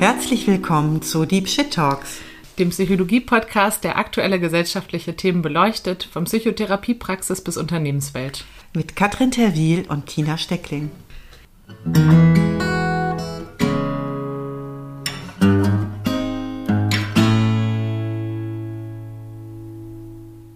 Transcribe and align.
Herzlich 0.00 0.46
willkommen 0.46 1.02
zu 1.02 1.26
Deep 1.26 1.46
Shit 1.46 1.74
Talks, 1.74 2.20
dem 2.58 2.70
Psychologie-Podcast, 2.70 3.84
der 3.84 3.98
aktuelle 3.98 4.40
gesellschaftliche 4.40 5.14
Themen 5.14 5.42
beleuchtet, 5.42 6.04
von 6.04 6.24
Psychotherapiepraxis 6.24 7.44
bis 7.44 7.58
Unternehmenswelt. 7.58 8.46
Mit 8.72 8.96
Katrin 8.96 9.30
Terwil 9.30 9.84
und 9.90 10.06
Tina 10.06 10.38
Steckling. 10.38 10.90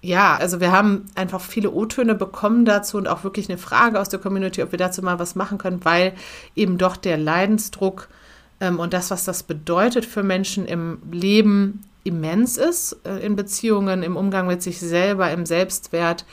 Ja, 0.00 0.36
also 0.36 0.60
wir 0.60 0.72
haben 0.72 1.06
einfach 1.14 1.40
viele 1.40 1.70
O-Töne 1.70 2.14
bekommen 2.14 2.64
dazu 2.64 2.96
und 2.96 3.08
auch 3.08 3.24
wirklich 3.24 3.48
eine 3.48 3.58
Frage 3.58 4.00
aus 4.00 4.08
der 4.08 4.20
Community, 4.20 4.62
ob 4.62 4.72
wir 4.72 4.78
dazu 4.78 5.02
mal 5.02 5.18
was 5.18 5.34
machen 5.34 5.58
können, 5.58 5.84
weil 5.84 6.14
eben 6.54 6.78
doch 6.78 6.96
der 6.96 7.18
Leidensdruck 7.18 8.08
ähm, 8.60 8.78
und 8.78 8.94
das, 8.94 9.10
was 9.10 9.24
das 9.24 9.42
bedeutet 9.42 10.06
für 10.06 10.22
Menschen 10.22 10.66
im 10.66 10.98
Leben, 11.10 11.84
immens 12.06 12.56
ist 12.56 12.96
äh, 13.04 13.18
in 13.18 13.36
Beziehungen, 13.36 14.02
im 14.02 14.16
Umgang 14.16 14.46
mit 14.46 14.62
sich 14.62 14.78
selber, 14.78 15.30
im 15.30 15.46
Selbstwert. 15.46 16.24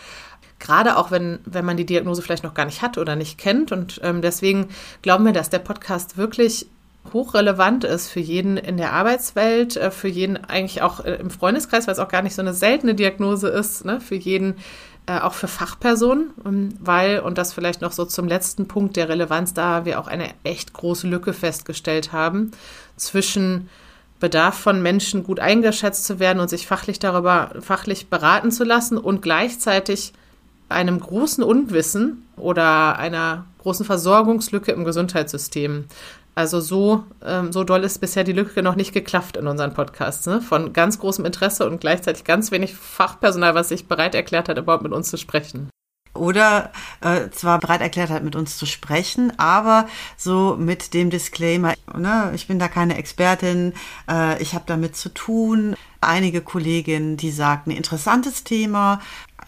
Gerade 0.60 0.98
auch 0.98 1.12
wenn, 1.12 1.40
wenn 1.46 1.66
man 1.66 1.78
die 1.78 1.86
Diagnose 1.86 2.22
vielleicht 2.22 2.44
noch 2.44 2.54
gar 2.54 2.66
nicht 2.66 2.82
hat 2.82 2.98
oder 2.98 3.16
nicht 3.16 3.38
kennt. 3.38 3.72
Und 3.72 4.00
ähm, 4.04 4.22
deswegen 4.22 4.70
glauben 5.02 5.26
wir, 5.26 5.34
dass 5.34 5.50
der 5.50 5.60
Podcast 5.60 6.18
wirklich 6.18 6.68
hochrelevant 7.12 7.84
ist 7.84 8.08
für 8.08 8.20
jeden 8.20 8.56
in 8.56 8.78
der 8.78 8.94
Arbeitswelt, 8.94 9.76
äh, 9.76 9.92
für 9.92 10.08
jeden 10.08 10.38
eigentlich 10.38 10.82
auch 10.82 11.04
äh, 11.04 11.16
im 11.16 11.30
Freundeskreis, 11.30 11.88
weil 11.88 11.94
es 11.94 12.00
auch 12.00 12.08
gar 12.08 12.22
nicht 12.22 12.36
so 12.36 12.42
eine 12.42 12.54
seltene 12.54 12.96
Diagnose 12.96 13.50
ist, 13.50 13.84
ne? 13.84 14.00
für 14.00 14.16
jeden, 14.16 14.56
äh, 15.06 15.20
auch 15.20 15.34
für 15.34 15.50
Fachpersonen, 15.50 16.30
ähm, 16.46 16.70
weil, 16.80 17.20
und 17.20 17.38
das 17.38 17.54
vielleicht 17.54 17.82
noch 17.82 17.92
so 17.92 18.06
zum 18.06 18.28
letzten 18.28 18.68
Punkt 18.68 18.96
der 18.96 19.10
Relevanz, 19.10 19.54
da 19.54 19.86
wir 19.86 20.00
auch 20.00 20.08
eine 20.08 20.30
echt 20.44 20.74
große 20.74 21.08
Lücke 21.08 21.34
festgestellt 21.34 22.14
haben 22.14 22.52
zwischen 22.96 23.70
Bedarf 24.24 24.58
von 24.58 24.82
Menschen 24.82 25.26
gut 25.26 25.42
eingeschätzt 25.42 26.06
zu 26.06 26.18
werden 26.18 26.40
und 26.40 26.50
sich 26.50 26.66
fachlich 26.66 26.98
darüber 26.98 27.52
fachlich 27.60 28.08
beraten 28.08 28.52
zu 28.52 28.64
lassen 28.64 28.98
und 28.98 29.22
gleichzeitig 29.22 30.14
einem 30.70 31.02
großen 31.02 31.44
Unwissen 31.44 32.26
oder 32.38 32.98
einer 32.98 33.44
großen 33.58 33.86
Versorgungslücke 33.86 34.72
im 34.72 34.86
Gesundheitssystem. 34.86 35.88
Also 36.36 36.62
so, 36.62 37.04
ähm, 37.22 37.52
so 37.52 37.66
doll 37.66 37.84
ist 37.84 38.00
bisher 38.00 38.24
die 38.24 38.32
Lücke 38.32 38.64
noch 38.64 38.78
nicht 38.78 38.94
geklafft 38.94 39.36
in 39.36 39.46
unseren 39.46 39.74
Podcasts. 39.74 40.26
Ne? 40.26 40.40
Von 40.40 40.72
ganz 40.72 41.00
großem 41.00 41.26
Interesse 41.26 41.68
und 41.70 41.82
gleichzeitig 41.82 42.24
ganz 42.24 42.50
wenig 42.52 42.76
Fachpersonal, 42.76 43.56
was 43.56 43.68
sich 43.68 43.90
bereit 43.90 44.16
erklärt 44.16 44.48
hat, 44.48 44.58
überhaupt 44.58 44.84
mit 44.84 44.94
uns 44.94 45.10
zu 45.10 45.18
sprechen 45.18 45.68
oder 46.14 46.72
äh, 47.02 47.30
zwar 47.32 47.60
bereit 47.60 47.82
erklärt 47.82 48.10
hat, 48.10 48.24
mit 48.24 48.36
uns 48.36 48.58
zu 48.58 48.66
sprechen, 48.66 49.38
aber 49.40 49.88
so 50.16 50.56
mit 50.58 50.94
dem 50.94 51.10
Disclaimer, 51.10 51.74
ne, 51.96 52.32
ich 52.36 52.48
bin 52.48 52.60
da 52.60 52.68
keine 52.68 52.98
Expertin, 52.98 53.74
äh, 54.10 54.42
ich 54.42 54.54
habe 54.54 54.66
damit 54.68 54.96
zu 54.96 55.10
tun. 55.10 55.76
Einige 56.02 56.42
Kolleginnen, 56.42 57.16
die 57.18 57.32
sagten, 57.32 57.72
interessantes 57.72 58.44
Thema, 58.44 59.00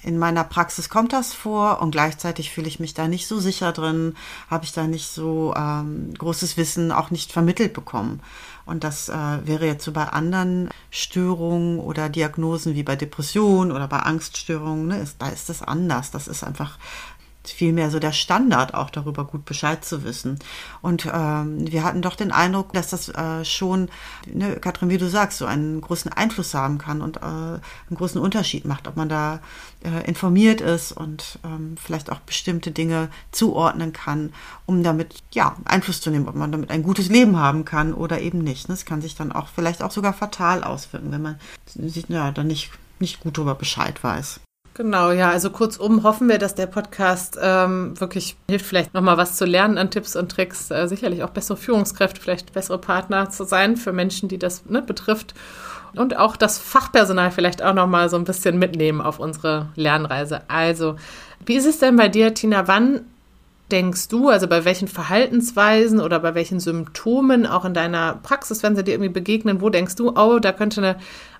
in 0.05 0.17
meiner 0.17 0.43
Praxis 0.43 0.87
kommt 0.87 1.13
das 1.13 1.33
vor 1.33 1.81
und 1.81 1.91
gleichzeitig 1.91 2.51
fühle 2.51 2.67
ich 2.67 2.79
mich 2.79 2.93
da 2.93 3.07
nicht 3.07 3.27
so 3.27 3.39
sicher 3.39 3.71
drin, 3.71 4.15
habe 4.49 4.63
ich 4.63 4.71
da 4.71 4.87
nicht 4.87 5.07
so 5.07 5.53
ähm, 5.57 6.13
großes 6.17 6.57
Wissen 6.57 6.91
auch 6.91 7.11
nicht 7.11 7.31
vermittelt 7.31 7.73
bekommen. 7.73 8.21
Und 8.65 8.83
das 8.83 9.09
äh, 9.09 9.13
wäre 9.13 9.67
jetzt 9.67 9.85
so 9.85 9.91
bei 9.91 10.05
anderen 10.05 10.69
Störungen 10.89 11.79
oder 11.79 12.09
Diagnosen 12.09 12.73
wie 12.73 12.83
bei 12.83 12.95
Depressionen 12.95 13.71
oder 13.71 13.87
bei 13.87 13.99
Angststörungen, 13.99 14.87
ne, 14.87 14.99
ist, 14.99 15.21
da 15.21 15.29
ist 15.29 15.49
das 15.49 15.61
anders. 15.61 16.09
Das 16.11 16.27
ist 16.27 16.43
einfach 16.43 16.79
vielmehr 17.50 17.89
so 17.89 18.00
der 18.00 18.11
Standard, 18.11 18.73
auch 18.73 18.89
darüber 18.89 19.25
gut 19.25 19.45
Bescheid 19.45 19.83
zu 19.83 20.03
wissen. 20.03 20.39
Und 20.81 21.07
ähm, 21.11 21.72
wir 21.72 21.83
hatten 21.83 22.01
doch 22.01 22.16
den 22.16 22.31
Eindruck, 22.31 22.73
dass 22.73 22.89
das 22.89 23.09
äh, 23.09 23.45
schon, 23.45 23.89
ne, 24.31 24.56
Katrin, 24.57 24.89
wie 24.89 24.97
du 24.97 25.09
sagst, 25.09 25.38
so 25.38 25.45
einen 25.45 25.81
großen 25.81 26.11
Einfluss 26.11 26.53
haben 26.53 26.78
kann 26.78 27.01
und 27.01 27.17
äh, 27.17 27.19
einen 27.19 27.61
großen 27.95 28.19
Unterschied 28.19 28.66
macht, 28.66 28.88
ob 28.88 28.95
man 28.95 29.09
da 29.09 29.39
äh, 29.84 30.07
informiert 30.07 30.61
ist 30.61 30.91
und 30.91 31.39
ähm, 31.44 31.75
vielleicht 31.81 32.11
auch 32.11 32.19
bestimmte 32.19 32.72
Dinge 32.72 33.09
zuordnen 33.31 33.94
kann, 33.94 34.34
um 34.66 34.84
damit 34.84 35.23
ja 35.31 35.55
Einfluss 35.66 36.01
zu 36.01 36.09
nehmen, 36.09 36.28
ob 36.28 36.35
man 36.35 36.51
damit 36.51 36.72
ein 36.72 36.84
gutes 36.84 37.09
Leben 37.09 37.38
haben 37.38 37.66
kann 37.66 37.94
oder 37.94 38.22
eben 38.22 38.39
nicht. 38.39 38.69
Das 38.69 38.85
kann 38.85 39.01
sich 39.01 39.16
dann 39.16 39.31
auch 39.31 39.47
vielleicht 39.47 39.84
auch 39.84 39.91
sogar 39.91 40.13
fatal 40.13 40.63
auswirken, 40.63 41.11
wenn 41.11 41.22
man 41.22 41.39
sich 41.66 42.05
ja 42.09 42.31
dann 42.31 42.47
nicht 42.47 42.72
nicht 43.00 43.19
gut 43.19 43.38
darüber 43.38 43.55
Bescheid 43.55 44.03
weiß. 44.03 44.39
Genau, 44.77 45.11
ja, 45.11 45.29
also 45.29 45.51
kurzum 45.51 46.03
hoffen 46.03 46.27
wir, 46.27 46.37
dass 46.37 46.53
der 46.53 46.67
Podcast 46.67 47.39
ähm, 47.41 47.97
wirklich 47.97 48.35
hilft, 48.49 48.65
vielleicht 48.65 48.93
nochmal 48.93 49.15
was 49.15 49.37
zu 49.37 49.45
lernen 49.45 49.77
an 49.77 49.89
Tipps 49.89 50.17
und 50.17 50.29
Tricks, 50.29 50.69
äh, 50.69 50.87
sicherlich 50.87 51.23
auch 51.23 51.29
bessere 51.29 51.55
Führungskräfte, 51.55 52.19
vielleicht 52.19 52.51
bessere 52.51 52.77
Partner 52.77 53.29
zu 53.29 53.45
sein 53.45 53.77
für 53.77 53.93
Menschen, 53.93 54.27
die 54.27 54.37
das 54.37 54.65
ne, 54.65 54.81
betrifft 54.81 55.33
und 55.95 56.17
auch 56.17 56.35
das 56.35 56.57
Fachpersonal 56.57 57.31
vielleicht 57.31 57.63
auch 57.63 57.73
nochmal 57.73 58.09
so 58.09 58.17
ein 58.17 58.25
bisschen 58.25 58.59
mitnehmen 58.59 58.99
auf 58.99 59.17
unsere 59.17 59.69
Lernreise. 59.75 60.41
Also, 60.49 60.97
wie 61.45 61.55
ist 61.55 61.65
es 61.65 61.79
denn 61.79 61.95
bei 61.95 62.09
dir, 62.09 62.33
Tina? 62.33 62.67
Wann 62.67 63.05
denkst 63.71 64.09
du, 64.09 64.27
also 64.27 64.47
bei 64.47 64.65
welchen 64.65 64.89
Verhaltensweisen 64.89 66.01
oder 66.01 66.19
bei 66.19 66.35
welchen 66.35 66.59
Symptomen 66.59 67.45
auch 67.45 67.63
in 67.63 67.73
deiner 67.73 68.19
Praxis, 68.21 68.61
wenn 68.61 68.75
sie 68.75 68.83
dir 68.83 68.95
irgendwie 68.95 69.13
begegnen, 69.13 69.61
wo 69.61 69.69
denkst 69.69 69.95
du, 69.95 70.11
oh, 70.17 70.39
da 70.39 70.51
könnte 70.51 70.81
eine 70.81 70.95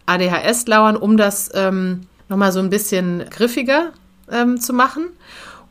ADHS 0.06 0.68
lauern, 0.68 0.96
um 0.96 1.18
das 1.18 1.52
ähm, 1.54 2.08
nochmal 2.30 2.52
so 2.52 2.60
ein 2.60 2.70
bisschen 2.70 3.26
griffiger 3.30 3.92
ähm, 4.32 4.60
zu 4.60 4.74
machen. 4.74 5.08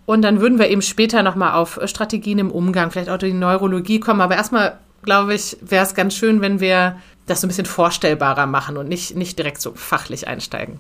Und 0.07 0.23
dann 0.23 0.41
würden 0.41 0.59
wir 0.59 0.69
eben 0.69 0.83
später 0.83 1.23
nochmal 1.23 1.55
auf 1.55 1.81
Strategien 1.87 2.39
im 2.39 2.51
Umgang, 2.51 2.91
vielleicht 2.91 3.09
auch 3.09 3.19
die 3.19 3.33
Neurologie 3.33 4.01
kommen. 4.01 4.21
Aber 4.21 4.37
erstmal, 4.37 4.79
glaube 5.03 5.35
ich, 5.35 5.57
wäre 5.63 5.85
es 5.85 5.95
ganz 5.95 6.15
schön, 6.15 6.41
wenn 6.41 6.61
wir 6.61 6.97
das 7.27 7.41
so 7.41 7.47
ein 7.47 7.49
bisschen 7.49 7.67
vorstellbarer 7.67 8.47
machen 8.47 8.77
und 8.77 8.89
nicht, 8.89 9.17
nicht 9.17 9.39
direkt 9.39 9.63
so 9.63 9.73
fachlich 9.73 10.29
einsteigen. 10.29 10.79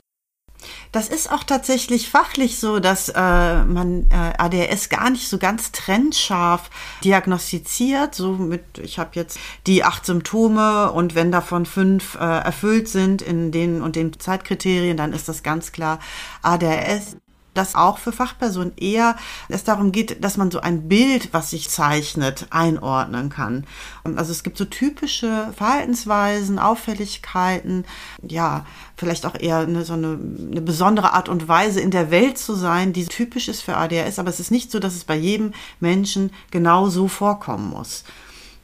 Das 0.94 1.09
ist 1.09 1.28
auch 1.28 1.43
tatsächlich 1.43 2.09
fachlich 2.09 2.60
so, 2.60 2.78
dass 2.78 3.09
äh, 3.09 3.65
man 3.65 4.06
äh, 4.10 4.32
ADHS 4.38 4.91
gar 4.91 5.10
nicht 5.10 5.28
so 5.28 5.38
ganz 5.38 5.72
trennscharf 5.72 6.71
diagnostiziert. 7.03 8.15
So 8.15 8.34
mit, 8.34 8.78
ich 8.78 9.00
habe 9.00 9.10
jetzt 9.15 9.41
die 9.66 9.82
acht 9.82 10.06
Symptome 10.06 10.93
und 10.93 11.16
wenn 11.16 11.32
davon 11.32 11.66
fünf 11.66 12.15
äh, 12.15 12.19
erfüllt 12.19 12.87
sind 12.87 13.22
in 13.22 13.50
den 13.50 13.82
und 13.82 13.97
den 13.97 14.16
Zeitkriterien, 14.21 14.97
dann 14.97 15.12
ist 15.12 15.28
das 15.28 15.43
ganz 15.43 15.72
klar 15.72 15.99
ADHS 16.43 17.16
dass 17.54 17.75
auch 17.75 17.98
für 17.98 18.12
Fachpersonen 18.12 18.72
eher 18.76 19.16
es 19.48 19.65
darum 19.65 19.92
geht, 19.92 20.22
dass 20.22 20.37
man 20.37 20.50
so 20.50 20.60
ein 20.60 20.88
Bild, 20.88 21.32
was 21.32 21.50
sich 21.50 21.70
zeichnet, 21.70 22.47
einordnen 22.50 23.31
kann. 23.31 23.64
Also 24.05 24.32
es 24.32 24.43
gibt 24.43 24.58
so 24.58 24.64
typische 24.64 25.52
Verhaltensweisen, 25.56 26.58
Auffälligkeiten, 26.58 27.84
ja, 28.26 28.67
vielleicht 28.96 29.26
auch 29.26 29.34
eher 29.38 29.58
eine, 29.58 29.84
so 29.84 29.94
eine, 29.94 30.19
eine 30.50 30.61
besondere 30.61 31.12
Art 31.12 31.28
und 31.28 31.49
Weise 31.49 31.81
in 31.81 31.90
der 31.90 32.11
Welt 32.11 32.38
zu 32.38 32.55
sein, 32.55 32.93
die 32.93 33.06
typisch 33.06 33.49
ist 33.49 33.62
für 33.62 33.76
ADHS, 33.76 34.19
aber 34.19 34.31
es 34.31 34.40
ist 34.40 34.50
nicht 34.50 34.70
so, 34.70 34.78
dass 34.78 34.94
es 34.94 35.05
bei 35.05 35.17
jedem 35.17 35.52
Menschen 35.81 36.31
genau 36.50 36.88
so 36.88 37.08
vorkommen 37.08 37.70
muss. 37.70 38.05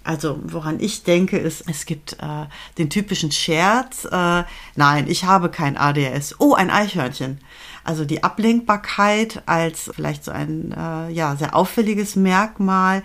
Also 0.03 0.41
woran 0.45 0.81
ich 0.81 1.03
denke, 1.03 1.37
ist, 1.37 1.65
es 1.69 1.85
gibt 1.85 2.15
äh, 2.15 2.47
den 2.79 2.89
typischen 2.89 3.31
Scherz, 3.31 4.07
äh, 4.07 4.45
nein, 4.75 5.07
ich 5.09 5.25
habe 5.25 5.51
kein 5.51 5.77
ADHS. 5.77 6.37
Oh, 6.39 6.55
ein 6.55 6.71
Eichhörnchen. 6.71 7.39
Also 7.85 8.05
die 8.05 8.23
Ablenkbarkeit 8.23 9.43
als 9.47 9.91
vielleicht 9.95 10.25
so 10.25 10.31
ein 10.31 10.73
äh, 10.73 11.11
ja, 11.11 11.37
sehr 11.37 11.55
auffälliges 11.55 12.17
Merkmal. 12.17 13.03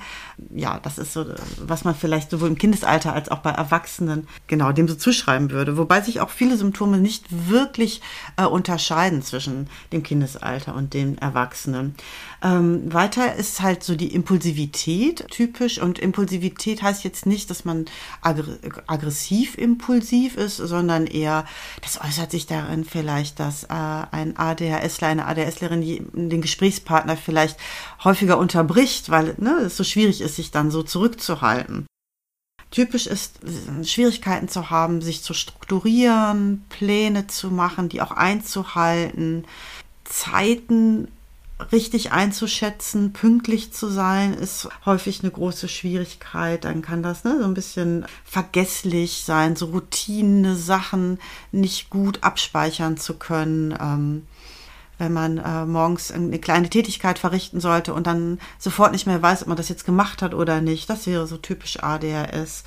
Ja, 0.53 0.79
das 0.79 0.97
ist 0.97 1.13
so, 1.13 1.25
was 1.59 1.83
man 1.83 1.95
vielleicht 1.95 2.29
sowohl 2.29 2.49
im 2.49 2.57
Kindesalter 2.57 3.13
als 3.13 3.29
auch 3.29 3.39
bei 3.39 3.51
Erwachsenen 3.51 4.27
genau 4.47 4.71
dem 4.71 4.87
so 4.87 4.95
zuschreiben 4.95 5.51
würde. 5.51 5.77
Wobei 5.77 6.01
sich 6.01 6.19
auch 6.21 6.29
viele 6.29 6.57
Symptome 6.57 6.97
nicht 6.97 7.25
wirklich 7.49 8.01
äh, 8.37 8.45
unterscheiden 8.45 9.21
zwischen 9.21 9.69
dem 9.91 10.03
Kindesalter 10.03 10.75
und 10.75 10.93
den 10.93 11.17
Erwachsenen. 11.17 11.95
Ähm, 12.41 12.93
weiter 12.93 13.35
ist 13.35 13.61
halt 13.61 13.83
so 13.83 13.95
die 13.95 14.13
Impulsivität 14.13 15.25
typisch 15.29 15.79
und 15.79 15.99
Impulsivität 15.99 16.81
heißt 16.81 17.03
jetzt 17.03 17.25
nicht, 17.25 17.49
dass 17.49 17.65
man 17.65 17.85
aggressiv 18.21 19.57
impulsiv 19.57 20.37
ist, 20.37 20.57
sondern 20.57 21.07
eher, 21.07 21.45
das 21.81 21.99
äußert 22.01 22.31
sich 22.31 22.45
darin 22.45 22.85
vielleicht, 22.85 23.39
dass 23.39 23.63
äh, 23.63 23.67
ein 23.69 24.37
ADHSler, 24.37 25.07
eine 25.07 25.25
ADHSlerin 25.25 25.81
den 26.13 26.41
Gesprächspartner 26.41 27.17
vielleicht 27.17 27.57
häufiger 28.03 28.37
unterbricht, 28.37 29.09
weil 29.09 29.35
ne, 29.37 29.61
es 29.65 29.77
so 29.77 29.83
schwierig 29.83 30.21
ist, 30.21 30.35
sich 30.35 30.51
dann 30.51 30.71
so 30.71 30.83
zurückzuhalten. 30.83 31.87
Typisch 32.71 33.07
ist, 33.07 33.39
Schwierigkeiten 33.83 34.49
zu 34.49 34.69
haben, 34.69 35.01
sich 35.01 35.23
zu 35.23 35.33
strukturieren, 35.33 36.65
Pläne 36.67 37.27
zu 37.27 37.49
machen, 37.49 37.87
die 37.87 38.01
auch 38.01 38.11
einzuhalten, 38.11 39.45
Zeiten 40.03 41.07
richtig 41.71 42.11
einzuschätzen, 42.11 43.13
pünktlich 43.13 43.71
zu 43.71 43.87
sein, 43.87 44.33
ist 44.33 44.67
häufig 44.85 45.21
eine 45.21 45.31
große 45.31 45.67
Schwierigkeit. 45.67 46.65
Dann 46.65 46.81
kann 46.81 47.01
das 47.01 47.23
ne, 47.23 47.37
so 47.39 47.45
ein 47.45 47.53
bisschen 47.53 48.05
vergesslich 48.25 49.23
sein, 49.25 49.55
so 49.55 49.67
Routine, 49.67 50.55
Sachen 50.55 51.19
nicht 51.51 51.89
gut 51.89 52.23
abspeichern 52.23 52.97
zu 52.97 53.13
können. 53.15 53.73
Ähm, 53.79 54.27
wenn 54.97 55.13
man 55.13 55.37
äh, 55.37 55.65
morgens 55.65 56.11
eine 56.11 56.39
kleine 56.39 56.69
Tätigkeit 56.69 57.19
verrichten 57.19 57.59
sollte 57.59 57.93
und 57.93 58.07
dann 58.07 58.39
sofort 58.57 58.93
nicht 58.93 59.07
mehr 59.07 59.21
weiß, 59.21 59.41
ob 59.41 59.49
man 59.49 59.57
das 59.57 59.69
jetzt 59.69 59.85
gemacht 59.85 60.21
hat 60.21 60.33
oder 60.33 60.61
nicht. 60.61 60.89
Das 60.89 61.05
wäre 61.05 61.27
so 61.27 61.37
typisch 61.37 61.83
ADHS 61.83 62.63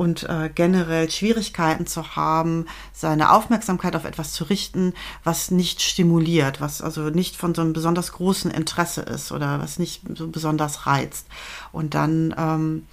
und 0.00 0.22
äh, 0.30 0.48
generell 0.54 1.10
Schwierigkeiten 1.10 1.86
zu 1.86 2.16
haben, 2.16 2.64
seine 2.94 3.32
Aufmerksamkeit 3.32 3.94
auf 3.94 4.06
etwas 4.06 4.32
zu 4.32 4.44
richten, 4.44 4.94
was 5.24 5.50
nicht 5.50 5.82
stimuliert, 5.82 6.58
was 6.58 6.80
also 6.80 7.10
nicht 7.10 7.36
von 7.36 7.54
so 7.54 7.60
einem 7.60 7.74
besonders 7.74 8.12
großen 8.12 8.50
Interesse 8.50 9.02
ist 9.02 9.30
oder 9.30 9.60
was 9.60 9.78
nicht 9.78 10.00
so 10.14 10.28
besonders 10.28 10.86
reizt. 10.86 11.26
Und 11.70 11.92
dann, 11.92 12.34
ähm, 12.38 12.86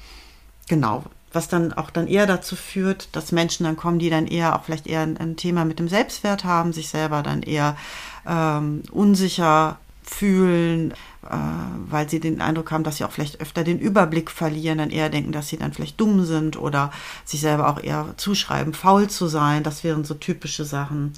genau, 0.68 1.06
was 1.32 1.48
dann 1.48 1.72
auch 1.72 1.92
dann 1.92 2.08
eher 2.08 2.28
dazu 2.28 2.58
führt, 2.58 3.08
dass 3.16 3.32
Menschen 3.32 3.64
dann 3.64 3.78
kommen, 3.78 4.00
die 4.00 4.10
dann 4.10 4.28
eher 4.28 4.58
auch 4.58 4.66
vielleicht 4.66 4.86
eher 4.86 5.00
ein, 5.00 5.16
ein 5.16 5.38
Thema 5.38 5.64
mit 5.64 5.80
dem 5.80 5.88
Selbstwert 5.88 6.44
haben, 6.44 6.74
sich 6.74 6.90
selber 6.90 7.24
dann 7.24 7.42
eher 7.42 7.78
ähm, 8.28 8.84
unsicher 8.92 9.80
fühlen, 10.10 10.92
äh, 11.30 11.36
weil 11.90 12.10
sie 12.10 12.20
den 12.20 12.42
Eindruck 12.42 12.72
haben, 12.72 12.84
dass 12.84 12.98
sie 12.98 13.04
auch 13.04 13.12
vielleicht 13.12 13.42
öfter 13.42 13.64
den 13.64 13.80
Überblick 13.80 14.32
verlieren, 14.32 14.78
dann 14.78 14.90
eher 14.90 15.10
denken, 15.10 15.32
dass 15.32 15.50
sie 15.50 15.58
dann 15.58 15.74
vielleicht 15.74 16.00
dumm 16.00 16.24
sind 16.24 16.58
oder 16.58 16.92
sich 17.26 17.42
selber 17.42 17.70
auch 17.70 17.82
eher 17.82 18.14
zuschreiben, 18.18 18.74
faul 18.74 19.10
zu 19.10 19.28
sein. 19.28 19.64
Das 19.64 19.84
wären 19.84 20.06
so 20.06 20.14
typische 20.14 20.66
Sachen. 20.66 21.14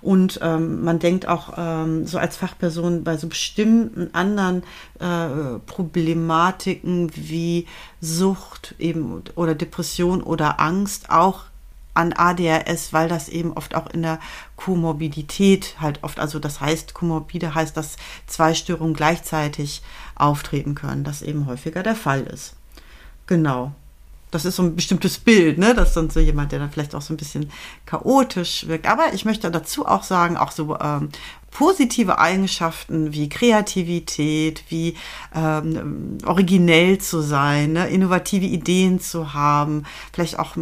Und 0.00 0.40
ähm, 0.42 0.82
man 0.82 0.98
denkt 0.98 1.28
auch 1.28 1.54
ähm, 1.56 2.06
so 2.06 2.18
als 2.18 2.36
Fachperson 2.36 3.04
bei 3.04 3.16
so 3.16 3.28
bestimmten 3.28 4.12
anderen 4.14 4.64
äh, 4.98 5.60
Problematiken 5.66 7.10
wie 7.14 7.66
Sucht 8.00 8.74
eben 8.80 9.22
oder 9.36 9.54
Depression 9.54 10.22
oder 10.22 10.58
Angst 10.58 11.10
auch 11.10 11.44
an 11.94 12.12
ADHS, 12.12 12.92
weil 12.92 13.08
das 13.08 13.28
eben 13.28 13.52
oft 13.52 13.74
auch 13.74 13.88
in 13.90 14.02
der 14.02 14.18
Komorbidität 14.56 15.76
halt 15.80 16.02
oft, 16.02 16.18
also 16.18 16.38
das 16.38 16.60
heißt, 16.60 16.94
Komorbide 16.94 17.54
heißt, 17.54 17.76
dass 17.76 17.96
zwei 18.26 18.54
Störungen 18.54 18.94
gleichzeitig 18.94 19.82
auftreten 20.14 20.74
können, 20.74 21.04
das 21.04 21.22
eben 21.22 21.46
häufiger 21.46 21.82
der 21.82 21.96
Fall 21.96 22.22
ist. 22.22 22.54
Genau. 23.26 23.72
Das 24.30 24.46
ist 24.46 24.56
so 24.56 24.62
ein 24.62 24.74
bestimmtes 24.74 25.18
Bild, 25.18 25.58
ne? 25.58 25.74
Das 25.74 25.88
ist 25.88 25.96
dann 25.96 26.08
so 26.08 26.18
jemand, 26.18 26.52
der 26.52 26.58
dann 26.58 26.70
vielleicht 26.70 26.94
auch 26.94 27.02
so 27.02 27.12
ein 27.12 27.18
bisschen 27.18 27.50
chaotisch 27.84 28.66
wirkt. 28.66 28.86
Aber 28.86 29.12
ich 29.12 29.26
möchte 29.26 29.50
dazu 29.50 29.84
auch 29.84 30.04
sagen, 30.04 30.38
auch 30.38 30.52
so 30.52 30.78
ähm, 30.80 31.10
positive 31.50 32.18
Eigenschaften 32.18 33.12
wie 33.12 33.28
Kreativität, 33.28 34.64
wie 34.70 34.96
ähm, 35.34 36.16
originell 36.24 36.96
zu 36.96 37.20
sein, 37.20 37.74
ne? 37.74 37.88
innovative 37.88 38.46
Ideen 38.46 39.00
zu 39.00 39.34
haben, 39.34 39.84
vielleicht 40.14 40.38
auch 40.38 40.56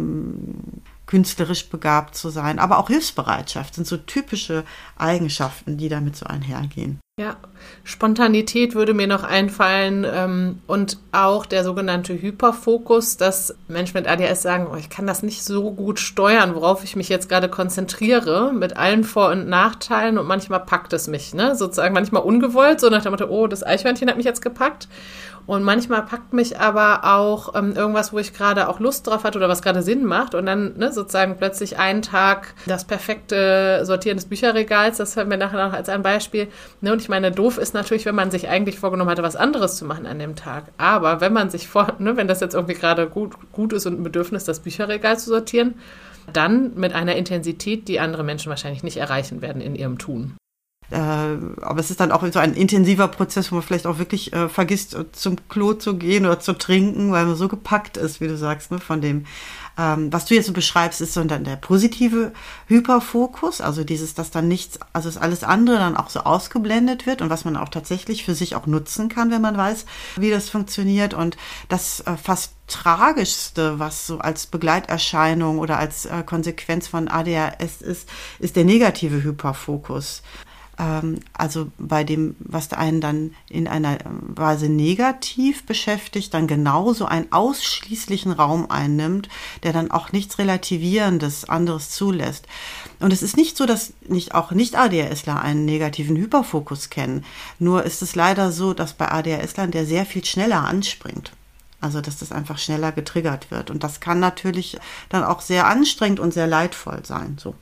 künstlerisch 1.11 1.67
begabt 1.69 2.15
zu 2.15 2.29
sein, 2.29 2.57
aber 2.57 2.77
auch 2.77 2.87
Hilfsbereitschaft 2.87 3.75
sind 3.75 3.85
so 3.85 3.97
typische 3.97 4.63
Eigenschaften, 4.97 5.75
die 5.75 5.89
damit 5.89 6.15
so 6.15 6.25
einhergehen. 6.25 7.01
Ja, 7.19 7.35
Spontanität 7.83 8.75
würde 8.75 8.93
mir 8.93 9.07
noch 9.07 9.23
einfallen 9.23 10.07
ähm, 10.09 10.59
und 10.67 10.97
auch 11.11 11.45
der 11.45 11.65
sogenannte 11.65 12.19
Hyperfokus, 12.19 13.17
dass 13.17 13.53
Menschen 13.67 13.97
mit 13.97 14.07
ADS 14.07 14.41
sagen, 14.41 14.67
oh, 14.71 14.77
ich 14.77 14.89
kann 14.89 15.05
das 15.05 15.21
nicht 15.21 15.43
so 15.43 15.71
gut 15.71 15.99
steuern, 15.99 16.55
worauf 16.55 16.85
ich 16.85 16.95
mich 16.95 17.09
jetzt 17.09 17.27
gerade 17.27 17.49
konzentriere, 17.49 18.53
mit 18.53 18.77
allen 18.77 19.03
Vor- 19.03 19.31
und 19.31 19.49
Nachteilen 19.49 20.17
und 20.17 20.27
manchmal 20.27 20.61
packt 20.61 20.93
es 20.93 21.09
mich, 21.09 21.33
ne? 21.33 21.57
sozusagen 21.57 21.93
manchmal 21.93 22.23
ungewollt, 22.23 22.79
so 22.79 22.89
nach 22.89 23.03
dem 23.03 23.11
Motto, 23.11 23.25
oh, 23.25 23.47
das 23.47 23.63
Eichhörnchen 23.63 24.09
hat 24.09 24.15
mich 24.15 24.25
jetzt 24.25 24.41
gepackt 24.41 24.87
und 25.45 25.63
manchmal 25.63 26.03
packt 26.03 26.33
mich 26.33 26.59
aber 26.59 27.01
auch 27.03 27.55
ähm, 27.55 27.73
irgendwas, 27.75 28.13
wo 28.13 28.19
ich 28.19 28.33
gerade 28.33 28.69
auch 28.69 28.79
Lust 28.79 29.07
drauf 29.07 29.23
hatte 29.23 29.37
oder 29.37 29.49
was 29.49 29.61
gerade 29.61 29.81
Sinn 29.81 30.05
macht. 30.05 30.35
Und 30.35 30.45
dann 30.45 30.77
ne, 30.77 30.91
sozusagen 30.91 31.37
plötzlich 31.37 31.77
einen 31.77 32.01
Tag 32.01 32.53
das 32.65 32.85
perfekte 32.85 33.81
Sortieren 33.85 34.17
des 34.17 34.25
Bücherregals, 34.25 34.97
das 34.97 35.15
hören 35.15 35.29
wir 35.29 35.37
nachher 35.37 35.67
noch 35.67 35.73
als 35.73 35.89
ein 35.89 36.03
Beispiel. 36.03 36.47
Ne, 36.81 36.91
und 36.91 37.01
ich 37.01 37.09
meine, 37.09 37.31
doof 37.31 37.57
ist 37.57 37.73
natürlich, 37.73 38.05
wenn 38.05 38.15
man 38.15 38.31
sich 38.31 38.49
eigentlich 38.49 38.79
vorgenommen 38.79 39.09
hatte, 39.09 39.23
was 39.23 39.35
anderes 39.35 39.75
zu 39.75 39.85
machen 39.85 40.05
an 40.05 40.19
dem 40.19 40.35
Tag. 40.35 40.65
Aber 40.77 41.21
wenn 41.21 41.33
man 41.33 41.49
sich 41.49 41.67
vor, 41.67 41.93
ne, 41.99 42.17
wenn 42.17 42.27
das 42.27 42.39
jetzt 42.39 42.53
irgendwie 42.53 42.75
gerade 42.75 43.07
gut, 43.07 43.33
gut 43.51 43.73
ist 43.73 43.85
und 43.85 43.99
ein 43.99 44.03
Bedürfnis, 44.03 44.43
das 44.43 44.59
Bücherregal 44.59 45.17
zu 45.17 45.29
sortieren, 45.29 45.75
dann 46.31 46.75
mit 46.75 46.93
einer 46.93 47.15
Intensität, 47.15 47.87
die 47.87 47.99
andere 47.99 48.23
Menschen 48.23 48.49
wahrscheinlich 48.49 48.83
nicht 48.83 48.97
erreichen 48.97 49.41
werden 49.41 49.61
in 49.61 49.75
ihrem 49.75 49.97
Tun. 49.97 50.35
Äh, 50.91 50.95
aber 50.97 51.79
es 51.79 51.89
ist 51.89 51.99
dann 51.99 52.11
auch 52.11 52.23
so 52.31 52.39
ein 52.39 52.53
intensiver 52.53 53.07
Prozess, 53.07 53.51
wo 53.51 53.55
man 53.55 53.63
vielleicht 53.63 53.87
auch 53.87 53.97
wirklich 53.97 54.33
äh, 54.33 54.49
vergisst, 54.49 54.93
äh, 54.93 55.09
zum 55.13 55.37
Klo 55.47 55.73
zu 55.73 55.95
gehen 55.95 56.25
oder 56.25 56.39
zu 56.39 56.53
trinken, 56.53 57.11
weil 57.11 57.25
man 57.25 57.35
so 57.35 57.47
gepackt 57.47 57.97
ist, 57.97 58.19
wie 58.19 58.27
du 58.27 58.37
sagst, 58.37 58.71
ne, 58.71 58.79
von 58.79 58.99
dem, 58.99 59.25
ähm, 59.77 60.11
was 60.11 60.25
du 60.25 60.35
jetzt 60.35 60.47
so 60.47 60.53
beschreibst, 60.53 60.99
ist 60.99 61.13
so 61.13 61.23
dann 61.23 61.45
der 61.45 61.55
positive 61.55 62.33
Hyperfokus, 62.67 63.61
also 63.61 63.85
dieses, 63.85 64.13
dass 64.15 64.31
dann 64.31 64.49
nichts, 64.49 64.79
also 64.91 65.07
das 65.07 65.17
alles 65.17 65.43
andere 65.45 65.77
dann 65.77 65.95
auch 65.95 66.09
so 66.09 66.21
ausgeblendet 66.21 67.05
wird 67.05 67.21
und 67.21 67.29
was 67.29 67.45
man 67.45 67.55
auch 67.55 67.69
tatsächlich 67.69 68.25
für 68.25 68.35
sich 68.35 68.55
auch 68.55 68.67
nutzen 68.67 69.07
kann, 69.07 69.31
wenn 69.31 69.41
man 69.41 69.55
weiß, 69.55 69.85
wie 70.17 70.29
das 70.29 70.49
funktioniert 70.49 71.13
und 71.13 71.37
das 71.69 72.01
äh, 72.01 72.17
fast 72.17 72.53
Tragischste, 72.67 73.79
was 73.79 74.07
so 74.07 74.19
als 74.19 74.45
Begleiterscheinung 74.45 75.59
oder 75.59 75.77
als 75.77 76.05
äh, 76.05 76.23
Konsequenz 76.25 76.87
von 76.87 77.07
ADHS 77.07 77.81
ist, 77.81 78.09
ist 78.39 78.55
der 78.55 78.63
negative 78.63 79.23
Hyperfokus. 79.23 80.21
Ähm, 80.81 81.19
also 81.33 81.71
bei 81.77 82.03
dem, 82.03 82.35
was 82.39 82.73
einen 82.73 83.01
dann 83.01 83.35
in 83.47 83.67
einer 83.67 83.99
Weise 84.09 84.67
negativ 84.67 85.65
beschäftigt, 85.65 86.33
dann 86.33 86.47
genauso 86.47 87.05
einen 87.05 87.31
ausschließlichen 87.31 88.31
Raum 88.31 88.69
einnimmt, 88.69 89.29
der 89.63 89.73
dann 89.73 89.91
auch 89.91 90.11
nichts 90.11 90.39
Relativierendes 90.39 91.47
anderes 91.47 91.91
zulässt. 91.91 92.47
Und 92.99 93.13
es 93.13 93.21
ist 93.21 93.37
nicht 93.37 93.57
so, 93.57 93.65
dass 93.65 93.93
nicht 94.07 94.33
auch 94.33 94.51
Nicht-ADHSler 94.51 95.41
einen 95.41 95.65
negativen 95.65 96.17
Hyperfokus 96.17 96.89
kennen. 96.89 97.23
Nur 97.59 97.83
ist 97.83 98.01
es 98.01 98.15
leider 98.15 98.51
so, 98.51 98.73
dass 98.73 98.93
bei 98.93 99.11
ADHSlern 99.11 99.71
der 99.71 99.85
sehr 99.85 100.05
viel 100.05 100.25
schneller 100.25 100.65
anspringt. 100.65 101.31
Also, 101.79 101.99
dass 101.99 102.17
das 102.17 102.31
einfach 102.31 102.59
schneller 102.59 102.91
getriggert 102.91 103.49
wird. 103.49 103.71
Und 103.71 103.83
das 103.83 103.99
kann 103.99 104.19
natürlich 104.19 104.77
dann 105.09 105.23
auch 105.23 105.41
sehr 105.41 105.65
anstrengend 105.65 106.19
und 106.19 106.31
sehr 106.31 106.45
leidvoll 106.45 107.03
sein, 107.03 107.37
so. 107.39 107.55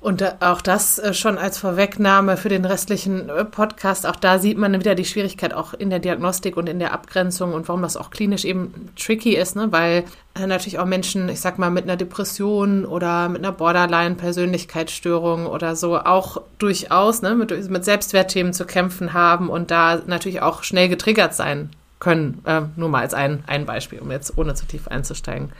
Und 0.00 0.22
äh, 0.22 0.32
auch 0.38 0.60
das 0.60 1.00
äh, 1.00 1.12
schon 1.12 1.38
als 1.38 1.58
Vorwegnahme 1.58 2.36
für 2.36 2.48
den 2.48 2.64
restlichen 2.64 3.28
äh, 3.28 3.44
Podcast. 3.44 4.06
Auch 4.06 4.14
da 4.14 4.38
sieht 4.38 4.56
man 4.56 4.72
wieder 4.74 4.94
die 4.94 5.04
Schwierigkeit 5.04 5.52
auch 5.52 5.74
in 5.74 5.90
der 5.90 5.98
Diagnostik 5.98 6.56
und 6.56 6.68
in 6.68 6.78
der 6.78 6.92
Abgrenzung 6.92 7.52
und 7.52 7.66
warum 7.66 7.82
das 7.82 7.96
auch 7.96 8.10
klinisch 8.10 8.44
eben 8.44 8.90
tricky 8.96 9.34
ist, 9.34 9.56
ne? 9.56 9.72
weil 9.72 10.04
natürlich 10.38 10.78
auch 10.78 10.86
Menschen, 10.86 11.28
ich 11.28 11.40
sag 11.40 11.58
mal, 11.58 11.70
mit 11.70 11.82
einer 11.82 11.96
Depression 11.96 12.84
oder 12.84 13.28
mit 13.28 13.42
einer 13.42 13.50
Borderline-Persönlichkeitsstörung 13.50 15.46
oder 15.46 15.74
so 15.74 15.98
auch 15.98 16.42
durchaus 16.58 17.22
ne, 17.22 17.34
mit, 17.34 17.50
mit 17.68 17.84
Selbstwertthemen 17.84 18.52
zu 18.52 18.66
kämpfen 18.66 19.14
haben 19.14 19.48
und 19.50 19.72
da 19.72 20.00
natürlich 20.06 20.42
auch 20.42 20.62
schnell 20.62 20.88
getriggert 20.88 21.34
sein 21.34 21.70
können. 21.98 22.40
Äh, 22.44 22.62
nur 22.76 22.88
mal 22.88 23.00
als 23.00 23.14
ein, 23.14 23.42
ein 23.48 23.66
Beispiel, 23.66 23.98
um 23.98 24.12
jetzt 24.12 24.38
ohne 24.38 24.54
zu 24.54 24.64
tief 24.64 24.86
einzusteigen. 24.86 25.50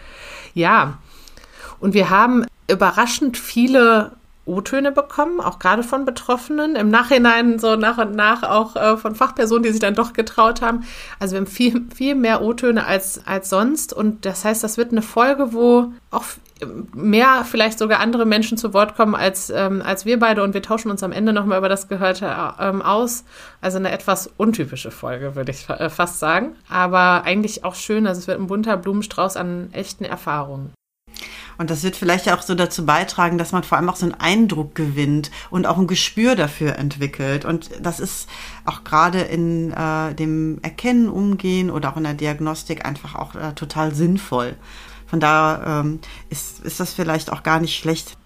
Ja, 0.54 0.98
und 1.80 1.92
wir 1.92 2.10
haben 2.10 2.46
überraschend 2.68 3.36
viele 3.36 4.12
O-Töne 4.48 4.90
bekommen, 4.92 5.40
auch 5.40 5.58
gerade 5.58 5.82
von 5.82 6.04
Betroffenen. 6.04 6.74
Im 6.74 6.88
Nachhinein 6.88 7.58
so 7.58 7.76
nach 7.76 7.98
und 7.98 8.14
nach 8.14 8.42
auch 8.42 8.74
äh, 8.76 8.96
von 8.96 9.14
Fachpersonen, 9.14 9.62
die 9.62 9.70
sich 9.70 9.80
dann 9.80 9.94
doch 9.94 10.12
getraut 10.12 10.62
haben. 10.62 10.84
Also 11.20 11.34
wir 11.34 11.40
haben 11.40 11.46
viel, 11.46 11.86
viel 11.94 12.14
mehr 12.14 12.42
O-Töne 12.42 12.86
als, 12.86 13.20
als 13.26 13.50
sonst. 13.50 13.92
Und 13.92 14.24
das 14.24 14.44
heißt, 14.44 14.64
das 14.64 14.78
wird 14.78 14.92
eine 14.92 15.02
Folge, 15.02 15.52
wo 15.52 15.92
auch 16.10 16.24
mehr 16.94 17.44
vielleicht 17.44 17.78
sogar 17.78 18.00
andere 18.00 18.26
Menschen 18.26 18.58
zu 18.58 18.74
Wort 18.74 18.96
kommen 18.96 19.14
als, 19.14 19.50
ähm, 19.50 19.82
als 19.84 20.04
wir 20.06 20.18
beide. 20.18 20.42
Und 20.42 20.54
wir 20.54 20.62
tauschen 20.62 20.90
uns 20.90 21.02
am 21.02 21.12
Ende 21.12 21.32
nochmal 21.32 21.58
über 21.58 21.68
das 21.68 21.88
Gehörte 21.88 22.34
ähm, 22.58 22.82
aus. 22.82 23.24
Also 23.60 23.78
eine 23.78 23.92
etwas 23.92 24.30
untypische 24.36 24.90
Folge, 24.90 25.36
würde 25.36 25.52
ich 25.52 25.68
äh, 25.68 25.90
fast 25.90 26.18
sagen. 26.18 26.56
Aber 26.68 27.22
eigentlich 27.24 27.64
auch 27.64 27.74
schön. 27.74 28.06
Also 28.06 28.20
es 28.20 28.26
wird 28.26 28.40
ein 28.40 28.46
bunter 28.46 28.76
Blumenstrauß 28.76 29.36
an 29.36 29.68
echten 29.72 30.04
Erfahrungen. 30.04 30.72
Und 31.58 31.70
das 31.70 31.82
wird 31.82 31.96
vielleicht 31.96 32.30
auch 32.32 32.42
so 32.42 32.54
dazu 32.54 32.86
beitragen, 32.86 33.36
dass 33.36 33.52
man 33.52 33.64
vor 33.64 33.76
allem 33.76 33.90
auch 33.90 33.96
so 33.96 34.06
einen 34.06 34.14
Eindruck 34.14 34.74
gewinnt 34.74 35.30
und 35.50 35.66
auch 35.66 35.76
ein 35.76 35.88
Gespür 35.88 36.36
dafür 36.36 36.76
entwickelt. 36.76 37.44
Und 37.44 37.70
das 37.82 38.00
ist 38.00 38.28
auch 38.64 38.84
gerade 38.84 39.20
in 39.20 39.72
äh, 39.72 40.14
dem 40.14 40.58
Erkennen, 40.62 41.08
Umgehen 41.08 41.70
oder 41.70 41.92
auch 41.92 41.96
in 41.96 42.04
der 42.04 42.14
Diagnostik 42.14 42.86
einfach 42.86 43.16
auch 43.16 43.34
äh, 43.34 43.52
total 43.54 43.92
sinnvoll. 43.94 44.56
Von 45.06 45.20
daher 45.20 45.82
ähm, 45.84 46.00
ist, 46.30 46.60
ist 46.60 46.80
das 46.80 46.92
vielleicht 46.92 47.32
auch 47.32 47.42
gar 47.42 47.60
nicht 47.60 47.76
schlecht. 47.76 48.16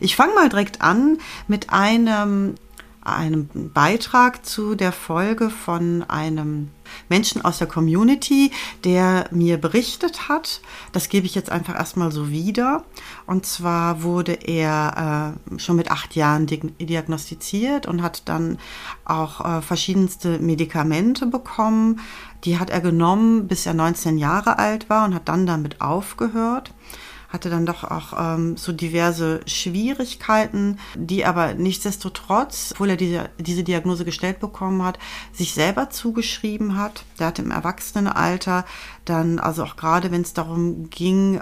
Ich 0.00 0.16
fange 0.16 0.34
mal 0.34 0.48
direkt 0.48 0.82
an 0.82 1.18
mit 1.46 1.70
einem 1.70 2.56
einem 3.02 3.48
Beitrag 3.72 4.44
zu 4.44 4.74
der 4.74 4.92
Folge 4.92 5.48
von 5.48 6.04
einem 6.08 6.68
Menschen 7.08 7.42
aus 7.42 7.58
der 7.58 7.66
Community, 7.66 8.50
der 8.84 9.26
mir 9.30 9.58
berichtet 9.58 10.28
hat. 10.28 10.60
Das 10.92 11.08
gebe 11.08 11.26
ich 11.26 11.34
jetzt 11.34 11.50
einfach 11.50 11.74
erstmal 11.74 12.12
so 12.12 12.30
wieder. 12.30 12.84
Und 13.26 13.46
zwar 13.46 14.02
wurde 14.02 14.32
er 14.32 15.36
äh, 15.48 15.58
schon 15.58 15.76
mit 15.76 15.90
acht 15.90 16.14
Jahren 16.14 16.46
diagnostiziert 16.46 17.86
und 17.86 18.02
hat 18.02 18.28
dann 18.28 18.58
auch 19.04 19.44
äh, 19.44 19.62
verschiedenste 19.62 20.38
Medikamente 20.38 21.26
bekommen. 21.26 22.00
Die 22.44 22.58
hat 22.58 22.70
er 22.70 22.80
genommen, 22.80 23.48
bis 23.48 23.66
er 23.66 23.74
19 23.74 24.18
Jahre 24.18 24.58
alt 24.58 24.90
war 24.90 25.04
und 25.04 25.14
hat 25.14 25.28
dann 25.28 25.46
damit 25.46 25.80
aufgehört 25.80 26.72
hatte 27.30 27.48
dann 27.48 27.64
doch 27.64 27.84
auch 27.84 28.12
ähm, 28.18 28.56
so 28.56 28.72
diverse 28.72 29.40
Schwierigkeiten, 29.46 30.78
die 30.96 31.24
aber 31.24 31.54
nichtsdestotrotz, 31.54 32.72
obwohl 32.72 32.90
er 32.90 32.96
diese, 32.96 33.30
diese 33.38 33.62
Diagnose 33.62 34.04
gestellt 34.04 34.40
bekommen 34.40 34.82
hat, 34.82 34.98
sich 35.32 35.54
selber 35.54 35.90
zugeschrieben 35.90 36.76
hat. 36.76 37.04
Der 37.18 37.28
hatte 37.28 37.42
im 37.42 37.52
Erwachsenenalter 37.52 38.64
dann, 39.04 39.38
also 39.38 39.62
auch 39.64 39.76
gerade 39.76 40.10
wenn 40.10 40.22
es 40.22 40.34
darum 40.34 40.90
ging, 40.90 41.36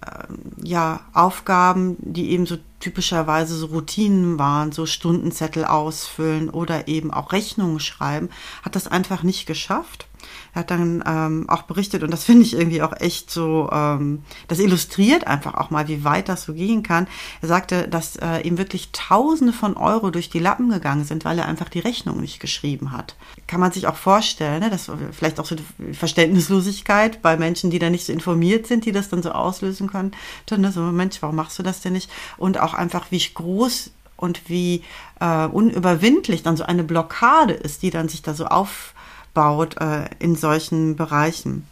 äh, 0.00 0.24
ja, 0.62 1.00
Aufgaben, 1.12 1.96
die 2.00 2.30
eben 2.30 2.46
so 2.46 2.56
typischerweise 2.80 3.54
so 3.54 3.66
Routinen 3.66 4.38
waren, 4.38 4.72
so 4.72 4.86
Stundenzettel 4.86 5.64
ausfüllen 5.64 6.48
oder 6.48 6.88
eben 6.88 7.12
auch 7.12 7.32
Rechnungen 7.32 7.80
schreiben, 7.80 8.30
hat 8.62 8.76
das 8.76 8.86
einfach 8.86 9.22
nicht 9.22 9.46
geschafft. 9.46 10.07
Er 10.54 10.60
hat 10.60 10.70
dann 10.70 11.02
ähm, 11.06 11.48
auch 11.48 11.62
berichtet, 11.62 12.02
und 12.02 12.10
das 12.10 12.24
finde 12.28 12.42
ich 12.42 12.54
irgendwie 12.54 12.82
auch 12.82 12.92
echt 12.98 13.30
so, 13.30 13.68
ähm, 13.72 14.22
das 14.48 14.58
illustriert 14.58 15.26
einfach 15.26 15.54
auch 15.54 15.70
mal, 15.70 15.88
wie 15.88 16.04
weit 16.04 16.28
das 16.28 16.44
so 16.44 16.54
gehen 16.54 16.82
kann. 16.82 17.06
Er 17.42 17.48
sagte, 17.48 17.88
dass 17.88 18.16
äh, 18.16 18.40
ihm 18.40 18.58
wirklich 18.58 18.90
Tausende 18.92 19.52
von 19.52 19.76
Euro 19.76 20.10
durch 20.10 20.30
die 20.30 20.38
Lappen 20.38 20.70
gegangen 20.70 21.04
sind, 21.04 21.24
weil 21.24 21.38
er 21.38 21.46
einfach 21.46 21.68
die 21.68 21.80
Rechnung 21.80 22.20
nicht 22.20 22.40
geschrieben 22.40 22.92
hat. 22.92 23.16
Kann 23.46 23.60
man 23.60 23.72
sich 23.72 23.86
auch 23.86 23.96
vorstellen, 23.96 24.60
ne? 24.60 24.70
dass 24.70 24.90
vielleicht 25.12 25.40
auch 25.40 25.46
so 25.46 25.56
Verständnislosigkeit 25.92 27.22
bei 27.22 27.36
Menschen, 27.36 27.70
die 27.70 27.78
da 27.78 27.90
nicht 27.90 28.06
so 28.06 28.12
informiert 28.12 28.66
sind, 28.66 28.84
die 28.84 28.92
das 28.92 29.08
dann 29.08 29.22
so 29.22 29.32
auslösen 29.32 29.88
können. 29.88 30.12
Ne? 30.50 30.72
So, 30.72 30.80
Mensch, 30.80 31.18
warum 31.20 31.36
machst 31.36 31.58
du 31.58 31.62
das 31.62 31.80
denn 31.80 31.92
nicht? 31.92 32.10
Und 32.36 32.58
auch 32.58 32.74
einfach, 32.74 33.10
wie 33.10 33.18
groß 33.18 33.90
und 34.18 34.48
wie 34.48 34.82
äh, 35.20 35.46
unüberwindlich 35.46 36.42
dann 36.42 36.56
so 36.56 36.64
eine 36.64 36.84
Blockade 36.84 37.54
ist, 37.54 37.82
die 37.82 37.90
dann 37.90 38.08
sich 38.08 38.22
da 38.22 38.34
so 38.34 38.46
auf 38.46 38.94
aufbaut 39.38 39.80
äh, 39.80 40.08
in 40.18 40.36
solchen 40.36 40.96
Bereichen. 40.96 41.66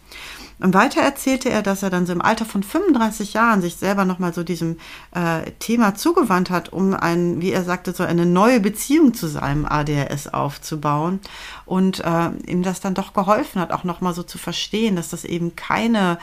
Und 0.59 0.73
weiter 0.73 1.01
erzählte 1.01 1.49
er, 1.49 1.61
dass 1.61 1.83
er 1.83 1.91
dann 1.91 2.07
so 2.07 2.13
im 2.13 2.21
Alter 2.21 2.43
von 2.43 2.63
35 2.63 3.33
Jahren 3.33 3.61
sich 3.61 3.75
selber 3.75 4.05
nochmal 4.05 4.33
so 4.33 4.43
diesem 4.43 4.77
äh, 5.13 5.51
Thema 5.59 5.93
zugewandt 5.93 6.49
hat, 6.49 6.73
um 6.73 6.95
ein, 6.95 7.41
wie 7.41 7.51
er 7.51 7.63
sagte, 7.63 7.93
so 7.93 8.03
eine 8.03 8.25
neue 8.25 8.59
Beziehung 8.59 9.13
zu 9.13 9.27
seinem 9.27 9.65
ADHS 9.65 10.29
aufzubauen 10.29 11.19
und 11.67 11.99
äh, 11.99 12.29
ihm 12.47 12.63
das 12.63 12.79
dann 12.79 12.95
doch 12.95 13.13
geholfen 13.13 13.61
hat, 13.61 13.71
auch 13.71 13.83
nochmal 13.83 14.15
so 14.15 14.23
zu 14.23 14.39
verstehen, 14.39 14.95
dass 14.95 15.09
das 15.09 15.25
eben 15.25 15.55
keine 15.55 16.17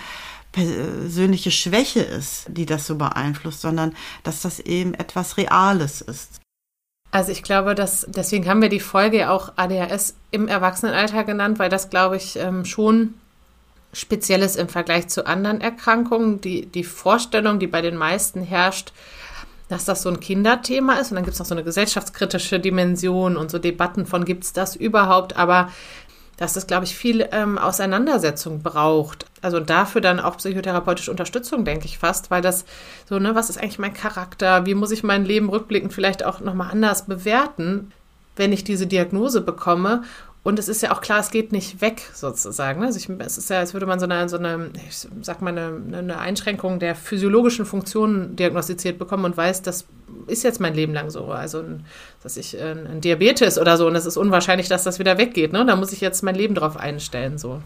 persönliche 0.50 1.52
Schwäche 1.52 2.00
ist, 2.00 2.46
die 2.48 2.66
das 2.66 2.88
so 2.88 2.96
beeinflusst, 2.96 3.60
sondern 3.60 3.94
dass 4.24 4.42
das 4.42 4.58
eben 4.58 4.94
etwas 4.94 5.36
Reales 5.36 6.00
ist. 6.00 6.40
Also 7.14 7.30
ich 7.30 7.44
glaube, 7.44 7.76
dass 7.76 8.04
deswegen 8.09 8.49
haben 8.49 8.61
wir 8.61 8.68
die 8.68 8.80
Folge 8.80 9.30
auch 9.30 9.52
ADHS 9.54 10.16
im 10.33 10.49
Erwachsenenalter 10.49 11.23
genannt, 11.23 11.61
weil 11.61 11.71
das, 11.71 11.88
glaube 11.88 12.16
ich, 12.16 12.35
ähm, 12.35 12.64
schon 12.64 13.14
speziell 13.92 14.42
ist 14.42 14.56
im 14.56 14.68
Vergleich 14.68 15.06
zu 15.06 15.25
anderen 15.25 15.61
Erkrankungen. 15.61 16.40
Die, 16.40 16.66
die 16.66 16.83
Vorstellung, 16.83 17.61
die 17.61 17.68
bei 17.68 17.83
den 17.83 17.94
meisten 17.94 18.42
herrscht, 18.42 18.92
dass 19.68 19.85
das 19.85 20.02
so 20.02 20.09
ein 20.09 20.18
Kinderthema 20.18 20.94
ist. 20.94 21.12
Und 21.12 21.14
dann 21.14 21.25
gibt 21.25 21.35
es 21.35 21.38
noch 21.38 21.47
so 21.47 21.54
eine 21.54 21.62
gesellschaftskritische 21.62 22.59
Dimension 22.59 23.37
und 23.37 23.49
so 23.49 23.61
Debatten 23.61 24.06
von, 24.06 24.25
gibt 24.25 24.42
es 24.42 24.52
das 24.52 24.75
überhaupt? 24.75 25.37
Aber 25.37 25.71
dass 26.37 26.57
es, 26.57 26.67
glaube 26.67 26.85
ich, 26.85 26.97
viel 26.97 27.29
ähm, 27.33 27.59
Auseinandersetzung 27.59 28.62
braucht. 28.62 29.26
Also 29.43 29.61
dafür 29.61 30.00
dann 30.00 30.21
auch 30.21 30.37
psychotherapeutische 30.37 31.11
Unterstützung, 31.11 31.64
denke 31.64 31.87
ich 31.87 31.99
fast, 31.99 32.31
weil 32.31 32.43
das 32.43 32.64
so, 33.09 33.19
ne, 33.19 33.35
was 33.35 33.50
ist 33.50 33.59
eigentlich 33.59 33.79
mein 33.79 33.95
Charakter? 33.95 34.67
Wie 34.67 34.75
muss 34.75 34.91
ich 34.91 35.03
mein 35.03 35.25
Leben 35.25 35.49
rückblickend 35.49 35.93
vielleicht 35.93 36.25
auch 36.25 36.41
nochmal 36.41 36.71
anders 36.71 37.07
bewerten, 37.07 37.93
wenn 38.37 38.53
ich 38.53 38.64
diese 38.64 38.87
Diagnose 38.87 39.41
bekomme? 39.41 40.03
Und 40.44 40.58
es 40.58 40.68
ist 40.68 40.82
ja 40.82 40.92
auch 40.92 41.00
klar, 41.00 41.20
es 41.20 41.30
geht 41.30 41.52
nicht 41.52 41.80
weg 41.80 42.02
sozusagen. 42.12 42.80
Ne? 42.80 42.86
Also 42.86 42.98
ich, 42.98 43.08
es 43.20 43.38
ist 43.38 43.48
ja, 43.48 43.60
als 43.60 43.72
würde 43.72 43.86
man 43.86 43.98
so 43.98 44.04
eine, 44.04 44.28
so 44.28 44.36
eine 44.36 44.70
ich 44.88 45.08
sag 45.22 45.40
mal, 45.40 45.56
eine, 45.56 45.98
eine 45.98 46.18
Einschränkung 46.18 46.78
der 46.78 46.94
physiologischen 46.94 47.64
Funktionen 47.64 48.36
diagnostiziert 48.36 48.98
bekommen 48.98 49.24
und 49.24 49.38
weiß, 49.38 49.62
das 49.62 49.86
ist 50.26 50.44
jetzt 50.44 50.60
mein 50.60 50.74
Leben 50.74 50.92
lang 50.92 51.08
so. 51.08 51.24
Also, 51.28 51.64
dass 52.22 52.36
ich 52.36 52.60
ein, 52.60 52.86
ein 52.86 53.00
Diabetes 53.00 53.58
oder 53.58 53.78
so 53.78 53.86
und 53.86 53.96
es 53.96 54.04
ist 54.04 54.18
unwahrscheinlich, 54.18 54.68
dass 54.68 54.84
das 54.84 54.98
wieder 54.98 55.16
weggeht. 55.16 55.54
Ne? 55.54 55.64
Da 55.64 55.76
muss 55.76 55.92
ich 55.92 56.02
jetzt 56.02 56.22
mein 56.22 56.34
Leben 56.34 56.54
drauf 56.54 56.76
einstellen. 56.76 57.38
so. 57.38 57.62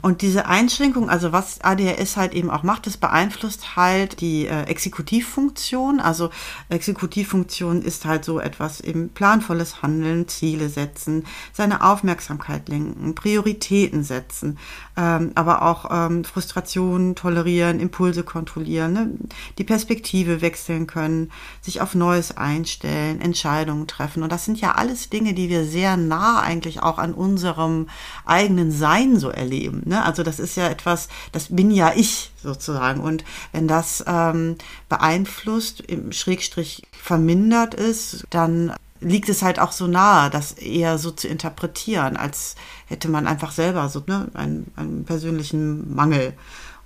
Und 0.00 0.22
diese 0.22 0.46
Einschränkung, 0.46 1.10
also 1.10 1.32
was 1.32 1.60
ADHS 1.60 2.16
halt 2.16 2.32
eben 2.32 2.50
auch 2.50 2.62
macht, 2.62 2.86
das 2.86 2.96
beeinflusst 2.96 3.74
halt 3.74 4.20
die 4.20 4.46
äh, 4.46 4.62
Exekutivfunktion. 4.62 5.98
Also 5.98 6.30
Exekutivfunktion 6.68 7.82
ist 7.82 8.04
halt 8.04 8.24
so 8.24 8.38
etwas 8.38 8.80
eben 8.80 9.08
planvolles 9.08 9.82
Handeln, 9.82 10.28
Ziele 10.28 10.68
setzen, 10.68 11.26
seine 11.52 11.82
Aufmerksamkeit 11.82 12.68
lenken, 12.68 13.16
Prioritäten 13.16 14.04
setzen, 14.04 14.60
ähm, 14.98 15.30
aber 15.36 15.62
auch 15.62 15.86
ähm, 15.90 16.24
Frustrationen 16.24 17.14
tolerieren, 17.14 17.78
Impulse 17.78 18.24
kontrollieren, 18.24 18.92
ne? 18.92 19.10
die 19.56 19.62
Perspektive 19.64 20.40
wechseln 20.40 20.88
können, 20.88 21.30
sich 21.60 21.80
auf 21.80 21.94
Neues 21.94 22.36
einstellen, 22.36 23.20
Entscheidungen 23.20 23.86
treffen. 23.86 24.24
Und 24.24 24.32
das 24.32 24.44
sind 24.44 24.60
ja 24.60 24.72
alles 24.72 25.08
Dinge, 25.08 25.34
die 25.34 25.48
wir 25.48 25.64
sehr 25.64 25.96
nah 25.96 26.40
eigentlich 26.40 26.82
auch 26.82 26.98
an 26.98 27.14
unserem 27.14 27.88
eigenen 28.24 28.72
Sein 28.72 29.20
so 29.20 29.28
erleben. 29.30 29.82
Ne? 29.84 30.04
Also 30.04 30.24
das 30.24 30.40
ist 30.40 30.56
ja 30.56 30.68
etwas, 30.68 31.08
das 31.30 31.54
bin 31.54 31.70
ja 31.70 31.92
ich 31.94 32.32
sozusagen. 32.42 33.00
Und 33.00 33.24
wenn 33.52 33.68
das 33.68 34.02
ähm, 34.04 34.56
beeinflusst, 34.88 35.80
im 35.80 36.10
Schrägstrich 36.10 36.82
vermindert 36.90 37.74
ist, 37.74 38.24
dann 38.30 38.72
liegt 39.00 39.28
es 39.28 39.42
halt 39.42 39.58
auch 39.58 39.72
so 39.72 39.86
nahe, 39.86 40.30
das 40.30 40.52
eher 40.52 40.98
so 40.98 41.10
zu 41.10 41.28
interpretieren, 41.28 42.16
als 42.16 42.56
hätte 42.86 43.08
man 43.08 43.26
einfach 43.26 43.52
selber 43.52 43.88
so 43.88 44.02
ne, 44.06 44.28
einen, 44.34 44.72
einen 44.76 45.04
persönlichen 45.04 45.94
Mangel. 45.94 46.34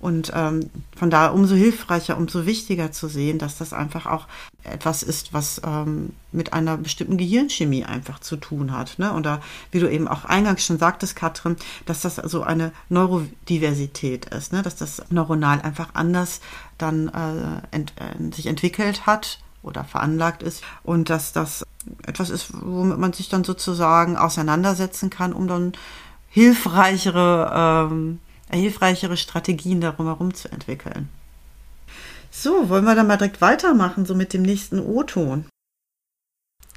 Und 0.03 0.33
ähm, 0.35 0.69
von 0.97 1.09
daher 1.09 1.33
umso 1.33 1.55
hilfreicher, 1.55 2.17
umso 2.17 2.45
wichtiger 2.45 2.91
zu 2.91 3.07
sehen, 3.07 3.37
dass 3.39 3.57
das 3.57 3.71
einfach 3.71 4.05
auch 4.05 4.27
etwas 4.63 5.01
ist, 5.01 5.31
was 5.31 5.61
ähm, 5.65 6.09
mit 6.33 6.51
einer 6.51 6.75
bestimmten 6.75 7.15
Gehirnchemie 7.15 7.85
einfach 7.85 8.19
zu 8.19 8.35
tun 8.35 8.73
hat. 8.73 8.99
Ne? 8.99 9.13
Oder 9.13 9.39
wie 9.71 9.79
du 9.79 9.89
eben 9.89 10.09
auch 10.09 10.25
eingangs 10.25 10.65
schon 10.65 10.77
sagtest, 10.77 11.15
Katrin, 11.15 11.55
dass 11.85 12.01
das 12.01 12.17
so 12.17 12.43
eine 12.43 12.73
Neurodiversität 12.89 14.25
ist, 14.25 14.51
ne? 14.51 14.61
dass 14.61 14.75
das 14.75 15.03
neuronal 15.09 15.61
einfach 15.61 15.91
anders 15.93 16.41
dann 16.77 17.07
äh, 17.07 17.73
ent, 17.73 17.93
äh, 17.95 18.35
sich 18.35 18.47
entwickelt 18.47 19.05
hat 19.05 19.39
oder 19.61 19.85
veranlagt 19.85 20.43
ist 20.43 20.63
und 20.83 21.09
dass 21.09 21.31
das 21.31 21.63
etwas 22.05 22.29
ist, 22.29 22.49
womit 22.53 22.97
man 22.97 23.13
sich 23.13 23.29
dann 23.29 23.43
sozusagen 23.43 24.17
auseinandersetzen 24.17 25.09
kann, 25.09 25.33
um 25.33 25.47
dann 25.47 25.73
hilfreichere 26.29 27.89
ähm, 27.91 28.19
hilfreichere 28.49 29.17
Strategien 29.17 29.81
darum 29.81 30.07
herum 30.07 30.33
zu 30.33 30.51
entwickeln. 30.51 31.09
So, 32.31 32.69
wollen 32.69 32.85
wir 32.85 32.95
dann 32.95 33.07
mal 33.07 33.17
direkt 33.17 33.41
weitermachen, 33.41 34.05
so 34.05 34.15
mit 34.15 34.33
dem 34.33 34.41
nächsten 34.41 34.79
O-Ton? 34.79 35.45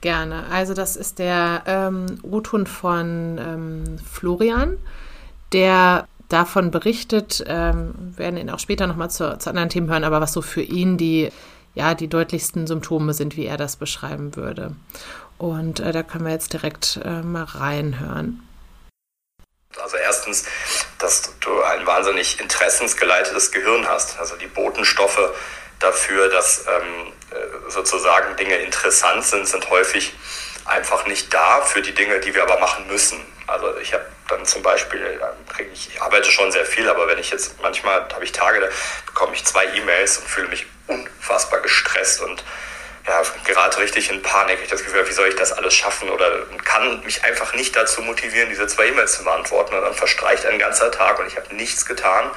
Gerne. 0.02 0.46
Also 0.50 0.74
das 0.74 0.96
ist 0.96 1.18
der 1.18 1.62
ähm, 1.66 2.06
O-Ton 2.22 2.66
von 2.66 3.38
ähm, 3.40 3.98
Florian, 3.98 4.76
der 5.52 6.06
davon 6.28 6.70
berichtet, 6.70 7.42
ähm, 7.46 7.94
werden 8.16 8.36
ihn 8.36 8.50
auch 8.50 8.58
später 8.58 8.86
nochmal 8.86 9.10
zu, 9.10 9.38
zu 9.38 9.48
anderen 9.48 9.70
Themen 9.70 9.88
hören, 9.88 10.04
aber 10.04 10.20
was 10.20 10.32
so 10.32 10.42
für 10.42 10.62
ihn 10.62 10.98
die 10.98 11.30
ja 11.76 11.94
die 11.94 12.08
deutlichsten 12.08 12.66
Symptome 12.66 13.14
sind, 13.14 13.36
wie 13.36 13.46
er 13.46 13.56
das 13.56 13.76
beschreiben 13.76 14.34
würde. 14.34 14.74
Und 15.38 15.78
äh, 15.78 15.92
da 15.92 16.02
können 16.02 16.24
wir 16.24 16.32
jetzt 16.32 16.52
direkt 16.52 16.98
äh, 17.04 17.22
mal 17.22 17.44
reinhören. 17.44 18.42
Also 19.80 19.98
erstens, 19.98 20.46
dass 20.98 21.38
du 21.40 21.62
ein 21.62 21.86
wahnsinnig 21.86 22.40
interessensgeleitetes 22.40 23.52
Gehirn 23.52 23.86
hast. 23.86 24.18
Also 24.18 24.36
die 24.36 24.46
Botenstoffe 24.46 25.34
dafür, 25.78 26.30
dass 26.30 26.64
ähm, 26.66 27.12
äh, 27.30 27.70
sozusagen 27.70 28.34
Dinge 28.36 28.56
interessant 28.56 29.24
sind, 29.24 29.46
sind 29.46 29.68
häufig 29.68 30.14
einfach 30.64 31.06
nicht 31.06 31.32
da 31.32 31.60
für 31.60 31.82
die 31.82 31.92
Dinge, 31.92 32.20
die 32.20 32.34
wir 32.34 32.42
aber 32.42 32.58
machen 32.58 32.86
müssen. 32.86 33.20
Also 33.46 33.76
ich 33.78 33.92
habe 33.92 34.06
dann 34.28 34.46
zum 34.46 34.62
Beispiel, 34.62 35.20
ich 35.72 36.00
arbeite 36.00 36.30
schon 36.30 36.50
sehr 36.50 36.64
viel, 36.64 36.88
aber 36.88 37.06
wenn 37.06 37.18
ich 37.18 37.30
jetzt 37.30 37.60
manchmal 37.60 38.08
habe 38.12 38.24
ich 38.24 38.32
Tage, 38.32 38.60
da 38.60 38.66
bekomme 39.04 39.34
ich 39.34 39.44
zwei 39.44 39.66
E-Mails 39.66 40.18
und 40.18 40.26
fühle 40.26 40.48
mich 40.48 40.66
unfassbar 40.86 41.60
gestresst 41.60 42.20
und 42.20 42.44
ja, 43.06 43.22
gerate 43.44 43.78
richtig 43.78 44.10
in 44.10 44.22
Panik. 44.22 44.58
Ich 44.62 44.68
das 44.68 44.82
Gefühl, 44.82 45.06
wie 45.08 45.12
soll 45.12 45.28
ich 45.28 45.36
das 45.36 45.52
alles 45.52 45.74
schaffen 45.74 46.08
oder 46.10 46.44
kann 46.64 47.00
mich 47.04 47.24
einfach 47.24 47.54
nicht 47.54 47.76
dazu 47.76 48.02
motivieren, 48.02 48.48
diese 48.48 48.66
zwei 48.66 48.88
E-Mails 48.88 49.16
zu 49.16 49.24
beantworten. 49.24 49.74
Und 49.76 49.82
dann 49.82 49.94
verstreicht 49.94 50.44
ein 50.46 50.58
ganzer 50.58 50.90
Tag 50.90 51.18
und 51.20 51.26
ich 51.28 51.36
habe 51.36 51.54
nichts 51.54 51.86
getan. 51.86 52.30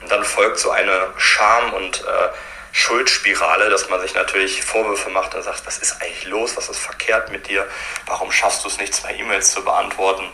Und 0.00 0.10
dann 0.10 0.24
folgt 0.24 0.58
so 0.58 0.70
eine 0.70 1.12
Scham 1.18 1.74
und 1.74 2.02
äh, 2.02 2.28
Schuldspirale, 2.72 3.70
dass 3.70 3.88
man 3.88 4.00
sich 4.00 4.14
natürlich 4.14 4.62
Vorwürfe 4.62 5.10
macht 5.10 5.34
und 5.34 5.42
sagt, 5.42 5.66
was 5.66 5.78
ist 5.78 6.00
eigentlich 6.02 6.26
los, 6.26 6.56
was 6.56 6.68
ist 6.68 6.78
verkehrt 6.78 7.30
mit 7.30 7.48
dir, 7.48 7.66
warum 8.06 8.30
schaffst 8.30 8.64
du 8.64 8.68
es 8.68 8.78
nicht, 8.78 8.94
zwei 8.94 9.14
E-Mails 9.14 9.52
zu 9.52 9.64
beantworten. 9.64 10.30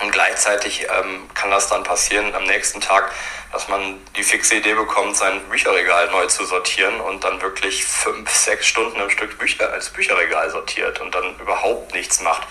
Und 0.00 0.10
gleichzeitig 0.10 0.82
ähm, 0.82 1.28
kann 1.34 1.50
das 1.50 1.68
dann 1.68 1.84
passieren 1.84 2.34
am 2.34 2.44
nächsten 2.44 2.80
Tag, 2.80 3.12
dass 3.52 3.68
man 3.68 4.00
die 4.16 4.24
fixe 4.24 4.56
Idee 4.56 4.74
bekommt, 4.74 5.16
sein 5.16 5.40
Bücherregal 5.48 6.10
neu 6.10 6.26
zu 6.26 6.44
sortieren 6.44 7.00
und 7.00 7.22
dann 7.22 7.40
wirklich 7.40 7.84
fünf, 7.84 8.28
sechs 8.30 8.66
Stunden 8.66 9.00
am 9.00 9.08
Stück 9.08 9.38
Bücher 9.38 9.72
als 9.72 9.90
Bücherregal 9.90 10.50
sortiert 10.50 11.00
und 11.00 11.14
dann 11.14 11.38
überhaupt 11.38 11.94
nichts 11.94 12.20
macht. 12.20 12.42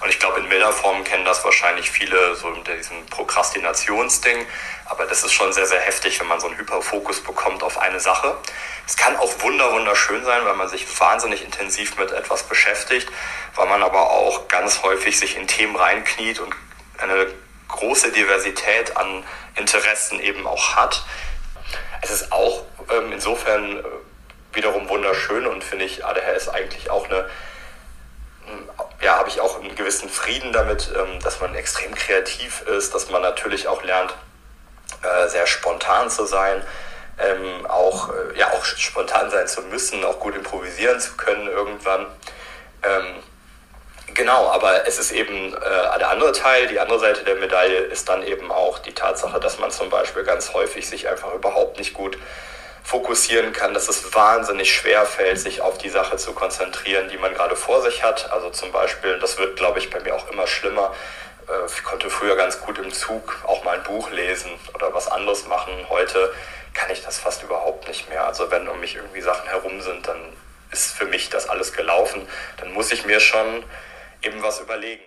Und 0.00 0.08
ich 0.08 0.18
glaube, 0.18 0.40
in 0.40 0.48
milder 0.48 0.72
Form 0.72 1.04
kennen 1.04 1.24
das 1.24 1.44
wahrscheinlich 1.44 1.90
viele, 1.90 2.34
so 2.34 2.50
in 2.50 2.62
diesem 2.64 3.06
Prokrastinationsding. 3.06 4.46
Aber 4.86 5.06
das 5.06 5.22
ist 5.22 5.32
schon 5.32 5.52
sehr, 5.52 5.66
sehr 5.66 5.80
heftig, 5.80 6.20
wenn 6.20 6.26
man 6.26 6.40
so 6.40 6.46
einen 6.46 6.58
Hyperfokus 6.58 7.22
bekommt 7.22 7.62
auf 7.62 7.78
eine 7.78 8.00
Sache. 8.00 8.36
Es 8.86 8.96
kann 8.96 9.16
auch 9.16 9.40
wunder, 9.40 9.72
wunderschön 9.72 10.24
sein, 10.24 10.44
weil 10.44 10.54
man 10.54 10.68
sich 10.68 10.86
wahnsinnig 11.00 11.42
intensiv 11.42 11.96
mit 11.96 12.12
etwas 12.12 12.42
beschäftigt, 12.42 13.08
weil 13.54 13.66
man 13.66 13.82
aber 13.82 14.10
auch 14.10 14.48
ganz 14.48 14.82
häufig 14.82 15.18
sich 15.18 15.36
in 15.36 15.46
Themen 15.46 15.76
reinkniet 15.76 16.40
und 16.40 16.54
eine 16.98 17.26
große 17.68 18.12
Diversität 18.12 18.96
an 18.96 19.24
Interessen 19.56 20.20
eben 20.20 20.46
auch 20.46 20.76
hat. 20.76 21.04
Es 22.02 22.10
ist 22.10 22.32
auch 22.32 22.64
ähm, 22.90 23.12
insofern 23.12 23.78
äh, 23.78 23.82
wiederum 24.52 24.88
wunderschön 24.88 25.46
und 25.46 25.64
finde 25.64 25.84
ich, 25.86 26.04
ADHS 26.04 26.48
eigentlich 26.48 26.90
auch 26.90 27.08
eine 27.08 27.28
ja, 29.00 29.16
habe 29.16 29.28
ich 29.28 29.40
auch 29.40 29.60
einen 29.60 29.74
gewissen 29.74 30.08
Frieden 30.08 30.52
damit, 30.52 30.90
ähm, 30.96 31.20
dass 31.22 31.40
man 31.40 31.54
extrem 31.54 31.94
kreativ 31.94 32.62
ist, 32.62 32.94
dass 32.94 33.10
man 33.10 33.22
natürlich 33.22 33.68
auch 33.68 33.82
lernt, 33.82 34.14
äh, 35.02 35.28
sehr 35.28 35.46
spontan 35.46 36.10
zu 36.10 36.24
sein, 36.24 36.62
ähm, 37.18 37.66
auch, 37.66 38.10
äh, 38.10 38.38
ja, 38.38 38.52
auch 38.52 38.64
spontan 38.64 39.30
sein 39.30 39.46
zu 39.46 39.62
müssen, 39.62 40.04
auch 40.04 40.18
gut 40.20 40.34
improvisieren 40.34 40.98
zu 41.00 41.16
können 41.16 41.46
irgendwann. 41.46 42.06
Ähm, 42.82 43.22
genau, 44.14 44.48
aber 44.48 44.86
es 44.86 44.98
ist 44.98 45.12
eben 45.12 45.54
äh, 45.54 45.98
der 45.98 46.10
andere 46.10 46.32
Teil, 46.32 46.66
die 46.68 46.80
andere 46.80 46.98
Seite 46.98 47.24
der 47.24 47.36
Medaille 47.36 47.78
ist 47.78 48.08
dann 48.08 48.22
eben 48.22 48.50
auch 48.50 48.78
die 48.78 48.94
Tatsache, 48.94 49.38
dass 49.38 49.58
man 49.58 49.70
zum 49.70 49.90
Beispiel 49.90 50.24
ganz 50.24 50.54
häufig 50.54 50.88
sich 50.88 51.08
einfach 51.08 51.32
überhaupt 51.34 51.78
nicht 51.78 51.94
gut 51.94 52.18
fokussieren 52.84 53.52
kann, 53.54 53.72
dass 53.72 53.88
es 53.88 54.14
wahnsinnig 54.14 54.72
schwer 54.72 55.06
fällt, 55.06 55.40
sich 55.40 55.62
auf 55.62 55.78
die 55.78 55.88
Sache 55.88 56.18
zu 56.18 56.32
konzentrieren, 56.32 57.08
die 57.08 57.16
man 57.16 57.32
gerade 57.32 57.56
vor 57.56 57.82
sich 57.82 58.04
hat. 58.04 58.30
Also 58.30 58.50
zum 58.50 58.70
Beispiel, 58.72 59.18
das 59.18 59.38
wird, 59.38 59.56
glaube 59.56 59.78
ich, 59.78 59.90
bei 59.90 60.00
mir 60.00 60.14
auch 60.14 60.30
immer 60.30 60.46
schlimmer. 60.46 60.94
Äh, 61.48 61.66
ich 61.66 61.82
konnte 61.82 62.10
früher 62.10 62.36
ganz 62.36 62.60
gut 62.60 62.78
im 62.78 62.92
Zug 62.92 63.40
auch 63.46 63.64
mal 63.64 63.78
ein 63.78 63.82
Buch 63.84 64.10
lesen 64.10 64.50
oder 64.74 64.92
was 64.92 65.08
anderes 65.08 65.46
machen. 65.46 65.72
Heute 65.88 66.32
kann 66.74 66.90
ich 66.90 67.02
das 67.02 67.18
fast 67.18 67.42
überhaupt 67.42 67.88
nicht 67.88 68.10
mehr. 68.10 68.26
Also 68.26 68.50
wenn 68.50 68.68
um 68.68 68.78
mich 68.78 68.96
irgendwie 68.96 69.22
Sachen 69.22 69.48
herum 69.48 69.80
sind, 69.80 70.06
dann 70.06 70.20
ist 70.70 70.92
für 70.92 71.06
mich 71.06 71.30
das 71.30 71.48
alles 71.48 71.72
gelaufen. 71.72 72.28
Dann 72.58 72.72
muss 72.74 72.92
ich 72.92 73.06
mir 73.06 73.18
schon 73.18 73.64
eben 74.22 74.42
was 74.42 74.60
überlegen. 74.60 75.04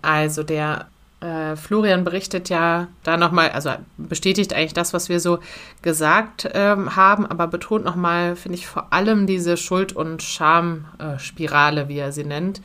Also 0.00 0.44
der 0.44 0.88
äh, 1.20 1.54
Florian 1.56 2.04
berichtet 2.04 2.48
ja 2.48 2.88
da 3.02 3.16
nochmal, 3.16 3.50
also 3.50 3.70
bestätigt 3.98 4.54
eigentlich 4.54 4.74
das, 4.74 4.94
was 4.94 5.08
wir 5.08 5.20
so 5.20 5.38
gesagt 5.82 6.48
ähm, 6.54 6.96
haben, 6.96 7.26
aber 7.26 7.46
betont 7.46 7.84
nochmal, 7.84 8.36
finde 8.36 8.56
ich, 8.56 8.66
vor 8.66 8.92
allem 8.92 9.26
diese 9.26 9.56
Schuld- 9.56 9.92
und 9.92 10.22
Schamspirale, 10.22 11.88
wie 11.88 11.98
er 11.98 12.12
sie 12.12 12.24
nennt. 12.24 12.62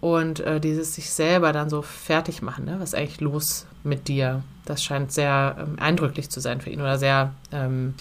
Und 0.00 0.38
äh, 0.40 0.60
dieses 0.60 0.94
sich 0.94 1.10
selber 1.10 1.52
dann 1.52 1.70
so 1.70 1.82
fertig 1.82 2.40
machen, 2.40 2.66
ne? 2.66 2.76
was 2.78 2.90
ist 2.90 2.94
eigentlich 2.94 3.20
los 3.20 3.66
mit 3.82 4.06
dir? 4.06 4.44
Das 4.64 4.84
scheint 4.84 5.10
sehr 5.10 5.56
ähm, 5.58 5.76
eindrücklich 5.80 6.30
zu 6.30 6.38
sein 6.38 6.60
für 6.60 6.70
ihn 6.70 6.80
oder 6.80 6.98
sehr 6.98 7.34
ähm, 7.50 7.94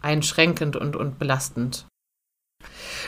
einschränkend 0.00 0.74
und, 0.76 0.96
und 0.96 1.18
belastend. 1.18 1.84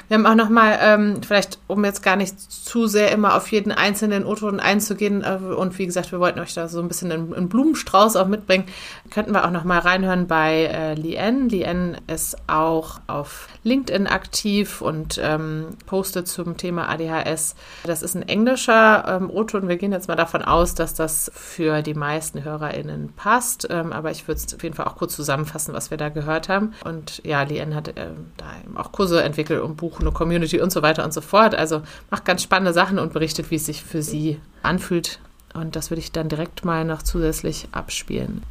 Wir 0.09 0.17
haben 0.17 0.27
auch 0.27 0.35
nochmal, 0.35 0.79
ähm, 0.83 1.23
vielleicht 1.23 1.59
um 1.67 1.85
jetzt 1.85 2.03
gar 2.03 2.17
nicht 2.17 2.39
zu 2.39 2.87
sehr 2.87 3.13
immer 3.13 3.37
auf 3.37 3.51
jeden 3.53 3.73
einzelnen 3.73 4.25
O-Ton 4.25 4.61
einzugehen 4.61 5.23
äh, 5.23 5.39
und 5.55 5.79
wie 5.79 5.87
gesagt, 5.87 6.13
wir 6.13 6.21
wollten 6.21 6.41
euch 6.41 6.55
da 6.55 6.69
so 6.69 6.81
ein 6.81 6.89
bisschen 6.89 7.13
einen, 7.13 7.49
Blumenstrauß 7.49 8.17
auch 8.17 8.27
mitbringen, 8.27 8.65
könnten 9.11 9.33
wir 9.33 9.45
auch 9.45 9.51
nochmal 9.51 9.81
reinhören 9.81 10.27
bei 10.27 10.65
äh, 10.65 10.95
Lien. 10.95 11.49
Lien 11.49 11.97
ist 12.07 12.37
auch 12.47 13.01
auf 13.07 13.49
LinkedIn 13.65 14.07
aktiv 14.07 14.81
und 14.81 15.21
ähm, 15.23 15.69
postet 15.87 16.29
zum 16.29 16.57
Thema 16.57 16.89
ADHS. 16.89 17.55
Das 17.85 18.03
ist 18.03 18.15
ein 18.15 18.23
englischer 18.23 19.05
ähm, 19.07 19.31
O-Ton. 19.31 19.69
Wir 19.69 19.77
gehen 19.77 19.93
jetzt 19.93 20.09
mal 20.09 20.17
davon 20.17 20.43
aus, 20.43 20.75
dass 20.75 20.95
das 20.95 21.31
für 21.35 21.83
die 21.83 21.95
meisten 21.95 22.45
HörerInnen 22.45 23.13
passt, 23.17 23.67
ähm, 23.71 23.93
aber 23.93 24.11
ich 24.11 24.27
würde 24.29 24.41
es 24.45 24.55
auf 24.55 24.63
jeden 24.63 24.75
Fall 24.75 24.87
auch 24.87 24.97
kurz 24.97 25.17
zusammenfassen, 25.17 25.75
was 25.75 25.91
wir 25.91 25.99
da 25.99 26.09
gehört 26.09 26.49
haben. 26.49 26.75
Und 26.85 27.21
ja, 27.25 27.43
Lien 27.43 27.75
hat 27.75 27.89
äh, 27.89 28.09
da 28.37 28.47
auch 28.81 28.93
Kurse 28.93 29.23
entwickelt 29.23 29.63
und 29.63 29.77
Buch, 29.77 29.90
eine 29.99 30.13
Community 30.13 30.61
und 30.61 30.71
so 30.71 30.83
weiter 30.83 31.05
und 31.05 31.13
so 31.13 31.21
fort. 31.21 31.55
Also 31.55 31.83
macht 32.11 32.25
ganz 32.25 32.43
spannende 32.43 32.73
Sachen 32.73 32.99
und 32.99 33.13
berichtet, 33.13 33.51
wie 33.51 33.57
es 33.57 33.67
sich 33.67 33.83
für 33.83 34.03
sie 34.03 34.41
anfühlt. 34.63 35.19
Und 35.55 35.75
das 35.75 35.91
würde 35.91 36.01
ich 36.01 36.13
dann 36.13 36.29
direkt 36.29 36.65
mal 36.65 36.85
noch 36.85 37.03
zusätzlich 37.03 37.69
abspielen. 37.73 38.45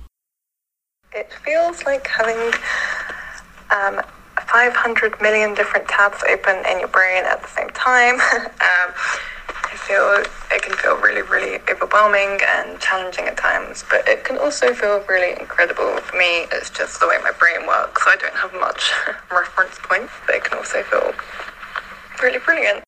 It 1.14 1.28
feels 1.44 1.84
like 1.86 2.08
having 2.10 2.38
um, 3.72 4.02
500 4.48 5.22
million 5.22 5.56
different 5.56 5.88
tabs 5.88 6.24
open 6.24 6.56
in 6.72 6.82
your 6.82 6.90
brain 6.90 7.24
at 7.26 7.42
the 7.42 7.50
same 7.50 7.72
time. 7.74 8.16
um, 8.60 8.94
I 9.72 9.76
feel 9.76 10.24
it 10.52 10.62
can 10.64 10.76
feel 10.78 10.98
really, 10.98 11.22
really 11.22 11.60
overwhelming 11.70 12.40
and 12.48 12.80
challenging 12.80 13.26
at 13.26 13.38
times, 13.38 13.86
but 13.90 14.08
it 14.08 14.24
can 14.24 14.38
also 14.38 14.74
feel 14.74 15.04
really 15.08 15.40
incredible. 15.40 15.98
For 15.98 16.18
me, 16.18 16.48
it's 16.52 16.70
just 16.72 17.00
the 17.00 17.08
way 17.08 17.18
my 17.24 17.32
brain 17.32 17.68
works. 17.68 18.04
I 18.08 18.16
don't 18.16 18.36
have 18.36 18.54
much 18.60 18.92
reference 19.32 19.78
point, 19.84 20.10
but 20.26 20.36
it 20.36 20.44
can 20.44 20.58
also 20.58 20.82
feel 20.84 21.14
really 22.22 22.40
brilliant. 22.40 22.84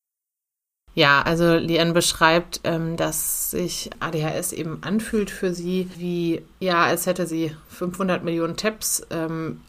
Ja, 0.93 1.21
also 1.21 1.55
Lian 1.55 1.93
beschreibt, 1.93 2.61
ähm, 2.65 2.97
dass 2.97 3.51
sich 3.51 3.91
ADHS 4.01 4.51
eben 4.51 4.83
anfühlt 4.83 5.31
für 5.31 5.53
sie, 5.53 5.89
wie, 5.95 6.45
ja, 6.59 6.83
als 6.83 7.05
hätte 7.05 7.27
sie 7.27 7.55
500 7.69 8.23
Millionen 8.23 8.57
Tabs 8.57 9.01
ähm, 9.09 9.61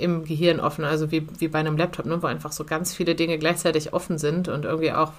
im 0.00 0.24
Gehirn 0.24 0.60
offen, 0.60 0.84
also 0.84 1.10
wie, 1.10 1.26
wie 1.38 1.48
bei 1.48 1.58
einem 1.58 1.76
Laptop, 1.76 2.06
ne, 2.06 2.22
wo 2.22 2.26
einfach 2.26 2.52
so 2.52 2.64
ganz 2.64 2.94
viele 2.94 3.14
Dinge 3.14 3.38
gleichzeitig 3.38 3.92
offen 3.92 4.18
sind 4.18 4.48
und 4.48 4.64
irgendwie 4.64 4.92
auch 4.92 5.12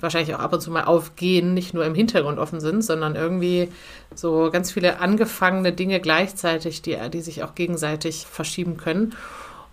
wahrscheinlich 0.00 0.34
auch 0.34 0.40
ab 0.40 0.52
und 0.52 0.60
zu 0.60 0.70
mal 0.70 0.84
aufgehen, 0.84 1.54
nicht 1.54 1.74
nur 1.74 1.84
im 1.84 1.94
Hintergrund 1.94 2.38
offen 2.38 2.60
sind, 2.60 2.82
sondern 2.82 3.16
irgendwie 3.16 3.68
so 4.14 4.50
ganz 4.50 4.72
viele 4.72 5.00
angefangene 5.00 5.72
Dinge 5.72 6.00
gleichzeitig, 6.00 6.82
die, 6.82 6.96
die 7.12 7.20
sich 7.20 7.42
auch 7.42 7.54
gegenseitig 7.54 8.26
verschieben 8.26 8.76
können. 8.76 9.14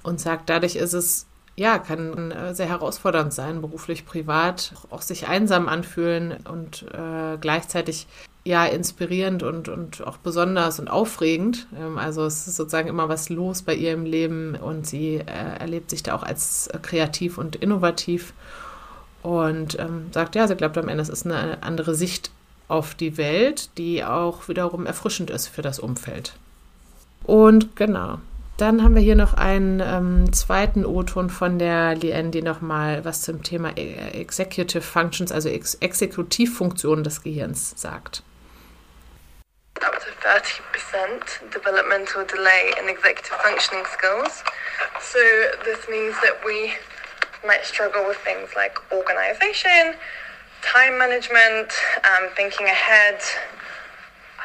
Und 0.02 0.22
sagt, 0.22 0.50
dadurch 0.50 0.78
ist 0.78 0.94
es 0.94 1.28
ja, 1.60 1.78
kann 1.78 2.32
äh, 2.32 2.56
sehr 2.56 2.70
herausfordernd 2.70 3.34
sein, 3.34 3.60
beruflich, 3.60 4.06
privat, 4.06 4.74
auch 4.92 5.02
sich 5.02 5.28
einsam 5.28 5.68
anfühlen 5.68 6.38
und 6.50 6.86
äh, 6.94 7.38
gleichzeitig 7.40 8.08
ja 8.44 8.66
inspirierend 8.66 9.44
und, 9.44 9.70
und 9.70 10.06
auch 10.06 10.18
besonders 10.18 10.80
und 10.80 10.88
aufregend. 10.88 11.68
Ähm, 11.78 11.98
also 11.98 12.26
es 12.26 12.48
ist 12.48 12.56
sozusagen 12.56 12.88
immer 12.88 13.10
was 13.10 13.30
los 13.30 13.62
bei 13.62 13.76
ihr 13.76 13.94
im 13.94 14.06
Leben 14.06 14.56
und 14.56 14.88
sie 14.88 15.16
äh, 15.18 15.60
erlebt 15.60 15.90
sich 15.90 16.04
da 16.04 16.16
auch 16.16 16.24
als 16.24 16.70
kreativ 16.82 17.38
und 17.38 17.56
innovativ 17.56 18.34
und 19.22 19.78
ähm, 19.80 20.08
sagt, 20.12 20.36
ja, 20.36 20.48
sie 20.48 20.56
glaubt 20.56 20.78
am 20.78 20.88
Ende, 20.88 21.02
es 21.02 21.10
ist 21.10 21.26
eine 21.26 21.62
andere 21.64 21.94
Sicht 21.96 22.32
auf 22.68 22.96
die 22.96 23.18
Welt, 23.18 23.70
die 23.78 24.04
auch 24.04 24.48
wiederum 24.48 24.86
erfrischend 24.86 25.30
ist 25.30 25.48
für 25.48 25.62
das 25.62 25.80
Umfeld. 25.80 26.34
Und 27.24 27.76
genau, 27.76 28.20
dann 28.58 28.84
haben 28.84 28.96
wir 28.96 29.02
hier 29.02 29.16
noch 29.16 29.34
einen 29.34 29.82
ähm, 29.84 30.32
zweiten 30.34 30.86
O-Ton 30.86 31.30
von 31.30 31.60
der 31.60 31.96
Lien, 31.96 32.32
die 32.32 32.42
nochmal 32.42 33.04
was 33.06 33.22
zum 33.22 33.44
Thema 33.44 33.78
e-, 33.78 34.20
Executive 34.20 34.82
Functions, 34.82 35.32
also 35.32 35.50
Ex 35.50 35.76
Exekutivfunktionen 35.76 37.04
des 37.04 37.24
Gehirns 37.24 37.74
sagt. 37.76 38.24
Up 39.84 40.00
to 40.00 40.12
30% 40.22 41.52
developmental 41.52 42.26
delay 42.26 42.72
in 42.80 42.90
executive 42.90 43.38
functioning 43.44 43.84
skills. 43.92 44.44
So 45.02 45.20
this 45.66 45.88
means 45.90 46.16
that 46.22 46.40
we 46.46 46.74
might 47.46 47.66
struggle 47.66 48.06
with 48.08 48.18
things 48.18 48.50
like 48.56 48.78
organization, 48.92 49.96
time 50.62 50.98
management, 50.98 51.72
um, 52.04 52.30
thinking 52.36 52.68
ahead, 52.68 53.20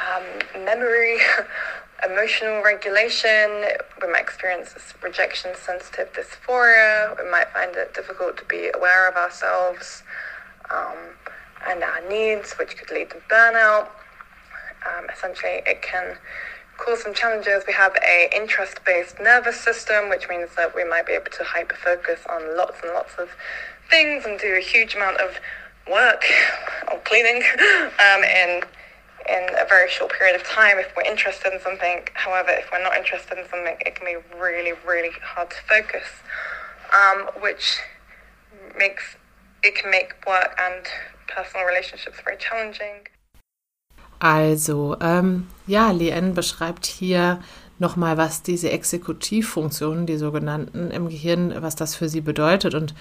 um, 0.09 0.64
memory, 0.64 1.18
emotional 2.05 2.62
regulation. 2.62 3.64
We 4.01 4.12
might 4.12 4.23
experience 4.23 4.75
rejection 5.03 5.53
sensitive 5.55 6.12
dysphoria. 6.12 7.16
We 7.23 7.31
might 7.31 7.51
find 7.53 7.75
it 7.77 7.94
difficult 7.94 8.37
to 8.38 8.44
be 8.44 8.70
aware 8.75 9.09
of 9.09 9.16
ourselves 9.16 10.03
um, 10.70 10.97
and 11.66 11.83
our 11.83 12.07
needs, 12.09 12.53
which 12.55 12.77
could 12.77 12.90
lead 12.90 13.11
to 13.11 13.16
burnout. 13.31 13.88
Um, 14.87 15.07
essentially, 15.11 15.62
it 15.66 15.83
can 15.83 16.16
cause 16.77 17.03
some 17.03 17.14
challenges. 17.14 17.64
We 17.66 17.73
have 17.73 17.97
a 18.07 18.31
interest-based 18.35 19.20
nervous 19.20 19.61
system, 19.61 20.09
which 20.09 20.29
means 20.29 20.51
that 20.57 20.75
we 20.75 20.85
might 20.85 21.07
be 21.07 21.12
able 21.12 21.31
to 21.31 21.44
hyper-focus 21.44 22.20
on 22.29 22.57
lots 22.57 22.83
and 22.83 22.92
lots 22.92 23.14
of 23.18 23.31
things 23.90 24.25
and 24.25 24.38
do 24.38 24.55
a 24.55 24.61
huge 24.61 24.94
amount 24.94 25.20
of 25.20 25.38
work 25.90 26.25
or 26.92 26.99
cleaning 27.01 27.42
um, 27.61 28.25
in 28.25 28.62
in 29.27 29.49
a 29.59 29.66
very 29.66 29.88
short 29.88 30.12
period 30.12 30.37
of 30.37 30.47
time 30.47 30.79
if 30.79 30.92
we're 30.94 31.11
interested 31.11 31.51
in 31.53 31.59
something. 31.61 32.07
However, 32.12 32.51
if 32.51 32.70
we're 32.70 32.83
not 32.83 32.94
interested 32.94 33.38
in 33.38 33.49
something, 33.49 33.77
it 33.81 33.94
can 33.94 34.05
be 34.05 34.16
really, 34.38 34.73
really 34.87 35.11
hard 35.23 35.51
to 35.51 35.57
focus, 35.66 36.05
um, 36.92 37.31
which 37.40 37.79
makes 38.77 39.16
it 39.62 39.75
can 39.75 39.90
make 39.90 40.12
work 40.27 40.55
and 40.61 40.85
personal 41.27 41.64
relationships 41.64 42.18
very 42.23 42.37
challenging. 42.37 43.07
Also, 44.25 44.97
ähm, 45.03 45.47
ja, 45.67 45.91
Lien 45.91 46.33
beschreibt 46.33 46.87
hier 46.87 47.41
nochmal, 47.79 48.17
was 48.17 48.41
diese 48.41 48.71
Exekutivfunktionen, 48.71 50.07
die 50.07 50.17
sogenannten 50.17 50.91
im 50.91 51.11
Gehirn, 51.11 51.55
was 51.61 51.77
das 51.77 51.95
für 51.95 52.09
sie 52.09 52.23
bedeutet. 52.23 52.75
Und 52.75 52.95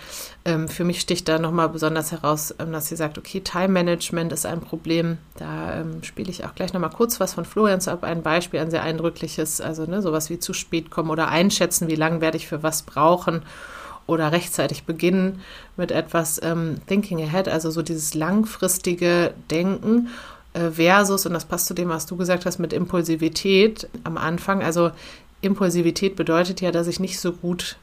ähm, 0.44 0.68
für 0.68 0.84
mich 0.84 1.00
sticht 1.00 1.30
da 1.30 1.40
nochmal 1.40 1.70
besonders 1.70 2.12
heraus, 2.12 2.54
ähm, 2.60 2.74
dass 2.74 2.88
sie 2.88 2.98
sagt, 2.98 3.18
okay, 3.18 3.40
Time 3.40 3.70
Management 3.70 4.34
ist 4.34 4.46
ein 4.46 4.60
Problem. 4.60 5.18
Da 5.38 5.80
ähm, 5.80 6.04
spiele 6.04 6.30
ich 6.30 6.44
auch 6.44 6.56
gleich 6.56 6.74
nochmal 6.74 6.90
kurz 6.90 7.22
was 7.22 7.36
von 7.36 7.46
Florian 7.46 7.80
zu 7.80 7.92
ab. 7.92 8.04
Ein 8.04 8.22
Beispiel, 8.22 8.60
ein 8.60 8.70
sehr 8.70 8.84
eindrückliches, 8.84 9.62
also 9.62 9.86
ne, 9.86 10.02
sowas 10.02 10.30
wie 10.30 10.40
zu 10.40 10.52
spät 10.52 10.92
kommen 10.92 11.10
oder 11.10 11.30
einschätzen, 11.30 11.88
wie 11.88 11.96
lange 11.96 12.20
werde 12.20 12.36
ich 12.36 12.50
für 12.50 12.64
was 12.64 12.82
brauchen 12.82 13.44
oder 14.08 14.34
rechtzeitig 14.34 14.84
beginnen 14.84 15.40
mit 15.78 15.92
etwas 15.92 16.42
ähm, 16.44 16.82
Thinking 16.88 17.22
Ahead, 17.22 17.48
also 17.48 17.72
so 17.72 17.82
dieses 17.82 18.14
langfristige 18.14 19.34
Denken 19.50 20.10
versus, 20.54 21.26
und 21.26 21.34
das 21.34 21.46
passt 21.46 21.68
zu 21.68 21.74
dem, 21.74 21.90
was 21.90 22.06
du 22.06 22.16
gesagt 22.16 22.46
hast, 22.46 22.60
mit 22.60 22.74
Impulsivität 22.74 23.90
am 24.04 24.18
Anfang. 24.18 24.62
Also 24.62 24.92
Impulsivität 25.42 26.16
bedeutet 26.16 26.62
ja, 26.62 26.72
dass 26.72 26.88
ich 26.88 27.00
nicht 27.00 27.20
so 27.20 27.34
gut 27.34 27.78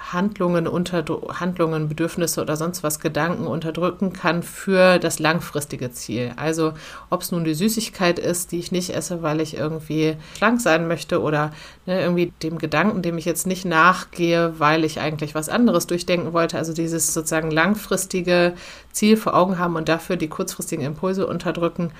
Handlungen, 0.00 0.66
unter, 0.66 1.04
Handlungen, 1.38 1.88
Bedürfnisse 1.88 2.40
oder 2.40 2.56
sonst 2.56 2.82
was 2.82 3.00
Gedanken 3.00 3.46
unterdrücken 3.46 4.12
kann 4.12 4.42
für 4.42 4.98
das 4.98 5.18
langfristige 5.18 5.92
Ziel. 5.92 6.32
Also 6.36 6.72
ob 7.10 7.20
es 7.22 7.32
nun 7.32 7.44
die 7.44 7.54
Süßigkeit 7.54 8.18
ist, 8.18 8.50
die 8.52 8.58
ich 8.58 8.72
nicht 8.72 8.90
esse, 8.90 9.22
weil 9.22 9.40
ich 9.40 9.56
irgendwie 9.56 10.16
schlank 10.36 10.60
sein 10.60 10.88
möchte 10.88 11.20
oder 11.20 11.52
ne, 11.86 12.00
irgendwie 12.00 12.32
dem 12.42 12.58
Gedanken, 12.58 13.02
dem 13.02 13.18
ich 13.18 13.26
jetzt 13.26 13.46
nicht 13.46 13.64
nachgehe, 13.64 14.58
weil 14.58 14.84
ich 14.84 15.00
eigentlich 15.00 15.34
was 15.34 15.48
anderes 15.48 15.86
durchdenken 15.86 16.32
wollte. 16.32 16.56
Also 16.56 16.72
dieses 16.72 17.12
sozusagen 17.12 17.50
langfristige 17.50 18.54
Ziel 18.92 19.16
vor 19.16 19.34
Augen 19.34 19.58
haben 19.58 19.76
und 19.76 19.88
dafür 19.88 20.16
die 20.16 20.28
kurzfristigen 20.28 20.84
Impulse 20.84 21.26
unterdrücken. 21.26 21.92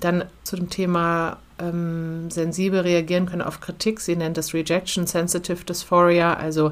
Dann 0.00 0.24
zu 0.44 0.56
dem 0.56 0.70
Thema 0.70 1.38
ähm, 1.58 2.30
sensibel 2.30 2.80
reagieren 2.80 3.26
können 3.26 3.42
auf 3.42 3.60
Kritik. 3.60 4.00
Sie 4.00 4.16
nennt 4.16 4.38
es 4.38 4.54
Rejection 4.54 5.06
Sensitive 5.06 5.64
Dysphoria, 5.64 6.34
also 6.34 6.70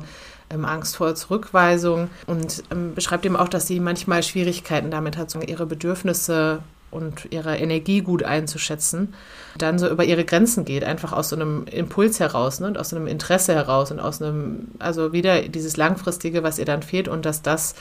ähm, 0.50 0.64
Angst 0.64 0.96
vor 0.96 1.14
Zurückweisung 1.14 2.10
und 2.26 2.62
ähm, 2.70 2.94
beschreibt 2.94 3.24
eben 3.26 3.36
auch, 3.36 3.48
dass 3.48 3.66
sie 3.66 3.80
manchmal 3.80 4.22
Schwierigkeiten 4.22 4.90
damit 4.90 5.16
hat, 5.16 5.30
so 5.30 5.40
ihre 5.40 5.66
Bedürfnisse 5.66 6.60
und 6.90 7.28
ihre 7.30 7.56
Energie 7.56 8.00
gut 8.00 8.22
einzuschätzen, 8.22 9.14
dann 9.56 9.78
so 9.78 9.88
über 9.88 10.04
ihre 10.04 10.24
Grenzen 10.24 10.64
geht, 10.64 10.84
einfach 10.84 11.12
aus 11.12 11.28
so 11.28 11.36
einem 11.36 11.66
Impuls 11.66 12.18
heraus 12.18 12.60
ne, 12.60 12.68
und 12.68 12.78
aus 12.78 12.90
so 12.90 12.96
einem 12.96 13.06
Interesse 13.06 13.54
heraus 13.54 13.90
und 13.90 14.00
aus 14.00 14.22
einem, 14.22 14.68
also 14.78 15.12
wieder 15.12 15.42
dieses 15.42 15.76
Langfristige, 15.76 16.42
was 16.42 16.58
ihr 16.58 16.64
dann 16.64 16.82
fehlt 16.82 17.08
und 17.08 17.26
dass 17.26 17.42
das 17.42 17.74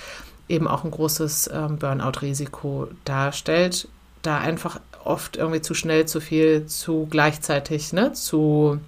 eben 0.50 0.68
auch 0.68 0.84
ein 0.84 0.92
großes 0.92 1.50
ähm, 1.54 1.78
Burnout-Risiko 1.78 2.90
darstellt, 3.06 3.88
da 4.24 4.40
einfach 4.40 4.80
oft 5.04 5.38
irgendwie 5.38 5.62
zu 5.62 5.74
schnell, 5.74 6.06
zu 6.06 6.20
viel, 6.20 6.66
zu 6.66 7.08
gleichzeitig, 7.10 7.94
ne, 7.94 8.14
zu 8.14 8.80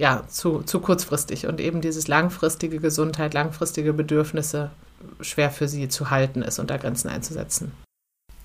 ja, 0.00 0.26
zu, 0.28 0.62
zu 0.62 0.80
kurzfristig 0.80 1.46
und 1.46 1.60
eben 1.60 1.82
dieses 1.82 2.08
langfristige 2.08 2.78
Gesundheit, 2.78 3.34
langfristige 3.34 3.92
Bedürfnisse 3.92 4.70
schwer 5.20 5.50
für 5.50 5.68
sie 5.68 5.90
zu 5.90 6.08
halten 6.08 6.40
ist 6.40 6.58
und 6.58 6.70
da 6.70 6.78
Grenzen 6.78 7.08
einzusetzen. 7.08 7.72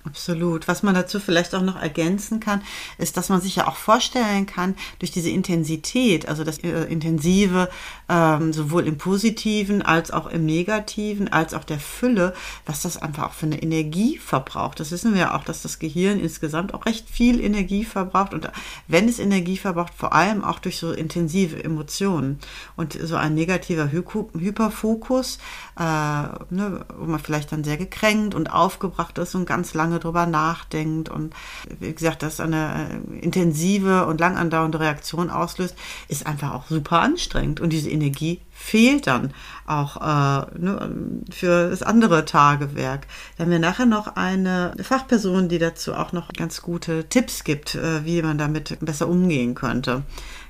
Absolut. 0.06 0.68
Was 0.68 0.84
man 0.84 0.94
dazu 0.94 1.18
vielleicht 1.18 1.54
auch 1.54 1.62
noch 1.62 1.80
ergänzen 1.80 2.38
kann, 2.38 2.62
ist, 2.96 3.16
dass 3.16 3.28
man 3.28 3.40
sich 3.40 3.56
ja 3.56 3.66
auch 3.66 3.76
vorstellen 3.76 4.46
kann, 4.46 4.76
durch 5.00 5.10
diese 5.10 5.30
Intensität, 5.30 6.28
also 6.28 6.44
das 6.44 6.58
äh, 6.58 6.84
Intensive, 6.84 7.68
ähm, 8.08 8.52
sowohl 8.52 8.86
im 8.86 8.98
Positiven 8.98 9.82
als 9.82 10.12
auch 10.12 10.28
im 10.28 10.46
Negativen, 10.46 11.32
als 11.32 11.54
auch 11.54 11.64
der 11.64 11.80
Fülle, 11.80 12.34
was 12.66 12.82
das 12.82 12.96
einfach 12.96 13.24
auch 13.24 13.32
für 13.32 13.46
eine 13.46 13.60
Energie 13.60 14.18
verbraucht. 14.18 14.78
Das 14.78 14.92
wissen 14.92 15.12
wir 15.12 15.20
ja 15.20 15.36
auch, 15.36 15.42
dass 15.42 15.62
das 15.62 15.80
Gehirn 15.80 16.20
insgesamt 16.20 16.72
auch 16.72 16.86
recht 16.86 17.10
viel 17.10 17.40
Energie 17.40 17.84
verbraucht 17.84 18.32
und 18.32 18.48
wenn 18.86 19.08
es 19.08 19.18
Energie 19.18 19.56
verbraucht, 19.56 19.92
vor 19.96 20.12
allem 20.12 20.44
auch 20.44 20.60
durch 20.60 20.78
so 20.78 20.92
intensive 20.92 21.62
Emotionen. 21.62 22.38
Und 22.76 22.92
so 22.92 23.16
ein 23.16 23.34
negativer 23.34 23.90
Hy 23.90 24.02
Hyperfokus, 24.38 25.38
äh, 25.78 25.82
ne, 25.82 26.84
wo 26.96 27.06
man 27.06 27.18
vielleicht 27.18 27.50
dann 27.50 27.64
sehr 27.64 27.76
gekränkt 27.76 28.34
und 28.34 28.52
aufgebracht 28.52 29.18
ist 29.18 29.34
und 29.34 29.46
ganz 29.46 29.74
lange 29.74 29.95
drüber 29.98 30.26
nachdenkt 30.26 31.08
und 31.08 31.34
wie 31.80 31.92
gesagt, 31.92 32.22
das 32.22 32.40
eine 32.40 32.88
äh, 33.12 33.18
intensive 33.18 34.06
und 34.06 34.20
lang 34.20 34.36
andauernde 34.36 34.80
Reaktion 34.80 35.30
auslöst, 35.30 35.76
ist 36.08 36.26
einfach 36.26 36.54
auch 36.54 36.66
super 36.68 37.00
anstrengend 37.00 37.60
und 37.60 37.70
diese 37.70 37.90
Energie 37.90 38.40
fehlt 38.52 39.06
dann 39.06 39.32
auch 39.66 39.96
äh, 39.96 40.58
ne, 40.58 41.22
für 41.30 41.70
das 41.70 41.82
andere 41.82 42.24
Tagewerk. 42.24 43.06
Da 43.36 43.44
haben 43.44 43.50
wir 43.50 43.58
nachher 43.58 43.86
noch 43.86 44.16
eine 44.16 44.74
Fachperson, 44.80 45.48
die 45.48 45.58
dazu 45.58 45.94
auch 45.94 46.12
noch 46.12 46.32
ganz 46.32 46.62
gute 46.62 47.08
Tipps 47.08 47.44
gibt, 47.44 47.74
äh, 47.74 48.04
wie 48.04 48.22
man 48.22 48.38
damit 48.38 48.78
besser 48.80 49.08
umgehen 49.08 49.54
könnte. 49.54 50.02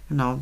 Genau. 0.09 0.41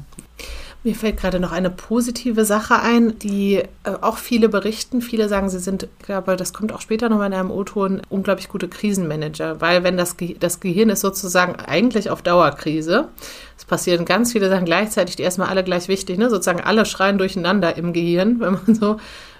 Mir 0.87 0.95
fällt 0.95 1.17
gerade 1.17 1.41
noch 1.41 1.51
eine 1.51 1.71
positive 1.71 2.45
Sache 2.45 2.79
ein, 2.79 3.19
die 3.19 3.55
äh, 3.55 3.91
auch 4.03 4.19
viele 4.19 4.51
berichten. 4.51 5.01
Viele 5.01 5.31
sagen, 5.31 5.49
sie 5.49 5.59
sind, 5.59 5.85
ich 5.85 6.05
glaube, 6.05 6.37
das 6.37 6.53
kommt 6.53 6.75
auch 6.75 6.83
später 6.83 7.09
nochmal 7.09 7.29
in 7.29 7.33
einem 7.33 7.51
O-Ton, 7.51 8.03
unglaublich 8.11 8.51
gute 8.51 8.69
Krisenmanager, 8.69 9.63
weil 9.63 9.83
wenn 9.83 9.97
das, 9.97 10.19
Ge 10.19 10.37
das 10.39 10.61
Gehirn 10.61 10.91
ist 10.91 11.01
sozusagen 11.01 11.55
eigentlich 11.55 12.11
auf 12.11 12.21
Dauerkrise, 12.21 13.09
es 13.57 13.65
passieren 13.65 14.05
ganz 14.05 14.33
viele 14.33 14.51
Sachen 14.51 14.67
gleichzeitig, 14.67 15.17
die 15.17 15.23
erstmal 15.23 15.49
alle 15.49 15.65
gleich 15.65 15.89
wichtig, 15.89 16.19
ne? 16.19 16.29
sozusagen 16.29 16.61
alle 16.61 16.85
schreien 16.85 17.17
durcheinander 17.17 17.79
im 17.79 17.95
Gehirn, 17.95 18.41
wenn 18.41 18.53
man 18.53 18.75
so 18.75 18.99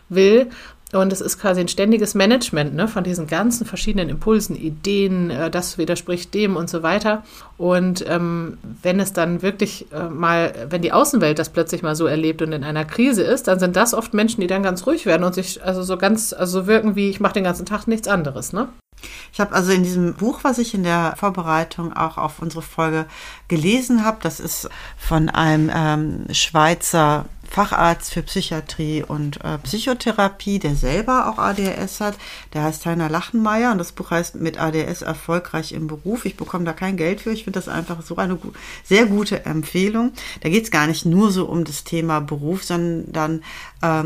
will. 0.09 0.49
Und 0.95 1.13
es 1.13 1.21
ist 1.21 1.39
quasi 1.39 1.61
ein 1.61 1.69
ständiges 1.69 2.15
Management 2.15 2.75
ne, 2.75 2.89
von 2.89 3.05
diesen 3.05 3.27
ganzen 3.27 3.67
verschiedenen 3.67 4.09
Impulsen, 4.09 4.57
Ideen, 4.57 5.31
äh, 5.31 5.51
das 5.51 5.79
widerspricht 5.79 6.33
dem 6.35 6.57
und 6.57 6.71
so 6.71 6.83
weiter. 6.83 7.23
Und 7.57 8.05
ähm, 8.09 8.59
wenn 8.83 9.01
es 9.01 9.13
dann 9.13 9.43
wirklich 9.43 9.87
äh, 9.93 10.09
mal, 10.09 10.67
wenn 10.71 10.83
die 10.83 10.93
Außenwelt 10.93 11.39
das 11.39 11.51
plötzlich 11.51 11.83
mal 11.83 11.97
so 11.97 12.07
erlebt 12.07 12.43
und 12.43 12.53
in 12.53 12.65
einer 12.65 12.85
Krise 12.85 13.23
ist, 13.23 13.49
dann 13.49 13.59
sind 13.59 13.77
das 13.77 13.95
oft 13.95 14.15
Menschen, 14.15 14.41
die 14.41 14.47
dann 14.47 14.63
ganz 14.63 14.87
ruhig 14.87 15.07
werden 15.07 15.25
und 15.25 15.35
sich 15.35 15.63
also 15.63 15.83
so 15.83 15.97
ganz, 15.97 16.33
also 16.33 16.61
so 16.61 16.67
wirken 16.67 16.97
wie, 16.97 17.11
ich 17.11 17.21
mache 17.21 17.35
den 17.35 17.45
ganzen 17.45 17.67
Tag 17.67 17.87
nichts 17.87 18.09
anderes. 18.09 18.53
Ne? 18.53 18.69
Ich 19.33 19.41
habe 19.41 19.55
also 19.55 19.73
in 19.73 19.83
diesem 19.83 20.15
Buch, 20.15 20.41
was 20.43 20.59
ich 20.59 20.75
in 20.75 20.85
der 20.85 21.15
Vorbereitung 21.17 21.93
auch 21.93 22.19
auf 22.19 22.41
unsere 22.41 22.63
Folge 22.63 23.07
gelesen 23.49 24.05
habe, 24.05 24.19
das 24.23 24.41
ist 24.41 24.69
von 24.97 25.29
einem 25.29 25.71
ähm, 25.75 26.27
Schweizer 26.33 27.27
Facharzt 27.55 28.13
für 28.13 28.25
Psychiatrie 28.25 29.05
und 29.05 29.45
äh, 29.45 29.59
Psychotherapie, 29.59 30.59
der 30.59 30.75
selber 30.75 31.29
auch 31.29 31.39
ADHS 31.39 32.01
hat. 32.01 32.17
Der 32.53 32.65
heißt 32.65 32.85
Heiner 32.85 33.09
Lachenmeier 33.09 33.71
und 33.71 33.79
das 33.79 33.93
Buch 33.93 34.11
heißt 34.11 34.35
Mit 34.35 34.59
ADS 34.59 35.03
erfolgreich 35.03 35.71
im 35.71 35.87
Beruf. 35.87 36.25
Ich 36.25 36.37
bekomme 36.37 36.65
da 36.65 36.73
kein 36.73 36.97
Geld 36.97 37.21
für. 37.21 37.31
Ich 37.31 37.45
finde 37.45 37.61
das 37.61 37.69
einfach 37.69 38.03
so 38.03 38.17
eine 38.17 38.41
sehr 38.83 39.07
gute 39.07 39.47
Empfehlung. 39.47 40.15
Da 40.41 40.49
geht 40.49 40.65
es 40.65 40.73
gar 40.73 40.89
nicht 40.89 41.07
nur 41.07 41.31
so 41.31 41.47
um 41.47 41.63
das 41.63 41.85
Thema 41.85 42.21
Beruf, 42.21 42.65
sondern 42.65 43.35
ähm, 43.35 43.43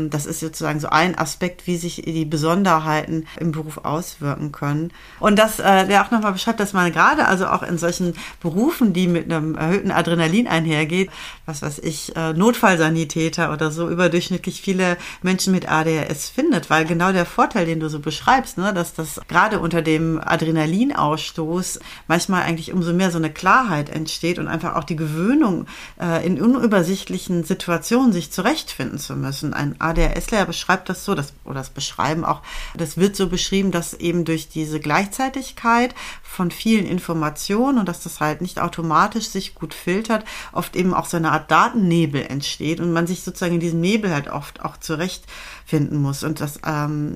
das 0.09 0.25
ist 0.25 0.39
sozusagen 0.39 0.79
so 0.79 0.89
ein 0.89 1.17
Aspekt, 1.17 1.67
wie 1.67 1.77
sich 1.77 2.01
die 2.05 2.25
Besonderheiten 2.25 3.25
im 3.39 3.51
Beruf 3.51 3.79
auswirken 3.79 4.51
können. 4.51 4.91
Und 5.19 5.37
das, 5.37 5.59
äh, 5.59 5.87
der 5.87 6.05
auch 6.05 6.11
nochmal 6.11 6.33
beschreibt, 6.33 6.59
dass 6.59 6.73
man 6.73 6.91
gerade 6.91 7.25
also 7.25 7.47
auch 7.47 7.63
in 7.63 7.77
solchen 7.77 8.13
Berufen, 8.41 8.93
die 8.93 9.07
mit 9.07 9.31
einem 9.31 9.55
erhöhten 9.55 9.91
Adrenalin 9.91 10.47
einhergeht, 10.47 11.09
was 11.45 11.61
weiß 11.61 11.79
ich, 11.79 12.15
äh, 12.15 12.33
Notfallsanitäter, 12.33 13.51
oder 13.53 13.71
so 13.71 13.89
überdurchschnittlich 13.89 14.61
viele 14.61 14.97
Menschen 15.21 15.53
mit 15.53 15.69
ADHS 15.69 16.29
findet, 16.29 16.69
weil 16.69 16.85
genau 16.85 17.11
der 17.11 17.25
Vorteil, 17.25 17.65
den 17.65 17.79
du 17.79 17.89
so 17.89 17.99
beschreibst, 17.99 18.57
ne, 18.57 18.73
dass 18.73 18.93
das 18.93 19.21
gerade 19.27 19.59
unter 19.59 19.81
dem 19.81 20.19
Adrenalinausstoß 20.23 21.79
manchmal 22.07 22.43
eigentlich 22.43 22.73
umso 22.73 22.93
mehr 22.93 23.11
so 23.11 23.17
eine 23.17 23.31
Klarheit 23.31 23.89
entsteht 23.89 24.39
und 24.39 24.47
einfach 24.47 24.75
auch 24.75 24.83
die 24.83 24.95
Gewöhnung 24.95 25.65
äh, 25.99 26.25
in 26.25 26.41
unübersichtlichen 26.41 27.43
Situationen 27.43 28.13
sich 28.13 28.31
zurechtfinden 28.31 28.99
zu 28.99 29.15
müssen. 29.15 29.53
Ein 29.53 29.68
ADHSler 29.79 30.45
beschreibt 30.45 30.89
das 30.89 31.05
so, 31.05 31.15
das, 31.15 31.33
oder 31.43 31.55
das 31.55 31.69
beschreiben 31.69 32.25
auch, 32.25 32.41
das 32.75 32.97
wird 32.97 33.15
so 33.15 33.27
beschrieben, 33.27 33.71
dass 33.71 33.93
eben 33.93 34.25
durch 34.25 34.49
diese 34.49 34.79
Gleichzeitigkeit 34.79 35.93
von 36.29 36.51
vielen 36.51 36.85
Informationen 36.85 37.79
und 37.79 37.89
dass 37.89 38.03
das 38.03 38.19
halt 38.19 38.41
nicht 38.41 38.59
automatisch 38.59 39.27
sich 39.27 39.55
gut 39.55 39.73
filtert, 39.73 40.23
oft 40.53 40.75
eben 40.75 40.93
auch 40.93 41.05
so 41.05 41.17
eine 41.17 41.31
Art 41.31 41.49
Datennebel 41.49 42.21
entsteht 42.21 42.79
und 42.79 42.93
man 42.93 43.07
sich 43.07 43.23
sozusagen 43.23 43.55
in 43.55 43.59
diesem 43.59 43.81
Nebel 43.81 44.13
halt 44.13 44.29
oft 44.29 44.61
auch 44.63 44.77
zurechtfinden 44.77 45.99
muss. 46.01 46.23
Und 46.23 46.39
dass 46.39 46.59
ähm, 46.65 47.15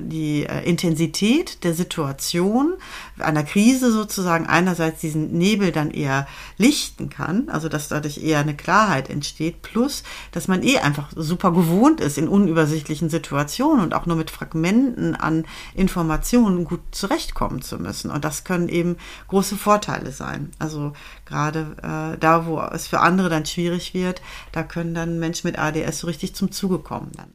die 0.00 0.46
äh, 0.46 0.62
Intensität 0.64 1.64
der 1.64 1.74
Situation 1.74 2.74
einer 3.18 3.42
Krise 3.42 3.90
sozusagen 3.90 4.46
einerseits 4.46 5.00
diesen 5.00 5.36
Nebel 5.36 5.72
dann 5.72 5.90
eher 5.90 6.26
lichten 6.56 7.10
kann, 7.10 7.48
also 7.48 7.68
dass 7.68 7.88
dadurch 7.88 8.22
eher 8.22 8.38
eine 8.38 8.56
Klarheit 8.56 9.10
entsteht, 9.10 9.62
plus 9.62 10.04
dass 10.30 10.46
man 10.46 10.62
eh 10.62 10.78
einfach 10.78 11.08
super 11.14 11.52
gewohnt 11.52 12.00
ist 12.00 12.16
in 12.16 12.28
unübersichtlichen 12.28 13.10
Situationen 13.10 13.82
und 13.84 13.92
auch 13.92 14.06
nur 14.06 14.16
mit 14.16 14.30
Fragmenten 14.30 15.16
an 15.16 15.44
Informationen 15.74 16.64
gut 16.64 16.80
zurechtkommen 16.92 17.60
zu 17.60 17.78
müssen. 17.78 18.10
Und 18.10 18.24
das 18.24 18.35
können 18.44 18.68
eben 18.68 18.96
große 19.28 19.56
Vorteile 19.56 20.12
sein. 20.12 20.50
Also 20.58 20.92
gerade 21.24 21.76
äh, 21.82 22.18
da, 22.18 22.46
wo 22.46 22.60
es 22.60 22.86
für 22.86 23.00
andere 23.00 23.28
dann 23.28 23.46
schwierig 23.46 23.94
wird, 23.94 24.22
da 24.52 24.62
können 24.62 24.94
dann 24.94 25.18
Menschen 25.18 25.48
mit 25.48 25.58
ADS 25.58 26.00
so 26.00 26.06
richtig 26.06 26.34
zum 26.34 26.52
Zuge 26.52 26.78
kommen 26.78 27.12
dann. 27.16 27.32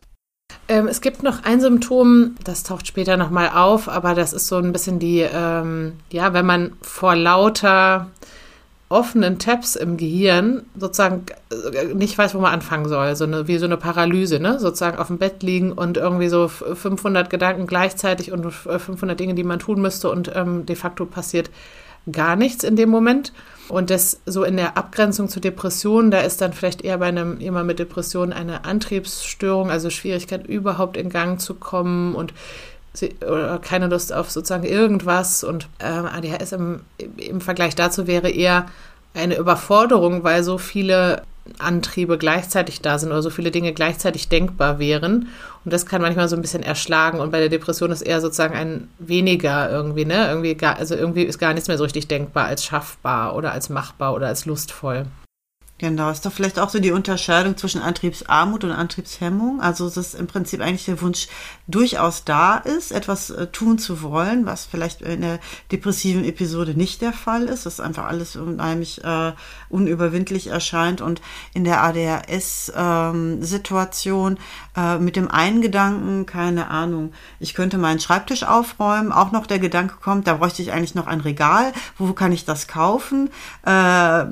Ähm, 0.67 0.87
es 0.87 1.01
gibt 1.01 1.23
noch 1.23 1.43
ein 1.43 1.59
Symptom, 1.59 2.35
das 2.43 2.63
taucht 2.63 2.87
später 2.87 3.17
nochmal 3.17 3.49
auf, 3.49 3.89
aber 3.89 4.15
das 4.15 4.33
ist 4.33 4.47
so 4.47 4.57
ein 4.57 4.71
bisschen 4.71 4.99
die, 4.99 5.19
ähm, 5.19 5.93
ja, 6.11 6.33
wenn 6.33 6.45
man 6.45 6.73
vor 6.81 7.15
lauter 7.15 8.07
offenen 8.91 9.39
Tabs 9.39 9.75
im 9.75 9.97
Gehirn 9.97 10.63
sozusagen 10.77 11.25
äh, 11.49 11.93
nicht 11.93 12.17
weiß, 12.17 12.35
wo 12.35 12.39
man 12.39 12.53
anfangen 12.53 12.87
soll, 12.87 13.15
so 13.15 13.23
eine, 13.23 13.47
wie 13.47 13.57
so 13.57 13.65
eine 13.65 13.77
Paralyse, 13.77 14.39
ne? 14.39 14.59
sozusagen 14.59 14.97
auf 14.97 15.07
dem 15.07 15.17
Bett 15.17 15.43
liegen 15.43 15.71
und 15.71 15.97
irgendwie 15.97 16.29
so 16.29 16.47
500 16.47 17.29
Gedanken 17.29 17.67
gleichzeitig 17.67 18.31
und 18.31 18.51
500 18.51 19.19
Dinge, 19.19 19.33
die 19.33 19.43
man 19.43 19.59
tun 19.59 19.81
müsste 19.81 20.09
und 20.09 20.31
ähm, 20.35 20.65
de 20.65 20.75
facto 20.75 21.05
passiert 21.05 21.49
gar 22.11 22.35
nichts 22.35 22.63
in 22.63 22.75
dem 22.75 22.89
Moment. 22.89 23.33
Und 23.69 23.89
das 23.89 24.19
so 24.25 24.43
in 24.43 24.57
der 24.57 24.75
Abgrenzung 24.77 25.29
zur 25.29 25.41
Depression, 25.41 26.11
da 26.11 26.19
ist 26.19 26.41
dann 26.41 26.51
vielleicht 26.51 26.81
eher 26.81 26.97
bei 26.97 27.07
einem 27.07 27.39
jemand 27.39 27.67
mit 27.67 27.79
Depression 27.79 28.33
eine 28.33 28.65
Antriebsstörung, 28.65 29.71
also 29.71 29.89
Schwierigkeit 29.89 30.45
überhaupt 30.45 30.97
in 30.97 31.09
Gang 31.09 31.39
zu 31.39 31.53
kommen 31.53 32.13
und 32.13 32.33
oder 33.21 33.59
keine 33.59 33.87
Lust 33.87 34.13
auf 34.13 34.29
sozusagen 34.29 34.63
irgendwas. 34.63 35.43
Und 35.43 35.67
äh, 35.79 35.85
ADHS 35.85 36.51
im, 36.51 36.81
im 37.17 37.41
Vergleich 37.41 37.75
dazu 37.75 38.07
wäre 38.07 38.29
eher 38.29 38.67
eine 39.13 39.35
Überforderung, 39.37 40.23
weil 40.23 40.43
so 40.43 40.57
viele 40.57 41.23
Antriebe 41.57 42.17
gleichzeitig 42.17 42.81
da 42.81 42.99
sind 42.99 43.09
oder 43.09 43.21
so 43.21 43.29
viele 43.29 43.51
Dinge 43.51 43.73
gleichzeitig 43.73 44.29
denkbar 44.29 44.79
wären. 44.79 45.29
Und 45.65 45.73
das 45.73 45.85
kann 45.85 46.01
manchmal 46.01 46.29
so 46.29 46.35
ein 46.35 46.41
bisschen 46.41 46.63
erschlagen. 46.63 47.19
Und 47.19 47.31
bei 47.31 47.39
der 47.39 47.49
Depression 47.49 47.91
ist 47.91 48.01
eher 48.01 48.21
sozusagen 48.21 48.55
ein 48.55 48.89
weniger 48.99 49.69
irgendwie, 49.69 50.05
ne? 50.05 50.27
Irgendwie 50.27 50.55
gar, 50.55 50.77
also 50.77 50.95
irgendwie 50.95 51.23
ist 51.23 51.39
gar 51.39 51.53
nichts 51.53 51.67
mehr 51.67 51.77
so 51.77 51.83
richtig 51.83 52.07
denkbar 52.07 52.45
als 52.45 52.63
schaffbar 52.63 53.35
oder 53.35 53.51
als 53.51 53.69
machbar 53.69 54.13
oder 54.13 54.27
als 54.27 54.45
lustvoll. 54.45 55.07
Genau, 55.81 56.11
ist 56.11 56.27
doch 56.27 56.31
vielleicht 56.31 56.59
auch 56.59 56.69
so 56.69 56.77
die 56.77 56.91
Unterscheidung 56.91 57.57
zwischen 57.57 57.81
Antriebsarmut 57.81 58.63
und 58.63 58.71
Antriebshemmung. 58.71 59.61
Also 59.61 59.87
es 59.87 59.97
ist 59.97 60.13
im 60.13 60.27
Prinzip 60.27 60.61
eigentlich 60.61 60.85
der 60.85 61.01
Wunsch 61.01 61.27
durchaus 61.71 62.25
da 62.25 62.57
ist, 62.57 62.91
etwas 62.91 63.29
äh, 63.29 63.47
tun 63.47 63.77
zu 63.77 64.01
wollen, 64.01 64.45
was 64.45 64.65
vielleicht 64.65 65.01
in 65.01 65.21
der 65.21 65.39
depressiven 65.71 66.25
Episode 66.25 66.73
nicht 66.75 67.01
der 67.01 67.13
Fall 67.13 67.43
ist, 67.43 67.65
dass 67.65 67.79
einfach 67.79 68.03
alles 68.05 68.35
unheimlich 68.35 69.01
äh, 69.03 69.31
unüberwindlich 69.69 70.47
erscheint 70.47 70.99
und 71.01 71.21
in 71.53 71.63
der 71.63 71.83
ADHS-Situation 71.83 74.37
ähm, 74.77 74.83
äh, 74.83 74.97
mit 74.99 75.15
dem 75.15 75.31
einen 75.31 75.61
Gedanken, 75.61 76.25
keine 76.25 76.69
Ahnung, 76.69 77.13
ich 77.39 77.53
könnte 77.53 77.77
meinen 77.77 77.99
Schreibtisch 77.99 78.43
aufräumen, 78.43 79.11
auch 79.11 79.31
noch 79.31 79.45
der 79.47 79.59
Gedanke 79.59 79.95
kommt, 80.01 80.27
da 80.27 80.35
bräuchte 80.35 80.61
ich 80.61 80.73
eigentlich 80.73 80.95
noch 80.95 81.07
ein 81.07 81.21
Regal, 81.21 81.73
wo 81.97 82.13
kann 82.13 82.31
ich 82.31 82.45
das 82.45 82.67
kaufen, 82.67 83.29
äh, 83.65 84.21
äh 84.21 84.25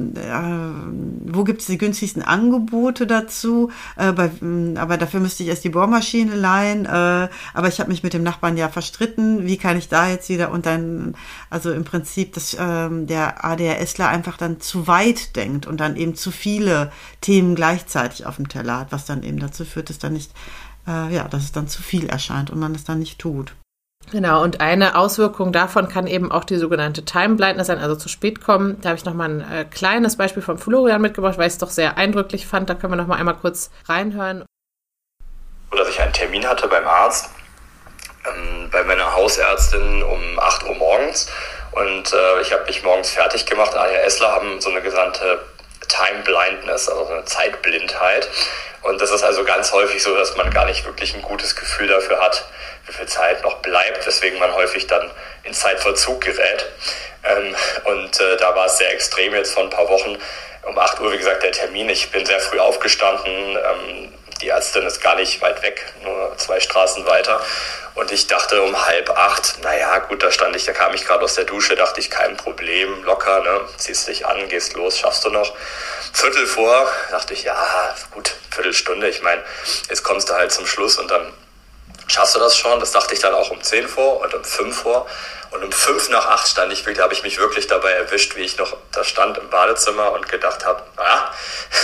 wo 1.32 1.44
gibt 1.44 1.62
es 1.62 1.68
die 1.68 1.78
günstigsten 1.78 2.24
Angebote 2.24 3.06
dazu? 3.08 3.72
Äh, 3.96 4.12
bei, 4.12 4.32
aber 4.76 4.98
dafür 4.98 5.20
müsste 5.20 5.44
ich 5.44 5.50
erst 5.50 5.64
die 5.64 5.70
Bohrmaschine 5.70 6.36
leihen. 6.36 6.86
Äh, 6.86 7.29
aber 7.54 7.68
ich 7.68 7.80
habe 7.80 7.90
mich 7.90 8.04
mit 8.04 8.14
dem 8.14 8.24
Nachbarn 8.24 8.58
ja 8.58 8.70
verstritten. 8.70 9.46
Wie 9.46 9.58
kann 9.58 9.78
ich 9.78 9.90
da 9.90 10.10
jetzt 10.10 10.30
wieder? 10.30 10.52
Und 10.52 10.66
dann, 10.66 11.16
also 11.50 11.72
im 11.72 11.84
Prinzip, 11.84 12.34
dass 12.34 12.56
ähm, 12.60 13.08
der 13.08 13.44
ADHSler 13.46 14.08
einfach 14.08 14.38
dann 14.38 14.60
zu 14.60 14.88
weit 14.88 15.36
denkt 15.36 15.68
und 15.68 15.80
dann 15.80 15.96
eben 15.96 16.16
zu 16.16 16.32
viele 16.32 16.92
Themen 17.22 17.56
gleichzeitig 17.56 18.26
auf 18.26 18.38
dem 18.38 18.50
Teller 18.50 18.80
hat, 18.80 18.92
was 18.92 19.06
dann 19.06 19.24
eben 19.24 19.40
dazu 19.40 19.66
führt, 19.66 19.90
dass 19.90 20.00
dann 20.00 20.14
nicht, 20.14 20.32
äh, 20.88 21.14
ja, 21.14 21.28
dass 21.28 21.44
es 21.44 21.52
dann 21.52 21.68
zu 21.68 21.82
viel 21.82 22.08
erscheint 22.08 22.50
und 22.50 22.60
man 22.60 22.76
es 22.76 22.84
dann 22.84 23.00
nicht 23.00 23.20
tut. 23.20 23.54
Genau, 24.12 24.42
und 24.44 24.60
eine 24.60 24.96
Auswirkung 24.96 25.52
davon 25.52 25.88
kann 25.88 26.08
eben 26.08 26.32
auch 26.32 26.44
die 26.44 26.58
sogenannte 26.58 27.06
Time 27.06 27.36
Blindness 27.36 27.68
sein, 27.68 27.78
also 27.78 27.96
zu 27.96 28.10
spät 28.10 28.42
kommen. 28.42 28.78
Da 28.82 28.90
habe 28.90 28.98
ich 28.98 29.06
nochmal 29.06 29.30
ein 29.30 29.42
äh, 29.42 29.66
kleines 29.66 30.16
Beispiel 30.16 30.42
von 30.42 30.58
Florian 30.58 31.02
mitgebracht, 31.02 31.38
weil 31.38 31.48
ich 31.48 31.54
es 31.54 31.60
doch 31.60 31.70
sehr 31.70 31.98
eindrücklich 31.98 32.48
fand. 32.48 32.70
Da 32.70 32.76
können 32.76 32.94
wir 32.94 32.98
nochmal 32.98 33.20
einmal 33.20 33.36
kurz 33.36 33.70
reinhören. 33.86 34.46
Dass 35.72 35.88
ich 35.88 36.02
einen 36.02 36.14
Termin 36.14 36.48
hatte 36.48 36.68
beim 36.68 36.88
Arzt, 36.88 37.30
ähm, 38.26 38.70
bei 38.72 38.84
meiner 38.84 39.16
Hausärztin 39.16 40.04
um 40.04 40.40
8 40.40 40.64
Uhr 40.64 40.76
morgens. 40.76 41.32
Und 41.72 42.12
äh, 42.12 42.42
ich 42.42 42.52
habe 42.52 42.66
mich 42.66 42.84
morgens 42.84 43.12
fertig 43.12 43.46
gemacht. 43.46 43.76
ADHSler 43.76 44.32
haben 44.32 44.60
so 44.60 44.70
eine 44.70 44.82
gesandte 44.82 45.40
Time 45.88 46.22
Blindness, 46.24 46.90
also 46.90 47.06
eine 47.12 47.26
Zeitblindheit. 47.26 48.28
Und 48.82 49.02
das 49.02 49.12
ist 49.12 49.24
also 49.24 49.44
ganz 49.44 49.72
häufig 49.72 50.02
so, 50.02 50.16
dass 50.16 50.36
man 50.38 50.50
gar 50.52 50.66
nicht 50.66 50.86
wirklich 50.86 51.14
ein 51.14 51.22
gutes 51.22 51.56
Gefühl 51.56 51.88
dafür 51.88 52.20
hat, 52.20 52.46
wie 52.86 52.94
viel 52.94 53.08
Zeit 53.08 53.44
noch 53.44 53.58
bleibt, 53.58 54.06
weswegen 54.06 54.40
man 54.40 54.54
häufig 54.54 54.88
dann 54.88 55.12
in 55.44 55.54
Zeitverzug 55.54 56.22
gerät. 56.22 56.66
Ähm, 57.24 57.56
und 57.86 58.20
äh, 58.20 58.38
da 58.38 58.56
war 58.56 58.66
es 58.66 58.78
sehr 58.78 58.92
extrem 58.94 59.34
jetzt 59.34 59.54
vor 59.54 59.64
ein 59.64 59.70
paar 59.70 59.90
Wochen. 59.90 60.18
Um 60.64 60.78
8 60.78 61.00
Uhr, 61.00 61.12
wie 61.12 61.18
gesagt, 61.18 61.44
der 61.44 61.52
Termin. 61.52 61.90
Ich 61.90 62.12
bin 62.12 62.26
sehr 62.26 62.40
früh 62.40 62.60
aufgestanden. 62.60 63.58
Ähm, 63.58 64.14
die 64.42 64.50
Ärztin 64.50 64.86
ist 64.86 65.02
gar 65.02 65.16
nicht 65.16 65.42
weit 65.42 65.62
weg, 65.62 65.94
nur 66.04 66.34
zwei 66.38 66.60
Straßen 66.60 67.06
weiter. 67.06 67.42
Und 67.96 68.12
ich 68.12 68.28
dachte 68.28 68.62
um 68.62 68.86
halb 68.86 69.10
acht, 69.10 69.62
naja, 69.64 70.00
gut, 70.00 70.24
da 70.24 70.32
stand 70.32 70.56
ich, 70.56 70.66
da 70.66 70.72
kam 70.72 70.94
ich 70.94 71.06
gerade 71.06 71.24
aus 71.24 71.36
der 71.36 71.44
Dusche, 71.44 71.76
dachte 71.76 72.00
ich, 72.00 72.10
kein 72.10 72.38
Problem, 72.38 73.04
locker, 73.04 73.42
ne? 73.42 73.62
Ziehst 73.78 74.08
dich 74.08 74.26
an, 74.26 74.48
gehst 74.48 74.74
los, 74.74 74.98
schaffst 74.98 75.26
du 75.26 75.30
noch. 75.30 75.54
Viertel 76.14 76.48
vor, 76.48 76.90
dachte 77.12 77.34
ich, 77.34 77.44
ja, 77.44 77.96
gut, 78.12 78.36
Viertelstunde, 78.52 79.10
ich 79.10 79.22
meine, 79.22 79.44
jetzt 79.90 80.04
kommst 80.04 80.30
du 80.30 80.34
halt 80.34 80.52
zum 80.52 80.66
Schluss 80.66 80.98
und 80.98 81.10
dann 81.12 81.34
schaffst 82.10 82.36
du 82.36 82.40
das 82.40 82.58
schon? 82.58 82.80
Das 82.80 82.92
dachte 82.92 83.14
ich 83.14 83.20
dann 83.20 83.34
auch 83.34 83.52
um 83.52 83.62
10 83.62 83.88
vor 83.88 84.20
und 84.22 84.34
um 84.34 84.44
5 84.44 84.82
vor. 84.82 85.08
Und 85.52 85.64
um 85.64 85.72
5 85.72 86.10
nach 86.10 86.28
8 86.28 86.48
stand 86.48 86.72
ich 86.72 86.86
habe 87.00 87.14
ich 87.14 87.24
mich 87.24 87.40
wirklich 87.40 87.66
dabei 87.66 87.92
erwischt, 87.92 88.36
wie 88.36 88.42
ich 88.42 88.58
noch 88.58 88.78
da 88.92 89.04
stand 89.04 89.38
im 89.40 89.50
Badezimmer 89.50 90.12
und 90.12 90.30
gedacht 90.30 90.64
habe, 90.64 90.84
naja, 90.96 91.32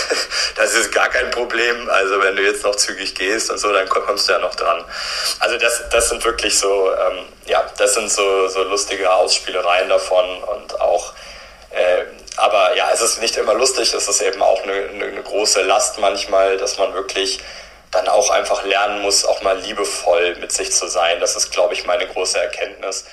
das 0.54 0.74
ist 0.74 0.92
gar 0.92 1.08
kein 1.08 1.32
Problem. 1.32 1.90
Also 1.90 2.20
wenn 2.22 2.36
du 2.36 2.42
jetzt 2.42 2.62
noch 2.62 2.76
zügig 2.76 3.16
gehst 3.16 3.50
und 3.50 3.58
so, 3.58 3.72
dann 3.72 3.88
kommst 3.88 4.28
du 4.28 4.32
ja 4.32 4.38
noch 4.38 4.54
dran. 4.54 4.84
Also 5.40 5.58
das, 5.58 5.82
das 5.90 6.08
sind 6.10 6.24
wirklich 6.24 6.56
so, 6.56 6.92
ähm, 6.92 7.26
ja, 7.46 7.64
das 7.76 7.94
sind 7.94 8.10
so, 8.10 8.46
so 8.48 8.62
lustige 8.62 9.12
Ausspielereien 9.12 9.88
davon 9.88 10.44
und 10.44 10.80
auch, 10.80 11.14
äh, 11.70 12.04
aber 12.36 12.76
ja, 12.76 12.90
es 12.92 13.00
ist 13.00 13.20
nicht 13.20 13.36
immer 13.36 13.54
lustig, 13.54 13.92
es 13.92 14.06
ist 14.06 14.20
eben 14.20 14.42
auch 14.42 14.62
eine, 14.62 14.74
eine 14.74 15.22
große 15.22 15.62
Last 15.62 15.98
manchmal, 15.98 16.56
dass 16.56 16.78
man 16.78 16.94
wirklich 16.94 17.40
dann 17.90 18.08
auch 18.08 18.30
einfach 18.30 18.64
lernen 18.64 19.02
muss, 19.02 19.24
auch 19.24 19.42
mal 19.42 19.58
liebevoll 19.58 20.36
mit 20.40 20.52
sich 20.52 20.72
zu 20.72 20.88
sein. 20.88 21.20
Das 21.20 21.36
ist, 21.36 21.50
glaube 21.50 21.74
ich, 21.74 21.86
meine 21.86 22.06
große 22.06 22.38
Erkenntnis. 22.38 23.06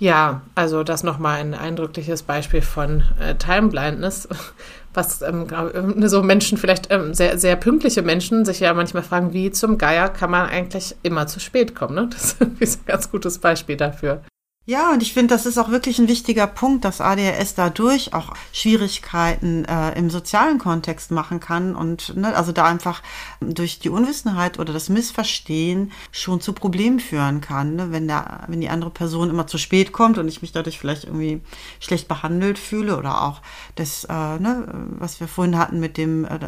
Ja, 0.00 0.40
also 0.54 0.82
das 0.82 1.02
nochmal 1.02 1.40
ein 1.40 1.52
eindrückliches 1.52 2.22
Beispiel 2.22 2.62
von 2.62 3.04
äh, 3.20 3.34
Time 3.34 3.68
Blindness, 3.68 4.28
was 4.94 5.20
ähm, 5.20 5.46
äh, 5.50 6.08
so 6.08 6.22
Menschen, 6.22 6.56
vielleicht 6.56 6.90
ähm, 6.90 7.12
sehr, 7.12 7.36
sehr 7.36 7.54
pünktliche 7.56 8.00
Menschen, 8.00 8.46
sich 8.46 8.60
ja 8.60 8.72
manchmal 8.72 9.02
fragen, 9.02 9.34
wie 9.34 9.50
zum 9.50 9.76
Geier 9.76 10.08
kann 10.08 10.30
man 10.30 10.48
eigentlich 10.48 10.96
immer 11.02 11.26
zu 11.26 11.38
spät 11.38 11.74
kommen. 11.74 11.94
Ne? 11.94 12.08
Das 12.10 12.36
ist 12.60 12.80
ein 12.82 12.86
ganz 12.86 13.10
gutes 13.10 13.38
Beispiel 13.40 13.76
dafür. 13.76 14.22
Ja, 14.70 14.92
und 14.92 15.02
ich 15.02 15.12
finde, 15.14 15.34
das 15.34 15.46
ist 15.46 15.58
auch 15.58 15.70
wirklich 15.70 15.98
ein 15.98 16.06
wichtiger 16.06 16.46
Punkt, 16.46 16.84
dass 16.84 17.00
ADHS 17.00 17.56
dadurch 17.56 18.14
auch 18.14 18.34
Schwierigkeiten 18.52 19.64
äh, 19.64 19.98
im 19.98 20.10
sozialen 20.10 20.58
Kontext 20.58 21.10
machen 21.10 21.40
kann 21.40 21.74
und 21.74 22.16
ne, 22.16 22.36
also 22.36 22.52
da 22.52 22.66
einfach 22.66 23.02
durch 23.40 23.80
die 23.80 23.88
Unwissenheit 23.88 24.60
oder 24.60 24.72
das 24.72 24.88
Missverstehen 24.88 25.90
schon 26.12 26.40
zu 26.40 26.52
Problemen 26.52 27.00
führen 27.00 27.40
kann, 27.40 27.74
ne, 27.74 27.90
wenn 27.90 28.06
der, 28.06 28.44
wenn 28.46 28.60
die 28.60 28.68
andere 28.68 28.92
Person 28.92 29.28
immer 29.28 29.48
zu 29.48 29.58
spät 29.58 29.90
kommt 29.90 30.18
und 30.18 30.28
ich 30.28 30.40
mich 30.40 30.52
dadurch 30.52 30.78
vielleicht 30.78 31.02
irgendwie 31.02 31.40
schlecht 31.80 32.06
behandelt 32.06 32.56
fühle 32.56 32.96
oder 32.96 33.22
auch 33.22 33.42
das, 33.74 34.04
äh, 34.04 34.12
ne, 34.12 34.68
was 35.00 35.18
wir 35.18 35.26
vorhin 35.26 35.58
hatten 35.58 35.80
mit 35.80 35.96
dem 35.96 36.24
äh, 36.24 36.38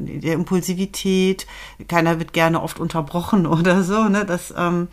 der 0.00 0.34
Impulsivität, 0.34 1.46
keiner 1.86 2.18
wird 2.18 2.32
gerne 2.32 2.60
oft 2.60 2.80
unterbrochen 2.80 3.46
oder 3.46 3.84
so, 3.84 4.08
ne, 4.08 4.24
das 4.24 4.52
ähm, 4.56 4.88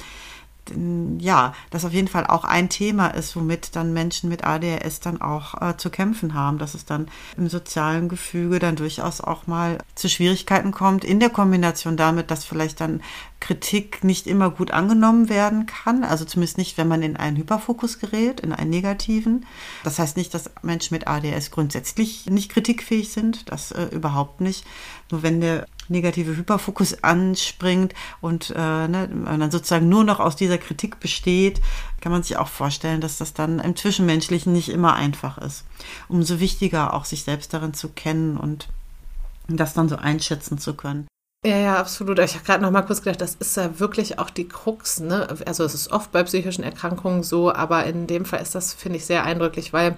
ja, 1.19 1.53
das 1.69 1.85
auf 1.85 1.93
jeden 1.93 2.07
Fall 2.07 2.25
auch 2.25 2.43
ein 2.43 2.69
Thema 2.69 3.07
ist, 3.07 3.35
womit 3.35 3.75
dann 3.75 3.93
Menschen 3.93 4.29
mit 4.29 4.45
ADHS 4.45 4.99
dann 4.99 5.21
auch 5.21 5.61
äh, 5.61 5.77
zu 5.77 5.89
kämpfen 5.89 6.33
haben, 6.33 6.57
dass 6.57 6.73
es 6.73 6.85
dann 6.85 7.07
im 7.37 7.49
sozialen 7.49 8.09
Gefüge 8.09 8.59
dann 8.59 8.75
durchaus 8.75 9.21
auch 9.21 9.47
mal 9.47 9.77
zu 9.93 10.09
Schwierigkeiten 10.09 10.71
kommt, 10.71 11.03
in 11.03 11.19
der 11.19 11.29
Kombination 11.29 11.97
damit, 11.97 12.31
dass 12.31 12.45
vielleicht 12.45 12.81
dann 12.81 13.01
Kritik 13.39 14.03
nicht 14.03 14.25
immer 14.25 14.49
gut 14.49 14.71
angenommen 14.71 15.29
werden 15.29 15.67
kann, 15.67 16.03
also 16.03 16.25
zumindest 16.25 16.57
nicht, 16.57 16.77
wenn 16.77 16.87
man 16.87 17.03
in 17.03 17.15
einen 17.15 17.37
Hyperfokus 17.37 17.99
gerät, 17.99 18.39
in 18.39 18.51
einen 18.51 18.71
negativen. 18.71 19.45
Das 19.83 19.99
heißt 19.99 20.17
nicht, 20.17 20.33
dass 20.33 20.49
Menschen 20.63 20.95
mit 20.95 21.07
ADHS 21.07 21.51
grundsätzlich 21.51 22.25
nicht 22.25 22.51
kritikfähig 22.51 23.11
sind, 23.11 23.51
das 23.51 23.71
äh, 23.71 23.85
überhaupt 23.91 24.41
nicht. 24.41 24.65
Nur 25.11 25.21
wenn 25.21 25.41
der 25.41 25.67
negative 25.89 26.35
Hyperfokus 26.35 27.03
anspringt 27.03 27.93
und 28.21 28.51
äh, 28.55 28.87
ne, 28.87 29.09
dann 29.25 29.51
sozusagen 29.51 29.89
nur 29.89 30.03
noch 30.03 30.19
aus 30.19 30.35
dieser 30.35 30.57
Kritik 30.57 30.99
besteht, 30.99 31.61
kann 32.01 32.11
man 32.11 32.23
sich 32.23 32.37
auch 32.37 32.47
vorstellen, 32.47 33.01
dass 33.01 33.17
das 33.17 33.33
dann 33.33 33.59
im 33.59 33.75
Zwischenmenschlichen 33.75 34.53
nicht 34.53 34.69
immer 34.69 34.95
einfach 34.95 35.37
ist. 35.37 35.65
Umso 36.07 36.39
wichtiger 36.39 36.93
auch 36.93 37.05
sich 37.05 37.23
selbst 37.23 37.53
darin 37.53 37.73
zu 37.73 37.89
kennen 37.89 38.37
und 38.37 38.67
das 39.47 39.73
dann 39.73 39.89
so 39.89 39.95
einschätzen 39.97 40.57
zu 40.57 40.73
können. 40.73 41.07
Ja, 41.45 41.57
ja, 41.57 41.75
absolut. 41.77 42.17
Ich 42.17 42.33
habe 42.33 42.43
gerade 42.43 42.63
noch 42.63 42.71
mal 42.71 42.81
kurz 42.81 43.03
gedacht, 43.03 43.21
das 43.21 43.35
ist 43.35 43.55
ja 43.55 43.79
wirklich 43.79 44.17
auch 44.17 44.31
die 44.31 44.47
Krux. 44.47 44.99
Ne? 44.99 45.27
Also 45.45 45.63
es 45.63 45.75
ist 45.75 45.91
oft 45.91 46.11
bei 46.11 46.23
psychischen 46.23 46.63
Erkrankungen 46.63 47.21
so, 47.21 47.53
aber 47.53 47.85
in 47.85 48.07
dem 48.07 48.25
Fall 48.25 48.41
ist 48.41 48.55
das, 48.55 48.73
finde 48.73 48.97
ich, 48.97 49.05
sehr 49.05 49.25
eindrücklich, 49.25 49.71
weil 49.71 49.95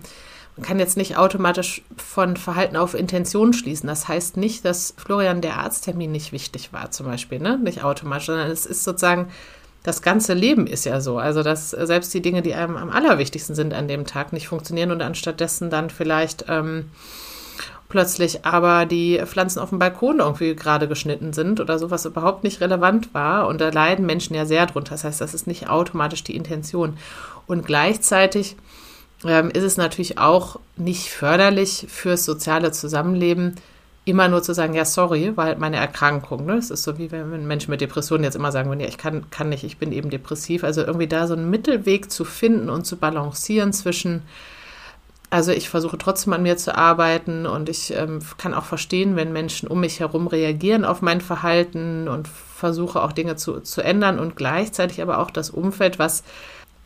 man 0.58 0.66
kann 0.66 0.80
jetzt 0.80 0.98
nicht 0.98 1.18
automatisch 1.18 1.84
von 1.98 2.36
Verhalten 2.36 2.76
auf 2.76 2.96
Intention 2.96 3.54
schließen. 3.54 3.88
Das 3.88 4.08
heißt 4.08 4.38
nicht, 4.38 4.66
dass 4.66 4.96
Florian 4.98 5.42
der 5.42 5.58
Arzttermin 5.60 6.12
nicht 6.12 6.32
wichtig 6.32 6.74
war, 6.74 6.90
zum 6.90 7.06
Beispiel, 7.06 7.40
ne? 7.40 7.60
Nicht 7.60 7.84
automatisch, 7.84 8.26
sondern 8.26 8.50
es 8.50 8.66
ist 8.66 8.84
sozusagen, 8.84 9.28
das 9.84 10.02
ganze 10.02 10.34
Leben 10.34 10.66
ist 10.66 10.86
ja 10.86 11.00
so. 11.00 11.20
Also, 11.20 11.44
dass 11.44 11.70
selbst 11.70 12.12
die 12.16 12.24
Dinge, 12.24 12.42
die 12.42 12.56
einem 12.56 12.76
am 12.76 12.90
allerwichtigsten 12.90 13.56
sind 13.56 13.74
an 13.74 13.88
dem 13.88 14.06
Tag, 14.06 14.34
nicht 14.34 14.48
funktionieren 14.48 14.92
und 14.92 15.04
anstattdessen 15.04 15.70
dann 15.70 15.92
vielleicht 15.92 16.46
ähm, 16.50 16.90
plötzlich 17.88 18.44
aber 18.44 18.88
die 18.88 19.22
Pflanzen 19.28 19.60
auf 19.60 19.70
dem 19.70 19.80
Balkon 19.80 20.20
irgendwie 20.20 20.56
gerade 20.56 20.88
geschnitten 20.88 21.34
sind 21.34 21.60
oder 21.60 21.78
sowas 21.78 22.06
überhaupt 22.06 22.44
nicht 22.44 22.62
relevant 22.62 23.14
war. 23.14 23.48
Und 23.48 23.62
da 23.62 23.70
leiden 23.70 24.08
Menschen 24.08 24.36
ja 24.36 24.48
sehr 24.48 24.66
drunter. 24.66 24.96
Das 24.96 25.04
heißt, 25.04 25.22
das 25.22 25.36
ist 25.36 25.46
nicht 25.46 25.70
automatisch 25.70 26.24
die 26.24 26.36
Intention. 26.36 26.98
Und 27.46 27.64
gleichzeitig 27.64 28.56
ähm, 29.26 29.50
ist 29.50 29.64
es 29.64 29.78
natürlich 29.78 30.18
auch 30.18 30.60
nicht 30.76 31.10
förderlich 31.10 31.88
fürs 31.90 32.26
soziale 32.26 32.72
Zusammenleben, 32.72 33.56
immer 34.08 34.30
nur 34.30 34.42
zu 34.42 34.54
sagen, 34.54 34.74
ja, 34.74 34.86
sorry, 34.86 35.34
weil 35.36 35.58
meine 35.58 35.78
Erkrankung, 35.78 36.46
ne? 36.46 36.54
Es 36.54 36.72
ist 36.72 36.84
so 36.84 36.98
wie 36.98 37.12
wenn 37.12 37.46
Menschen 37.46 37.72
mit 37.72 37.82
Depressionen 37.82 38.24
jetzt 38.24 38.36
immer 38.36 38.54
sagen, 38.54 38.80
ja, 38.80 38.88
ich 38.88 38.98
kann, 38.98 39.30
kann 39.32 39.50
nicht, 39.50 39.66
ich 39.66 39.78
bin 39.78 39.92
eben 39.92 40.10
depressiv. 40.10 40.64
Also 40.64 40.82
irgendwie 40.82 41.08
da 41.08 41.28
so 41.28 41.34
einen 41.34 41.50
Mittelweg 41.50 42.10
zu 42.10 42.24
finden 42.24 42.70
und 42.70 42.86
zu 42.86 42.96
balancieren 42.96 43.74
zwischen, 43.74 44.22
also 45.30 45.52
ich 45.52 45.68
versuche 45.68 45.98
trotzdem 45.98 46.32
an 46.32 46.44
mir 46.44 46.56
zu 46.56 46.78
arbeiten 46.78 47.46
und 47.46 47.68
ich 47.68 47.94
ähm, 47.94 48.20
kann 48.38 48.54
auch 48.54 48.64
verstehen, 48.64 49.18
wenn 49.18 49.34
Menschen 49.34 49.68
um 49.68 49.82
mich 49.82 50.00
herum 50.00 50.28
reagieren 50.28 50.86
auf 50.86 51.02
mein 51.02 51.20
Verhalten 51.20 52.08
und 52.08 52.30
versuche 52.30 53.04
auch 53.04 53.12
Dinge 53.12 53.36
zu, 53.36 53.60
zu 53.60 53.82
ändern 53.82 54.20
und 54.20 54.38
gleichzeitig 54.38 55.02
aber 55.02 55.18
auch 55.20 55.32
das 55.32 55.50
Umfeld, 55.50 56.00
was 56.00 56.24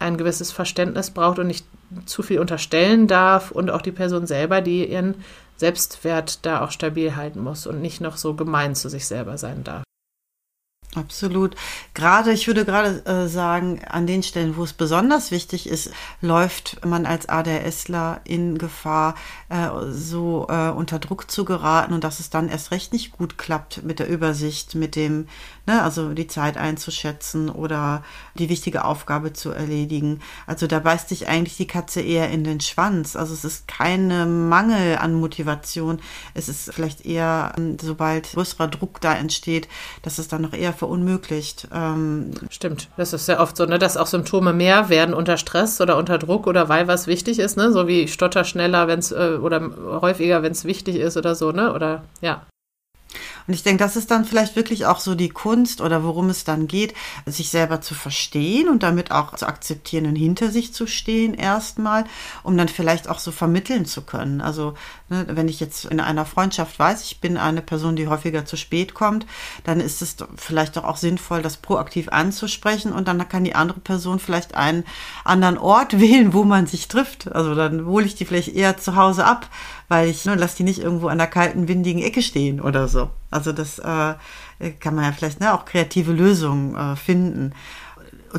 ein 0.01 0.17
gewisses 0.17 0.51
Verständnis 0.51 1.11
braucht 1.11 1.39
und 1.39 1.47
nicht 1.47 1.65
zu 2.05 2.23
viel 2.23 2.39
unterstellen 2.39 3.07
darf 3.07 3.51
und 3.51 3.69
auch 3.69 3.81
die 3.81 3.91
Person 3.91 4.27
selber, 4.27 4.61
die 4.61 4.89
ihren 4.89 5.15
Selbstwert 5.57 6.45
da 6.45 6.63
auch 6.63 6.71
stabil 6.71 7.15
halten 7.15 7.41
muss 7.41 7.67
und 7.67 7.81
nicht 7.81 8.01
noch 8.01 8.17
so 8.17 8.33
gemein 8.33 8.75
zu 8.75 8.89
sich 8.89 9.05
selber 9.05 9.37
sein 9.37 9.63
darf. 9.63 9.83
Absolut. 10.93 11.55
Gerade, 11.93 12.33
ich 12.33 12.47
würde 12.47 12.65
gerade 12.65 13.05
äh, 13.05 13.27
sagen, 13.29 13.81
an 13.87 14.07
den 14.07 14.23
Stellen, 14.23 14.57
wo 14.57 14.63
es 14.63 14.73
besonders 14.73 15.31
wichtig 15.31 15.69
ist, 15.69 15.91
läuft 16.19 16.85
man 16.85 17.05
als 17.05 17.29
ADHSler 17.29 18.19
in 18.25 18.57
Gefahr, 18.57 19.15
äh, 19.47 19.69
so 19.89 20.47
äh, 20.49 20.69
unter 20.69 20.99
Druck 20.99 21.31
zu 21.31 21.45
geraten 21.45 21.93
und 21.93 22.03
dass 22.03 22.19
es 22.19 22.29
dann 22.29 22.49
erst 22.49 22.71
recht 22.71 22.91
nicht 22.91 23.13
gut 23.13 23.37
klappt 23.37 23.83
mit 23.83 23.99
der 23.99 24.09
Übersicht, 24.09 24.75
mit 24.75 24.97
dem, 24.97 25.29
ne, 25.65 25.81
also 25.81 26.13
die 26.13 26.27
Zeit 26.27 26.57
einzuschätzen 26.57 27.49
oder 27.49 28.03
die 28.35 28.49
wichtige 28.49 28.85
Aufgabe 28.85 29.33
zu 29.33 29.51
erledigen. 29.51 30.19
Also 30.47 30.67
da 30.67 30.79
beißt 30.79 31.09
sich 31.09 31.27
eigentlich 31.27 31.57
die 31.57 31.67
Katze 31.67 32.01
eher 32.01 32.29
in 32.29 32.43
den 32.43 32.61
Schwanz. 32.61 33.15
Also 33.15 33.33
es 33.33 33.43
ist 33.43 33.67
keine 33.67 34.25
Mangel 34.25 34.97
an 34.97 35.13
Motivation. 35.13 35.99
Es 36.33 36.49
ist 36.49 36.73
vielleicht 36.73 37.05
eher, 37.05 37.53
ähm, 37.57 37.77
sobald 37.81 38.31
größerer 38.33 38.67
Druck 38.67 39.01
da 39.01 39.13
entsteht, 39.13 39.67
dass 40.01 40.17
es 40.17 40.27
dann 40.27 40.41
noch 40.41 40.53
eher 40.53 40.73
verunmöglicht. 40.73 41.67
Ähm 41.73 42.31
Stimmt, 42.49 42.89
das 42.97 43.13
ist 43.13 43.25
sehr 43.25 43.39
oft 43.39 43.57
so, 43.57 43.65
ne, 43.65 43.79
dass 43.79 43.97
auch 43.97 44.07
Symptome 44.07 44.53
mehr 44.53 44.89
werden 44.89 45.13
unter 45.13 45.37
Stress 45.37 45.81
oder 45.81 45.97
unter 45.97 46.17
Druck 46.17 46.47
oder 46.47 46.69
weil 46.69 46.87
was 46.87 47.07
wichtig 47.07 47.39
ist, 47.39 47.57
ne, 47.57 47.71
so 47.71 47.87
wie 47.87 48.07
Stotter 48.07 48.43
schneller, 48.43 48.87
wenn 48.87 48.99
es 48.99 49.11
äh, 49.11 49.37
oder 49.41 49.71
häufiger, 50.01 50.43
wenn 50.43 50.51
es 50.51 50.65
wichtig 50.65 50.95
ist 50.95 51.17
oder 51.17 51.35
so, 51.35 51.51
ne, 51.51 51.73
oder 51.73 52.03
ja. 52.21 52.45
Und 53.47 53.53
ich 53.53 53.63
denke, 53.63 53.83
das 53.83 53.95
ist 53.95 54.11
dann 54.11 54.25
vielleicht 54.25 54.55
wirklich 54.55 54.85
auch 54.85 54.99
so 54.99 55.15
die 55.15 55.29
Kunst 55.29 55.81
oder 55.81 56.03
worum 56.03 56.29
es 56.29 56.43
dann 56.43 56.67
geht, 56.67 56.93
sich 57.25 57.49
selber 57.49 57.81
zu 57.81 57.93
verstehen 57.93 58.69
und 58.69 58.83
damit 58.83 59.11
auch 59.11 59.35
zu 59.35 59.47
akzeptieren 59.47 60.05
und 60.05 60.15
hinter 60.15 60.51
sich 60.51 60.73
zu 60.73 60.87
stehen 60.87 61.33
erstmal, 61.33 62.05
um 62.43 62.57
dann 62.57 62.67
vielleicht 62.67 63.09
auch 63.09 63.19
so 63.19 63.31
vermitteln 63.31 63.85
zu 63.85 64.01
können. 64.01 64.41
Also 64.41 64.73
ne, 65.09 65.25
wenn 65.29 65.47
ich 65.47 65.59
jetzt 65.59 65.85
in 65.85 65.99
einer 65.99 66.25
Freundschaft 66.25 66.77
weiß, 66.77 67.03
ich 67.03 67.19
bin 67.19 67.37
eine 67.37 67.61
Person, 67.61 67.95
die 67.95 68.07
häufiger 68.07 68.45
zu 68.45 68.57
spät 68.57 68.93
kommt, 68.93 69.25
dann 69.63 69.79
ist 69.79 70.01
es 70.01 70.15
vielleicht 70.35 70.77
doch 70.77 70.83
auch 70.83 70.97
sinnvoll, 70.97 71.41
das 71.41 71.57
proaktiv 71.57 72.09
anzusprechen 72.09 72.91
und 72.91 73.07
dann 73.07 73.27
kann 73.27 73.43
die 73.43 73.55
andere 73.55 73.79
Person 73.79 74.19
vielleicht 74.19 74.55
einen 74.55 74.83
anderen 75.23 75.57
Ort 75.57 75.99
wählen, 75.99 76.33
wo 76.33 76.43
man 76.43 76.67
sich 76.67 76.87
trifft. 76.87 77.31
Also 77.31 77.55
dann 77.55 77.85
hole 77.85 78.05
ich 78.05 78.15
die 78.15 78.25
vielleicht 78.25 78.55
eher 78.55 78.77
zu 78.77 78.95
Hause 78.95 79.25
ab 79.25 79.49
weil 79.91 80.07
ich 80.07 80.23
ne, 80.23 80.35
lasse 80.35 80.55
die 80.55 80.63
nicht 80.63 80.79
irgendwo 80.79 81.09
an 81.09 81.17
der 81.17 81.27
kalten, 81.27 81.67
windigen 81.67 82.01
Ecke 82.01 82.21
stehen 82.21 82.61
oder 82.61 82.87
so. 82.87 83.09
Also 83.29 83.51
das 83.51 83.77
äh, 83.77 84.13
kann 84.79 84.95
man 84.95 85.03
ja 85.03 85.11
vielleicht 85.11 85.41
ne, 85.41 85.53
auch 85.53 85.65
kreative 85.65 86.13
Lösungen 86.13 86.77
äh, 86.77 86.95
finden. 86.95 87.51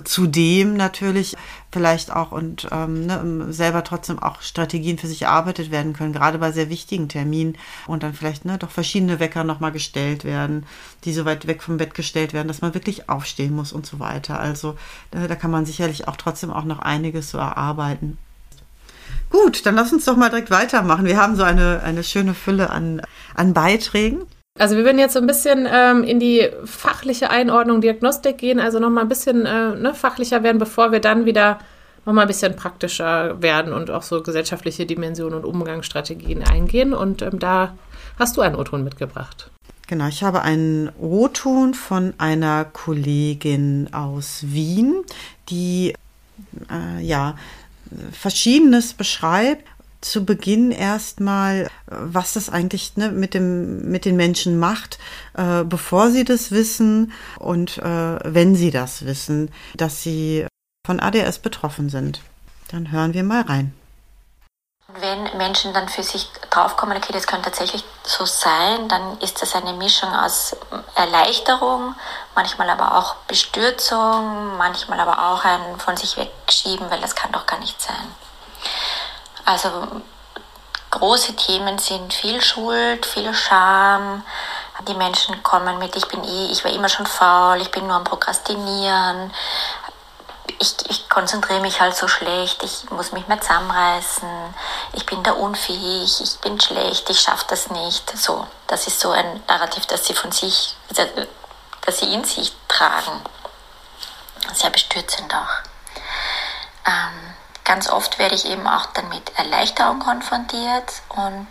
Zudem 0.04 0.78
natürlich 0.78 1.36
vielleicht 1.70 2.10
auch 2.10 2.32
und 2.32 2.68
ähm, 2.72 3.04
ne, 3.04 3.52
selber 3.52 3.84
trotzdem 3.84 4.18
auch 4.18 4.40
Strategien 4.40 4.96
für 4.96 5.08
sich 5.08 5.20
erarbeitet 5.20 5.70
werden 5.70 5.92
können, 5.92 6.14
gerade 6.14 6.38
bei 6.38 6.52
sehr 6.52 6.70
wichtigen 6.70 7.10
Terminen 7.10 7.58
und 7.86 8.02
dann 8.02 8.14
vielleicht 8.14 8.46
ne, 8.46 8.56
doch 8.56 8.70
verschiedene 8.70 9.20
Wecker 9.20 9.44
nochmal 9.44 9.72
gestellt 9.72 10.24
werden, 10.24 10.64
die 11.04 11.12
so 11.12 11.26
weit 11.26 11.46
weg 11.46 11.62
vom 11.62 11.76
Bett 11.76 11.92
gestellt 11.92 12.32
werden, 12.32 12.48
dass 12.48 12.62
man 12.62 12.72
wirklich 12.72 13.10
aufstehen 13.10 13.54
muss 13.54 13.74
und 13.74 13.84
so 13.84 14.00
weiter. 14.00 14.40
Also 14.40 14.76
äh, 15.10 15.28
da 15.28 15.36
kann 15.36 15.50
man 15.50 15.66
sicherlich 15.66 16.08
auch 16.08 16.16
trotzdem 16.16 16.50
auch 16.50 16.64
noch 16.64 16.78
einiges 16.78 17.30
so 17.30 17.36
erarbeiten. 17.36 18.16
Gut, 19.30 19.64
dann 19.66 19.74
lass 19.74 19.92
uns 19.92 20.04
doch 20.04 20.16
mal 20.16 20.28
direkt 20.28 20.50
weitermachen. 20.50 21.04
Wir 21.04 21.16
haben 21.16 21.36
so 21.36 21.42
eine, 21.42 21.82
eine 21.82 22.04
schöne 22.04 22.34
Fülle 22.34 22.70
an, 22.70 23.02
an 23.34 23.54
Beiträgen. 23.54 24.26
Also 24.58 24.76
wir 24.76 24.84
werden 24.84 24.98
jetzt 24.98 25.14
so 25.14 25.20
ein 25.20 25.26
bisschen 25.26 25.66
ähm, 25.70 26.04
in 26.04 26.20
die 26.20 26.50
fachliche 26.64 27.30
Einordnung 27.30 27.80
Diagnostik 27.80 28.36
gehen, 28.38 28.60
also 28.60 28.78
nochmal 28.78 29.04
ein 29.04 29.08
bisschen 29.08 29.46
äh, 29.46 29.74
ne, 29.74 29.94
fachlicher 29.94 30.42
werden, 30.42 30.58
bevor 30.58 30.92
wir 30.92 31.00
dann 31.00 31.24
wieder 31.24 31.58
nochmal 32.04 32.24
ein 32.24 32.28
bisschen 32.28 32.54
praktischer 32.54 33.40
werden 33.40 33.72
und 33.72 33.90
auch 33.90 34.02
so 34.02 34.22
gesellschaftliche 34.22 34.84
Dimensionen 34.84 35.38
und 35.38 35.46
Umgangsstrategien 35.46 36.42
eingehen. 36.42 36.92
Und 36.92 37.22
ähm, 37.22 37.38
da 37.38 37.74
hast 38.18 38.36
du 38.36 38.42
einen 38.42 38.56
O-Ton 38.56 38.84
mitgebracht. 38.84 39.50
Genau, 39.86 40.08
ich 40.08 40.22
habe 40.22 40.42
einen 40.42 40.90
O-Ton 41.00 41.74
von 41.74 42.14
einer 42.18 42.64
Kollegin 42.64 43.88
aus 43.92 44.44
Wien, 44.46 45.02
die 45.48 45.94
äh, 46.70 47.02
ja 47.02 47.36
Verschiedenes 48.12 48.94
beschreibt. 48.94 49.66
Zu 50.00 50.24
Beginn 50.24 50.72
erstmal, 50.72 51.70
was 51.86 52.32
das 52.32 52.48
eigentlich 52.48 52.96
ne, 52.96 53.12
mit, 53.12 53.34
dem, 53.34 53.88
mit 53.88 54.04
den 54.04 54.16
Menschen 54.16 54.58
macht, 54.58 54.98
äh, 55.34 55.62
bevor 55.62 56.10
sie 56.10 56.24
das 56.24 56.50
wissen 56.50 57.12
und 57.38 57.78
äh, 57.78 58.18
wenn 58.24 58.56
sie 58.56 58.72
das 58.72 59.06
wissen, 59.06 59.50
dass 59.76 60.02
sie 60.02 60.44
von 60.84 60.98
ADS 60.98 61.38
betroffen 61.38 61.88
sind. 61.88 62.20
Dann 62.72 62.90
hören 62.90 63.14
wir 63.14 63.22
mal 63.22 63.42
rein. 63.42 63.72
Wenn 65.00 65.36
Menschen 65.38 65.72
dann 65.72 65.88
für 65.88 66.02
sich 66.02 66.28
draufkommen, 66.50 66.96
okay, 66.96 67.12
das 67.12 67.26
könnte 67.26 67.50
tatsächlich 67.50 67.82
so 68.02 68.26
sein, 68.26 68.88
dann 68.88 69.18
ist 69.20 69.40
das 69.40 69.54
eine 69.54 69.72
Mischung 69.72 70.14
aus 70.14 70.54
Erleichterung, 70.94 71.94
manchmal 72.34 72.68
aber 72.68 72.98
auch 72.98 73.14
Bestürzung, 73.26 74.56
manchmal 74.58 75.00
aber 75.00 75.30
auch 75.30 75.44
ein 75.44 75.78
von 75.78 75.96
sich 75.96 76.16
wegschieben, 76.18 76.90
weil 76.90 77.00
das 77.00 77.14
kann 77.14 77.32
doch 77.32 77.46
gar 77.46 77.58
nicht 77.58 77.80
sein. 77.80 78.14
Also 79.46 79.70
große 80.90 81.36
Themen 81.36 81.78
sind 81.78 82.12
viel 82.12 82.40
Schuld, 82.42 83.06
viel 83.06 83.32
Scham. 83.34 84.22
Die 84.88 84.94
Menschen 84.94 85.42
kommen 85.42 85.78
mit, 85.78 85.94
ich 85.96 86.06
bin 86.08 86.22
eh, 86.24 86.46
ich 86.50 86.64
war 86.64 86.72
immer 86.72 86.88
schon 86.88 87.06
faul, 87.06 87.60
ich 87.60 87.70
bin 87.70 87.86
nur 87.86 87.96
am 87.96 88.04
Prokrastinieren, 88.04 89.32
ich, 90.62 90.90
ich 90.90 91.08
konzentriere 91.08 91.60
mich 91.60 91.80
halt 91.80 91.96
so 91.96 92.06
schlecht, 92.06 92.62
ich 92.62 92.88
muss 92.90 93.12
mich 93.12 93.26
mehr 93.26 93.40
zusammenreißen, 93.40 94.28
ich 94.92 95.04
bin 95.04 95.22
da 95.22 95.32
unfähig, 95.32 96.20
ich 96.20 96.38
bin 96.40 96.60
schlecht, 96.60 97.10
ich 97.10 97.20
schaffe 97.20 97.44
das 97.48 97.68
nicht. 97.70 98.16
So, 98.16 98.46
das 98.68 98.86
ist 98.86 99.00
so 99.00 99.10
ein 99.10 99.42
Narrativ, 99.48 99.86
das 99.86 100.06
sie 100.06 100.14
von 100.14 100.30
sich, 100.30 100.76
das 100.94 101.98
sie 101.98 102.14
in 102.14 102.24
sich 102.24 102.52
tragen. 102.68 103.20
Sehr 104.54 104.70
bestürzend 104.70 105.34
auch. 105.34 106.86
Ähm, 106.86 107.34
ganz 107.64 107.90
oft 107.90 108.18
werde 108.18 108.34
ich 108.34 108.46
eben 108.46 108.66
auch 108.66 108.86
dann 108.86 109.08
mit 109.08 109.36
Erleichterung 109.36 109.98
konfrontiert 109.98 110.92
und 111.08 111.48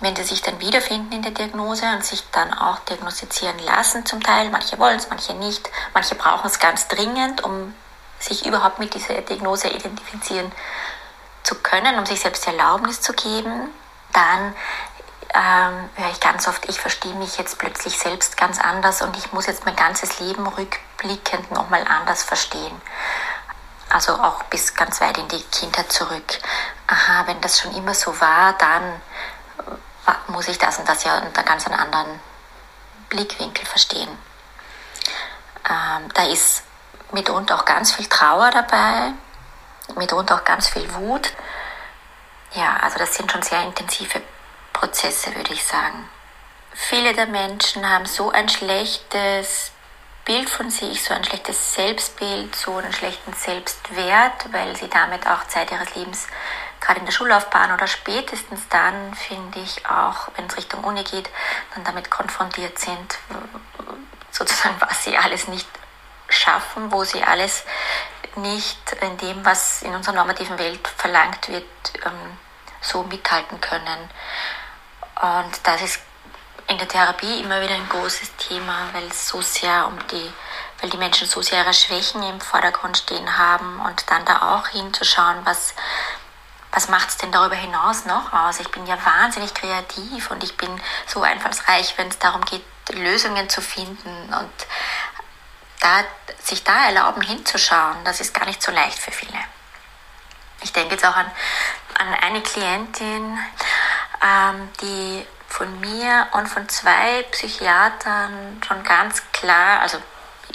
wenn 0.00 0.16
sie 0.16 0.24
sich 0.24 0.42
dann 0.42 0.60
wiederfinden 0.60 1.12
in 1.12 1.22
der 1.22 1.32
Diagnose 1.32 1.86
und 1.94 2.04
sich 2.04 2.22
dann 2.32 2.52
auch 2.52 2.80
diagnostizieren 2.80 3.58
lassen 3.60 4.04
zum 4.04 4.22
Teil, 4.22 4.50
manche 4.50 4.78
wollen 4.78 4.98
es, 4.98 5.08
manche 5.08 5.32
nicht, 5.34 5.70
manche 5.94 6.14
brauchen 6.14 6.46
es 6.46 6.58
ganz 6.58 6.88
dringend, 6.88 7.42
um 7.42 7.74
sich 8.24 8.46
überhaupt 8.46 8.78
mit 8.78 8.94
dieser 8.94 9.20
Diagnose 9.22 9.68
identifizieren 9.68 10.50
zu 11.42 11.54
können, 11.56 11.98
um 11.98 12.06
sich 12.06 12.20
selbst 12.20 12.46
Erlaubnis 12.46 13.00
zu 13.00 13.12
geben, 13.12 13.70
dann 14.12 14.54
ähm, 15.34 15.90
höre 15.96 16.10
ich 16.10 16.20
ganz 16.20 16.48
oft, 16.48 16.68
ich 16.68 16.80
verstehe 16.80 17.14
mich 17.14 17.36
jetzt 17.38 17.58
plötzlich 17.58 17.98
selbst 17.98 18.36
ganz 18.36 18.60
anders 18.60 19.02
und 19.02 19.16
ich 19.16 19.32
muss 19.32 19.46
jetzt 19.46 19.64
mein 19.66 19.76
ganzes 19.76 20.20
Leben 20.20 20.46
rückblickend 20.46 21.50
nochmal 21.50 21.84
anders 21.86 22.22
verstehen. 22.22 22.80
Also 23.90 24.14
auch 24.14 24.42
bis 24.44 24.74
ganz 24.74 25.00
weit 25.00 25.18
in 25.18 25.28
die 25.28 25.42
Kindheit 25.42 25.92
zurück. 25.92 26.38
Aha, 26.86 27.26
wenn 27.26 27.40
das 27.40 27.60
schon 27.60 27.74
immer 27.74 27.94
so 27.94 28.18
war, 28.20 28.54
dann 28.54 29.00
äh, 30.06 30.32
muss 30.32 30.48
ich 30.48 30.58
das 30.58 30.78
und 30.78 30.88
das 30.88 31.04
ja 31.04 31.18
unter 31.18 31.42
ganz 31.42 31.66
einem 31.66 31.78
anderen 31.78 32.20
Blickwinkel 33.08 33.66
verstehen. 33.66 34.08
Ähm, 35.68 36.08
da 36.14 36.26
ist 36.26 36.63
mitunter 37.14 37.54
auch 37.54 37.64
ganz 37.64 37.92
viel 37.92 38.06
Trauer 38.06 38.50
dabei, 38.50 39.12
mitunter 39.96 40.34
auch 40.34 40.44
ganz 40.44 40.68
viel 40.68 40.92
Wut. 40.94 41.32
Ja, 42.52 42.76
also 42.82 42.98
das 42.98 43.14
sind 43.14 43.32
schon 43.32 43.42
sehr 43.42 43.62
intensive 43.62 44.20
Prozesse, 44.72 45.34
würde 45.34 45.54
ich 45.54 45.64
sagen. 45.64 46.08
Viele 46.74 47.14
der 47.14 47.26
Menschen 47.26 47.88
haben 47.88 48.04
so 48.04 48.30
ein 48.30 48.48
schlechtes 48.48 49.72
Bild 50.24 50.50
von 50.50 50.70
sich, 50.70 51.02
so 51.02 51.14
ein 51.14 51.24
schlechtes 51.24 51.74
Selbstbild, 51.74 52.54
so 52.54 52.76
einen 52.76 52.92
schlechten 52.92 53.32
Selbstwert, 53.32 54.52
weil 54.52 54.74
sie 54.76 54.88
damit 54.88 55.26
auch 55.26 55.46
Zeit 55.48 55.70
ihres 55.70 55.94
Lebens, 55.94 56.26
gerade 56.80 57.00
in 57.00 57.06
der 57.06 57.12
Schullaufbahn 57.12 57.72
oder 57.72 57.86
spätestens 57.86 58.60
dann, 58.68 59.14
finde 59.14 59.60
ich, 59.60 59.86
auch 59.86 60.28
wenn 60.36 60.46
es 60.46 60.56
Richtung 60.56 60.82
Uni 60.84 61.04
geht, 61.04 61.30
dann 61.74 61.84
damit 61.84 62.10
konfrontiert 62.10 62.78
sind, 62.78 63.18
sozusagen, 64.30 64.76
was 64.80 65.04
sie 65.04 65.16
alles 65.16 65.48
nicht 65.48 65.68
schaffen, 66.34 66.92
wo 66.92 67.04
sie 67.04 67.22
alles 67.22 67.64
nicht 68.36 68.92
in 69.00 69.16
dem, 69.18 69.44
was 69.44 69.82
in 69.82 69.94
unserer 69.94 70.14
normativen 70.14 70.58
Welt 70.58 70.86
verlangt 70.96 71.48
wird, 71.48 71.64
ähm, 72.04 72.38
so 72.80 73.02
mithalten 73.04 73.60
können. 73.60 74.10
Und 75.20 75.52
das 75.62 75.82
ist 75.82 76.00
in 76.66 76.78
der 76.78 76.88
Therapie 76.88 77.40
immer 77.40 77.60
wieder 77.60 77.74
ein 77.74 77.88
großes 77.88 78.36
Thema, 78.36 78.88
weil 78.92 79.04
es 79.04 79.28
so 79.28 79.40
sehr 79.40 79.86
um 79.86 79.98
die, 80.08 80.32
weil 80.80 80.90
die 80.90 80.96
Menschen 80.96 81.28
so 81.28 81.42
sehr 81.42 81.62
ihre 81.62 81.74
Schwächen 81.74 82.22
im 82.22 82.40
Vordergrund 82.40 82.96
stehen 82.96 83.38
haben 83.38 83.80
und 83.80 84.10
dann 84.10 84.24
da 84.24 84.54
auch 84.54 84.68
hinzuschauen, 84.68 85.38
was, 85.44 85.74
was 86.72 86.88
macht 86.88 87.10
es 87.10 87.18
denn 87.18 87.32
darüber 87.32 87.54
hinaus 87.54 88.06
noch 88.06 88.32
aus? 88.32 88.60
Ich 88.60 88.70
bin 88.70 88.86
ja 88.86 88.96
wahnsinnig 89.04 89.52
kreativ 89.54 90.30
und 90.30 90.42
ich 90.42 90.56
bin 90.56 90.80
so 91.06 91.22
einfallsreich, 91.22 91.96
wenn 91.98 92.08
es 92.08 92.18
darum 92.18 92.44
geht, 92.44 92.64
Lösungen 92.92 93.48
zu 93.48 93.62
finden 93.62 94.34
und 94.34 94.66
da, 95.84 96.04
sich 96.42 96.64
da 96.64 96.86
erlauben 96.86 97.22
hinzuschauen, 97.22 98.04
das 98.04 98.20
ist 98.20 98.32
gar 98.32 98.46
nicht 98.46 98.62
so 98.62 98.72
leicht 98.72 98.98
für 98.98 99.12
viele. 99.12 99.38
Ich 100.62 100.72
denke 100.72 100.94
jetzt 100.94 101.04
auch 101.04 101.16
an, 101.16 101.30
an 101.98 102.14
eine 102.14 102.40
Klientin, 102.40 103.38
ähm, 104.22 104.70
die 104.80 105.26
von 105.48 105.80
mir 105.80 106.26
und 106.32 106.48
von 106.48 106.68
zwei 106.68 107.22
Psychiatern 107.30 108.60
schon 108.66 108.82
ganz 108.82 109.22
klar, 109.32 109.80
also 109.80 109.98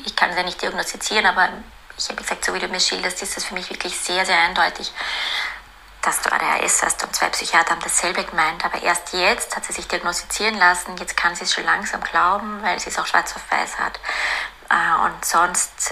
ich 0.06 0.16
kann 0.16 0.32
sie 0.32 0.38
ja 0.38 0.44
nicht 0.44 0.62
diagnostizieren, 0.62 1.26
aber 1.26 1.50
ich 1.98 2.10
habe 2.10 2.22
gesagt, 2.22 2.44
so 2.44 2.54
wie 2.54 2.60
du 2.60 2.68
mir 2.68 2.80
schilderst, 2.80 3.22
ist 3.22 3.38
das 3.38 3.46
für 3.46 3.54
mich 3.54 3.70
wirklich 3.70 3.98
sehr, 3.98 4.26
sehr 4.26 4.38
eindeutig, 4.40 4.92
dass 6.02 6.22
du 6.22 6.32
ADHS 6.32 6.82
hast 6.82 7.04
und 7.04 7.16
zwei 7.16 7.30
Psychiater 7.30 7.72
haben 7.72 7.82
dasselbe 7.82 8.24
gemeint, 8.24 8.64
aber 8.66 8.82
erst 8.82 9.14
jetzt 9.14 9.56
hat 9.56 9.66
sie 9.66 9.74
sich 9.74 9.88
diagnostizieren 9.88 10.58
lassen, 10.58 10.98
jetzt 10.98 11.16
kann 11.16 11.36
sie 11.36 11.44
es 11.44 11.54
schon 11.54 11.66
langsam 11.66 12.02
glauben, 12.02 12.64
weil 12.64 12.80
sie 12.80 12.90
es 12.90 12.98
auch 12.98 13.06
schwarz 13.06 13.36
auf 13.36 13.52
weiß 13.52 13.78
hat. 13.80 14.00
Äh, 14.70 15.06
und 15.06 15.26
sonst 15.26 15.92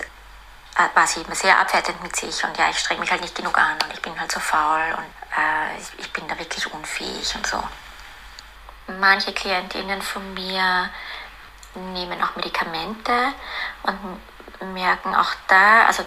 äh, 0.76 0.96
war 0.96 1.08
sie 1.08 1.22
immer 1.22 1.36
sehr 1.36 1.58
abwertend 1.60 2.02
mit 2.04 2.16
sich 2.16 2.44
und 2.44 2.58
ja, 2.58 2.70
ich 2.70 2.80
streng 2.80 3.00
mich 3.00 3.12
halt 3.12 3.22
nicht 3.22 3.36
genug 3.36 3.58
an 3.58 3.78
und 3.84 3.94
ich 3.94 4.02
bin 4.02 4.20
halt 4.20 4.32
so 4.32 4.40
faul 4.40 4.96
und 4.98 5.38
äh, 5.38 5.78
ich 5.98 6.12
bin 6.14 6.28
da 6.28 6.38
wirklich 6.38 6.72
unfähig 6.72 7.36
und 7.36 7.48
so. 7.48 7.62
Manche 9.00 9.34
Klientinnen 9.34 10.02
von 10.02 10.34
mir 10.34 10.90
nehmen 11.76 12.22
auch 12.24 12.36
Medikamente 12.36 13.34
und 13.84 14.74
merken 14.74 15.16
auch 15.16 15.34
da, 15.48 15.86
also 15.86 16.04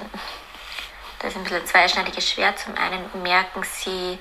das 1.20 1.32
ist 1.32 1.36
ein 1.36 1.42
bisschen 1.42 1.60
ein 1.60 1.66
zweischneidiges 1.66 2.30
Schwert. 2.30 2.58
Zum 2.58 2.74
einen 2.76 3.22
merken 3.22 3.62
sie, 3.62 4.18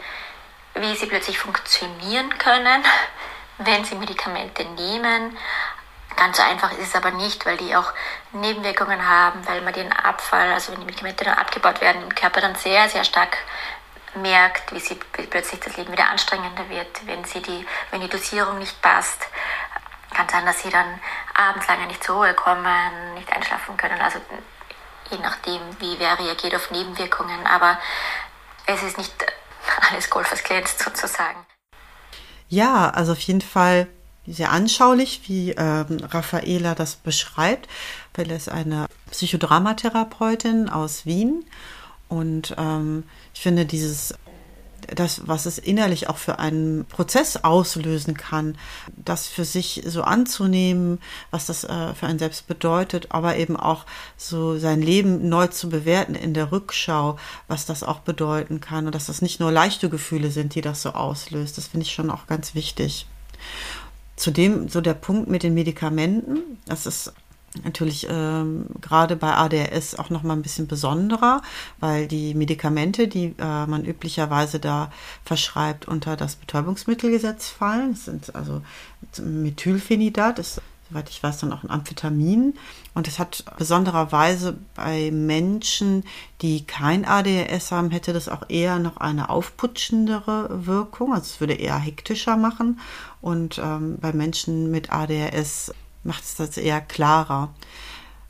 wie 0.76 0.96
sie 0.96 1.06
plötzlich 1.06 1.40
funktionieren 1.40 2.38
können, 2.38 2.84
wenn 3.58 3.86
sie 3.86 3.96
Medikamente 3.96 4.66
nehmen. 4.66 5.38
Ganz 6.20 6.36
so 6.36 6.44
einfach 6.44 6.74
ist 6.74 6.90
es 6.90 6.96
aber 6.96 7.12
nicht, 7.12 7.46
weil 7.46 7.56
die 7.56 7.74
auch 7.78 7.94
Nebenwirkungen 8.34 9.08
haben, 9.08 9.48
weil 9.48 9.62
man 9.62 9.72
den 9.72 9.90
Abfall, 9.94 10.52
also 10.52 10.74
wenn 10.74 10.82
die 10.82 10.86
Medikamente 10.86 11.24
dann 11.24 11.36
abgebaut 11.36 11.80
werden, 11.80 12.04
im 12.04 12.14
Körper 12.14 12.42
dann 12.42 12.56
sehr, 12.56 12.90
sehr 12.90 13.06
stark 13.06 13.38
merkt, 14.16 14.74
wie, 14.74 14.82
sie, 14.82 15.00
wie 15.16 15.28
plötzlich 15.28 15.62
das 15.62 15.78
Leben 15.78 15.94
wieder 15.94 16.10
anstrengender 16.10 16.68
wird, 16.68 17.08
wenn, 17.08 17.24
sie 17.24 17.42
die, 17.42 17.66
wenn 17.92 18.02
die 18.02 18.10
Dosierung 18.10 18.60
nicht 18.60 18.82
passt. 18.82 19.28
Kann 20.14 20.28
sein, 20.28 20.46
dass 20.46 20.62
sie 20.62 20.70
dann 20.70 21.00
abends 21.34 21.66
lange 21.70 21.88
nicht 21.88 22.04
zur 22.04 22.18
Ruhe 22.18 22.34
kommen, 22.34 23.14
nicht 23.14 23.32
einschlafen 23.32 23.78
können. 23.78 24.02
Also 24.02 24.20
je 25.12 25.20
nachdem, 25.20 25.62
wie 25.80 25.98
wer 26.00 26.20
reagiert 26.20 26.54
auf 26.54 26.70
Nebenwirkungen. 26.70 27.48
Aber 27.48 27.80
es 28.66 28.84
ist 28.84 28.98
nicht 28.98 29.14
alles 29.90 30.10
Gold, 30.10 30.30
was 30.30 30.44
glänzt 30.44 30.80
sozusagen. 30.80 31.46
Ja, 32.50 32.90
also 32.90 33.14
auf 33.14 33.20
jeden 33.22 33.42
Fall 33.42 33.88
sehr 34.30 34.52
anschaulich, 34.52 35.22
wie 35.28 35.52
ähm, 35.52 35.98
Raffaela 36.04 36.76
das 36.76 36.96
beschreibt, 36.96 37.68
weil 38.14 38.30
er 38.30 38.38
ist 38.38 38.50
eine 38.50 38.86
Psychodramatherapeutin 39.12 40.70
aus 40.70 41.06
Wien 41.06 41.46
und 42.08 42.56
ähm, 42.58 43.04
ich 43.34 43.42
finde 43.42 43.66
dieses 43.66 44.14
das, 44.96 45.28
was 45.28 45.46
es 45.46 45.58
innerlich 45.58 46.10
auch 46.10 46.18
für 46.18 46.40
einen 46.40 46.86
Prozess 46.86 47.38
auslösen 47.44 48.16
kann, 48.16 48.58
das 48.96 49.28
für 49.28 49.46
sich 49.46 49.84
so 49.86 50.04
anzunehmen, 50.04 51.00
was 51.32 51.46
das 51.46 51.64
äh, 51.64 51.94
für 51.94 52.08
einen 52.08 52.20
selbst 52.20 52.48
bedeutet, 52.48 53.08
aber 53.12 53.38
eben 53.38 53.58
auch 53.58 53.86
so 54.18 54.58
sein 54.58 54.82
Leben 54.82 55.30
neu 55.30 55.48
zu 55.48 55.70
bewerten 55.70 56.16
in 56.16 56.34
der 56.34 56.52
Rückschau, 56.52 57.18
was 57.48 57.66
das 57.66 57.84
auch 57.84 58.00
bedeuten 58.00 58.62
kann 58.62 58.86
und 58.86 58.96
dass 58.96 59.08
das 59.08 59.22
nicht 59.22 59.40
nur 59.40 59.52
leichte 59.52 59.90
Gefühle 59.90 60.32
sind, 60.32 60.56
die 60.56 60.62
das 60.62 60.82
so 60.82 60.92
auslöst. 60.92 61.58
Das 61.58 61.68
finde 61.68 61.86
ich 61.86 61.94
schon 61.94 62.10
auch 62.10 62.28
ganz 62.28 62.56
wichtig. 62.56 63.06
Zudem 64.20 64.68
so 64.68 64.82
der 64.82 64.96
Punkt 64.96 65.30
mit 65.30 65.44
den 65.44 65.54
Medikamenten, 65.54 66.60
das 66.66 66.86
ist 66.86 67.14
natürlich 67.64 68.06
ähm, 68.10 68.66
gerade 68.82 69.16
bei 69.16 69.34
ADHS 69.34 69.96
auch 69.96 70.10
noch 70.10 70.24
mal 70.24 70.34
ein 70.34 70.42
bisschen 70.42 70.68
besonderer, 70.68 71.42
weil 71.80 72.06
die 72.06 72.34
Medikamente, 72.34 73.08
die 73.08 73.34
äh, 73.40 73.66
man 73.66 73.86
üblicherweise 73.86 74.60
da 74.60 74.92
verschreibt, 75.24 75.88
unter 75.88 76.18
das 76.18 76.36
Betäubungsmittelgesetz 76.36 77.48
fallen. 77.48 77.94
Das 77.94 78.06
sind 78.06 78.36
also 78.36 78.62
Methylphenidat, 79.22 80.38
ist 80.38 80.62
soweit 80.90 81.10
ich 81.10 81.22
weiß, 81.22 81.40
dann 81.40 81.54
auch 81.54 81.64
ein 81.64 81.70
Amphetamin. 81.70 82.56
Und 82.94 83.08
es 83.08 83.20
hat 83.20 83.46
besondererweise 83.58 84.58
bei 84.76 85.12
Menschen, 85.12 86.04
die 86.42 86.66
kein 86.66 87.06
ADHS 87.06 87.72
haben, 87.72 87.92
hätte 87.92 88.14
das 88.14 88.28
auch 88.28 88.50
eher 88.50 88.80
noch 88.80 88.98
eine 88.98 89.30
aufputschendere 89.30 90.66
Wirkung. 90.66 91.14
Also 91.14 91.26
es 91.26 91.40
würde 91.40 91.54
eher 91.54 91.78
hektischer 91.78 92.38
machen. 92.38 92.80
Und 93.22 93.60
ähm, 93.64 93.98
bei 94.00 94.14
Menschen 94.14 94.72
mit 94.72 94.92
ADHS 94.92 95.74
macht 96.04 96.24
es 96.24 96.36
das 96.36 96.58
eher 96.58 96.82
klarer. 96.82 97.54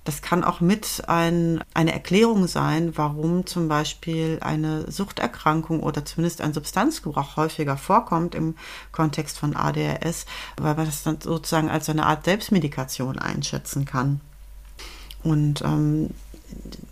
Das 0.10 0.24
kann 0.24 0.44
auch 0.44 0.60
mit 0.60 1.04
ein, 1.08 1.64
eine 1.76 1.94
Erklärung 1.94 2.48
sein, 2.48 2.98
warum 2.98 3.46
zum 3.46 3.68
Beispiel 3.68 4.40
eine 4.42 4.92
Suchterkrankung 4.92 5.84
oder 5.84 6.04
zumindest 6.04 6.42
ein 6.42 6.52
Substanzgebrauch 6.52 7.38
häufiger 7.38 7.78
vorkommt 7.78 8.34
im 8.34 8.56
Kontext 8.92 9.38
von 9.38 9.56
ADHS, 9.56 10.26
weil 10.58 10.74
man 10.74 10.88
das 10.88 11.04
dann 11.04 11.22
sozusagen 11.22 11.70
als 11.70 11.90
eine 11.90 12.08
Art 12.08 12.26
Selbstmedikation 12.26 13.20
einschätzen 13.20 13.86
kann. 13.86 14.20
Und 15.22 15.62
ähm, 15.62 16.10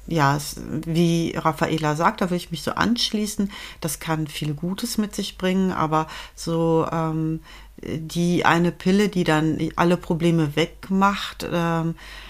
ja, 0.06 0.38
wie 0.86 1.34
Raffaela 1.36 1.96
sagt, 1.96 2.22
da 2.22 2.30
will 2.30 2.38
ich 2.38 2.52
mich 2.52 2.62
so 2.62 2.74
anschließen. 2.74 3.52
Das 3.82 4.00
kann 4.00 4.28
viel 4.28 4.54
Gutes 4.54 5.00
mit 5.00 5.16
sich 5.16 5.40
bringen, 5.40 5.72
aber 5.72 6.06
so 6.36 6.88
ähm, 6.92 7.40
die 7.82 8.46
eine 8.46 8.72
Pille, 8.72 9.10
die 9.10 9.24
dann 9.24 9.58
alle 9.76 9.98
Probleme 9.98 10.56
wegmacht, 10.56 11.48
ähm, 11.52 11.96
äh, 11.96 12.27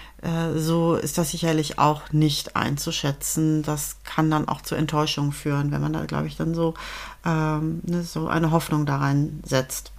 so 0.56 0.94
ist 0.94 1.16
das 1.16 1.30
sicherlich 1.30 1.78
auch 1.78 2.12
nicht 2.12 2.56
einzuschätzen. 2.56 3.62
Das 3.62 3.96
kann 4.04 4.30
dann 4.30 4.48
auch 4.48 4.62
zu 4.62 4.74
Enttäuschung 4.74 5.32
führen, 5.32 5.70
wenn 5.70 5.80
man 5.80 5.92
da, 5.92 6.06
glaube 6.06 6.26
ich, 6.26 6.36
dann 6.36 6.54
so, 6.54 6.74
ähm, 7.24 7.80
ne, 7.84 8.02
so 8.02 8.26
eine 8.26 8.50
Hoffnung 8.50 8.84
da 8.84 8.96
reinsetzt. 8.96 9.92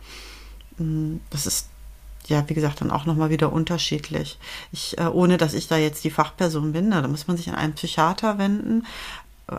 Mm, 0.77 1.17
das 1.29 1.45
ist 1.45 1.67
ja, 2.27 2.47
wie 2.47 2.53
gesagt, 2.53 2.81
dann 2.81 2.91
auch 2.91 3.05
nochmal 3.05 3.29
wieder 3.29 3.51
unterschiedlich. 3.51 4.37
Ich, 4.71 4.97
äh, 4.97 5.07
ohne 5.07 5.37
dass 5.37 5.53
ich 5.53 5.67
da 5.67 5.77
jetzt 5.77 6.03
die 6.03 6.11
Fachperson 6.11 6.73
bin, 6.73 6.91
da 6.91 7.07
muss 7.07 7.27
man 7.27 7.37
sich 7.37 7.49
an 7.49 7.55
einen 7.55 7.73
Psychiater 7.73 8.37
wenden. 8.37 8.85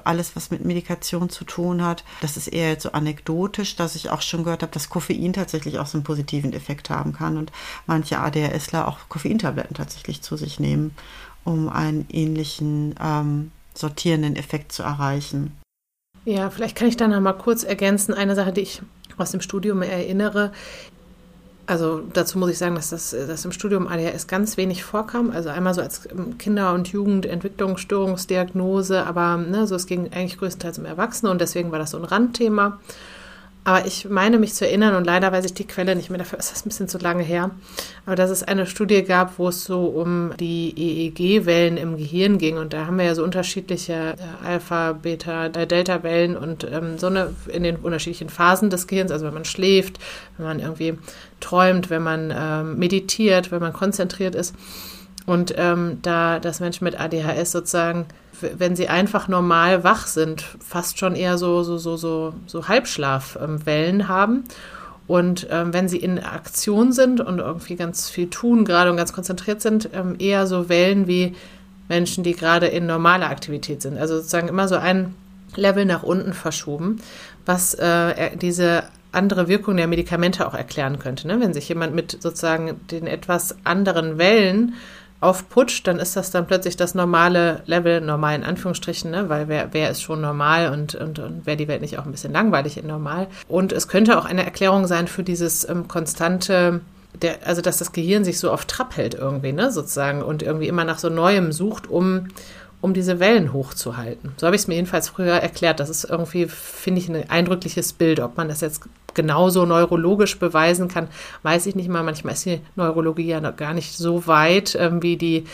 Alles, 0.04 0.36
was 0.36 0.50
mit 0.50 0.64
Medikation 0.64 1.30
zu 1.30 1.44
tun 1.44 1.84
hat, 1.84 2.04
das 2.20 2.36
ist 2.36 2.48
eher 2.48 2.70
jetzt 2.70 2.84
so 2.84 2.92
anekdotisch, 2.92 3.76
dass 3.76 3.96
ich 3.96 4.10
auch 4.10 4.22
schon 4.22 4.44
gehört 4.44 4.62
habe, 4.62 4.72
dass 4.72 4.88
Koffein 4.88 5.32
tatsächlich 5.32 5.78
auch 5.78 5.86
so 5.86 5.98
einen 5.98 6.04
positiven 6.04 6.52
Effekt 6.52 6.90
haben 6.90 7.12
kann 7.12 7.36
und 7.36 7.52
manche 7.86 8.18
ADHSler 8.18 8.86
auch 8.88 8.98
Koffeintabletten 9.08 9.76
tatsächlich 9.76 10.22
zu 10.22 10.36
sich 10.36 10.60
nehmen, 10.60 10.94
um 11.44 11.68
einen 11.68 12.06
ähnlichen 12.10 12.94
ähm, 13.00 13.52
sortierenden 13.74 14.36
Effekt 14.36 14.72
zu 14.72 14.82
erreichen. 14.82 15.56
Ja, 16.24 16.50
vielleicht 16.50 16.76
kann 16.76 16.88
ich 16.88 16.96
da 16.96 17.08
noch 17.08 17.20
mal 17.20 17.32
kurz 17.32 17.64
ergänzen. 17.64 18.12
Eine 18.14 18.34
Sache, 18.34 18.52
die 18.52 18.60
ich 18.60 18.82
aus 19.16 19.30
dem 19.30 19.40
Studium 19.40 19.82
erinnere, 19.82 20.52
also 21.70 22.02
dazu 22.12 22.38
muss 22.38 22.50
ich 22.50 22.58
sagen, 22.58 22.74
dass 22.74 22.90
das 22.90 23.12
dass 23.12 23.44
im 23.44 23.52
Studium 23.52 23.86
ADHS 23.86 24.26
ganz 24.26 24.56
wenig 24.56 24.82
vorkam. 24.82 25.30
Also 25.30 25.50
einmal 25.50 25.72
so 25.72 25.80
als 25.80 26.08
Kinder- 26.38 26.74
und 26.74 26.88
Jugendentwicklungsstörungsdiagnose, 26.88 29.06
aber 29.06 29.36
ne, 29.36 29.68
so 29.68 29.76
es 29.76 29.86
ging 29.86 30.12
eigentlich 30.12 30.38
größtenteils 30.38 30.78
um 30.78 30.84
Erwachsene 30.84 31.30
und 31.30 31.40
deswegen 31.40 31.70
war 31.70 31.78
das 31.78 31.92
so 31.92 31.98
ein 31.98 32.04
Randthema. 32.04 32.80
Aber 33.62 33.86
ich 33.86 34.08
meine 34.08 34.38
mich 34.38 34.54
zu 34.54 34.66
erinnern, 34.66 34.94
und 34.94 35.04
leider 35.04 35.30
weiß 35.32 35.44
ich 35.44 35.52
die 35.52 35.66
Quelle 35.66 35.94
nicht 35.94 36.08
mehr, 36.08 36.18
dafür 36.18 36.38
ist 36.38 36.50
das 36.50 36.64
ein 36.64 36.70
bisschen 36.70 36.88
zu 36.88 36.96
lange 36.96 37.22
her, 37.22 37.50
aber 38.06 38.16
dass 38.16 38.30
es 38.30 38.42
eine 38.42 38.64
Studie 38.64 39.02
gab, 39.02 39.38
wo 39.38 39.48
es 39.48 39.64
so 39.64 39.84
um 39.84 40.32
die 40.40 40.72
EEG-Wellen 40.76 41.76
im 41.76 41.98
Gehirn 41.98 42.38
ging. 42.38 42.56
Und 42.56 42.72
da 42.72 42.86
haben 42.86 42.96
wir 42.96 43.04
ja 43.04 43.14
so 43.14 43.22
unterschiedliche 43.22 43.92
äh, 43.92 44.46
Alpha, 44.46 44.92
Beta, 44.92 45.46
äh, 45.46 45.66
Delta-Wellen 45.66 46.38
und 46.38 46.66
ähm, 46.70 46.98
so 46.98 47.08
eine 47.08 47.34
in 47.48 47.62
den 47.62 47.76
unterschiedlichen 47.76 48.30
Phasen 48.30 48.70
des 48.70 48.86
Gehirns, 48.86 49.12
also 49.12 49.26
wenn 49.26 49.34
man 49.34 49.44
schläft, 49.44 49.98
wenn 50.38 50.46
man 50.46 50.58
irgendwie 50.58 50.94
träumt, 51.40 51.90
wenn 51.90 52.02
man 52.02 52.32
ähm, 52.34 52.78
meditiert, 52.78 53.52
wenn 53.52 53.60
man 53.60 53.74
konzentriert 53.74 54.34
ist. 54.34 54.54
Und 55.26 55.54
ähm, 55.58 55.98
da 56.00 56.40
das 56.40 56.60
Menschen 56.60 56.84
mit 56.84 56.98
ADHS 56.98 57.52
sozusagen 57.52 58.06
wenn 58.58 58.76
sie 58.76 58.88
einfach 58.88 59.28
normal 59.28 59.84
wach 59.84 60.06
sind, 60.06 60.44
fast 60.66 60.98
schon 60.98 61.14
eher 61.14 61.38
so, 61.38 61.62
so, 61.62 61.78
so, 61.78 61.96
so, 61.96 62.34
so 62.46 62.68
Halbschlafwellen 62.68 64.08
haben. 64.08 64.44
Und 65.06 65.48
ähm, 65.50 65.72
wenn 65.72 65.88
sie 65.88 65.98
in 65.98 66.20
Aktion 66.20 66.92
sind 66.92 67.20
und 67.20 67.40
irgendwie 67.40 67.74
ganz 67.74 68.08
viel 68.08 68.30
tun 68.30 68.64
gerade 68.64 68.90
und 68.90 68.96
ganz 68.96 69.12
konzentriert 69.12 69.60
sind, 69.60 69.90
ähm, 69.92 70.14
eher 70.18 70.46
so 70.46 70.68
Wellen 70.68 71.08
wie 71.08 71.34
Menschen, 71.88 72.22
die 72.22 72.34
gerade 72.36 72.68
in 72.68 72.86
normaler 72.86 73.28
Aktivität 73.28 73.82
sind. 73.82 73.98
Also 73.98 74.16
sozusagen 74.16 74.46
immer 74.46 74.68
so 74.68 74.76
ein 74.76 75.14
Level 75.56 75.84
nach 75.84 76.04
unten 76.04 76.32
verschoben, 76.32 77.00
was 77.44 77.74
äh, 77.74 78.36
diese 78.36 78.84
andere 79.12 79.48
Wirkung 79.48 79.76
der 79.76 79.88
Medikamente 79.88 80.46
auch 80.46 80.54
erklären 80.54 80.98
könnte. 80.98 81.26
Ne? 81.26 81.40
Wenn 81.40 81.52
sich 81.52 81.68
jemand 81.68 81.94
mit 81.94 82.22
sozusagen 82.22 82.80
den 82.90 83.06
etwas 83.06 83.56
anderen 83.64 84.18
Wellen 84.18 84.74
aufputscht, 85.20 85.86
dann 85.86 85.98
ist 85.98 86.16
das 86.16 86.30
dann 86.30 86.46
plötzlich 86.46 86.76
das 86.76 86.94
normale 86.94 87.62
Level, 87.66 88.00
normal 88.00 88.36
in 88.36 88.44
Anführungsstrichen, 88.44 89.10
ne? 89.10 89.28
weil 89.28 89.48
wer, 89.48 89.68
wer 89.72 89.90
ist 89.90 90.02
schon 90.02 90.20
normal 90.20 90.72
und, 90.72 90.94
und, 90.94 91.18
und 91.18 91.46
wäre 91.46 91.58
die 91.58 91.68
Welt 91.68 91.82
nicht 91.82 91.98
auch 91.98 92.06
ein 92.06 92.12
bisschen 92.12 92.32
langweilig 92.32 92.78
in 92.78 92.86
normal. 92.86 93.26
Und 93.46 93.72
es 93.72 93.86
könnte 93.88 94.18
auch 94.18 94.24
eine 94.24 94.44
Erklärung 94.44 94.86
sein 94.86 95.08
für 95.08 95.22
dieses 95.22 95.68
ähm, 95.68 95.88
konstante, 95.88 96.80
der, 97.20 97.46
also 97.46 97.60
dass 97.60 97.78
das 97.78 97.92
Gehirn 97.92 98.24
sich 98.24 98.38
so 98.38 98.50
auf 98.50 98.64
Trab 98.64 98.96
hält 98.96 99.14
irgendwie, 99.14 99.52
ne, 99.52 99.70
sozusagen, 99.70 100.22
und 100.22 100.42
irgendwie 100.42 100.68
immer 100.68 100.84
nach 100.84 100.98
so 100.98 101.10
Neuem 101.10 101.52
sucht, 101.52 101.90
um 101.90 102.28
um 102.80 102.94
diese 102.94 103.20
Wellen 103.20 103.52
hochzuhalten. 103.52 104.32
So 104.36 104.46
habe 104.46 104.56
ich 104.56 104.62
es 104.62 104.68
mir 104.68 104.74
jedenfalls 104.74 105.08
früher 105.08 105.34
erklärt. 105.34 105.80
Das 105.80 105.90
ist 105.90 106.04
irgendwie, 106.04 106.46
finde 106.46 107.00
ich, 107.00 107.08
ein 107.08 107.28
eindrückliches 107.28 107.92
Bild. 107.92 108.20
Ob 108.20 108.36
man 108.36 108.48
das 108.48 108.60
jetzt 108.60 108.82
genauso 109.14 109.66
neurologisch 109.66 110.38
beweisen 110.38 110.88
kann, 110.88 111.08
weiß 111.42 111.66
ich 111.66 111.74
nicht 111.74 111.88
mal. 111.88 112.02
Manchmal 112.02 112.34
ist 112.34 112.46
die 112.46 112.60
Neurologie 112.76 113.26
ja 113.26 113.40
noch 113.40 113.56
gar 113.56 113.74
nicht 113.74 113.96
so 113.96 114.26
weit 114.26 114.76
ähm, 114.80 115.02
wie 115.02 115.16
die, 115.16 115.44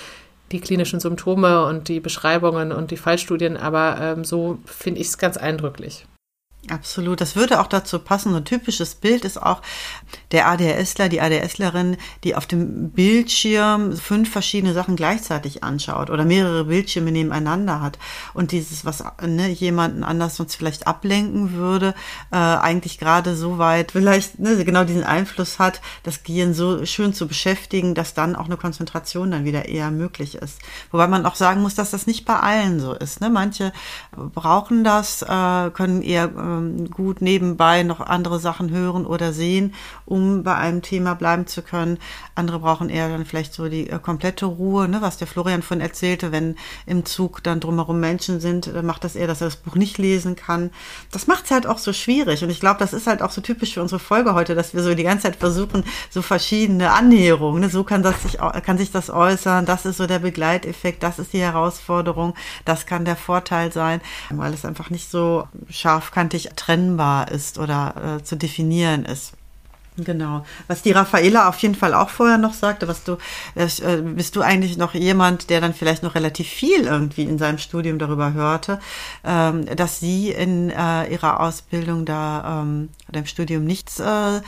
die 0.52 0.60
klinischen 0.60 1.00
Symptome 1.00 1.66
und 1.66 1.88
die 1.88 2.00
Beschreibungen 2.00 2.70
und 2.72 2.90
die 2.90 2.96
Fallstudien, 2.96 3.56
aber 3.56 3.98
ähm, 4.00 4.24
so 4.24 4.58
finde 4.64 5.00
ich 5.00 5.08
es 5.08 5.18
ganz 5.18 5.36
eindrücklich. 5.36 6.06
Absolut. 6.70 7.20
Das 7.20 7.36
würde 7.36 7.60
auch 7.60 7.66
dazu 7.66 7.98
passen. 7.98 8.30
So 8.30 8.38
ein 8.38 8.44
typisches 8.44 8.96
Bild 8.96 9.24
ist 9.24 9.40
auch 9.40 9.62
der 10.32 10.48
ADHSler, 10.48 11.08
die 11.08 11.20
ADHSlerin, 11.20 11.96
die 12.24 12.34
auf 12.34 12.46
dem 12.46 12.90
Bildschirm 12.90 13.96
fünf 13.96 14.30
verschiedene 14.30 14.72
Sachen 14.72 14.96
gleichzeitig 14.96 15.62
anschaut 15.62 16.10
oder 16.10 16.24
mehrere 16.24 16.64
Bildschirme 16.64 17.12
nebeneinander 17.12 17.80
hat 17.80 17.98
und 18.34 18.52
dieses, 18.52 18.84
was 18.84 19.04
ne, 19.24 19.48
jemanden 19.48 20.02
anders 20.02 20.36
sonst 20.36 20.56
vielleicht 20.56 20.86
ablenken 20.86 21.52
würde, 21.52 21.94
äh, 22.32 22.36
eigentlich 22.36 22.98
gerade 22.98 23.36
so 23.36 23.58
weit 23.58 23.92
vielleicht 23.92 24.38
ne, 24.38 24.64
genau 24.64 24.84
diesen 24.84 25.04
Einfluss 25.04 25.58
hat, 25.58 25.80
das 26.02 26.22
Gehirn 26.24 26.54
so 26.54 26.84
schön 26.84 27.14
zu 27.14 27.28
beschäftigen, 27.28 27.94
dass 27.94 28.14
dann 28.14 28.34
auch 28.34 28.46
eine 28.46 28.56
Konzentration 28.56 29.30
dann 29.30 29.44
wieder 29.44 29.68
eher 29.68 29.90
möglich 29.90 30.34
ist. 30.34 30.58
Wobei 30.90 31.06
man 31.06 31.26
auch 31.26 31.36
sagen 31.36 31.62
muss, 31.62 31.74
dass 31.74 31.90
das 31.90 32.06
nicht 32.06 32.24
bei 32.24 32.38
allen 32.38 32.80
so 32.80 32.92
ist. 32.92 33.20
Ne? 33.20 33.30
Manche 33.30 33.72
brauchen 34.34 34.82
das, 34.82 35.22
äh, 35.22 35.70
können 35.70 36.02
eher 36.02 36.24
äh, 36.24 36.55
ähm, 36.56 36.90
gut 36.90 37.20
nebenbei 37.20 37.82
noch 37.82 38.00
andere 38.00 38.38
Sachen 38.38 38.70
hören 38.70 39.06
oder 39.06 39.32
sehen, 39.32 39.74
um 40.04 40.42
bei 40.42 40.54
einem 40.54 40.82
Thema 40.82 41.14
bleiben 41.14 41.46
zu 41.46 41.62
können. 41.62 41.98
Andere 42.34 42.60
brauchen 42.60 42.88
eher 42.88 43.08
dann 43.08 43.24
vielleicht 43.24 43.54
so 43.54 43.68
die 43.68 43.88
äh, 43.90 43.98
komplette 43.98 44.46
Ruhe, 44.46 44.88
ne, 44.88 45.02
was 45.02 45.16
der 45.16 45.26
Florian 45.26 45.62
von 45.62 45.80
erzählte, 45.80 46.32
wenn 46.32 46.56
im 46.86 47.04
Zug 47.04 47.42
dann 47.42 47.60
drumherum 47.60 48.00
Menschen 48.00 48.40
sind, 48.40 48.66
dann 48.66 48.86
macht 48.86 49.04
das 49.04 49.16
eher, 49.16 49.26
dass 49.26 49.40
er 49.40 49.48
das 49.48 49.56
Buch 49.56 49.74
nicht 49.74 49.98
lesen 49.98 50.36
kann. 50.36 50.70
Das 51.12 51.26
macht 51.26 51.46
es 51.46 51.50
halt 51.50 51.66
auch 51.66 51.78
so 51.78 51.92
schwierig 51.92 52.42
und 52.42 52.50
ich 52.50 52.60
glaube, 52.60 52.78
das 52.78 52.92
ist 52.92 53.06
halt 53.06 53.22
auch 53.22 53.30
so 53.30 53.40
typisch 53.40 53.74
für 53.74 53.82
unsere 53.82 53.98
Folge 53.98 54.34
heute, 54.34 54.54
dass 54.54 54.74
wir 54.74 54.82
so 54.82 54.94
die 54.94 55.02
ganze 55.02 55.24
Zeit 55.24 55.36
versuchen, 55.36 55.84
so 56.10 56.22
verschiedene 56.22 56.92
Annäherungen, 56.92 57.60
ne, 57.60 57.68
so 57.68 57.84
kann 57.84 58.02
das 58.02 58.22
sich, 58.22 58.38
kann 58.64 58.78
sich 58.78 58.90
das 58.90 59.10
äußern, 59.10 59.66
das 59.66 59.86
ist 59.86 59.96
so 59.96 60.06
der 60.06 60.18
Begleiteffekt, 60.18 61.02
das 61.02 61.18
ist 61.18 61.32
die 61.32 61.40
Herausforderung, 61.40 62.34
das 62.64 62.86
kann 62.86 63.04
der 63.04 63.16
Vorteil 63.16 63.72
sein, 63.72 64.00
weil 64.30 64.52
es 64.54 64.64
einfach 64.64 64.90
nicht 64.90 65.10
so 65.10 65.46
scharfkantig 65.68 66.45
trennbar 66.54 67.30
ist 67.30 67.58
oder 67.58 68.18
äh, 68.18 68.24
zu 68.24 68.36
definieren 68.36 69.04
ist. 69.04 69.32
Genau. 69.98 70.44
Was 70.68 70.82
die 70.82 70.92
Raffaela 70.92 71.48
auf 71.48 71.58
jeden 71.60 71.74
Fall 71.74 71.94
auch 71.94 72.10
vorher 72.10 72.36
noch 72.36 72.52
sagte, 72.52 72.86
was 72.86 73.02
du, 73.04 73.16
äh, 73.54 73.96
bist 74.02 74.36
du 74.36 74.42
eigentlich 74.42 74.76
noch 74.76 74.92
jemand, 74.94 75.48
der 75.48 75.60
dann 75.62 75.72
vielleicht 75.72 76.02
noch 76.02 76.14
relativ 76.14 76.48
viel 76.48 76.82
irgendwie 76.82 77.22
in 77.22 77.38
seinem 77.38 77.58
Studium 77.58 77.98
darüber 77.98 78.34
hörte, 78.34 78.78
ähm, 79.24 79.64
dass 79.74 79.98
sie 79.98 80.30
in 80.30 80.70
äh, 80.70 81.10
ihrer 81.10 81.40
Ausbildung 81.40 82.04
da, 82.04 82.62
ähm, 82.62 82.90
oder 83.08 83.20
im 83.20 83.26
Studium 83.26 83.64
nichts 83.64 83.98
äh, 83.98 84.42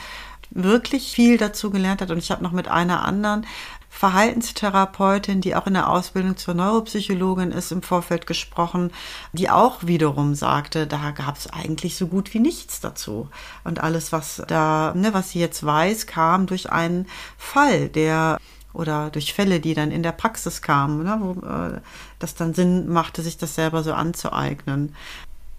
wirklich 0.51 1.11
viel 1.11 1.37
dazu 1.37 1.71
gelernt 1.71 2.01
hat. 2.01 2.11
Und 2.11 2.19
ich 2.19 2.29
habe 2.31 2.43
noch 2.43 2.51
mit 2.51 2.67
einer 2.67 3.03
anderen 3.03 3.45
Verhaltenstherapeutin, 3.89 5.41
die 5.41 5.55
auch 5.55 5.67
in 5.67 5.73
der 5.73 5.89
Ausbildung 5.89 6.37
zur 6.37 6.53
Neuropsychologin 6.53 7.51
ist, 7.51 7.71
im 7.71 7.81
Vorfeld 7.81 8.27
gesprochen, 8.27 8.91
die 9.33 9.49
auch 9.49 9.83
wiederum 9.83 10.35
sagte, 10.35 10.87
da 10.87 11.11
gab 11.11 11.37
es 11.37 11.51
eigentlich 11.51 11.97
so 11.97 12.07
gut 12.07 12.33
wie 12.33 12.39
nichts 12.39 12.79
dazu. 12.79 13.29
Und 13.63 13.81
alles, 13.81 14.11
was 14.11 14.41
da, 14.47 14.93
ne, 14.95 15.13
was 15.13 15.31
sie 15.31 15.39
jetzt 15.39 15.65
weiß, 15.65 16.07
kam 16.07 16.45
durch 16.45 16.71
einen 16.71 17.07
Fall, 17.37 17.89
der 17.89 18.37
oder 18.71 19.09
durch 19.09 19.33
Fälle, 19.33 19.59
die 19.59 19.73
dann 19.73 19.91
in 19.91 20.03
der 20.03 20.11
Praxis 20.11 20.61
kamen, 20.61 21.03
ne, 21.03 21.17
wo 21.19 21.45
äh, 21.45 21.81
das 22.19 22.35
dann 22.35 22.53
Sinn 22.53 22.87
machte, 22.87 23.23
sich 23.23 23.37
das 23.37 23.55
selber 23.55 23.83
so 23.83 23.93
anzueignen. 23.93 24.95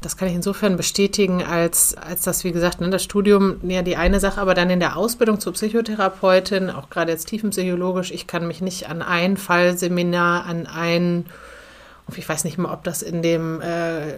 Das 0.02 0.16
kann 0.16 0.28
ich 0.28 0.34
insofern 0.34 0.78
bestätigen, 0.78 1.42
als, 1.42 1.94
als 1.94 2.22
das, 2.22 2.42
wie 2.44 2.52
gesagt, 2.52 2.80
ne, 2.80 2.88
das 2.88 3.02
Studium 3.02 3.56
ja 3.62 3.82
die 3.82 3.96
eine 3.96 4.18
Sache, 4.18 4.40
aber 4.40 4.54
dann 4.54 4.70
in 4.70 4.80
der 4.80 4.96
Ausbildung 4.96 5.40
zur 5.40 5.52
Psychotherapeutin, 5.52 6.70
auch 6.70 6.88
gerade 6.88 7.12
jetzt 7.12 7.26
tiefenpsychologisch, 7.26 8.10
ich 8.10 8.26
kann 8.26 8.46
mich 8.46 8.62
nicht 8.62 8.88
an 8.88 9.02
ein 9.02 9.36
Fallseminar, 9.36 10.46
an 10.46 10.66
ein 10.66 11.26
ich 12.16 12.28
weiß 12.28 12.44
nicht 12.44 12.58
mehr, 12.58 12.72
ob 12.72 12.84
das 12.84 13.02
in 13.02 13.22
dem 13.22 13.60
äh, 13.60 14.14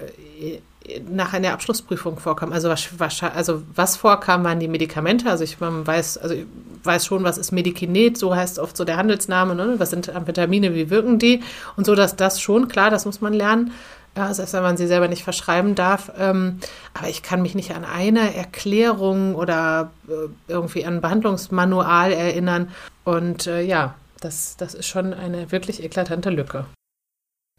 nach 1.11 1.33
einer 1.33 1.53
Abschlussprüfung 1.53 2.18
vorkam. 2.18 2.53
Also 2.53 2.68
was, 2.68 3.22
also 3.22 3.62
was 3.74 3.97
vorkam, 3.97 4.45
waren 4.45 4.61
die 4.61 4.68
Medikamente. 4.68 5.28
Also 5.28 5.45
ich 5.45 5.61
weiß, 5.61 6.18
also 6.18 6.35
ich 6.35 6.47
weiß 6.83 7.07
schon, 7.07 7.22
was 7.22 7.39
ist 7.39 7.53
Medikinet, 7.53 8.18
so 8.18 8.35
heißt 8.35 8.59
oft 8.59 8.76
so 8.76 8.85
der 8.85 8.97
Handelsname, 8.97 9.55
ne? 9.55 9.74
was 9.78 9.91
sind 9.91 10.09
Amphetamine, 10.11 10.74
wie 10.74 10.91
wirken 10.91 11.18
die 11.18 11.43
und 11.76 11.87
so, 11.87 11.95
dass 11.95 12.16
das 12.16 12.41
schon, 12.41 12.68
klar, 12.68 12.91
das 12.91 13.05
muss 13.05 13.20
man 13.20 13.33
lernen. 13.33 13.72
Ja, 14.15 14.33
selbst 14.35 14.53
wenn 14.53 14.63
man 14.63 14.77
sie 14.77 14.87
selber 14.87 15.09
nicht 15.09 15.25
verschreiben 15.25 15.75
darf. 15.75 16.13
Ähm, 16.19 16.61
aber 16.93 17.09
ich 17.09 17.23
kann 17.23 17.41
mich 17.41 17.55
nicht 17.55 17.75
an 17.75 17.85
eine 17.85 18.35
Erklärung 18.35 19.35
oder 19.35 19.91
äh, 20.09 20.29
irgendwie 20.49 20.85
an 20.85 20.97
ein 20.97 21.01
Behandlungsmanual 21.01 22.13
erinnern. 22.13 22.71
Und 23.05 23.47
äh, 23.47 23.63
ja, 23.63 23.95
das, 24.21 24.57
das 24.57 24.75
ist 24.75 24.87
schon 24.87 25.15
eine 25.15 25.51
wirklich 25.51 25.83
eklatante 25.83 26.31
Lücke. 26.31 26.67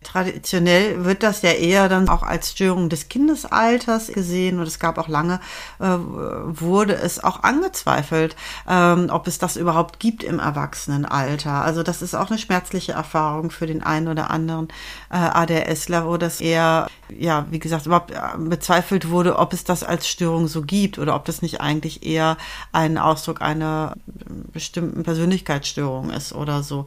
Traditionell 0.03 1.05
wird 1.05 1.23
das 1.23 1.41
ja 1.41 1.51
eher 1.51 1.89
dann 1.89 2.09
auch 2.09 2.23
als 2.23 2.51
Störung 2.51 2.89
des 2.89 3.09
Kindesalters 3.09 4.07
gesehen 4.07 4.59
und 4.59 4.67
es 4.67 4.79
gab 4.79 4.97
auch 4.97 5.07
lange, 5.07 5.39
äh, 5.79 5.85
wurde 5.85 6.95
es 6.95 7.23
auch 7.23 7.43
angezweifelt, 7.43 8.35
ähm, 8.69 9.07
ob 9.09 9.27
es 9.27 9.39
das 9.39 9.55
überhaupt 9.55 9.99
gibt 9.99 10.23
im 10.23 10.39
Erwachsenenalter. 10.39 11.63
Also 11.63 11.83
das 11.83 12.01
ist 12.01 12.15
auch 12.15 12.29
eine 12.29 12.39
schmerzliche 12.39 12.93
Erfahrung 12.93 13.51
für 13.51 13.67
den 13.67 13.83
einen 13.83 14.07
oder 14.07 14.29
anderen 14.29 14.67
äh, 15.09 15.15
ADHSler, 15.15 16.05
wo 16.05 16.17
das 16.17 16.41
eher, 16.41 16.87
ja, 17.09 17.45
wie 17.49 17.59
gesagt, 17.59 17.85
überhaupt 17.85 18.11
äh, 18.11 18.19
bezweifelt 18.37 19.09
wurde, 19.09 19.37
ob 19.37 19.53
es 19.53 19.63
das 19.63 19.83
als 19.83 20.07
Störung 20.07 20.47
so 20.47 20.61
gibt 20.61 20.99
oder 20.99 21.15
ob 21.15 21.25
das 21.25 21.41
nicht 21.41 21.61
eigentlich 21.61 22.05
eher 22.05 22.37
ein 22.71 22.97
Ausdruck 22.97 23.41
einer 23.41 23.93
bestimmten 24.51 25.03
Persönlichkeitsstörung 25.03 26.09
ist 26.09 26.33
oder 26.33 26.63
so. 26.63 26.85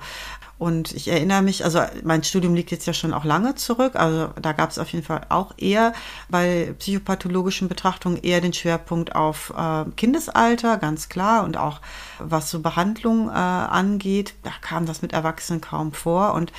Und 0.58 0.92
ich 0.92 1.08
erinnere 1.08 1.42
mich, 1.42 1.64
also 1.64 1.82
mein 2.02 2.24
Studium 2.24 2.54
liegt 2.54 2.70
jetzt 2.70 2.86
ja 2.86 2.94
schon 2.94 3.12
auch 3.12 3.24
lange 3.24 3.56
zurück, 3.56 3.94
also 3.94 4.28
da 4.40 4.52
gab 4.52 4.70
es 4.70 4.78
auf 4.78 4.88
jeden 4.88 5.04
Fall 5.04 5.26
auch 5.28 5.52
eher 5.58 5.92
bei 6.30 6.74
psychopathologischen 6.78 7.68
Betrachtungen 7.68 8.16
eher 8.16 8.40
den 8.40 8.54
Schwerpunkt 8.54 9.14
auf 9.14 9.52
äh, 9.54 9.84
Kindesalter, 9.96 10.78
ganz 10.78 11.10
klar, 11.10 11.44
und 11.44 11.58
auch 11.58 11.80
was 12.18 12.50
so 12.50 12.60
Behandlung 12.60 13.28
äh, 13.28 13.32
angeht, 13.32 14.34
da 14.44 14.50
kam 14.62 14.86
das 14.86 15.02
mit 15.02 15.12
Erwachsenen 15.12 15.60
kaum 15.60 15.92
vor. 15.92 16.32
Und 16.32 16.52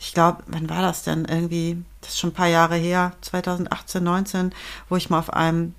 ich 0.00 0.14
glaube, 0.14 0.42
wann 0.46 0.70
war 0.70 0.80
das 0.80 1.02
denn? 1.02 1.26
Irgendwie, 1.26 1.84
das 2.00 2.10
ist 2.10 2.20
schon 2.20 2.30
ein 2.30 2.34
paar 2.34 2.48
Jahre 2.48 2.76
her, 2.76 3.12
2018, 3.20 4.02
19, 4.02 4.54
wo 4.88 4.96
ich 4.96 5.10
mal 5.10 5.18
auf 5.18 5.32
einem 5.32 5.74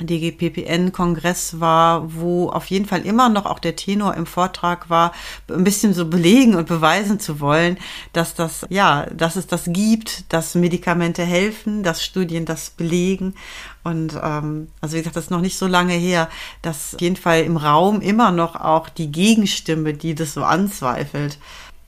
DGPPN-Kongress 0.00 1.60
war, 1.60 2.14
wo 2.14 2.48
auf 2.48 2.66
jeden 2.66 2.86
Fall 2.86 3.02
immer 3.02 3.28
noch 3.28 3.46
auch 3.46 3.58
der 3.58 3.76
Tenor 3.76 4.14
im 4.14 4.26
Vortrag 4.26 4.90
war, 4.90 5.12
ein 5.48 5.64
bisschen 5.64 5.94
so 5.94 6.06
belegen 6.06 6.54
und 6.54 6.66
beweisen 6.66 7.20
zu 7.20 7.40
wollen, 7.40 7.78
dass 8.12 8.34
das, 8.34 8.66
ja, 8.70 9.06
dass 9.06 9.36
es 9.36 9.46
das 9.46 9.64
gibt, 9.66 10.32
dass 10.32 10.54
Medikamente 10.54 11.24
helfen, 11.24 11.82
dass 11.82 12.02
Studien 12.02 12.44
das 12.44 12.70
belegen. 12.70 13.34
Und 13.84 14.18
ähm, 14.22 14.68
also 14.80 14.94
wie 14.94 15.00
gesagt, 15.00 15.16
das 15.16 15.24
ist 15.24 15.30
noch 15.30 15.40
nicht 15.40 15.58
so 15.58 15.66
lange 15.66 15.94
her, 15.94 16.28
dass 16.62 16.94
auf 16.94 17.00
jeden 17.00 17.16
Fall 17.16 17.42
im 17.42 17.56
Raum 17.56 18.00
immer 18.00 18.30
noch 18.30 18.56
auch 18.56 18.88
die 18.88 19.10
Gegenstimme, 19.10 19.94
die 19.94 20.14
das 20.14 20.34
so 20.34 20.42
anzweifelt, 20.42 21.38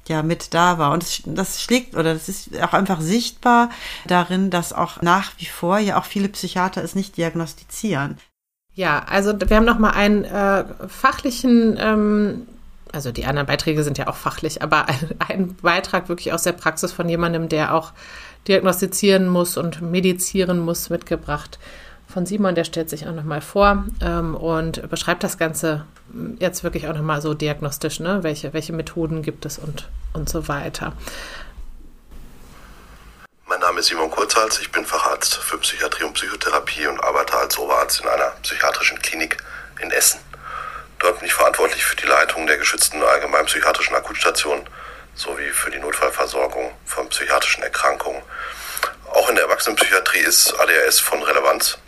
ja 0.09 0.23
mit 0.23 0.55
da 0.55 0.79
war. 0.79 0.93
Und 0.93 1.23
das, 1.27 1.63
schlägt 1.63 1.95
oder 1.95 2.15
das 2.15 2.29
ist 2.29 2.61
auch 2.61 2.73
einfach 2.73 3.01
sichtbar 3.01 3.71
darin, 4.07 4.51
dass 4.51 4.73
auch 4.73 5.03
nach 5.03 5.33
wie 5.39 5.47
vor 5.47 5.79
ja 5.79 5.99
auch 5.99 6.05
viele 6.05 6.29
Psychiater 6.29 6.83
es 6.83 6.95
nicht 6.95 7.17
diagnostizieren. 7.17 8.19
Ja, 8.75 9.05
also 9.09 9.33
wir 9.39 9.57
haben 9.57 9.65
noch 9.65 9.79
mal 9.79 9.91
einen 9.93 10.25
äh, 10.25 10.65
fachlichen, 10.89 11.77
ähm, 11.79 12.47
also 12.93 13.13
die 13.13 13.25
anderen 13.25 13.47
Beiträge 13.47 13.85
sind 13.85 13.99
ja 13.99 14.09
auch 14.09 14.17
fachlich, 14.17 14.63
aber 14.63 14.89
ein, 14.89 15.11
ein 15.29 15.57
Beitrag 15.57 16.09
wirklich 16.09 16.33
aus 16.33 16.43
der 16.43 16.53
Praxis 16.53 16.93
von 16.93 17.09
jemandem, 17.09 17.49
der 17.49 17.75
auch 17.75 17.93
diagnostizieren 18.49 19.29
muss 19.29 19.57
und 19.57 19.81
medizieren 19.81 20.59
muss, 20.59 20.91
mitgebracht 20.91 21.59
von 22.09 22.27
Simon, 22.27 22.55
der 22.55 22.65
stellt 22.65 22.91
sich 22.91 23.07
auch 23.07 23.13
nochmal 23.13 23.41
vor 23.41 23.85
ähm, 24.01 24.35
und 24.35 24.89
beschreibt 24.89 25.25
das 25.25 25.39
Ganze 25.39 25.85
jetzt 26.39 26.63
wirklich 26.63 26.89
auch 26.89 26.95
nochmal 26.95 27.21
so 27.21 27.35
diagnostisch, 27.35 28.01
ne? 28.01 28.23
welche, 28.23 28.53
welche 28.53 28.73
Methoden 28.73 29.23
gibt 29.23 29.47
es 29.47 29.59
und, 29.59 29.89
und 30.13 30.29
so 30.29 30.49
weiter. 30.49 30.93
Mein 33.47 33.61
Name 33.61 33.81
ist 33.81 33.87
Simon 33.87 34.11
Kurzhals, 34.11 34.61
ich 34.61 34.71
bin 34.71 34.85
Facharzt 34.85 35.37
für 35.37 35.59
Psychiatrie 35.59 36.05
und 36.05 36.15
Psychotherapie 36.15 36.87
und 36.87 37.03
arbeite 37.03 37.37
als 37.37 37.59
Oberarzt 37.59 38.01
in 38.01 38.09
einer 38.09 38.33
psychiatrischen 38.43 38.99
Klinik 39.01 39.37
in 39.81 39.91
Essen. 39.91 40.21
Dort 40.99 41.19
bin 41.19 41.27
ich 41.27 41.35
verantwortlich 41.35 41.85
für 41.85 41.97
die 41.97 42.07
Leitung 42.07 42.47
der 42.47 42.57
geschützten 42.57 43.03
allgemeinpsychiatrischen 43.03 43.95
Akutstation 43.95 44.67
sowie 45.15 45.51
für 45.51 45.71
die 45.71 45.79
Notfallversorgung 45.79 46.73
von 46.87 47.09
psychiatrischen 47.09 47.63
Erkrankungen. 47.63 48.23
Auch 49.13 49.29
in 49.29 49.37
der 49.37 49.45
Erwachsenenpsychiatrie 49.45 50.21
ist 50.21 50.53
ADHS 50.59 51.01
von 51.01 51.23
Relevanz. 51.23 51.79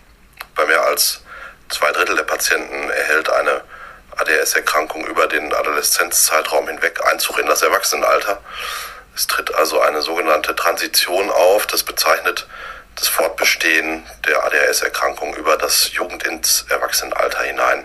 Bei 0.57 0.65
mehr 0.65 0.83
als 0.85 1.21
zwei 1.69 1.93
Drittel 1.93 2.17
der 2.17 2.25
Patienten 2.25 2.89
erhält 2.89 3.29
eine 3.29 3.63
ADHS-Erkrankung 4.17 5.07
über 5.07 5.27
den 5.27 5.53
Adoleszenzzeitraum 5.53 6.67
hinweg 6.69 7.05
Einzug 7.05 7.39
in 7.39 7.47
das 7.47 7.61
Erwachsenenalter. 7.61 8.41
Es 9.15 9.27
tritt 9.27 9.55
also 9.55 9.81
eine 9.81 10.01
sogenannte 10.01 10.57
Transition 10.57 11.31
auf. 11.31 11.67
Das 11.67 11.83
bezeichnet 11.83 12.47
das 12.95 13.09
Fortbestehen 13.09 14.07
der 14.27 14.45
ADHS-Erkrankung 14.45 15.35
über 15.35 15.59
das 15.59 15.93
Jugend 15.93 16.23
ins 16.25 16.65
Erwachsenenalter 16.71 17.43
hinein. 17.43 17.85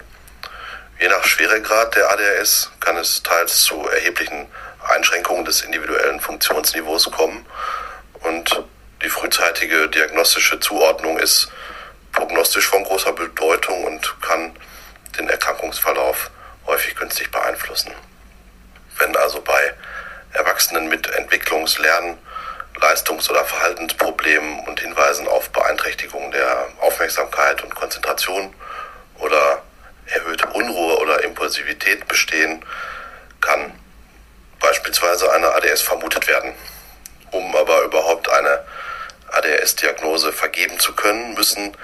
Je 0.97 1.09
nach 1.09 1.25
Schweregrad 1.25 1.93
der 1.95 2.09
ADHS 2.09 2.71
kann 2.79 2.95
es 2.95 3.21
teils 3.21 3.63
zu 3.63 3.85
erheblichen 3.89 4.47
Einschränkungen 4.87 5.43
des 5.43 5.61
individuellen 5.61 6.21
Funktionsniveaus 6.21 7.11
kommen 7.11 7.45
und 8.21 8.63
die 9.03 9.09
frühzeitige 9.09 9.89
diagnostische 9.89 10.59
Zuordnung 10.59 11.17
ist 11.17 11.51
prognostisch 12.31 12.67
von 12.69 12.85
großer 12.85 13.11
Bedeutung 13.11 13.83
und 13.83 14.21
kann 14.21 14.55
den 15.17 15.27
Erkrankungsverlauf 15.27 16.31
häufig 16.65 16.95
günstig 16.95 17.29
beeinflussen. 17.29 17.91
Wenn 18.99 19.13
also 19.17 19.41
bei 19.41 19.73
Erwachsenen 20.31 20.87
mit 20.87 21.09
Entwicklungs-, 21.09 21.81
Lern-, 21.81 22.17
Leistungs- 22.79 23.29
oder 23.29 23.43
Verhaltensproblemen 23.43 24.61
und 24.61 24.79
Hinweisen 24.79 25.27
auf 25.27 25.49
Beeinträchtigung 25.49 26.31
der 26.31 26.69
Aufmerksamkeit 26.79 27.61
und 27.63 27.75
Konzentration 27.75 28.55
oder 29.19 29.61
erhöhte 30.05 30.47
Unruhe 30.47 30.99
oder 30.99 31.21
Impulsivität 31.25 32.07
bestehen, 32.07 32.63
kann 33.41 33.73
beispielsweise 34.61 35.29
eine 35.33 35.53
ADS 35.53 35.81
vermutet 35.81 36.29
werden. 36.29 36.53
Um 37.31 37.53
aber 37.57 37.81
überhaupt 37.81 38.29
eine 38.29 38.63
ADHS-Diagnose 39.31 40.31
vergeben 40.31 40.79
zu 40.79 40.93
können, 40.93 41.33
müssen 41.33 41.75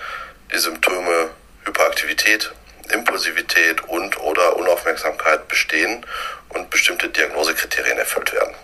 die 0.52 0.58
Symptome 0.58 1.30
Hyperaktivität, 1.66 2.52
Impulsivität 2.92 3.82
und 3.84 4.18
oder 4.20 4.56
Unaufmerksamkeit 4.56 5.48
bestehen 5.48 6.06
und 6.50 6.70
bestimmte 6.70 7.10
Diagnosekriterien 7.10 7.98
erfüllt 7.98 8.32
werden. 8.34 8.56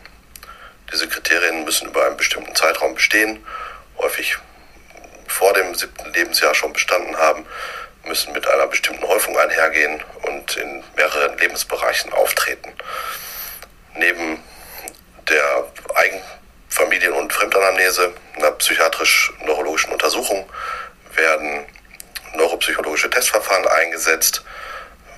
Diese 0.91 1.07
Kriterien 1.07 1.65
müssen 1.65 1.89
über 1.89 2.05
einen 2.05 2.17
bestimmten 2.17 2.55
Zeitraum 2.55 2.95
bestehen, 2.95 3.45
häufig 3.97 4.37
vor 5.27 5.53
dem 5.53 5.73
siebten 5.75 6.13
Lebensjahr 6.13 6.53
schon 6.53 6.71
bestanden 6.71 7.17
haben, 7.17 7.45
müssen 8.05 8.33
mit 8.33 8.47
einer 8.47 8.67
bestimmten 8.67 9.05
Häufung 9.07 9.37
einhergehen 9.37 10.01
und 10.23 10.57
in 10.57 10.83
mehreren 10.95 11.37
Lebensbereichen 11.37 12.13
auftreten. 12.13 12.71
Neben 13.95 14.41
der 15.27 15.67
Eigen 15.95 16.21
Familien- 16.69 17.13
und 17.13 17.31
Fremdanamnese, 17.31 18.13
einer 18.35 18.51
psychiatrisch-neurologischen 18.51 19.91
Untersuchung 19.93 20.49
werden 21.15 21.65
neuropsychologische 22.35 23.09
Testverfahren 23.09 23.67
eingesetzt, 23.67 24.43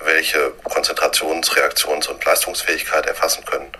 welche 0.00 0.52
Konzentrations-, 0.64 1.50
Reaktions- 1.56 2.08
und 2.08 2.24
Leistungsfähigkeit 2.24 3.06
erfassen 3.06 3.44
können. 3.44 3.70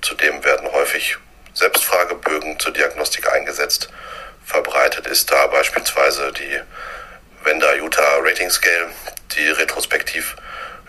Zudem 0.00 0.44
werden 0.44 0.70
häufig 0.72 1.16
Selbstfragebögen 1.54 2.58
zur 2.58 2.72
Diagnostik 2.72 3.30
eingesetzt. 3.30 3.88
Verbreitet 4.44 5.06
ist 5.06 5.30
da 5.30 5.46
beispielsweise 5.46 6.32
die 6.32 6.60
Wender-Utah 7.44 8.18
Rating 8.20 8.50
Scale, 8.50 8.90
die 9.36 9.48
retrospektiv 9.48 10.36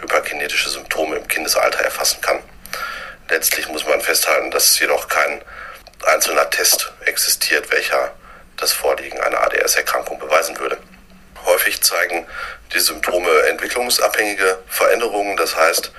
hyperkinetische 0.02 0.70
Symptome 0.70 1.18
im 1.18 1.28
Kindesalter 1.28 1.80
erfassen 1.80 2.22
kann. 2.22 2.40
Letztlich 3.30 3.68
muss 3.70 3.86
man 3.86 4.02
festhalten, 4.02 4.52
dass 4.52 4.80
jedoch 4.80 5.08
kein 5.08 5.42
einzelner 6.06 6.50
Test 6.50 6.92
existiert, 7.06 7.72
welcher 7.72 8.14
das 8.64 8.72
Vorliegen 8.72 9.20
einer 9.20 9.42
ADS-Erkrankung 9.42 10.18
beweisen 10.20 10.58
würde. 10.58 10.78
Häufig 11.46 11.84
zeigen 11.84 12.26
die 12.74 12.80
Symptome 12.80 13.30
entwicklungsabhängige 13.50 14.58
Veränderungen, 14.68 15.36
das 15.36 15.56
heißt, 15.58 15.92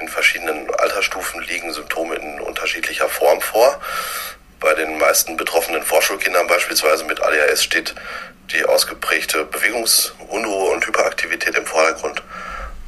in 0.00 0.06
verschiedenen 0.08 0.72
Altersstufen 0.72 1.42
liegen 1.42 1.72
Symptome 1.72 2.14
in 2.14 2.40
unterschiedlicher 2.40 3.08
Form 3.08 3.40
vor. 3.40 3.80
Bei 4.60 4.72
den 4.74 4.98
meisten 4.98 5.36
betroffenen 5.36 5.82
Vorschulkindern 5.82 6.46
beispielsweise 6.46 7.04
mit 7.04 7.20
ADHS 7.20 7.64
steht 7.64 7.92
die 8.52 8.64
ausgeprägte 8.64 9.44
Bewegungsunruhe 9.44 10.70
und 10.70 10.86
Hyperaktivität 10.86 11.56
im 11.56 11.66
Vordergrund. 11.66 12.22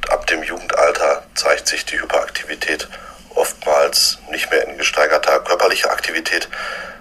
Ab 0.07 0.25
dem 0.27 0.43
Jugendalter 0.43 1.25
zeigt 1.35 1.67
sich 1.67 1.83
die 1.83 1.99
Hyperaktivität 1.99 2.87
oftmals 3.35 4.17
nicht 4.31 4.49
mehr 4.49 4.65
in 4.65 4.77
gesteigerter 4.77 5.41
körperlicher 5.41 5.91
Aktivität, 5.91 6.47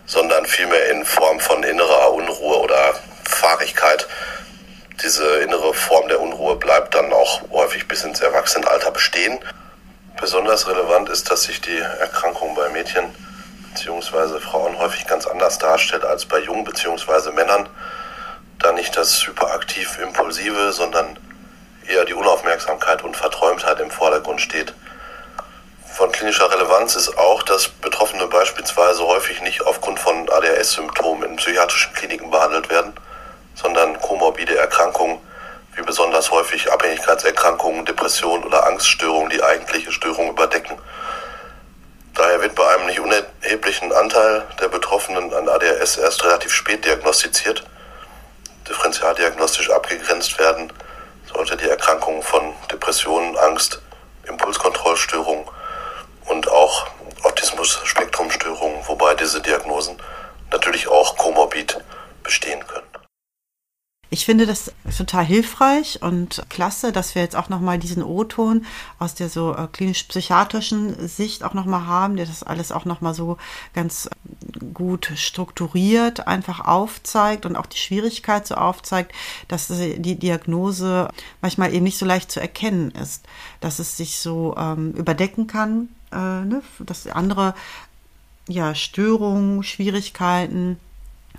sondern 0.06 0.46
vielmehr 0.46 0.90
in 0.90 1.04
Form 1.04 1.40
von 1.40 1.62
innerer 1.62 2.12
Unruhe 2.12 2.58
oder 2.60 2.94
Fahrigkeit. 3.24 4.06
Diese 5.02 5.38
innere 5.38 5.74
Form 5.74 6.08
der 6.08 6.20
Unruhe 6.20 6.56
bleibt 6.56 6.94
dann 6.94 7.12
auch 7.12 7.42
häufig 7.50 7.88
bis 7.88 8.04
ins 8.04 8.20
Erwachsenenalter 8.20 8.90
bestehen. 8.90 9.38
Besonders 10.20 10.68
relevant 10.68 11.08
ist, 11.08 11.30
dass 11.30 11.44
sich 11.44 11.60
die 11.60 11.76
Erkrankung 11.76 12.54
bei 12.54 12.68
Mädchen 12.68 13.04
bzw. 13.74 14.38
Frauen 14.38 14.78
häufig 14.78 15.06
ganz 15.06 15.26
anders 15.26 15.58
darstellt 15.58 16.04
als 16.04 16.24
bei 16.26 16.38
Jungen 16.38 16.64
bzw. 16.64 17.32
Männern, 17.32 17.68
da 18.60 18.72
nicht 18.72 18.96
das 18.96 19.26
hyperaktiv 19.26 19.98
impulsive, 19.98 20.72
sondern 20.72 21.18
eher 21.88 22.04
die 22.04 22.14
Unaufmerksamkeit 22.14 23.02
und 23.02 23.16
Verträumtheit 23.16 23.80
im 23.80 23.90
Vordergrund 23.90 24.40
steht. 24.40 24.72
Von 25.94 26.10
klinischer 26.10 26.50
Relevanz 26.50 26.96
ist 26.96 27.16
auch, 27.16 27.44
dass 27.44 27.68
Betroffene 27.68 28.26
beispielsweise 28.26 29.06
häufig 29.06 29.40
nicht 29.42 29.64
aufgrund 29.64 30.00
von 30.00 30.28
ADHS-Symptomen 30.28 31.22
in 31.22 31.36
psychiatrischen 31.36 31.92
Kliniken 31.92 32.32
behandelt 32.32 32.68
werden, 32.68 32.94
sondern 33.54 34.00
komorbide 34.00 34.58
Erkrankungen 34.58 35.20
wie 35.76 35.82
besonders 35.82 36.32
häufig 36.32 36.72
Abhängigkeitserkrankungen, 36.72 37.84
Depressionen 37.84 38.42
oder 38.42 38.66
Angststörungen 38.66 39.30
die 39.30 39.40
eigentliche 39.40 39.92
Störung 39.92 40.30
überdecken. 40.30 40.76
Daher 42.16 42.42
wird 42.42 42.56
bei 42.56 42.66
einem 42.74 42.86
nicht 42.86 42.98
unerheblichen 42.98 43.92
Anteil 43.92 44.42
der 44.60 44.70
Betroffenen 44.70 45.32
an 45.32 45.48
ADHS 45.48 45.98
erst 45.98 46.24
relativ 46.24 46.52
spät 46.52 46.84
diagnostiziert. 46.84 47.62
Differentialdiagnostisch 48.68 49.70
abgegrenzt 49.70 50.40
werden 50.40 50.72
sollte 51.32 51.56
die 51.56 51.68
Erkrankung 51.68 52.20
von 52.24 52.52
Depressionen, 52.72 53.36
Angst, 53.36 53.80
Impulskontrollstörungen 54.26 55.44
und 56.26 56.48
auch 56.48 56.86
Autismus-Spektrumstörungen, 57.22 58.86
wobei 58.86 59.14
diese 59.14 59.40
Diagnosen 59.40 59.96
natürlich 60.50 60.88
auch 60.88 61.16
komorbid 61.16 61.78
bestehen 62.22 62.66
können. 62.66 62.84
Ich 64.14 64.26
finde 64.26 64.46
das 64.46 64.70
total 64.96 65.24
hilfreich 65.24 66.00
und 66.00 66.44
klasse, 66.48 66.92
dass 66.92 67.16
wir 67.16 67.22
jetzt 67.22 67.34
auch 67.34 67.48
nochmal 67.48 67.80
diesen 67.80 68.04
O-Ton 68.04 68.64
aus 69.00 69.16
der 69.16 69.28
so 69.28 69.56
äh, 69.56 69.66
klinisch-psychiatrischen 69.66 71.08
Sicht 71.08 71.42
auch 71.42 71.52
nochmal 71.52 71.88
haben, 71.88 72.14
der 72.14 72.26
das 72.26 72.44
alles 72.44 72.70
auch 72.70 72.84
nochmal 72.84 73.12
so 73.12 73.38
ganz 73.72 74.08
gut 74.72 75.10
strukturiert 75.16 76.28
einfach 76.28 76.60
aufzeigt 76.60 77.44
und 77.44 77.56
auch 77.56 77.66
die 77.66 77.78
Schwierigkeit 77.78 78.46
so 78.46 78.54
aufzeigt, 78.54 79.10
dass 79.48 79.66
die 79.66 80.16
Diagnose 80.16 81.08
manchmal 81.40 81.74
eben 81.74 81.82
nicht 81.82 81.98
so 81.98 82.06
leicht 82.06 82.30
zu 82.30 82.40
erkennen 82.40 82.92
ist, 82.92 83.24
dass 83.60 83.80
es 83.80 83.96
sich 83.96 84.20
so 84.20 84.54
ähm, 84.56 84.92
überdecken 84.92 85.48
kann, 85.48 85.88
äh, 86.14 86.44
ne? 86.44 86.62
dass 86.78 87.06
andere 87.06 87.54
ja, 88.48 88.74
Störungen, 88.74 89.62
Schwierigkeiten, 89.62 90.78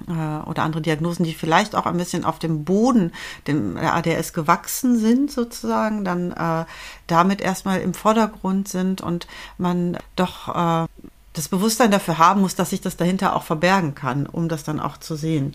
äh, 0.08 0.50
oder 0.50 0.64
andere 0.64 0.82
Diagnosen, 0.82 1.24
die 1.24 1.34
vielleicht 1.34 1.76
auch 1.76 1.86
ein 1.86 1.98
bisschen 1.98 2.26
auf 2.26 2.40
dem 2.40 2.66
Boden 2.66 3.12
dem 3.48 3.78
ADS 3.78 4.34
gewachsen 4.34 4.98
sind, 4.98 5.32
sozusagen, 5.32 6.04
dann 6.04 6.32
äh, 6.32 6.66
damit 7.08 7.42
erstmal 7.42 7.82
im 7.82 7.94
Vordergrund 7.94 8.68
sind 8.68 9.02
und 9.02 9.28
man 9.58 9.98
doch 10.16 10.86
äh, 10.86 10.88
das 11.34 11.50
Bewusstsein 11.50 11.92
dafür 11.92 12.18
haben 12.18 12.42
muss, 12.42 12.56
dass 12.56 12.70
sich 12.70 12.82
das 12.82 12.98
dahinter 12.98 13.36
auch 13.36 13.44
verbergen 13.44 13.96
kann, 13.96 14.26
um 14.26 14.48
das 14.48 14.64
dann 14.64 14.80
auch 14.80 14.98
zu 14.98 15.16
sehen. 15.16 15.54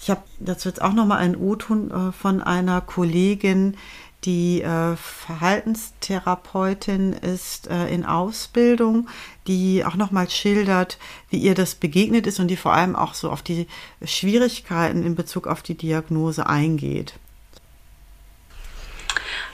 Ich 0.00 0.10
habe 0.10 0.22
dazu 0.38 0.68
jetzt 0.68 0.80
auch 0.80 0.92
nochmal 0.92 1.18
einen 1.18 1.36
O-Ton 1.36 1.90
äh, 1.90 2.12
von 2.12 2.42
einer 2.42 2.80
Kollegin, 2.80 3.76
die 4.24 4.62
äh, 4.62 4.96
Verhaltenstherapeutin 4.96 7.12
ist 7.12 7.68
äh, 7.68 7.86
in 7.88 8.04
Ausbildung, 8.04 9.08
die 9.46 9.84
auch 9.84 9.94
nochmal 9.94 10.28
schildert, 10.28 10.98
wie 11.30 11.38
ihr 11.38 11.54
das 11.54 11.76
begegnet 11.76 12.26
ist 12.26 12.40
und 12.40 12.48
die 12.48 12.56
vor 12.56 12.72
allem 12.72 12.96
auch 12.96 13.14
so 13.14 13.30
auf 13.30 13.42
die 13.42 13.68
Schwierigkeiten 14.04 15.04
in 15.04 15.14
Bezug 15.14 15.46
auf 15.46 15.62
die 15.62 15.76
Diagnose 15.76 16.46
eingeht. 16.46 17.14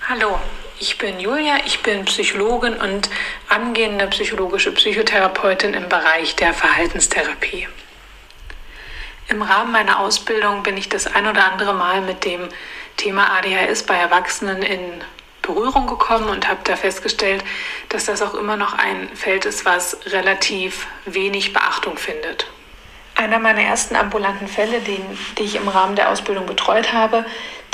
Hallo, 0.08 0.40
ich 0.78 0.96
bin 0.98 1.20
Julia, 1.20 1.58
ich 1.64 1.82
bin 1.82 2.04
Psychologin 2.04 2.74
und 2.74 3.08
angehende 3.48 4.06
psychologische 4.08 4.72
Psychotherapeutin 4.72 5.72
im 5.74 5.88
Bereich 5.88 6.36
der 6.36 6.52
Verhaltenstherapie. 6.52 7.66
Im 9.28 9.40
Rahmen 9.40 9.72
meiner 9.72 10.00
Ausbildung 10.00 10.62
bin 10.62 10.76
ich 10.76 10.90
das 10.90 11.06
ein 11.06 11.26
oder 11.26 11.50
andere 11.50 11.72
Mal 11.72 12.02
mit 12.02 12.26
dem 12.26 12.50
Thema 12.96 13.30
ADHS 13.38 13.84
bei 13.84 13.96
Erwachsenen 13.96 14.62
in 14.62 14.80
Berührung 15.42 15.86
gekommen 15.86 16.28
und 16.28 16.48
habe 16.48 16.60
da 16.64 16.76
festgestellt, 16.76 17.44
dass 17.90 18.06
das 18.06 18.22
auch 18.22 18.34
immer 18.34 18.56
noch 18.56 18.72
ein 18.72 19.08
Feld 19.14 19.44
ist, 19.44 19.64
was 19.64 19.98
relativ 20.06 20.86
wenig 21.04 21.52
Beachtung 21.52 21.98
findet. 21.98 22.46
Einer 23.14 23.38
meiner 23.38 23.62
ersten 23.62 23.94
ambulanten 23.94 24.48
Fälle, 24.48 24.80
den, 24.80 25.02
die 25.38 25.44
ich 25.44 25.54
im 25.56 25.68
Rahmen 25.68 25.96
der 25.96 26.10
Ausbildung 26.10 26.46
betreut 26.46 26.92
habe, 26.92 27.24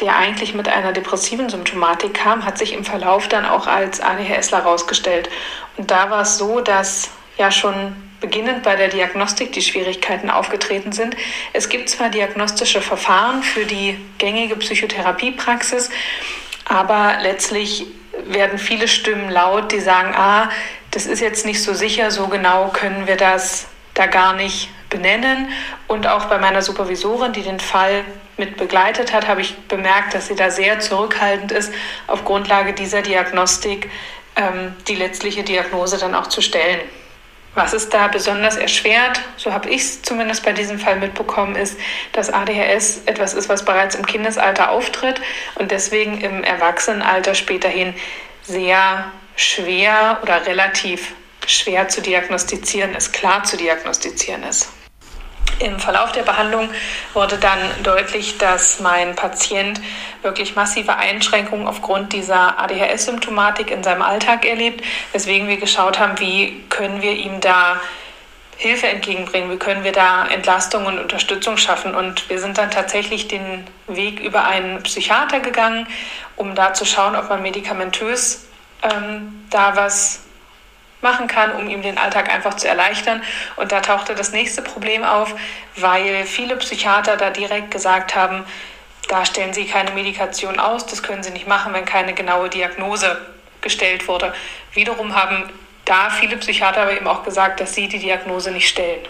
der 0.00 0.16
eigentlich 0.16 0.54
mit 0.54 0.68
einer 0.68 0.92
depressiven 0.92 1.48
Symptomatik 1.48 2.14
kam, 2.14 2.44
hat 2.44 2.58
sich 2.58 2.72
im 2.72 2.84
Verlauf 2.84 3.28
dann 3.28 3.46
auch 3.46 3.66
als 3.66 4.00
ADHSler 4.00 4.64
herausgestellt. 4.64 5.30
Und 5.76 5.90
da 5.90 6.10
war 6.10 6.22
es 6.22 6.38
so, 6.38 6.60
dass 6.60 7.10
ja 7.38 7.50
schon 7.50 8.09
beginnend 8.20 8.62
bei 8.62 8.76
der 8.76 8.88
Diagnostik 8.88 9.52
die 9.52 9.62
Schwierigkeiten 9.62 10.30
aufgetreten 10.30 10.92
sind. 10.92 11.16
Es 11.52 11.68
gibt 11.68 11.88
zwar 11.88 12.10
diagnostische 12.10 12.80
Verfahren 12.80 13.42
für 13.42 13.64
die 13.64 13.98
gängige 14.18 14.56
Psychotherapiepraxis, 14.56 15.90
aber 16.64 17.18
letztlich 17.22 17.86
werden 18.26 18.58
viele 18.58 18.88
Stimmen 18.88 19.30
laut, 19.30 19.72
die 19.72 19.80
sagen, 19.80 20.14
ah, 20.14 20.50
das 20.90 21.06
ist 21.06 21.20
jetzt 21.20 21.46
nicht 21.46 21.62
so 21.62 21.72
sicher, 21.74 22.10
so 22.10 22.26
genau 22.28 22.68
können 22.68 23.06
wir 23.06 23.16
das 23.16 23.68
da 23.94 24.06
gar 24.06 24.34
nicht 24.34 24.68
benennen. 24.88 25.48
Und 25.86 26.06
auch 26.06 26.26
bei 26.26 26.38
meiner 26.38 26.62
Supervisorin, 26.62 27.32
die 27.32 27.42
den 27.42 27.60
Fall 27.60 28.04
mit 28.36 28.56
begleitet 28.56 29.12
hat, 29.12 29.28
habe 29.28 29.40
ich 29.40 29.56
bemerkt, 29.68 30.14
dass 30.14 30.26
sie 30.26 30.34
da 30.34 30.50
sehr 30.50 30.80
zurückhaltend 30.80 31.52
ist, 31.52 31.72
auf 32.06 32.24
Grundlage 32.24 32.72
dieser 32.72 33.02
Diagnostik 33.02 33.90
ähm, 34.36 34.74
die 34.88 34.94
letztliche 34.94 35.42
Diagnose 35.42 35.98
dann 35.98 36.14
auch 36.14 36.26
zu 36.26 36.40
stellen. 36.40 36.80
Was 37.54 37.72
es 37.72 37.88
da 37.88 38.06
besonders 38.06 38.56
erschwert, 38.56 39.20
so 39.36 39.52
habe 39.52 39.70
ich 39.70 39.82
es 39.82 40.02
zumindest 40.02 40.44
bei 40.44 40.52
diesem 40.52 40.78
Fall 40.78 40.96
mitbekommen, 40.96 41.56
ist, 41.56 41.78
dass 42.12 42.32
ADHS 42.32 43.02
etwas 43.06 43.34
ist, 43.34 43.48
was 43.48 43.64
bereits 43.64 43.96
im 43.96 44.06
Kindesalter 44.06 44.70
auftritt 44.70 45.20
und 45.56 45.72
deswegen 45.72 46.20
im 46.20 46.44
Erwachsenenalter 46.44 47.34
späterhin 47.34 47.94
sehr 48.42 49.10
schwer 49.34 50.18
oder 50.22 50.46
relativ 50.46 51.12
schwer 51.46 51.88
zu 51.88 52.02
diagnostizieren 52.02 52.94
ist, 52.94 53.12
klar 53.12 53.42
zu 53.42 53.56
diagnostizieren 53.56 54.44
ist. 54.44 54.68
Im 55.60 55.78
Verlauf 55.78 56.12
der 56.12 56.22
Behandlung 56.22 56.70
wurde 57.12 57.36
dann 57.36 57.58
deutlich, 57.82 58.38
dass 58.38 58.80
mein 58.80 59.14
Patient 59.14 59.80
wirklich 60.22 60.56
massive 60.56 60.96
Einschränkungen 60.96 61.66
aufgrund 61.66 62.14
dieser 62.14 62.58
ADHS-Symptomatik 62.58 63.70
in 63.70 63.84
seinem 63.84 64.00
Alltag 64.00 64.46
erlebt, 64.46 64.82
weswegen 65.12 65.48
wir 65.48 65.58
geschaut 65.58 65.98
haben, 65.98 66.18
wie 66.18 66.64
können 66.70 67.02
wir 67.02 67.12
ihm 67.12 67.40
da 67.40 67.78
Hilfe 68.56 68.88
entgegenbringen, 68.88 69.50
wie 69.50 69.58
können 69.58 69.84
wir 69.84 69.92
da 69.92 70.26
Entlastung 70.26 70.86
und 70.86 70.98
Unterstützung 70.98 71.58
schaffen. 71.58 71.94
Und 71.94 72.30
wir 72.30 72.38
sind 72.38 72.56
dann 72.56 72.70
tatsächlich 72.70 73.28
den 73.28 73.66
Weg 73.86 74.20
über 74.20 74.44
einen 74.44 74.82
Psychiater 74.82 75.40
gegangen, 75.40 75.86
um 76.36 76.54
da 76.54 76.72
zu 76.72 76.86
schauen, 76.86 77.16
ob 77.16 77.28
man 77.28 77.42
medikamentös 77.42 78.46
ähm, 78.82 79.46
da 79.50 79.76
was 79.76 80.24
machen 81.02 81.26
kann, 81.26 81.52
um 81.52 81.68
ihm 81.68 81.82
den 81.82 81.98
Alltag 81.98 82.32
einfach 82.32 82.54
zu 82.54 82.68
erleichtern. 82.68 83.22
Und 83.56 83.72
da 83.72 83.80
tauchte 83.80 84.14
das 84.14 84.32
nächste 84.32 84.62
Problem 84.62 85.04
auf, 85.04 85.34
weil 85.76 86.24
viele 86.24 86.56
Psychiater 86.56 87.16
da 87.16 87.30
direkt 87.30 87.70
gesagt 87.70 88.14
haben, 88.14 88.44
da 89.08 89.24
stellen 89.24 89.52
sie 89.52 89.66
keine 89.66 89.90
Medikation 89.90 90.60
aus, 90.60 90.86
das 90.86 91.02
können 91.02 91.22
sie 91.22 91.32
nicht 91.32 91.48
machen, 91.48 91.72
wenn 91.72 91.84
keine 91.84 92.12
genaue 92.14 92.48
Diagnose 92.48 93.20
gestellt 93.60 94.06
wurde. 94.06 94.32
Wiederum 94.72 95.14
haben 95.14 95.50
da 95.84 96.10
viele 96.10 96.36
Psychiater 96.36 96.82
aber 96.82 96.92
eben 96.92 97.08
auch 97.08 97.24
gesagt, 97.24 97.60
dass 97.60 97.74
sie 97.74 97.88
die 97.88 97.98
Diagnose 97.98 98.52
nicht 98.52 98.68
stellen. 98.68 99.00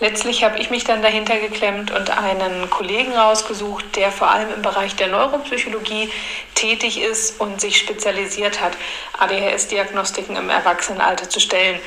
Letztlich 0.00 0.42
habe 0.42 0.58
ich 0.58 0.70
mich 0.70 0.84
dann 0.84 1.02
dahinter 1.02 1.38
geklemmt 1.38 1.92
und 1.92 2.10
einen 2.10 2.68
Kollegen 2.68 3.12
rausgesucht, 3.12 3.94
der 3.94 4.10
vor 4.10 4.28
allem 4.28 4.52
im 4.52 4.62
Bereich 4.62 4.96
der 4.96 5.06
Neuropsychologie 5.06 6.10
tätig 6.54 7.00
ist 7.00 7.40
und 7.40 7.60
sich 7.60 7.78
spezialisiert 7.78 8.60
hat, 8.60 8.72
ADHS-Diagnostiken 9.18 10.36
im 10.36 10.50
Erwachsenenalter 10.50 11.28
zu 11.28 11.38
stellen. 11.38 11.78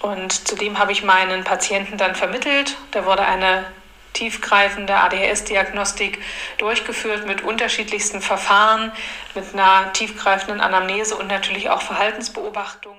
Und 0.00 0.46
zudem 0.46 0.78
habe 0.78 0.92
ich 0.92 1.02
meinen 1.02 1.42
Patienten 1.42 1.98
dann 1.98 2.14
vermittelt. 2.14 2.76
Da 2.92 3.04
wurde 3.04 3.22
eine 3.22 3.64
tiefgreifende 4.12 4.94
ADHS-Diagnostik 4.94 6.18
durchgeführt 6.58 7.26
mit 7.26 7.42
unterschiedlichsten 7.42 8.20
Verfahren, 8.20 8.92
mit 9.34 9.52
einer 9.52 9.92
tiefgreifenden 9.92 10.60
Anamnese 10.60 11.16
und 11.16 11.26
natürlich 11.26 11.70
auch 11.70 11.82
Verhaltensbeobachtungen. 11.82 12.97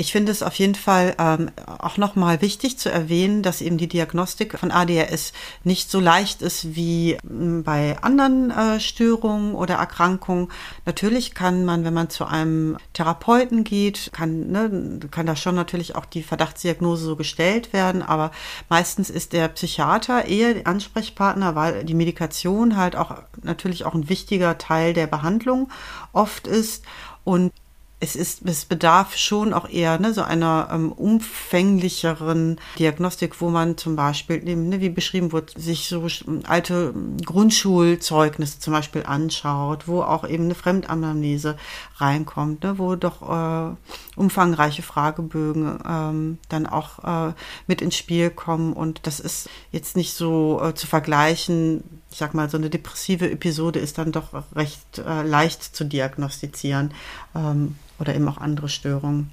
Ich 0.00 0.12
finde 0.12 0.30
es 0.30 0.44
auf 0.44 0.54
jeden 0.54 0.76
Fall 0.76 1.16
ähm, 1.18 1.50
auch 1.66 1.96
nochmal 1.96 2.40
wichtig 2.40 2.78
zu 2.78 2.88
erwähnen, 2.88 3.42
dass 3.42 3.60
eben 3.60 3.78
die 3.78 3.88
Diagnostik 3.88 4.56
von 4.56 4.70
ADHS 4.70 5.32
nicht 5.64 5.90
so 5.90 5.98
leicht 5.98 6.40
ist 6.40 6.76
wie 6.76 7.18
hm, 7.26 7.64
bei 7.64 8.00
anderen 8.00 8.52
äh, 8.52 8.78
Störungen 8.78 9.56
oder 9.56 9.74
Erkrankungen. 9.74 10.52
Natürlich 10.86 11.34
kann 11.34 11.64
man, 11.64 11.84
wenn 11.84 11.94
man 11.94 12.10
zu 12.10 12.26
einem 12.26 12.76
Therapeuten 12.92 13.64
geht, 13.64 14.10
kann, 14.12 14.52
ne, 14.52 15.00
kann 15.10 15.26
da 15.26 15.34
schon 15.34 15.56
natürlich 15.56 15.96
auch 15.96 16.06
die 16.06 16.22
Verdachtsdiagnose 16.22 17.04
so 17.04 17.16
gestellt 17.16 17.72
werden, 17.72 18.00
aber 18.02 18.30
meistens 18.68 19.10
ist 19.10 19.32
der 19.32 19.48
Psychiater 19.48 20.26
eher 20.26 20.54
der 20.54 20.68
Ansprechpartner, 20.68 21.56
weil 21.56 21.84
die 21.84 21.94
Medikation 21.94 22.76
halt 22.76 22.94
auch 22.94 23.16
natürlich 23.42 23.84
auch 23.84 23.94
ein 23.94 24.08
wichtiger 24.08 24.58
Teil 24.58 24.94
der 24.94 25.08
Behandlung 25.08 25.72
oft 26.12 26.46
ist. 26.46 26.84
Und 27.24 27.52
es 28.00 28.14
ist, 28.14 28.42
es 28.44 28.64
bedarf 28.64 29.16
schon 29.16 29.52
auch 29.52 29.68
eher 29.68 29.98
ne, 29.98 30.14
so 30.14 30.22
einer 30.22 30.68
ähm, 30.72 30.92
umfänglicheren 30.92 32.60
Diagnostik, 32.78 33.40
wo 33.40 33.48
man 33.48 33.76
zum 33.76 33.96
Beispiel, 33.96 34.40
ne, 34.44 34.80
wie 34.80 34.88
beschrieben 34.88 35.32
wurde, 35.32 35.60
sich 35.60 35.88
so 35.88 36.06
alte 36.46 36.94
Grundschulzeugnisse 37.24 38.60
zum 38.60 38.72
Beispiel 38.72 39.02
anschaut, 39.04 39.88
wo 39.88 40.02
auch 40.02 40.28
eben 40.28 40.44
eine 40.44 40.54
Fremdanamnese 40.54 41.56
reinkommt, 41.96 42.62
ne, 42.62 42.78
wo 42.78 42.94
doch 42.94 43.22
äh, 43.22 43.74
umfangreiche 44.14 44.82
Fragebögen 44.82 45.80
ähm, 45.84 46.38
dann 46.48 46.66
auch 46.66 47.30
äh, 47.30 47.32
mit 47.66 47.82
ins 47.82 47.96
Spiel 47.96 48.30
kommen. 48.30 48.74
Und 48.74 49.00
das 49.08 49.18
ist 49.18 49.48
jetzt 49.72 49.96
nicht 49.96 50.14
so 50.14 50.60
äh, 50.62 50.74
zu 50.74 50.86
vergleichen. 50.86 51.82
Ich 52.10 52.18
sag 52.18 52.34
mal, 52.34 52.48
so 52.48 52.56
eine 52.56 52.70
depressive 52.70 53.30
Episode 53.30 53.78
ist 53.78 53.98
dann 53.98 54.12
doch 54.12 54.28
recht 54.54 54.98
äh, 54.98 55.22
leicht 55.22 55.62
zu 55.62 55.84
diagnostizieren. 55.84 56.94
Ähm, 57.34 57.76
oder 57.98 58.14
eben 58.14 58.28
auch 58.28 58.38
andere 58.38 58.68
Störungen. 58.68 59.30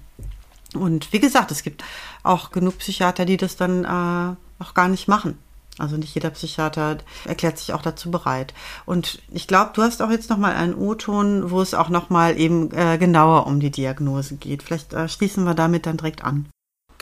Und 0.73 1.13
wie 1.13 1.19
gesagt, 1.19 1.51
es 1.51 1.63
gibt 1.63 1.83
auch 2.23 2.51
genug 2.51 2.79
Psychiater, 2.79 3.25
die 3.25 3.37
das 3.37 3.55
dann 3.55 3.85
äh, 3.85 4.63
auch 4.63 4.73
gar 4.73 4.87
nicht 4.87 5.07
machen. 5.07 5.37
Also 5.77 5.97
nicht 5.97 6.15
jeder 6.15 6.29
Psychiater 6.29 6.99
erklärt 7.25 7.57
sich 7.57 7.73
auch 7.73 7.81
dazu 7.81 8.09
bereit. 8.09 8.53
Und 8.85 9.21
ich 9.31 9.47
glaube, 9.47 9.71
du 9.73 9.81
hast 9.81 10.01
auch 10.01 10.09
jetzt 10.09 10.29
noch 10.29 10.37
mal 10.37 10.55
einen 10.55 10.73
O-Ton, 10.73 11.51
wo 11.51 11.61
es 11.61 11.73
auch 11.73 11.89
noch 11.89 12.09
mal 12.09 12.39
eben 12.39 12.71
äh, 12.71 12.97
genauer 12.97 13.45
um 13.45 13.59
die 13.59 13.71
Diagnose 13.71 14.35
geht. 14.35 14.63
Vielleicht 14.63 14.93
äh, 14.93 15.09
schließen 15.09 15.43
wir 15.43 15.53
damit 15.53 15.85
dann 15.85 15.97
direkt 15.97 16.23
an. 16.23 16.47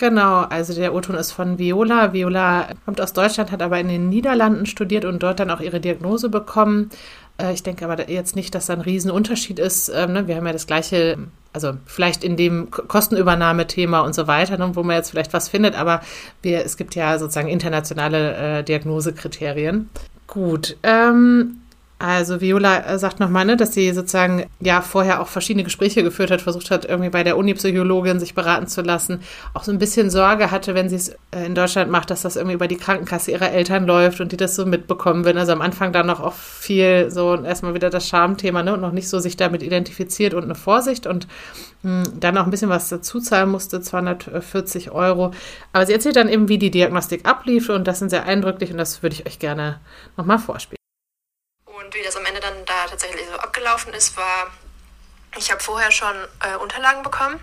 Genau, 0.04 0.42
also 0.42 0.74
der 0.74 0.94
O-Ton 0.94 1.16
ist 1.16 1.32
von 1.32 1.60
Viola. 1.60 2.12
Viola 2.12 2.68
kommt 2.84 3.00
aus 3.00 3.14
Deutschland, 3.14 3.54
hat 3.54 3.62
aber 3.62 3.80
in 3.80 3.88
den 3.88 4.10
Niederlanden 4.10 4.66
studiert 4.66 5.06
und 5.06 5.24
dort 5.24 5.40
dann 5.40 5.50
auch 5.50 5.62
ihre 5.62 5.80
Diagnose 5.80 6.28
bekommen. 6.28 6.90
Äh, 7.38 7.54
ich 7.54 7.64
denke 7.64 7.86
aber 7.86 8.10
jetzt 8.10 8.36
nicht, 8.36 8.54
dass 8.54 8.66
da 8.66 8.74
ein 8.74 8.82
Riesenunterschied 8.82 9.60
ist. 9.60 9.88
Ähm, 9.96 10.12
ne? 10.12 10.28
Wir 10.28 10.36
haben 10.36 10.46
ja 10.46 10.52
das 10.52 10.68
gleiche, 10.68 11.20
also 11.54 11.76
vielleicht 11.86 12.26
in 12.26 12.36
dem 12.36 12.70
Kostenübernahmethema 12.70 14.02
und 14.02 14.14
so 14.14 14.28
weiter, 14.28 14.58
ne? 14.58 14.72
wo 14.74 14.84
man 14.84 14.98
jetzt 14.98 15.12
vielleicht 15.12 15.32
was 15.32 15.48
findet, 15.48 15.80
aber 15.80 16.02
wir, 16.42 16.66
es 16.66 16.76
gibt 16.76 16.96
ja 16.96 17.18
sozusagen 17.18 17.48
internationale 17.48 18.36
äh, 18.60 18.64
Diagnosekriterien. 18.66 19.90
Gut, 20.28 20.76
ähm, 20.84 21.62
also 22.04 22.42
Viola 22.42 22.86
äh, 22.86 23.00
sagt 23.00 23.22
nochmal, 23.22 23.46
ne, 23.46 23.56
dass 23.56 23.74
sie 23.74 23.90
sozusagen 23.94 24.48
ja 24.60 24.82
vorher 24.82 25.22
auch 25.22 25.30
verschiedene 25.30 25.64
Gespräche 25.64 26.04
geführt 26.04 26.32
hat, 26.32 26.42
versucht 26.42 26.70
hat, 26.70 26.84
irgendwie 26.84 27.10
bei 27.10 27.24
der 27.24 27.38
Uni-Psychologin 27.38 28.20
sich 28.20 28.36
beraten 28.36 28.68
zu 28.68 28.82
lassen, 28.82 29.22
auch 29.54 29.64
so 29.64 29.72
ein 29.72 29.80
bisschen 29.80 30.10
Sorge 30.10 30.52
hatte, 30.52 30.76
wenn 30.76 30.90
sie 30.90 30.98
es 30.98 31.16
äh, 31.32 31.46
in 31.46 31.56
Deutschland 31.56 31.90
macht, 31.90 32.10
dass 32.10 32.24
das 32.24 32.36
irgendwie 32.36 32.56
über 32.56 32.68
die 32.68 32.76
Krankenkasse 32.76 33.32
ihrer 33.32 33.52
Eltern 33.52 33.86
läuft 33.86 34.20
und 34.20 34.34
die 34.34 34.38
das 34.38 34.58
so 34.58 34.66
mitbekommen 34.66 35.24
würden. 35.24 35.38
Also 35.38 35.54
am 35.54 35.62
Anfang 35.62 35.94
dann 35.94 36.08
noch 36.08 36.20
auch 36.20 36.34
viel 36.34 37.10
so 37.10 37.42
erstmal 37.42 37.74
wieder 37.74 37.90
das 37.90 38.10
Schamthema, 38.10 38.64
ne, 38.64 38.74
und 38.74 38.82
noch 38.82 38.92
nicht 38.92 39.08
so 39.08 39.20
sich 39.20 39.38
damit 39.38 39.64
identifiziert 39.64 40.34
und 40.34 40.44
eine 40.44 40.56
Vorsicht 40.56 41.08
und 41.08 41.30
mh, 41.84 42.04
hm, 42.04 42.20
dann 42.20 42.38
auch 42.38 42.44
ein 42.44 42.52
bisschen 42.52 42.68
was 42.68 42.90
dazu 42.90 43.22
zahlen 43.22 43.48
musste, 43.48 43.80
240 43.80 44.92
Euro. 44.92 45.32
Aber 45.72 45.86
sie 45.86 45.94
erzählt 45.94 46.18
dann 46.18 46.28
eben, 46.28 46.50
wie 46.50 46.58
die 46.58 46.70
Diagnostik 46.70 47.26
ablief 47.26 47.70
und 47.70 47.88
das 47.88 48.00
sind 48.00 48.10
sehr 48.10 48.26
eindrücklich 48.26 48.72
und 48.72 48.78
das 48.78 49.04
würde 49.04 49.16
ich 49.16 49.26
euch 49.26 49.40
gerne 49.40 49.80
nochmal 50.18 50.38
vorspielen. 50.38 50.83
Wie 51.94 52.02
das 52.02 52.16
am 52.16 52.26
Ende 52.26 52.40
dann 52.40 52.66
da 52.66 52.88
tatsächlich 52.88 53.28
so 53.28 53.36
abgelaufen 53.38 53.94
ist, 53.94 54.18
war, 54.18 54.52
ich 55.38 55.52
habe 55.52 55.64
vorher 55.64 55.92
schon 55.92 56.16
äh, 56.42 56.56
Unterlagen 56.56 57.04
bekommen 57.04 57.40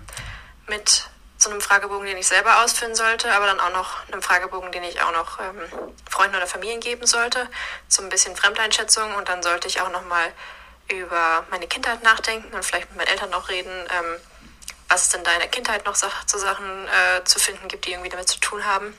mit 0.67 1.09
so 1.37 1.49
einem 1.49 1.61
Fragebogen, 1.61 2.05
den 2.05 2.17
ich 2.17 2.27
selber 2.27 2.61
ausfüllen 2.63 2.93
sollte, 2.93 3.31
aber 3.33 3.47
dann 3.47 3.59
auch 3.59 3.73
noch 3.73 4.07
einem 4.07 4.21
Fragebogen, 4.21 4.71
den 4.71 4.83
ich 4.83 5.01
auch 5.01 5.11
noch 5.11 5.39
ähm, 5.39 5.61
Freunden 6.09 6.35
oder 6.35 6.45
Familien 6.45 6.79
geben 6.79 7.07
sollte, 7.07 7.47
so 7.87 8.03
ein 8.03 8.09
bisschen 8.09 8.35
Fremdeinschätzung 8.35 9.15
und 9.15 9.27
dann 9.27 9.41
sollte 9.41 9.67
ich 9.67 9.81
auch 9.81 9.89
noch 9.89 10.05
mal 10.05 10.31
über 10.87 11.45
meine 11.49 11.67
Kindheit 11.67 12.03
nachdenken 12.03 12.53
und 12.53 12.63
vielleicht 12.63 12.89
mit 12.89 12.97
meinen 12.97 13.07
Eltern 13.07 13.33
auch 13.33 13.49
reden, 13.49 13.71
ähm, 13.71 14.17
was 14.87 15.03
es 15.03 15.09
denn 15.09 15.23
da 15.23 15.31
in 15.33 15.39
der 15.39 15.47
Kindheit 15.47 15.85
noch 15.85 15.95
zu 15.95 16.37
Sachen 16.37 16.87
äh, 16.87 17.23
zu 17.23 17.39
finden 17.39 17.67
gibt, 17.69 17.85
die 17.85 17.91
irgendwie 17.91 18.09
damit 18.09 18.27
zu 18.27 18.39
tun 18.39 18.65
haben. 18.65 18.93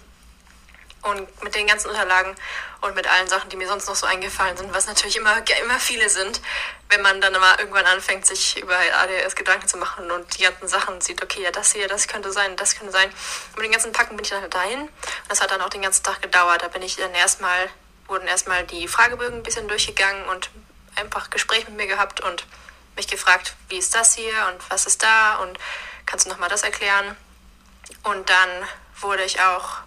Und 1.02 1.42
mit 1.42 1.54
den 1.56 1.66
ganzen 1.66 1.88
Unterlagen 1.88 2.34
und 2.80 2.94
mit 2.94 3.08
allen 3.08 3.28
Sachen, 3.28 3.50
die 3.50 3.56
mir 3.56 3.66
sonst 3.66 3.88
noch 3.88 3.96
so 3.96 4.06
eingefallen 4.06 4.56
sind, 4.56 4.72
was 4.72 4.86
natürlich 4.86 5.16
immer, 5.16 5.36
immer 5.60 5.80
viele 5.80 6.08
sind, 6.08 6.40
wenn 6.90 7.02
man 7.02 7.20
dann 7.20 7.34
immer 7.34 7.58
irgendwann 7.58 7.86
anfängt, 7.86 8.24
sich 8.24 8.60
über 8.62 8.76
ADHS 8.76 9.34
Gedanken 9.34 9.66
zu 9.66 9.78
machen 9.78 10.10
und 10.12 10.38
die 10.38 10.44
ganzen 10.44 10.68
Sachen 10.68 11.00
sieht, 11.00 11.20
okay, 11.20 11.42
ja, 11.42 11.50
das 11.50 11.72
hier, 11.72 11.88
das 11.88 12.06
könnte 12.06 12.30
sein, 12.30 12.54
das 12.56 12.76
könnte 12.76 12.92
sein. 12.92 13.08
Und 13.08 13.56
mit 13.56 13.64
den 13.64 13.72
ganzen 13.72 13.92
Packen 13.92 14.16
bin 14.16 14.24
ich 14.24 14.30
dann 14.30 14.48
dahin. 14.48 14.88
Das 15.28 15.40
hat 15.40 15.50
dann 15.50 15.60
auch 15.60 15.70
den 15.70 15.82
ganzen 15.82 16.04
Tag 16.04 16.22
gedauert. 16.22 16.62
Da 16.62 16.68
bin 16.68 16.82
ich 16.82 16.96
dann 16.96 17.14
erstmal, 17.14 17.68
wurden 18.06 18.28
erstmal 18.28 18.64
die 18.64 18.86
Fragebögen 18.86 19.38
ein 19.38 19.42
bisschen 19.42 19.66
durchgegangen 19.66 20.28
und 20.28 20.50
einfach 20.94 21.30
Gespräch 21.30 21.66
mit 21.66 21.76
mir 21.76 21.86
gehabt 21.88 22.20
und 22.20 22.46
mich 22.96 23.08
gefragt, 23.08 23.56
wie 23.68 23.78
ist 23.78 23.94
das 23.94 24.14
hier 24.14 24.34
und 24.52 24.70
was 24.70 24.86
ist 24.86 25.02
da 25.02 25.36
und 25.36 25.58
kannst 26.06 26.26
du 26.26 26.30
nochmal 26.30 26.48
das 26.48 26.62
erklären? 26.62 27.16
Und 28.04 28.28
dann 28.28 28.50
wurde 29.00 29.24
ich 29.24 29.40
auch 29.40 29.78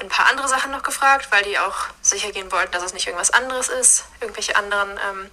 ein 0.00 0.08
paar 0.08 0.26
andere 0.26 0.48
Sachen 0.48 0.70
noch 0.70 0.82
gefragt, 0.82 1.28
weil 1.30 1.42
die 1.42 1.58
auch 1.58 1.86
sicher 2.02 2.30
gehen 2.30 2.50
wollten, 2.52 2.72
dass 2.72 2.82
es 2.82 2.92
nicht 2.92 3.06
irgendwas 3.06 3.30
anderes 3.30 3.68
ist, 3.68 4.04
irgendwelche 4.20 4.56
anderen 4.56 4.98
ähm, 5.08 5.30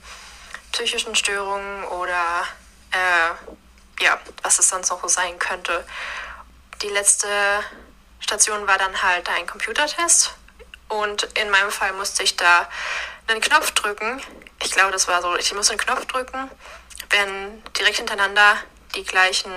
psychischen 0.71 1.15
Störungen 1.15 1.83
oder 1.85 2.43
äh, 2.91 4.03
ja, 4.03 4.19
was 4.41 4.59
es 4.59 4.69
sonst 4.69 4.89
noch 4.89 5.01
so 5.01 5.07
sein 5.07 5.37
könnte. 5.39 5.85
Die 6.81 6.89
letzte 6.89 7.27
Station 8.19 8.67
war 8.67 8.77
dann 8.77 9.01
halt 9.03 9.29
ein 9.29 9.47
Computertest 9.47 10.33
und 10.89 11.23
in 11.39 11.49
meinem 11.49 11.71
Fall 11.71 11.93
musste 11.93 12.23
ich 12.23 12.35
da 12.35 12.67
einen 13.27 13.41
Knopf 13.41 13.71
drücken. 13.71 14.21
Ich 14.63 14.71
glaube, 14.71 14.91
das 14.91 15.07
war 15.07 15.21
so, 15.21 15.35
ich 15.35 15.53
musste 15.53 15.73
einen 15.73 15.79
Knopf 15.79 16.05
drücken, 16.05 16.49
wenn 17.09 17.63
direkt 17.73 17.97
hintereinander 17.97 18.57
die 18.95 19.03
gleichen 19.03 19.53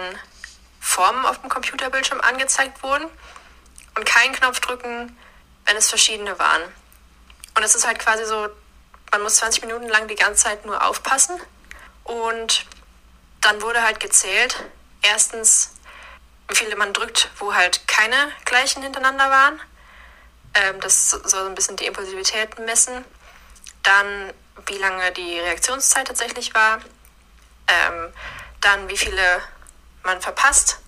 Formen 0.80 1.24
auf 1.26 1.40
dem 1.40 1.48
Computerbildschirm 1.48 2.20
angezeigt 2.20 2.82
wurden 2.82 3.08
und 3.98 4.04
keinen 4.04 4.32
Knopf 4.32 4.60
drücken, 4.60 5.18
wenn 5.66 5.76
es 5.76 5.88
verschiedene 5.88 6.38
waren. 6.38 6.62
Und 7.56 7.64
es 7.64 7.74
ist 7.74 7.84
halt 7.84 7.98
quasi 7.98 8.24
so, 8.24 8.48
man 9.10 9.22
muss 9.22 9.36
20 9.36 9.62
Minuten 9.62 9.88
lang 9.88 10.06
die 10.06 10.14
ganze 10.14 10.44
Zeit 10.44 10.64
nur 10.64 10.86
aufpassen. 10.86 11.40
Und 12.04 12.64
dann 13.40 13.60
wurde 13.60 13.82
halt 13.82 13.98
gezählt, 13.98 14.64
erstens, 15.02 15.74
wie 16.48 16.54
viele 16.54 16.76
man 16.76 16.92
drückt, 16.92 17.28
wo 17.38 17.54
halt 17.54 17.88
keine 17.88 18.32
gleichen 18.44 18.84
hintereinander 18.84 19.30
waren. 19.30 19.60
Ähm, 20.54 20.80
das 20.80 21.10
soll 21.10 21.28
so 21.28 21.46
ein 21.46 21.56
bisschen 21.56 21.76
die 21.76 21.86
Impulsivität 21.86 22.56
messen. 22.60 23.04
Dann, 23.82 24.32
wie 24.66 24.78
lange 24.78 25.10
die 25.10 25.40
Reaktionszeit 25.40 26.06
tatsächlich 26.06 26.54
war. 26.54 26.78
Ähm, 27.66 28.12
dann, 28.60 28.88
wie 28.88 28.96
viele 28.96 29.42
man 30.04 30.20
verpasst. 30.20 30.78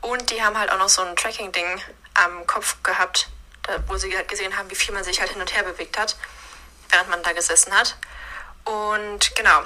Und 0.00 0.30
die 0.30 0.42
haben 0.42 0.58
halt 0.58 0.70
auch 0.72 0.78
noch 0.78 0.88
so 0.88 1.02
ein 1.02 1.16
Tracking-Ding 1.16 1.82
am 2.24 2.46
Kopf 2.46 2.82
gehabt, 2.82 3.28
da, 3.62 3.78
wo 3.88 3.96
sie 3.96 4.14
halt 4.16 4.28
gesehen 4.28 4.56
haben, 4.56 4.70
wie 4.70 4.74
viel 4.74 4.94
man 4.94 5.04
sich 5.04 5.20
halt 5.20 5.30
hin 5.30 5.40
und 5.40 5.54
her 5.54 5.62
bewegt 5.62 5.98
hat, 5.98 6.16
während 6.90 7.08
man 7.10 7.22
da 7.22 7.32
gesessen 7.32 7.72
hat. 7.72 7.96
Und 8.64 9.34
genau, 9.34 9.62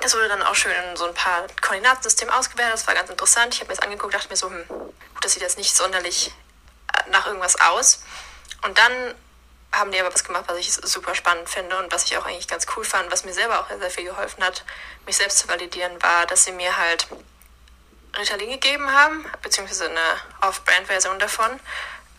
das 0.00 0.14
wurde 0.14 0.28
dann 0.28 0.42
auch 0.42 0.54
schön 0.54 0.72
in 0.72 0.96
so 0.96 1.06
ein 1.06 1.14
paar 1.14 1.46
Koordinatensystemen 1.60 2.34
ausgewertet. 2.34 2.74
Das 2.74 2.86
war 2.86 2.94
ganz 2.94 3.10
interessant. 3.10 3.54
Ich 3.54 3.60
habe 3.60 3.68
mir 3.68 3.76
das 3.76 3.84
angeguckt, 3.84 4.14
dachte 4.14 4.28
mir 4.28 4.36
so, 4.36 4.48
hm, 4.48 4.64
das 5.20 5.32
sieht 5.32 5.42
jetzt 5.42 5.58
nicht 5.58 5.74
sonderlich 5.74 6.32
äh, 6.92 7.10
nach 7.10 7.26
irgendwas 7.26 7.60
aus. 7.60 8.02
Und 8.62 8.76
dann 8.78 9.14
haben 9.72 9.90
die 9.90 10.00
aber 10.00 10.12
was 10.12 10.24
gemacht, 10.24 10.44
was 10.46 10.58
ich 10.58 10.72
super 10.72 11.14
spannend 11.14 11.48
finde 11.48 11.76
und 11.78 11.92
was 11.92 12.04
ich 12.04 12.16
auch 12.16 12.24
eigentlich 12.26 12.48
ganz 12.48 12.66
cool 12.76 12.84
fand, 12.84 13.10
was 13.10 13.24
mir 13.24 13.32
selber 13.32 13.60
auch 13.60 13.68
sehr 13.68 13.90
viel 13.90 14.04
geholfen 14.04 14.42
hat, 14.42 14.64
mich 15.06 15.16
selbst 15.16 15.38
zu 15.38 15.48
validieren, 15.48 16.00
war, 16.02 16.26
dass 16.26 16.44
sie 16.44 16.52
mir 16.52 16.76
halt 16.76 17.08
Ritalin 18.18 18.50
gegeben 18.50 18.90
haben, 18.90 19.26
beziehungsweise 19.42 19.88
eine 19.88 20.20
Off-Brand-Version 20.42 21.18
davon, 21.18 21.60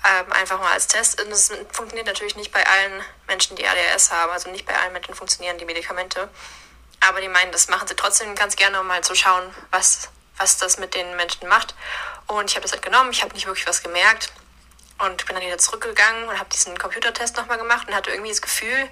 ähm, 0.05 0.31
einfach 0.33 0.59
mal 0.59 0.71
als 0.71 0.87
Test. 0.87 1.21
Und 1.21 1.31
es 1.31 1.51
funktioniert 1.71 2.07
natürlich 2.07 2.35
nicht 2.35 2.51
bei 2.51 2.65
allen 2.65 3.03
Menschen, 3.27 3.55
die 3.55 3.67
ADHS 3.67 4.11
haben, 4.11 4.31
also 4.31 4.49
nicht 4.51 4.65
bei 4.65 4.75
allen 4.75 4.93
Menschen 4.93 5.15
funktionieren 5.15 5.57
die 5.57 5.65
Medikamente. 5.65 6.29
Aber 6.99 7.21
die 7.21 7.27
meinen, 7.27 7.51
das 7.51 7.67
machen 7.67 7.87
sie 7.87 7.95
trotzdem 7.95 8.35
ganz 8.35 8.55
gerne, 8.55 8.79
um 8.79 8.87
mal 8.87 9.03
zu 9.03 9.15
schauen, 9.15 9.53
was, 9.71 10.09
was 10.37 10.57
das 10.57 10.77
mit 10.77 10.93
den 10.93 11.15
Menschen 11.15 11.47
macht. 11.47 11.75
Und 12.27 12.49
ich 12.49 12.55
habe 12.55 12.63
das 12.63 12.71
halt 12.71 12.81
genommen, 12.81 13.11
ich 13.11 13.21
habe 13.21 13.33
nicht 13.33 13.45
wirklich 13.45 13.67
was 13.67 13.83
gemerkt 13.83 14.31
und 14.99 15.25
bin 15.25 15.35
dann 15.35 15.45
wieder 15.45 15.57
zurückgegangen 15.57 16.27
und 16.27 16.39
habe 16.39 16.49
diesen 16.49 16.77
Computertest 16.77 17.35
nochmal 17.37 17.57
gemacht 17.57 17.87
und 17.87 17.95
hatte 17.95 18.11
irgendwie 18.11 18.31
das 18.31 18.41
Gefühl, 18.41 18.89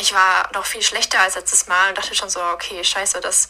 ich 0.00 0.14
war 0.14 0.50
noch 0.54 0.64
viel 0.64 0.82
schlechter 0.82 1.20
als 1.20 1.34
letztes 1.34 1.66
Mal 1.66 1.90
und 1.90 1.98
dachte 1.98 2.14
schon 2.14 2.30
so, 2.30 2.42
okay, 2.42 2.82
scheiße, 2.82 3.20
das, 3.20 3.48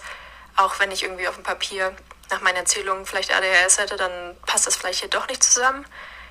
auch 0.56 0.78
wenn 0.78 0.90
ich 0.90 1.02
irgendwie 1.02 1.28
auf 1.28 1.34
dem 1.34 1.44
Papier 1.44 1.94
nach 2.32 2.40
meiner 2.40 2.58
Erzählung 2.58 3.06
vielleicht 3.06 3.32
ADHS 3.32 3.78
hätte, 3.78 3.96
dann 3.96 4.36
passt 4.46 4.66
das 4.66 4.76
vielleicht 4.76 5.00
hier 5.00 5.10
doch 5.10 5.28
nicht 5.28 5.44
zusammen. 5.44 5.86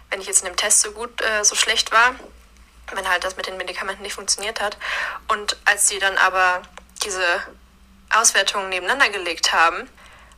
Wenn 0.10 0.20
ich 0.20 0.28
jetzt 0.28 0.42
in 0.42 0.48
dem 0.48 0.58
Test 0.58 0.82
so 0.82 0.92
gut, 0.92 1.22
äh, 1.22 1.46
so 1.46 1.56
schlecht 1.56 1.92
war, 1.92 2.16
wenn 2.94 3.08
halt 3.08 3.24
das 3.24 3.38
mit 3.38 3.48
den 3.48 3.56
Medikamenten 3.56 4.02
nicht 4.02 4.16
funktioniert 4.16 4.60
hat. 4.60 4.78
Und 5.30 5.56
als 5.64 5.88
sie 5.88 6.00
dann 6.00 6.18
aber 6.18 6.62
diese 7.04 7.24
Auswertungen 8.10 8.70
nebeneinander 8.70 9.10
gelegt 9.10 9.54
haben, 9.54 9.90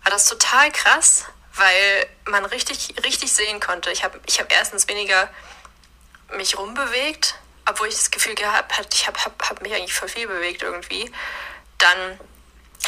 war 0.04 0.12
das 0.12 0.28
total 0.28 0.72
krass, 0.72 1.26
weil 1.56 2.08
man 2.26 2.46
richtig, 2.46 2.96
richtig 3.04 3.34
sehen 3.34 3.60
konnte. 3.60 3.92
Ich 3.92 4.04
habe 4.04 4.20
ich 4.26 4.40
hab 4.40 4.52
erstens 4.52 4.88
weniger 4.88 5.30
mich 6.36 6.58
rumbewegt, 6.58 7.36
obwohl 7.66 7.88
ich 7.88 7.96
das 7.96 8.12
Gefühl 8.12 8.36
gehabt 8.36 8.78
habe, 8.78 8.88
ich 8.92 9.08
habe 9.08 9.20
hab, 9.24 9.50
hab 9.50 9.62
mich 9.62 9.74
eigentlich 9.74 9.94
voll 9.94 10.10
viel 10.10 10.28
bewegt 10.28 10.62
irgendwie. 10.62 11.12
Dann 11.78 12.20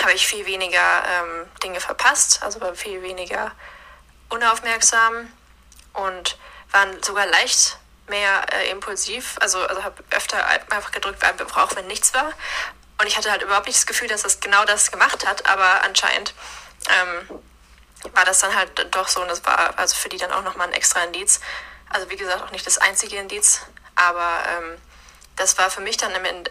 habe 0.01 0.13
ich 0.13 0.27
viel 0.27 0.45
weniger 0.45 1.03
ähm, 1.07 1.47
Dinge 1.63 1.79
verpasst, 1.79 2.43
also 2.43 2.61
war 2.61 2.75
viel 2.75 3.01
weniger 3.01 3.51
unaufmerksam 4.29 5.31
und 5.93 6.37
waren 6.71 7.01
sogar 7.03 7.25
leicht 7.27 7.77
mehr 8.07 8.45
äh, 8.53 8.69
impulsiv, 8.69 9.37
also, 9.39 9.65
also 9.65 9.83
habe 9.83 10.03
öfter 10.11 10.45
einfach 10.47 10.91
gedrückt, 10.91 11.23
auch 11.55 11.75
wenn 11.75 11.87
nichts 11.87 12.13
war. 12.13 12.31
Und 12.99 13.07
ich 13.07 13.17
hatte 13.17 13.31
halt 13.31 13.41
überhaupt 13.41 13.67
nicht 13.67 13.77
das 13.77 13.87
Gefühl, 13.87 14.07
dass 14.07 14.21
das 14.23 14.39
genau 14.39 14.63
das 14.65 14.91
gemacht 14.91 15.27
hat, 15.27 15.47
aber 15.47 15.83
anscheinend 15.83 16.33
ähm, 16.89 17.41
war 18.13 18.25
das 18.25 18.39
dann 18.39 18.55
halt 18.55 18.87
doch 18.93 19.07
so 19.07 19.21
und 19.21 19.27
das 19.27 19.43
war 19.45 19.77
also 19.77 19.95
für 19.95 20.09
die 20.09 20.17
dann 20.17 20.31
auch 20.31 20.43
nochmal 20.43 20.67
ein 20.67 20.73
extra 20.73 21.03
Indiz. 21.03 21.39
Also 21.89 22.09
wie 22.09 22.15
gesagt, 22.15 22.43
auch 22.43 22.51
nicht 22.51 22.65
das 22.65 22.77
einzige 22.77 23.17
Indiz, 23.17 23.61
aber 23.95 24.43
ähm, 24.49 24.77
das 25.35 25.57
war 25.57 25.69
für 25.69 25.81
mich 25.81 25.97
dann 25.97 26.13
im, 26.13 26.25
äh, 26.25 26.41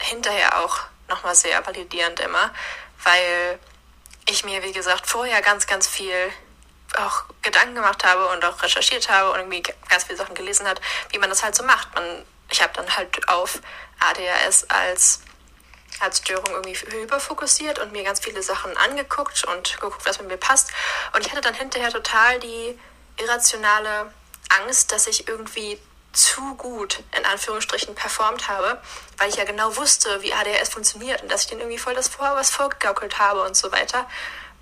hinterher 0.00 0.62
auch 0.62 0.80
nochmal 1.12 1.34
sehr 1.34 1.64
validierend 1.66 2.20
immer, 2.20 2.50
weil 3.04 3.58
ich 4.28 4.44
mir, 4.44 4.62
wie 4.62 4.72
gesagt, 4.72 5.06
vorher 5.06 5.42
ganz, 5.42 5.66
ganz 5.66 5.86
viel 5.86 6.32
auch 6.96 7.24
Gedanken 7.42 7.74
gemacht 7.74 8.04
habe 8.04 8.28
und 8.28 8.44
auch 8.44 8.62
recherchiert 8.62 9.08
habe 9.08 9.30
und 9.30 9.38
irgendwie 9.38 9.62
ganz 9.88 10.04
viele 10.04 10.18
Sachen 10.18 10.34
gelesen 10.34 10.66
hat, 10.66 10.80
wie 11.10 11.18
man 11.18 11.30
das 11.30 11.42
halt 11.42 11.54
so 11.54 11.64
macht. 11.64 11.94
Man, 11.94 12.24
ich 12.50 12.62
habe 12.62 12.72
dann 12.74 12.96
halt 12.96 13.28
auf 13.28 13.60
ADHS 14.00 14.64
als, 14.68 15.20
als 16.00 16.18
Störung 16.18 16.50
irgendwie 16.50 16.74
hyperfokussiert 16.74 17.78
und 17.78 17.92
mir 17.92 18.04
ganz 18.04 18.20
viele 18.20 18.42
Sachen 18.42 18.76
angeguckt 18.76 19.44
und 19.44 19.74
geguckt, 19.80 20.04
was 20.04 20.18
mit 20.18 20.28
mir 20.28 20.36
passt. 20.36 20.70
Und 21.14 21.24
ich 21.24 21.32
hatte 21.32 21.40
dann 21.40 21.54
hinterher 21.54 21.90
total 21.90 22.38
die 22.40 22.78
irrationale 23.18 24.12
Angst, 24.60 24.92
dass 24.92 25.06
ich 25.06 25.28
irgendwie 25.28 25.78
zu 26.12 26.54
gut 26.56 27.02
in 27.16 27.24
Anführungsstrichen 27.24 27.94
performt 27.94 28.48
habe, 28.48 28.80
weil 29.18 29.30
ich 29.30 29.36
ja 29.36 29.44
genau 29.44 29.76
wusste, 29.76 30.22
wie 30.22 30.32
ADHS 30.32 30.70
funktioniert 30.70 31.22
und 31.22 31.30
dass 31.30 31.42
ich 31.42 31.48
denen 31.48 31.60
irgendwie 31.60 31.78
voll 31.78 31.94
das 31.94 32.08
vorher 32.08 32.36
was 32.36 32.50
vorgegaukelt 32.50 33.18
habe 33.18 33.42
und 33.42 33.56
so 33.56 33.72
weiter, 33.72 34.08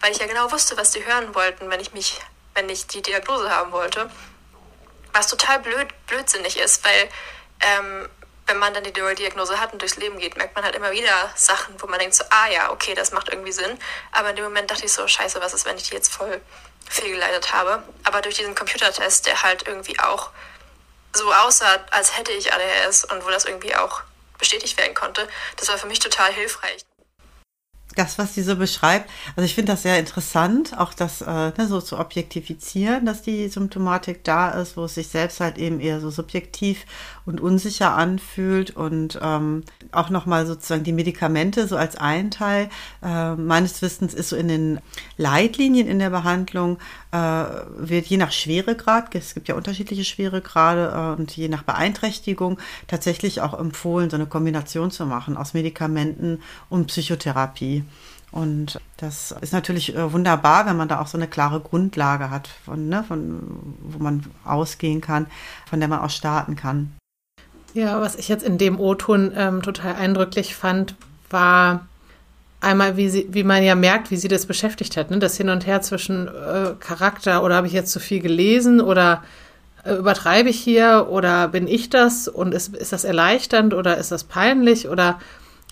weil 0.00 0.12
ich 0.12 0.18
ja 0.18 0.26
genau 0.26 0.50
wusste, 0.52 0.76
was 0.76 0.92
die 0.92 1.04
hören 1.04 1.34
wollten, 1.34 1.68
wenn 1.70 1.80
ich 1.80 1.92
mich, 1.92 2.20
wenn 2.54 2.68
ich 2.68 2.86
die 2.86 3.02
Diagnose 3.02 3.50
haben 3.50 3.72
wollte. 3.72 4.10
Was 5.12 5.26
total 5.26 5.58
blöd, 5.58 5.88
blödsinnig 6.06 6.56
ist, 6.58 6.84
weil 6.84 7.08
ähm, 7.60 8.08
wenn 8.46 8.58
man 8.58 8.74
dann 8.74 8.84
die 8.84 8.92
Diagnose 8.92 9.60
hat 9.60 9.72
und 9.72 9.80
durchs 9.80 9.96
Leben 9.96 10.18
geht, 10.18 10.36
merkt 10.36 10.54
man 10.54 10.64
halt 10.64 10.74
immer 10.74 10.90
wieder 10.90 11.30
Sachen, 11.36 11.80
wo 11.80 11.86
man 11.86 11.98
denkt 11.98 12.14
so, 12.14 12.24
ah 12.30 12.48
ja, 12.48 12.70
okay, 12.72 12.94
das 12.94 13.12
macht 13.12 13.28
irgendwie 13.28 13.52
Sinn. 13.52 13.78
Aber 14.12 14.30
in 14.30 14.36
dem 14.36 14.44
Moment 14.44 14.70
dachte 14.70 14.84
ich 14.84 14.92
so, 14.92 15.06
scheiße, 15.06 15.40
was 15.40 15.54
ist, 15.54 15.66
wenn 15.66 15.76
ich 15.76 15.88
die 15.88 15.94
jetzt 15.94 16.12
voll 16.12 16.40
fehlgeleitet 16.88 17.52
habe. 17.52 17.84
Aber 18.02 18.20
durch 18.22 18.36
diesen 18.36 18.56
Computertest, 18.56 19.26
der 19.26 19.42
halt 19.42 19.68
irgendwie 19.68 19.98
auch 20.00 20.30
so 21.12 21.32
aussah, 21.32 21.78
als 21.90 22.16
hätte 22.16 22.32
ich 22.32 22.52
ADHS 22.52 23.04
und 23.04 23.24
wo 23.24 23.30
das 23.30 23.44
irgendwie 23.44 23.74
auch 23.74 24.02
bestätigt 24.38 24.78
werden 24.78 24.94
konnte, 24.94 25.28
das 25.56 25.68
war 25.68 25.78
für 25.78 25.86
mich 25.86 25.98
total 25.98 26.32
hilfreich. 26.32 26.84
Das, 27.96 28.18
was 28.18 28.34
sie 28.34 28.42
so 28.42 28.54
beschreibt, 28.54 29.10
also 29.34 29.44
ich 29.44 29.54
finde 29.56 29.72
das 29.72 29.82
sehr 29.82 29.98
interessant, 29.98 30.78
auch 30.78 30.94
das 30.94 31.22
äh, 31.22 31.26
ne, 31.26 31.66
so 31.68 31.80
zu 31.80 31.98
objektifizieren, 31.98 33.04
dass 33.04 33.22
die 33.22 33.48
Symptomatik 33.48 34.22
da 34.22 34.50
ist, 34.50 34.76
wo 34.76 34.84
es 34.84 34.94
sich 34.94 35.08
selbst 35.08 35.40
halt 35.40 35.58
eben 35.58 35.80
eher 35.80 36.00
so 36.00 36.08
subjektiv 36.10 36.84
und 37.30 37.40
unsicher 37.40 37.94
anfühlt 37.94 38.76
und 38.76 39.18
ähm, 39.22 39.62
auch 39.92 40.10
nochmal 40.10 40.46
sozusagen 40.46 40.84
die 40.84 40.92
Medikamente 40.92 41.66
so 41.66 41.76
als 41.76 41.96
ein 41.96 42.30
Teil. 42.30 42.68
Äh, 43.02 43.34
meines 43.36 43.80
Wissens 43.82 44.14
ist 44.14 44.30
so 44.30 44.36
in 44.36 44.48
den 44.48 44.80
Leitlinien 45.16 45.86
in 45.86 45.98
der 45.98 46.10
Behandlung 46.10 46.78
äh, 47.12 47.16
wird 47.16 48.06
je 48.06 48.16
nach 48.16 48.32
Schweregrad, 48.32 49.14
es 49.14 49.34
gibt 49.34 49.48
ja 49.48 49.54
unterschiedliche 49.54 50.04
Schweregrade 50.04 51.14
äh, 51.16 51.20
und 51.20 51.36
je 51.36 51.48
nach 51.48 51.62
Beeinträchtigung 51.62 52.58
tatsächlich 52.86 53.40
auch 53.40 53.58
empfohlen, 53.58 54.10
so 54.10 54.16
eine 54.16 54.26
Kombination 54.26 54.90
zu 54.90 55.06
machen 55.06 55.36
aus 55.36 55.54
Medikamenten 55.54 56.42
und 56.68 56.86
Psychotherapie. 56.88 57.84
Und 58.32 58.80
das 58.96 59.32
ist 59.40 59.52
natürlich 59.52 59.94
äh, 59.94 60.12
wunderbar, 60.12 60.66
wenn 60.66 60.76
man 60.76 60.88
da 60.88 61.00
auch 61.00 61.08
so 61.08 61.18
eine 61.18 61.26
klare 61.26 61.60
Grundlage 61.60 62.30
hat, 62.30 62.48
von, 62.64 62.88
ne, 62.88 63.04
von, 63.06 63.40
wo 63.82 63.98
man 63.98 64.24
ausgehen 64.44 65.00
kann, 65.00 65.26
von 65.68 65.80
der 65.80 65.88
man 65.88 66.00
auch 66.00 66.10
starten 66.10 66.54
kann. 66.54 66.92
Ja, 67.74 68.00
was 68.00 68.16
ich 68.16 68.28
jetzt 68.28 68.42
in 68.42 68.58
dem 68.58 68.80
O-Ton 68.80 69.32
ähm, 69.36 69.62
total 69.62 69.94
eindrücklich 69.94 70.56
fand, 70.56 70.94
war 71.28 71.86
einmal, 72.60 72.96
wie, 72.96 73.08
sie, 73.08 73.28
wie 73.30 73.44
man 73.44 73.62
ja 73.62 73.74
merkt, 73.74 74.10
wie 74.10 74.16
sie 74.16 74.28
das 74.28 74.46
beschäftigt 74.46 74.96
hat. 74.96 75.10
Ne? 75.10 75.18
Das 75.18 75.36
Hin 75.36 75.48
und 75.48 75.66
Her 75.66 75.80
zwischen 75.80 76.28
äh, 76.28 76.74
Charakter 76.80 77.42
oder 77.42 77.54
habe 77.54 77.66
ich 77.66 77.72
jetzt 77.72 77.92
zu 77.92 78.00
viel 78.00 78.20
gelesen 78.20 78.80
oder 78.80 79.22
äh, 79.84 79.94
übertreibe 79.94 80.48
ich 80.48 80.60
hier 80.60 81.06
oder 81.10 81.48
bin 81.48 81.66
ich 81.66 81.90
das 81.90 82.28
und 82.28 82.52
ist, 82.52 82.76
ist 82.76 82.92
das 82.92 83.04
erleichternd 83.04 83.72
oder 83.72 83.96
ist 83.96 84.12
das 84.12 84.24
peinlich 84.24 84.88
oder 84.88 85.18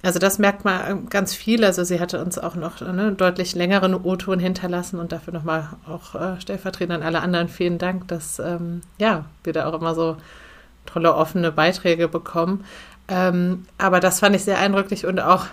also 0.03 0.21
das 0.21 0.39
merkt 0.39 0.65
man 0.65 0.81
ähm, 0.89 1.09
ganz 1.09 1.35
viel. 1.35 1.65
Also 1.65 1.83
sie 1.83 1.99
hatte 1.99 2.23
uns 2.23 2.39
auch 2.39 2.55
noch 2.55 2.81
ne, 2.81 2.89
einen 2.89 3.17
deutlich 3.17 3.55
längeren 3.57 3.95
O-Ton 3.95 4.39
hinterlassen 4.39 5.01
und 5.01 5.11
dafür 5.11 5.35
nochmal 5.35 5.71
auch 5.89 6.15
äh, 6.15 6.41
stellvertretend 6.41 6.95
an 6.95 7.03
alle 7.03 7.21
anderen 7.21 7.49
vielen 7.49 7.79
Dank, 7.79 8.07
dass 8.07 8.39
ähm, 8.39 8.83
ja, 8.99 9.25
wir 9.43 9.53
da 9.53 9.67
auch 9.67 9.75
immer 9.75 9.95
so 9.97 10.17
tolle 10.89 11.15
offene 11.15 11.53
Beiträge 11.53 12.09
bekommen. 12.09 12.65
Ähm, 13.09 13.67
aber 13.79 14.01
das 14.01 14.21
fand 14.21 14.37
ich 14.37 14.45
sehr 14.45 14.59
eindrücklich 14.59 15.07
und 15.07 15.21
auch, 15.21 15.47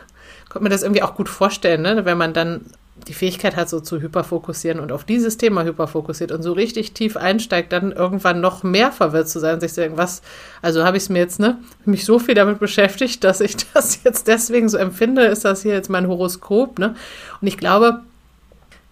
konnte 0.49 0.63
mir 0.63 0.69
das 0.69 0.83
irgendwie 0.83 1.03
auch 1.03 1.15
gut 1.15 1.29
vorstellen, 1.29 1.81
ne? 1.81 2.05
wenn 2.05 2.17
man 2.17 2.33
dann 2.33 2.61
die 3.07 3.13
Fähigkeit 3.13 3.57
hat, 3.57 3.67
so 3.69 3.81
zu 3.81 3.99
hyperfokussieren 4.01 4.79
und 4.79 4.91
auf 4.91 5.03
dieses 5.03 5.37
Thema 5.37 5.63
hyperfokussiert 5.63 6.31
und 6.31 6.43
so 6.43 6.53
richtig 6.53 6.93
tief 6.93 7.17
einsteigt, 7.17 7.73
dann 7.73 7.91
irgendwann 7.91 8.39
noch 8.39 8.63
mehr 8.63 8.91
verwirrt 8.91 9.27
zu 9.27 9.39
sein, 9.39 9.59
sich 9.59 9.73
zu 9.73 9.81
denken, 9.81 9.97
was, 9.97 10.21
also 10.61 10.85
habe 10.85 10.95
ich 10.95 11.03
es 11.03 11.09
mir 11.09 11.19
jetzt, 11.19 11.39
ne, 11.39 11.57
mich 11.83 12.05
so 12.05 12.19
viel 12.19 12.35
damit 12.35 12.59
beschäftigt, 12.59 13.23
dass 13.23 13.41
ich 13.41 13.57
das 13.73 14.03
jetzt 14.03 14.27
deswegen 14.27 14.69
so 14.69 14.77
empfinde, 14.77 15.25
ist 15.25 15.43
das 15.43 15.61
hier 15.61 15.73
jetzt 15.73 15.89
mein 15.89 16.07
Horoskop, 16.07 16.79
ne? 16.79 16.95
Und 17.41 17.47
ich 17.47 17.57
glaube, 17.57 18.01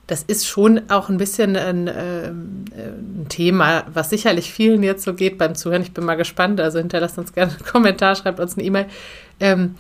das 0.08 0.24
ist 0.24 0.46
schon 0.46 0.82
auch 0.90 1.10
ein 1.10 1.18
bisschen 1.18 1.56
ein, 1.56 1.88
äh, 1.88 2.28
ein, 2.28 3.26
Thema, 3.30 3.86
was 3.94 4.10
sicherlich 4.10 4.52
vielen 4.52 4.84
jetzt 4.84 5.04
so 5.04 5.14
geht 5.14 5.38
beim 5.38 5.56
Zuhören. 5.56 5.82
Ich 5.82 5.94
bin 5.94 6.04
mal 6.04 6.16
gespannt. 6.16 6.60
Also 6.60 6.80
hinterlasst 6.80 7.18
uns 7.18 7.34
gerne 7.34 7.54
einen 7.54 7.66
Kommentar, 7.66 8.16
schreibt 8.16 8.40
uns 8.40 8.58
eine 8.58 8.66
E-Mail. 8.66 8.86
Ähm, 9.40 9.76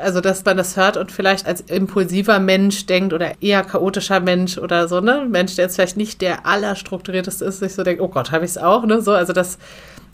also, 0.00 0.20
dass 0.20 0.44
man 0.44 0.56
das 0.56 0.76
hört 0.76 0.96
und 0.96 1.12
vielleicht 1.12 1.46
als 1.46 1.60
impulsiver 1.60 2.40
Mensch 2.40 2.86
denkt 2.86 3.12
oder 3.12 3.40
eher 3.40 3.62
chaotischer 3.62 4.18
Mensch 4.18 4.58
oder 4.58 4.88
so, 4.88 5.00
ne? 5.00 5.26
Mensch, 5.28 5.54
der 5.54 5.66
jetzt 5.66 5.76
vielleicht 5.76 5.96
nicht 5.96 6.20
der 6.22 6.44
allerstrukturierteste 6.44 7.44
ist, 7.44 7.60
sich 7.60 7.74
so 7.74 7.84
denkt, 7.84 8.02
oh 8.02 8.08
Gott, 8.08 8.32
habe 8.32 8.44
ich 8.44 8.52
es 8.52 8.58
auch, 8.58 8.84
ne? 8.84 9.00
So, 9.00 9.12
also 9.12 9.32
das 9.32 9.58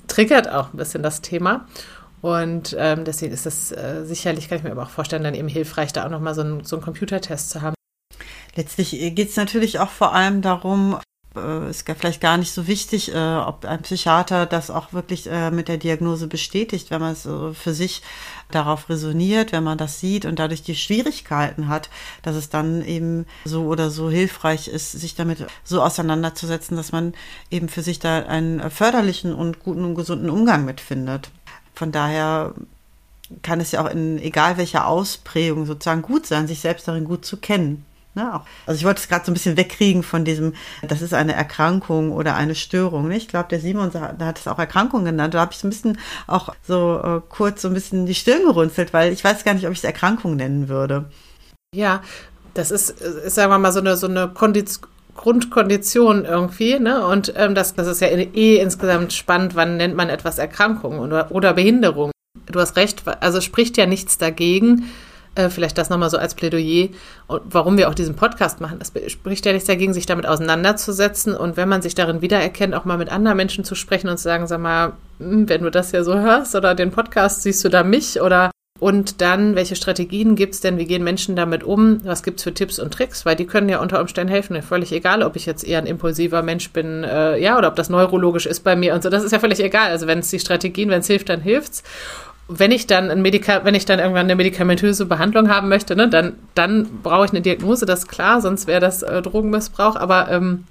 triggert 0.09 0.51
auch 0.51 0.75
ein 0.75 0.77
bisschen 0.77 1.03
das 1.03 1.23
Thema. 1.23 1.67
Und 2.21 2.77
ähm, 2.79 3.05
deswegen 3.05 3.33
ist 3.33 3.47
es 3.47 3.73
äh, 3.73 4.05
sicherlich, 4.05 4.49
kann 4.49 4.59
ich 4.59 4.65
mir 4.65 4.73
aber 4.73 4.83
auch 4.83 4.91
vorstellen, 4.91 5.25
dann 5.25 5.35
eben 5.35 5.49
hilfreich, 5.49 5.93
da 5.93 6.05
auch 6.05 6.11
nochmal 6.11 6.35
so, 6.35 6.43
ein, 6.43 6.65
so 6.65 6.77
einen 6.77 6.85
Computertest 6.85 7.51
zu 7.51 7.63
haben. 7.63 7.76
Letztlich 8.57 8.91
geht 9.15 9.29
es 9.29 9.37
natürlich 9.37 9.79
auch 9.79 9.91
vor 9.91 10.15
allem 10.15 10.41
darum, 10.41 10.99
äh, 11.37 11.71
ist 11.71 11.85
vielleicht 11.99 12.21
gar 12.21 12.39
nicht 12.39 12.53
so 12.53 12.67
wichtig, 12.67 13.15
äh, 13.15 13.37
ob 13.37 13.65
ein 13.65 13.83
Psychiater 13.83 14.47
das 14.47 14.71
auch 14.71 14.93
wirklich 14.93 15.31
äh, 15.31 15.51
mit 15.51 15.69
der 15.69 15.77
Diagnose 15.77 16.27
bestätigt, 16.27 16.91
wenn 16.91 17.01
man 17.01 17.13
es 17.13 17.23
für 17.23 17.75
sich 17.75 18.03
darauf 18.51 18.89
resoniert, 18.89 19.53
wenn 19.53 19.65
man 19.65 19.79
das 19.79 20.01
sieht 20.01 20.25
und 20.25 20.39
dadurch 20.39 20.63
die 20.63 20.75
Schwierigkeiten 20.75 21.69
hat, 21.69 21.91
dass 22.23 22.37
es 22.37 22.49
dann 22.49 22.83
eben 22.85 23.27
so 23.45 23.65
oder 23.65 23.91
so 23.91 24.11
hilfreich 24.11 24.69
ist, 24.69 24.93
sich 24.93 25.15
damit 25.15 25.47
so 25.65 25.83
auseinanderzusetzen, 25.83 26.77
dass 26.77 26.93
man 26.93 27.15
eben 27.51 27.69
für 27.69 27.83
sich 27.83 27.99
da 27.99 28.21
einen 28.21 28.71
förderlichen 28.71 29.35
und 29.35 29.61
guten 29.61 29.85
und 29.85 29.95
gesunden 29.95 30.31
Umgang 30.31 30.65
mitfindet. 30.65 31.31
Von 31.75 31.93
daher 31.93 32.55
kann 33.43 33.61
es 33.61 33.73
ja 33.73 33.85
auch 33.85 33.91
in 33.91 34.19
egal 34.19 34.57
welcher 34.57 34.87
Ausprägung 34.87 35.67
sozusagen 35.67 36.03
gut 36.03 36.27
sein, 36.27 36.47
sich 36.47 36.61
selbst 36.61 36.87
darin 36.87 37.05
gut 37.05 37.25
zu 37.25 37.37
kennen. 37.37 37.85
Ne, 38.17 38.35
auch. 38.35 38.41
Also 38.65 38.79
ich 38.79 38.85
wollte 38.87 39.03
es 39.03 39.09
gerade 39.09 39.27
so 39.27 39.31
ein 39.31 39.35
bisschen 39.35 39.59
wegkriegen 39.59 40.03
von 40.03 40.25
diesem, 40.25 40.55
das 40.89 41.03
ist 41.03 41.13
eine 41.13 41.35
Erkrankung 41.35 42.13
oder 42.13 42.35
eine 42.35 42.55
Störung. 42.55 43.09
Ne? 43.09 43.17
Ich 43.19 43.29
glaube, 43.29 43.51
der 43.51 43.61
Simon 43.61 43.93
hat 43.93 44.39
es 44.39 44.49
auch 44.49 44.59
Erkrankung 44.59 45.05
genannt. 45.05 45.35
Da 45.35 45.41
habe 45.41 45.53
ich 45.53 45.59
so 45.59 45.67
ein 45.67 45.71
bisschen 45.71 45.99
auch 46.27 46.55
so 46.67 46.99
äh, 47.05 47.21
kurz 47.29 47.61
so 47.61 47.69
ein 47.69 47.75
bisschen 47.75 48.07
die 48.07 48.15
Stirn 48.15 48.45
gerunzelt, 48.45 48.95
weil 48.95 49.13
ich 49.13 49.23
weiß 49.23 49.45
gar 49.45 49.53
nicht, 49.53 49.67
ob 49.67 49.73
ich 49.73 49.81
es 49.81 49.85
Erkrankung 49.85 50.35
nennen 50.35 50.71
würde. 50.71 51.11
Ja, 51.75 52.01
das 52.55 52.71
ist, 52.71 52.89
ist 52.89 53.35
sagen 53.35 53.53
wir 53.53 53.59
mal, 53.59 53.73
so 53.73 53.81
eine, 53.81 53.99
so 53.99 54.07
eine 54.09 54.29
Kondition. 54.29 54.89
Grundkondition 55.15 56.27
irgendwie, 56.27 56.79
ne? 56.79 57.07
Und 57.07 57.33
ähm, 57.37 57.55
das, 57.55 57.75
das 57.75 57.87
ist 57.87 58.03
ja 58.03 58.09
eh 58.09 58.59
insgesamt 58.59 59.15
spannend, 59.15 59.55
wann 59.55 59.79
nennt 59.79 59.97
man 59.97 60.11
etwas 60.11 60.39
Erkrankung 60.39 60.99
oder, 60.99 61.31
oder 61.33 61.55
Behinderung. 61.55 62.11
Du 62.45 62.61
hast 62.61 62.77
recht, 62.77 63.03
also 63.21 63.41
spricht 63.41 63.79
ja 63.79 63.87
nichts 63.87 64.19
dagegen, 64.19 64.91
äh, 65.37 65.51
vielleicht 65.51 65.79
das 65.79 65.91
nochmal 65.91 66.11
so 66.11 66.19
als 66.19 66.35
Plädoyer, 66.35 66.89
warum 67.29 67.77
wir 67.77 67.89
auch 67.89 67.95
diesen 67.95 68.17
Podcast 68.17 68.61
machen. 68.61 68.79
Das 68.79 68.93
spricht 69.11 69.47
ja 69.47 69.53
nichts 69.53 69.69
dagegen, 69.69 69.95
sich 69.95 70.07
damit 70.07 70.27
auseinanderzusetzen 70.27 71.35
und 71.35 71.57
wenn 71.57 71.69
man 71.69 71.83
sich 71.83 71.95
darin 71.95 72.23
wiedererkennt, 72.23 72.75
auch 72.75 72.85
mal 72.85 72.99
mit 72.99 73.11
anderen 73.11 73.37
Menschen 73.37 73.65
zu 73.65 73.75
sprechen 73.75 74.09
und 74.09 74.17
zu 74.17 74.25
sagen, 74.25 74.47
sag 74.47 74.61
mal, 74.61 74.93
hm, 75.19 75.49
wenn 75.49 75.63
du 75.63 75.71
das 75.71 75.93
ja 75.93 76.03
so 76.03 76.19
hörst 76.19 76.55
oder 76.55 76.75
den 76.75 76.91
Podcast, 76.91 77.43
siehst 77.43 77.65
du 77.65 77.69
da 77.69 77.83
mich 77.85 78.21
oder 78.21 78.51
und 78.79 79.23
dann, 79.23 79.55
welche 79.57 79.75
Strategien 79.75 80.37
gibt 80.37 80.55
es 80.55 80.61
denn? 80.61 80.77
Wie 80.77 80.85
gehen 80.85 81.03
Menschen 81.03 81.35
damit 81.35 81.65
um? 81.65 82.05
Was 82.05 82.23
gibt 82.23 82.39
es 82.39 82.45
für 82.45 82.53
Tipps 82.53 82.79
und 82.79 82.93
Tricks? 82.93 83.25
Weil 83.25 83.35
die 83.35 83.47
können 83.47 83.71
ja 83.71 83.81
unter 83.81 84.01
Umständen 84.01 84.31
helfen. 84.31 84.61
Völlig 84.61 84.93
egal, 84.93 85.23
ob 85.23 85.35
ich 85.37 85.47
jetzt 85.47 85.65
eher 85.65 85.79
ein 85.79 85.87
impulsiver 85.87 86.43
Mensch 86.43 86.71
bin, 86.73 87.03
äh, 87.03 87.39
ja, 87.39 87.57
oder 87.57 87.69
ob 87.69 87.77
das 87.77 87.89
neurologisch 87.89 88.45
ist 88.45 88.65
bei 88.65 88.77
mir 88.77 88.95
und 88.95 89.03
so. 89.03 89.09
Das 89.09 89.25
ist 89.25 89.33
ja 89.33 89.39
völlig 89.39 89.61
egal. 89.61 89.91
Also 89.91 90.07
wenn 90.07 90.19
es 90.19 90.29
die 90.29 90.41
Strategien, 90.41 90.91
wenn 90.91 91.01
es 91.01 91.07
hilft, 91.07 91.31
dann 91.31 91.41
hilft's. 91.41 91.83
Wenn 92.49 92.71
ich 92.71 92.87
dann 92.87 93.11
ein 93.11 93.23
Medika 93.23 93.65
wenn 93.65 93.75
ich 93.75 93.85
dann 93.85 93.99
irgendwann 93.99 94.27
eine 94.27 94.37
medikamentöse 94.37 95.07
Behandlung 95.07 95.49
haben 95.49 95.69
möchte, 95.69 95.97
ne, 95.97 96.09
dann, 96.09 96.35
dann 96.55 97.01
brauche 97.03 97.25
ich 97.25 97.33
eine 97.33 97.41
Diagnose, 97.41 97.87
das 97.87 98.01
ist 98.01 98.09
klar, 98.09 98.41
sonst 98.41 98.67
wäre 98.67 98.81
das 98.81 99.03
äh, 99.03 99.23
Drogenmissbrauch, 99.23 99.97
aber 99.97 100.31
ähm, 100.31 100.65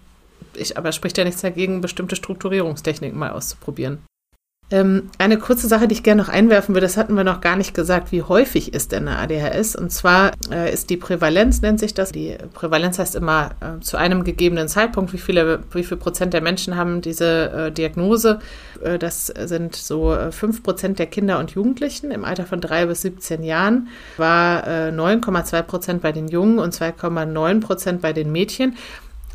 ich, 0.53 0.77
aber 0.77 0.91
spricht 0.91 1.17
ja 1.17 1.25
nichts 1.25 1.41
dagegen, 1.41 1.81
bestimmte 1.81 2.15
Strukturierungstechniken 2.15 3.17
mal 3.17 3.31
auszuprobieren. 3.31 3.99
Ähm, 4.71 5.11
eine 5.19 5.37
kurze 5.37 5.67
Sache, 5.67 5.87
die 5.87 5.93
ich 5.93 6.01
gerne 6.01 6.23
noch 6.23 6.29
einwerfen 6.29 6.73
würde, 6.73 6.87
das 6.87 6.97
hatten 6.97 7.13
wir 7.13 7.23
noch 7.23 7.39
gar 7.39 7.55
nicht 7.55 7.75
gesagt, 7.75 8.11
wie 8.11 8.23
häufig 8.23 8.73
ist 8.73 8.91
denn 8.91 9.07
eine 9.07 9.19
ADHS? 9.19 9.75
Und 9.75 9.91
zwar 9.91 10.31
äh, 10.51 10.73
ist 10.73 10.89
die 10.89 10.97
Prävalenz, 10.97 11.61
nennt 11.61 11.79
sich 11.79 11.93
das. 11.93 12.11
Die 12.11 12.35
Prävalenz 12.55 12.97
heißt 12.97 13.13
immer 13.13 13.51
äh, 13.59 13.79
zu 13.81 13.97
einem 13.97 14.23
gegebenen 14.23 14.67
Zeitpunkt, 14.67 15.13
wie 15.13 15.19
viele, 15.19 15.59
wie 15.71 15.83
viel 15.83 15.97
Prozent 15.97 16.33
der 16.33 16.41
Menschen 16.41 16.75
haben 16.75 17.01
diese 17.01 17.51
äh, 17.51 17.71
Diagnose. 17.71 18.39
Äh, 18.83 18.97
das 18.97 19.27
sind 19.27 19.75
so 19.75 20.15
äh, 20.15 20.31
fünf 20.31 20.63
Prozent 20.63 20.97
der 20.97 21.05
Kinder 21.05 21.37
und 21.37 21.51
Jugendlichen 21.51 22.09
im 22.09 22.25
Alter 22.25 22.45
von 22.45 22.59
drei 22.59 22.87
bis 22.87 23.03
17 23.03 23.43
Jahren, 23.43 23.89
war 24.17 24.65
9,2 24.65 25.57
äh, 25.59 25.63
Prozent 25.63 26.01
bei 26.01 26.11
den 26.11 26.27
Jungen 26.27 26.57
und 26.57 26.73
2,9 26.73 27.61
Prozent 27.61 28.01
bei 28.01 28.13
den 28.13 28.31
Mädchen 28.31 28.75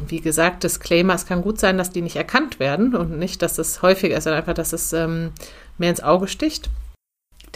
wie 0.09 0.21
gesagt, 0.21 0.65
Disclaimer, 0.65 1.15
es 1.15 1.27
kann 1.27 1.43
gut 1.43 1.61
sein, 1.61 1.79
dass 1.79 1.91
die 1.91 2.03
nicht 2.03 2.17
erkannt 2.17 2.59
werden 2.59 2.95
und 2.95 3.19
nicht, 3.19 3.43
dass 3.43 3.59
es 3.59 3.83
häufiger 3.83 4.17
ist, 4.17 4.25
sondern 4.25 4.41
einfach, 4.41 4.55
dass 4.55 4.73
es 4.73 4.93
ähm, 4.93 5.33
mehr 5.79 5.91
ins 5.91 6.03
Auge 6.03 6.29
sticht. 6.29 6.71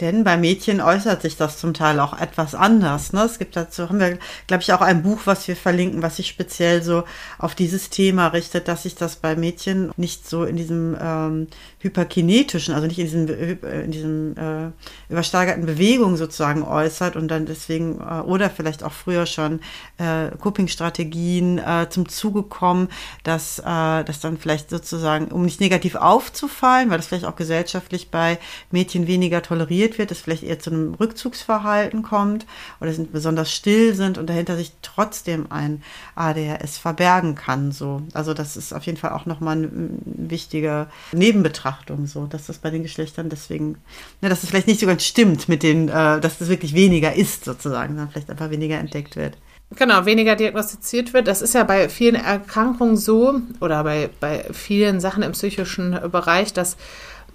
Denn 0.01 0.25
bei 0.25 0.35
Mädchen 0.35 0.81
äußert 0.81 1.21
sich 1.21 1.37
das 1.37 1.57
zum 1.57 1.73
Teil 1.73 2.01
auch 2.01 2.19
etwas 2.19 2.53
anders. 2.53 3.13
Ne? 3.13 3.23
Es 3.23 3.39
gibt 3.39 3.55
dazu, 3.55 3.87
haben 3.87 3.99
wir, 3.99 4.17
glaube 4.45 4.61
ich, 4.61 4.73
auch 4.73 4.81
ein 4.81 5.03
Buch, 5.03 5.21
was 5.23 5.47
wir 5.47 5.55
verlinken, 5.55 6.01
was 6.01 6.17
sich 6.17 6.27
speziell 6.27 6.83
so 6.83 7.05
auf 7.37 7.55
dieses 7.55 7.89
Thema 7.89 8.27
richtet, 8.27 8.67
dass 8.67 8.83
sich 8.83 8.95
das 8.95 9.15
bei 9.15 9.37
Mädchen 9.37 9.91
nicht 9.95 10.27
so 10.27 10.43
in 10.43 10.57
diesem 10.57 10.97
ähm, 10.99 11.47
hyperkinetischen, 11.85 12.73
also 12.73 12.87
nicht 12.87 12.97
in 12.97 13.05
diesem, 13.05 13.27
äh, 13.27 13.81
in 13.83 13.91
diesem 13.91 14.35
äh, 14.37 14.71
übersteigerten 15.07 15.67
Bewegung 15.67 16.17
sozusagen 16.17 16.63
äußert 16.63 17.15
und 17.15 17.27
dann 17.27 17.45
deswegen 17.45 17.99
äh, 17.99 18.21
oder 18.21 18.49
vielleicht 18.49 18.83
auch 18.83 18.91
früher 18.91 19.27
schon 19.27 19.59
äh, 19.97 20.31
Coping-Strategien 20.39 21.59
äh, 21.59 21.87
zum 21.89 22.09
Zuge 22.09 22.41
kommen, 22.41 22.89
dass 23.23 23.59
äh, 23.59 23.63
das 24.03 24.19
dann 24.19 24.37
vielleicht 24.37 24.71
sozusagen, 24.71 25.27
um 25.27 25.45
nicht 25.45 25.61
negativ 25.61 25.95
aufzufallen, 25.95 26.89
weil 26.89 26.97
das 26.97 27.05
vielleicht 27.05 27.25
auch 27.25 27.35
gesellschaftlich 27.35 28.09
bei 28.09 28.39
Mädchen 28.71 29.05
weniger 29.05 29.43
toleriert 29.43 29.99
wird, 29.99 30.09
es 30.09 30.19
vielleicht 30.19 30.43
eher 30.43 30.57
zu 30.57 30.71
einem 30.71 30.95
Rückzugsverhalten 30.95 32.01
kommt 32.01 32.47
oder 32.81 32.91
sind 32.93 33.11
besonders 33.11 33.51
still 33.51 33.93
sind 33.93 34.17
und 34.17 34.27
dahinter 34.27 34.57
sich 34.57 34.71
trotzdem 34.81 35.51
ein 35.51 35.83
ADHS 36.15 36.79
verbergen 36.79 37.35
kann. 37.35 37.71
So, 37.71 38.01
also 38.13 38.33
das 38.33 38.57
ist 38.57 38.73
auf 38.73 38.87
jeden 38.87 38.97
Fall 38.97 39.11
auch 39.11 39.27
nochmal 39.27 39.57
eine 39.57 39.69
wichtige 40.05 40.87
Nebenbetrachtung 41.11 41.74
Betrachtung 41.75 42.05
so, 42.07 42.25
dass 42.25 42.47
das 42.47 42.57
bei 42.57 42.69
den 42.69 42.83
Geschlechtern 42.83 43.29
deswegen, 43.29 43.77
ne, 44.21 44.29
dass 44.29 44.43
es 44.43 44.49
vielleicht 44.49 44.67
nicht 44.67 44.79
so 44.79 44.87
ganz 44.87 45.03
stimmt 45.03 45.49
mit 45.49 45.63
den, 45.63 45.89
äh, 45.89 46.19
dass 46.19 46.37
das 46.37 46.49
wirklich 46.49 46.73
weniger 46.73 47.13
ist 47.13 47.45
sozusagen, 47.45 47.95
sondern 47.95 48.09
vielleicht 48.09 48.29
einfach 48.29 48.49
weniger 48.49 48.77
entdeckt 48.77 49.15
wird. 49.15 49.37
Genau, 49.75 50.05
weniger 50.05 50.35
diagnostiziert 50.35 51.13
wird. 51.13 51.27
Das 51.27 51.41
ist 51.41 51.55
ja 51.55 51.63
bei 51.63 51.89
vielen 51.89 52.15
Erkrankungen 52.15 52.97
so 52.97 53.41
oder 53.61 53.83
bei, 53.83 54.09
bei 54.19 54.45
vielen 54.51 54.99
Sachen 54.99 55.23
im 55.23 55.31
psychischen 55.31 55.99
Bereich, 56.11 56.53
dass 56.53 56.77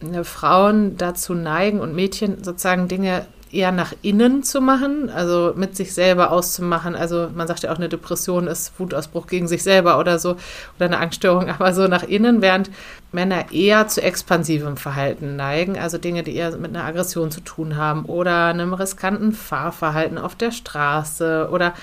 äh, 0.01 0.25
Frauen 0.25 0.97
dazu 0.97 1.35
neigen 1.35 1.81
und 1.81 1.95
Mädchen 1.95 2.43
sozusagen 2.43 2.89
Dinge 2.89 3.27
eher 3.53 3.73
nach 3.73 3.93
innen 4.03 4.43
zu 4.43 4.61
machen, 4.61 5.11
also 5.11 5.53
mit 5.57 5.77
sich 5.77 5.93
selber 5.93 6.31
auszumachen. 6.31 6.95
Also 6.95 7.29
man 7.35 7.47
sagt 7.47 7.63
ja 7.63 7.73
auch, 7.73 7.77
eine 7.77 7.89
Depression 7.89 8.47
ist 8.47 8.79
Wutausbruch 8.79 9.27
gegen 9.27 9.49
sich 9.49 9.63
selber 9.63 9.99
oder 9.99 10.19
so 10.19 10.31
oder 10.77 10.87
eine 10.87 10.99
Angststörung, 10.99 11.49
aber 11.49 11.73
so 11.73 11.87
nach 11.89 12.03
innen, 12.03 12.43
während 12.43 12.71
Männer 13.13 13.53
eher 13.53 13.89
zu 13.89 14.03
expansivem 14.03 14.77
Verhalten 14.77 15.37
neigen, 15.37 15.79
also 15.79 15.99
Dinge, 15.99 16.23
die 16.23 16.37
eher 16.37 16.57
mit 16.57 16.75
einer 16.75 16.85
Aggression 16.85 17.31
zu 17.31 17.41
tun 17.41 17.77
haben 17.77 18.05
oder 18.05 18.47
einem 18.47 18.73
riskanten 18.73 19.33
Fahrverhalten 19.33 20.19
auf 20.19 20.37
der 20.37 20.53
Straße 20.53 21.49
oder 21.51 21.75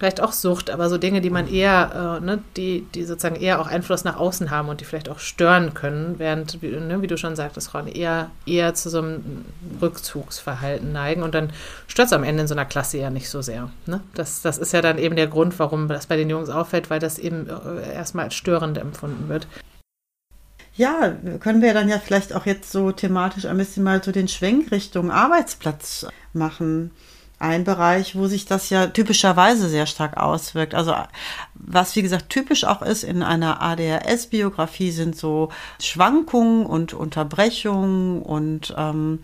vielleicht 0.00 0.22
auch 0.22 0.32
Sucht, 0.32 0.70
aber 0.70 0.88
so 0.88 0.96
Dinge, 0.96 1.20
die 1.20 1.28
man 1.28 1.46
eher, 1.46 2.18
äh, 2.22 2.24
ne, 2.24 2.42
die, 2.56 2.86
die 2.94 3.04
sozusagen 3.04 3.36
eher 3.36 3.60
auch 3.60 3.66
Einfluss 3.66 4.02
nach 4.02 4.16
außen 4.16 4.50
haben 4.50 4.70
und 4.70 4.80
die 4.80 4.86
vielleicht 4.86 5.10
auch 5.10 5.18
stören 5.18 5.74
können, 5.74 6.14
während, 6.16 6.62
ne, 6.62 7.02
wie 7.02 7.06
du 7.06 7.18
schon 7.18 7.36
sagtest, 7.36 7.68
Frauen 7.68 7.86
eher, 7.86 8.30
eher 8.46 8.72
zu 8.72 8.88
so 8.88 9.00
einem 9.00 9.44
Rückzugsverhalten 9.82 10.90
neigen 10.90 11.22
und 11.22 11.34
dann 11.34 11.50
stört 11.86 12.06
es 12.06 12.14
am 12.14 12.24
Ende 12.24 12.42
in 12.42 12.48
so 12.48 12.54
einer 12.54 12.64
Klasse 12.64 12.96
ja 12.96 13.10
nicht 13.10 13.28
so 13.28 13.42
sehr. 13.42 13.68
Ne? 13.84 14.00
Das, 14.14 14.40
das 14.40 14.56
ist 14.56 14.72
ja 14.72 14.80
dann 14.80 14.96
eben 14.96 15.16
der 15.16 15.26
Grund, 15.26 15.58
warum 15.58 15.86
das 15.86 16.06
bei 16.06 16.16
den 16.16 16.30
Jungs 16.30 16.48
auffällt, 16.48 16.88
weil 16.88 16.98
das 16.98 17.18
eben 17.18 17.46
äh, 17.48 17.92
erstmal 17.92 18.24
als 18.24 18.34
störend 18.34 18.78
empfunden 18.78 19.28
wird. 19.28 19.46
Ja, 20.76 21.14
können 21.40 21.60
wir 21.60 21.74
dann 21.74 21.90
ja 21.90 21.98
vielleicht 21.98 22.32
auch 22.34 22.46
jetzt 22.46 22.72
so 22.72 22.90
thematisch 22.90 23.44
ein 23.44 23.58
bisschen 23.58 23.82
mal 23.82 24.02
so 24.02 24.12
den 24.12 24.28
Schwenk 24.28 24.70
Richtung 24.70 25.10
Arbeitsplatz 25.10 26.06
machen 26.32 26.90
ein 27.40 27.64
Bereich, 27.64 28.16
wo 28.16 28.26
sich 28.26 28.44
das 28.44 28.70
ja 28.70 28.86
typischerweise 28.86 29.68
sehr 29.68 29.86
stark 29.86 30.18
auswirkt. 30.18 30.74
Also 30.74 30.94
was 31.54 31.96
wie 31.96 32.02
gesagt 32.02 32.28
typisch 32.28 32.64
auch 32.64 32.82
ist 32.82 33.02
in 33.02 33.22
einer 33.22 33.62
ADHS-Biografie 33.62 34.90
sind 34.90 35.16
so 35.16 35.48
Schwankungen 35.80 36.66
und 36.66 36.92
Unterbrechungen 36.92 38.22
und 38.22 38.74
ähm, 38.76 39.20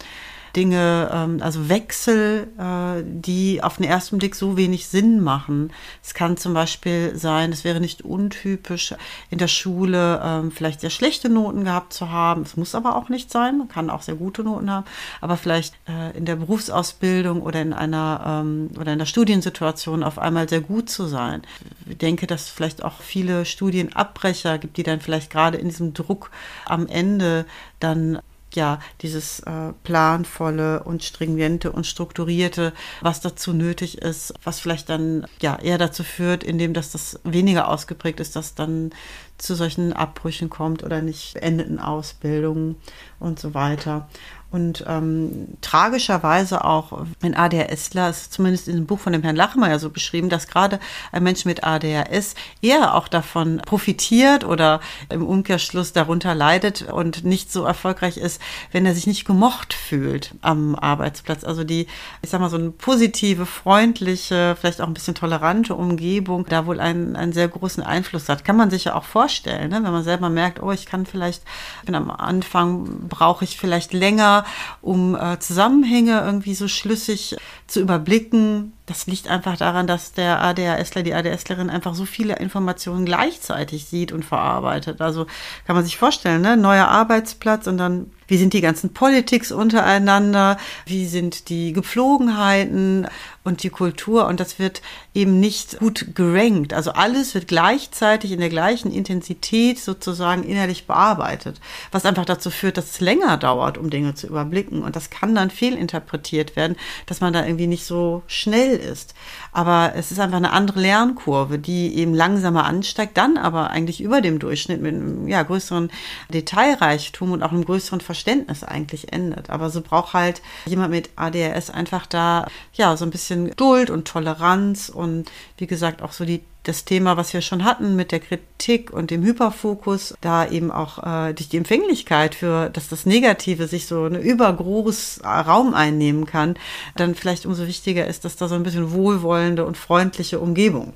Dinge, 0.56 1.10
ähm, 1.12 1.38
also 1.42 1.68
Wechsel, 1.68 2.48
äh, 2.58 3.02
die 3.04 3.62
auf 3.62 3.76
den 3.76 3.84
ersten 3.84 4.18
Blick 4.18 4.34
so 4.34 4.56
wenig 4.56 4.88
Sinn 4.88 5.20
machen. 5.20 5.70
Es 6.02 6.14
kann 6.14 6.38
zum 6.38 6.54
Beispiel 6.54 7.12
sein, 7.14 7.52
es 7.52 7.62
wäre 7.62 7.78
nicht 7.78 8.02
untypisch, 8.02 8.94
in 9.30 9.38
der 9.38 9.48
Schule 9.48 10.20
ähm, 10.24 10.50
vielleicht 10.50 10.80
sehr 10.80 10.90
schlechte 10.90 11.28
Noten 11.28 11.64
gehabt 11.64 11.92
zu 11.92 12.10
haben. 12.10 12.42
Es 12.42 12.56
muss 12.56 12.74
aber 12.74 12.96
auch 12.96 13.10
nicht 13.10 13.30
sein, 13.30 13.58
man 13.58 13.68
kann 13.68 13.90
auch 13.90 14.02
sehr 14.02 14.14
gute 14.14 14.42
Noten 14.42 14.70
haben, 14.70 14.86
aber 15.20 15.36
vielleicht 15.36 15.74
äh, 15.88 16.16
in 16.16 16.24
der 16.24 16.36
Berufsausbildung 16.36 17.42
oder 17.42 17.60
in 17.60 17.74
einer 17.74 18.42
ähm, 18.42 18.70
oder 18.80 18.94
in 18.94 18.98
der 18.98 19.06
Studiensituation 19.06 20.02
auf 20.02 20.18
einmal 20.18 20.48
sehr 20.48 20.62
gut 20.62 20.88
zu 20.88 21.06
sein. 21.06 21.42
Ich 21.88 21.98
denke, 21.98 22.26
dass 22.26 22.44
es 22.44 22.48
vielleicht 22.48 22.82
auch 22.82 23.00
viele 23.00 23.44
Studienabbrecher 23.44 24.58
gibt, 24.58 24.78
die 24.78 24.82
dann 24.82 25.00
vielleicht 25.00 25.30
gerade 25.30 25.58
in 25.58 25.68
diesem 25.68 25.92
Druck 25.92 26.30
am 26.64 26.86
Ende 26.86 27.44
dann 27.78 28.20
ja 28.56 28.80
dieses 29.02 29.40
äh, 29.40 29.72
planvolle 29.84 30.82
und 30.82 31.04
stringente 31.04 31.70
und 31.70 31.86
strukturierte, 31.86 32.72
was 33.00 33.20
dazu 33.20 33.52
nötig 33.52 33.98
ist, 33.98 34.34
was 34.42 34.58
vielleicht 34.58 34.88
dann 34.88 35.26
ja 35.40 35.56
eher 35.56 35.78
dazu 35.78 36.02
führt, 36.02 36.42
indem 36.42 36.74
dass 36.74 36.90
das 36.90 37.20
weniger 37.24 37.68
ausgeprägt 37.68 38.18
ist, 38.20 38.34
dass 38.34 38.54
dann 38.54 38.90
zu 39.38 39.54
solchen 39.54 39.92
Abbrüchen 39.92 40.50
kommt 40.50 40.82
oder 40.82 41.02
nicht 41.02 41.34
beendeten 41.34 41.78
Ausbildungen 41.78 42.76
und 43.20 43.38
so 43.38 43.54
weiter. 43.54 44.08
Und 44.50 44.84
ähm, 44.86 45.48
tragischerweise 45.60 46.64
auch 46.64 47.04
ein 47.20 47.34
ADHSler, 47.34 48.08
ist 48.08 48.32
zumindest 48.32 48.68
in 48.68 48.76
dem 48.76 48.86
Buch 48.86 49.00
von 49.00 49.12
dem 49.12 49.22
Herrn 49.22 49.34
Lachmeier 49.34 49.78
so 49.80 49.90
beschrieben, 49.90 50.28
dass 50.28 50.46
gerade 50.46 50.78
ein 51.10 51.24
Mensch 51.24 51.44
mit 51.44 51.64
ADHS 51.64 52.36
eher 52.62 52.94
auch 52.94 53.08
davon 53.08 53.60
profitiert 53.66 54.44
oder 54.44 54.80
im 55.10 55.26
Umkehrschluss 55.26 55.92
darunter 55.92 56.34
leidet 56.34 56.82
und 56.82 57.24
nicht 57.24 57.52
so 57.52 57.64
erfolgreich 57.64 58.18
ist, 58.18 58.40
wenn 58.70 58.86
er 58.86 58.94
sich 58.94 59.08
nicht 59.08 59.24
gemocht 59.24 59.74
fühlt 59.74 60.34
am 60.42 60.76
Arbeitsplatz. 60.76 61.42
Also 61.42 61.64
die, 61.64 61.88
ich 62.22 62.30
sag 62.30 62.40
mal, 62.40 62.50
so 62.50 62.56
eine 62.56 62.70
positive, 62.70 63.46
freundliche, 63.46 64.56
vielleicht 64.58 64.80
auch 64.80 64.86
ein 64.86 64.94
bisschen 64.94 65.16
tolerante 65.16 65.74
Umgebung 65.74 66.46
da 66.48 66.66
wohl 66.66 66.78
einen, 66.78 67.16
einen 67.16 67.32
sehr 67.32 67.48
großen 67.48 67.82
Einfluss 67.82 68.28
hat. 68.28 68.44
Kann 68.44 68.56
man 68.56 68.70
sich 68.70 68.84
ja 68.84 68.94
auch 68.94 69.04
vorstellen, 69.04 69.70
ne? 69.70 69.80
wenn 69.82 69.92
man 69.92 70.04
selber 70.04 70.30
merkt, 70.30 70.62
oh, 70.62 70.70
ich 70.70 70.86
kann 70.86 71.04
vielleicht, 71.04 71.42
bin 71.84 71.96
am 71.96 72.10
Anfang 72.10 73.08
brauche 73.08 73.44
ich 73.44 73.58
vielleicht 73.58 73.92
länger 73.92 74.35
um 74.82 75.14
äh, 75.14 75.38
Zusammenhänge 75.38 76.20
irgendwie 76.20 76.54
so 76.54 76.68
schlüssig 76.68 77.36
zu 77.66 77.80
überblicken. 77.80 78.72
Das 78.86 79.06
liegt 79.06 79.28
einfach 79.28 79.56
daran, 79.56 79.86
dass 79.86 80.12
der 80.12 80.42
ADHSler, 80.42 81.02
die 81.02 81.14
ADHSlerin 81.14 81.70
einfach 81.70 81.94
so 81.94 82.04
viele 82.04 82.36
Informationen 82.36 83.04
gleichzeitig 83.04 83.86
sieht 83.86 84.12
und 84.12 84.24
verarbeitet. 84.24 85.00
Also 85.00 85.26
kann 85.66 85.76
man 85.76 85.84
sich 85.84 85.96
vorstellen, 85.96 86.42
ne? 86.42 86.56
neuer 86.56 86.88
Arbeitsplatz 86.88 87.66
und 87.66 87.78
dann 87.78 88.10
wie 88.28 88.38
sind 88.38 88.52
die 88.52 88.60
ganzen 88.60 88.92
Politics 88.92 89.52
untereinander? 89.52 90.58
Wie 90.84 91.06
sind 91.06 91.48
die 91.48 91.72
Gepflogenheiten 91.72 93.06
und 93.46 93.62
die 93.62 93.70
Kultur? 93.70 94.26
Und 94.26 94.40
das 94.40 94.58
wird 94.58 94.82
eben 95.14 95.40
nicht 95.40 95.78
gut 95.78 96.14
gerankt. 96.14 96.74
Also 96.74 96.92
alles 96.92 97.34
wird 97.34 97.48
gleichzeitig 97.48 98.32
in 98.32 98.40
der 98.40 98.48
gleichen 98.48 98.92
Intensität 98.92 99.78
sozusagen 99.78 100.42
innerlich 100.42 100.86
bearbeitet, 100.86 101.60
was 101.92 102.04
einfach 102.04 102.24
dazu 102.24 102.50
führt, 102.50 102.76
dass 102.76 102.90
es 102.90 103.00
länger 103.00 103.36
dauert, 103.36 103.78
um 103.78 103.88
Dinge 103.88 104.14
zu 104.14 104.26
überblicken. 104.26 104.82
Und 104.82 104.96
das 104.96 105.10
kann 105.10 105.34
dann 105.34 105.50
fehlinterpretiert 105.50 106.56
werden, 106.56 106.76
dass 107.06 107.20
man 107.20 107.32
da 107.32 107.46
irgendwie 107.46 107.66
nicht 107.66 107.86
so 107.86 108.22
schnell 108.26 108.76
ist. 108.76 109.14
Aber 109.52 109.92
es 109.94 110.10
ist 110.10 110.20
einfach 110.20 110.36
eine 110.36 110.52
andere 110.52 110.80
Lernkurve, 110.80 111.58
die 111.58 111.96
eben 111.96 112.12
langsamer 112.12 112.64
ansteigt, 112.64 113.16
dann 113.16 113.38
aber 113.38 113.70
eigentlich 113.70 114.00
über 114.00 114.20
dem 114.20 114.38
Durchschnitt 114.38 114.82
mit 114.82 114.94
einem 114.94 115.28
ja, 115.28 115.42
größeren 115.42 115.90
Detailreichtum 116.32 117.32
und 117.32 117.42
auch 117.42 117.52
einem 117.52 117.64
größeren 117.64 118.00
Verständnis 118.00 118.64
eigentlich 118.64 119.12
endet. 119.12 119.50
Aber 119.50 119.70
so 119.70 119.80
braucht 119.80 120.12
halt 120.12 120.42
jemand 120.66 120.90
mit 120.90 121.10
ADHS 121.16 121.70
einfach 121.70 122.06
da, 122.06 122.46
ja, 122.74 122.96
so 122.96 123.04
ein 123.04 123.10
bisschen 123.10 123.35
Geduld 123.44 123.90
und 123.90 124.08
Toleranz 124.08 124.88
und 124.88 125.30
wie 125.58 125.66
gesagt 125.66 126.02
auch 126.02 126.12
so 126.12 126.24
die 126.24 126.40
das 126.66 126.84
Thema, 126.84 127.16
was 127.16 127.32
wir 127.32 127.42
schon 127.42 127.64
hatten 127.64 127.94
mit 127.94 128.10
der 128.10 128.18
Kritik 128.18 128.92
und 128.92 129.10
dem 129.12 129.22
Hyperfokus, 129.22 130.14
da 130.20 130.48
eben 130.48 130.72
auch 130.72 130.98
äh, 130.98 131.32
durch 131.32 131.48
die 131.48 131.58
Empfänglichkeit 131.58 132.34
für, 132.34 132.70
dass 132.70 132.88
das 132.88 133.06
Negative 133.06 133.68
sich 133.68 133.86
so 133.86 134.04
eine 134.04 134.18
übergroß 134.18 135.20
Raum 135.24 135.74
einnehmen 135.74 136.26
kann, 136.26 136.56
dann 136.96 137.14
vielleicht 137.14 137.46
umso 137.46 137.66
wichtiger 137.66 138.06
ist, 138.06 138.24
dass 138.24 138.36
da 138.36 138.48
so 138.48 138.56
ein 138.56 138.64
bisschen 138.64 138.92
wohlwollende 138.92 139.64
und 139.64 139.76
freundliche 139.76 140.40
Umgebung 140.40 140.94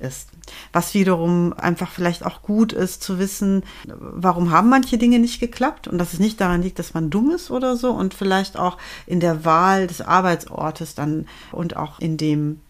ist. 0.00 0.28
Was 0.72 0.94
wiederum 0.94 1.52
einfach 1.52 1.90
vielleicht 1.90 2.24
auch 2.24 2.42
gut 2.42 2.72
ist 2.72 3.02
zu 3.02 3.18
wissen, 3.18 3.62
warum 3.86 4.50
haben 4.50 4.68
manche 4.68 4.98
Dinge 4.98 5.18
nicht 5.18 5.40
geklappt 5.40 5.88
und 5.88 5.98
dass 5.98 6.12
es 6.12 6.18
nicht 6.18 6.40
daran 6.40 6.62
liegt, 6.62 6.78
dass 6.78 6.94
man 6.94 7.10
dumm 7.10 7.30
ist 7.30 7.50
oder 7.50 7.76
so 7.76 7.90
und 7.90 8.14
vielleicht 8.14 8.56
auch 8.56 8.78
in 9.06 9.20
der 9.20 9.44
Wahl 9.44 9.86
des 9.86 10.00
Arbeitsortes 10.00 10.94
dann 10.94 11.26
und 11.52 11.76
auch 11.76 12.00
in 12.00 12.16
dem 12.16 12.60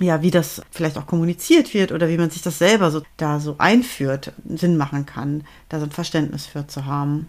ja, 0.00 0.22
wie 0.22 0.30
das 0.30 0.62
vielleicht 0.70 0.96
auch 0.96 1.06
kommuniziert 1.06 1.74
wird 1.74 1.92
oder 1.92 2.08
wie 2.08 2.16
man 2.16 2.30
sich 2.30 2.40
das 2.40 2.58
selber 2.58 2.90
so 2.90 3.02
da 3.18 3.38
so 3.38 3.56
einführt, 3.58 4.32
Sinn 4.48 4.78
machen 4.78 5.04
kann, 5.04 5.44
da 5.68 5.78
so 5.78 5.84
ein 5.84 5.90
Verständnis 5.90 6.46
für 6.46 6.66
zu 6.66 6.86
haben. 6.86 7.28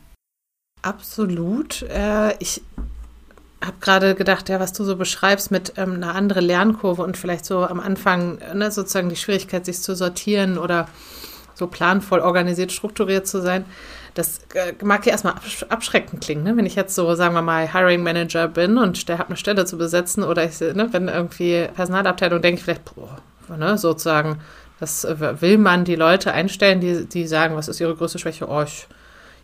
Absolut. 0.82 1.84
Äh, 1.84 2.36
ich 2.40 2.62
habe 3.64 3.78
gerade 3.80 4.16
gedacht, 4.16 4.50
ja, 4.50 4.60
was 4.60 4.74
du 4.74 4.84
so 4.84 4.96
beschreibst 4.96 5.52
mit 5.52 5.74
ähm, 5.78 5.96
einer 5.96 6.16
anderen 6.16 6.46
Lernkurve 6.46 7.04
und 7.04 7.18
vielleicht 7.18 7.46
so 7.46 7.66
am 7.66 7.80
Anfang 7.80 8.40
ne, 8.54 8.72
sozusagen 8.72 9.10
die 9.10 9.16
Schwierigkeit, 9.16 9.66
sich 9.66 9.82
zu 9.82 9.96
sortieren 9.96 10.58
oder 10.58 10.88
so 11.54 11.68
planvoll 11.68 12.20
organisiert, 12.20 12.72
strukturiert 12.72 13.28
zu 13.28 13.42
sein. 13.42 13.66
Das 14.14 14.40
äh, 14.56 14.74
mag 14.84 15.06
ja 15.06 15.14
erstmal 15.14 15.36
abschreckend 15.70 16.22
klingen, 16.24 16.44
ne? 16.44 16.58
wenn 16.58 16.66
ich 16.66 16.76
jetzt 16.76 16.96
so, 16.96 17.14
sagen 17.16 17.34
wir 17.34 17.42
mal, 17.42 17.72
Hiring 17.72 18.04
Manager 18.04 18.48
bin 18.48 18.78
und 18.78 19.08
der 19.08 19.20
hat 19.20 19.28
eine 19.28 19.38
Stelle 19.38 19.66
zu 19.66 19.78
besetzen 19.78 20.24
oder 20.24 20.44
ich, 20.44 20.60
ne, 20.60 20.90
wenn 20.92 21.08
irgendwie 21.08 21.70
Personalabteilung 21.74 22.42
denke 22.42 22.60
ich 22.60 22.64
vielleicht, 22.66 22.94
boah, 22.96 23.20
ne, 23.56 23.78
sozusagen, 23.78 24.40
das 24.80 25.06
äh, 25.06 25.42
will 25.42 25.58
man 25.58 25.86
die 25.86 25.96
Leute 25.96 26.34
einstellen, 26.34 26.82
die, 26.82 27.06
die 27.06 27.28
sagen, 27.28 27.56
was 27.56 27.70
ist 27.70 27.80
ihre 27.80 27.96
größte 27.96 28.20
Schwäche? 28.20 28.50
Oh, 28.50 28.64
ich, 28.64 28.88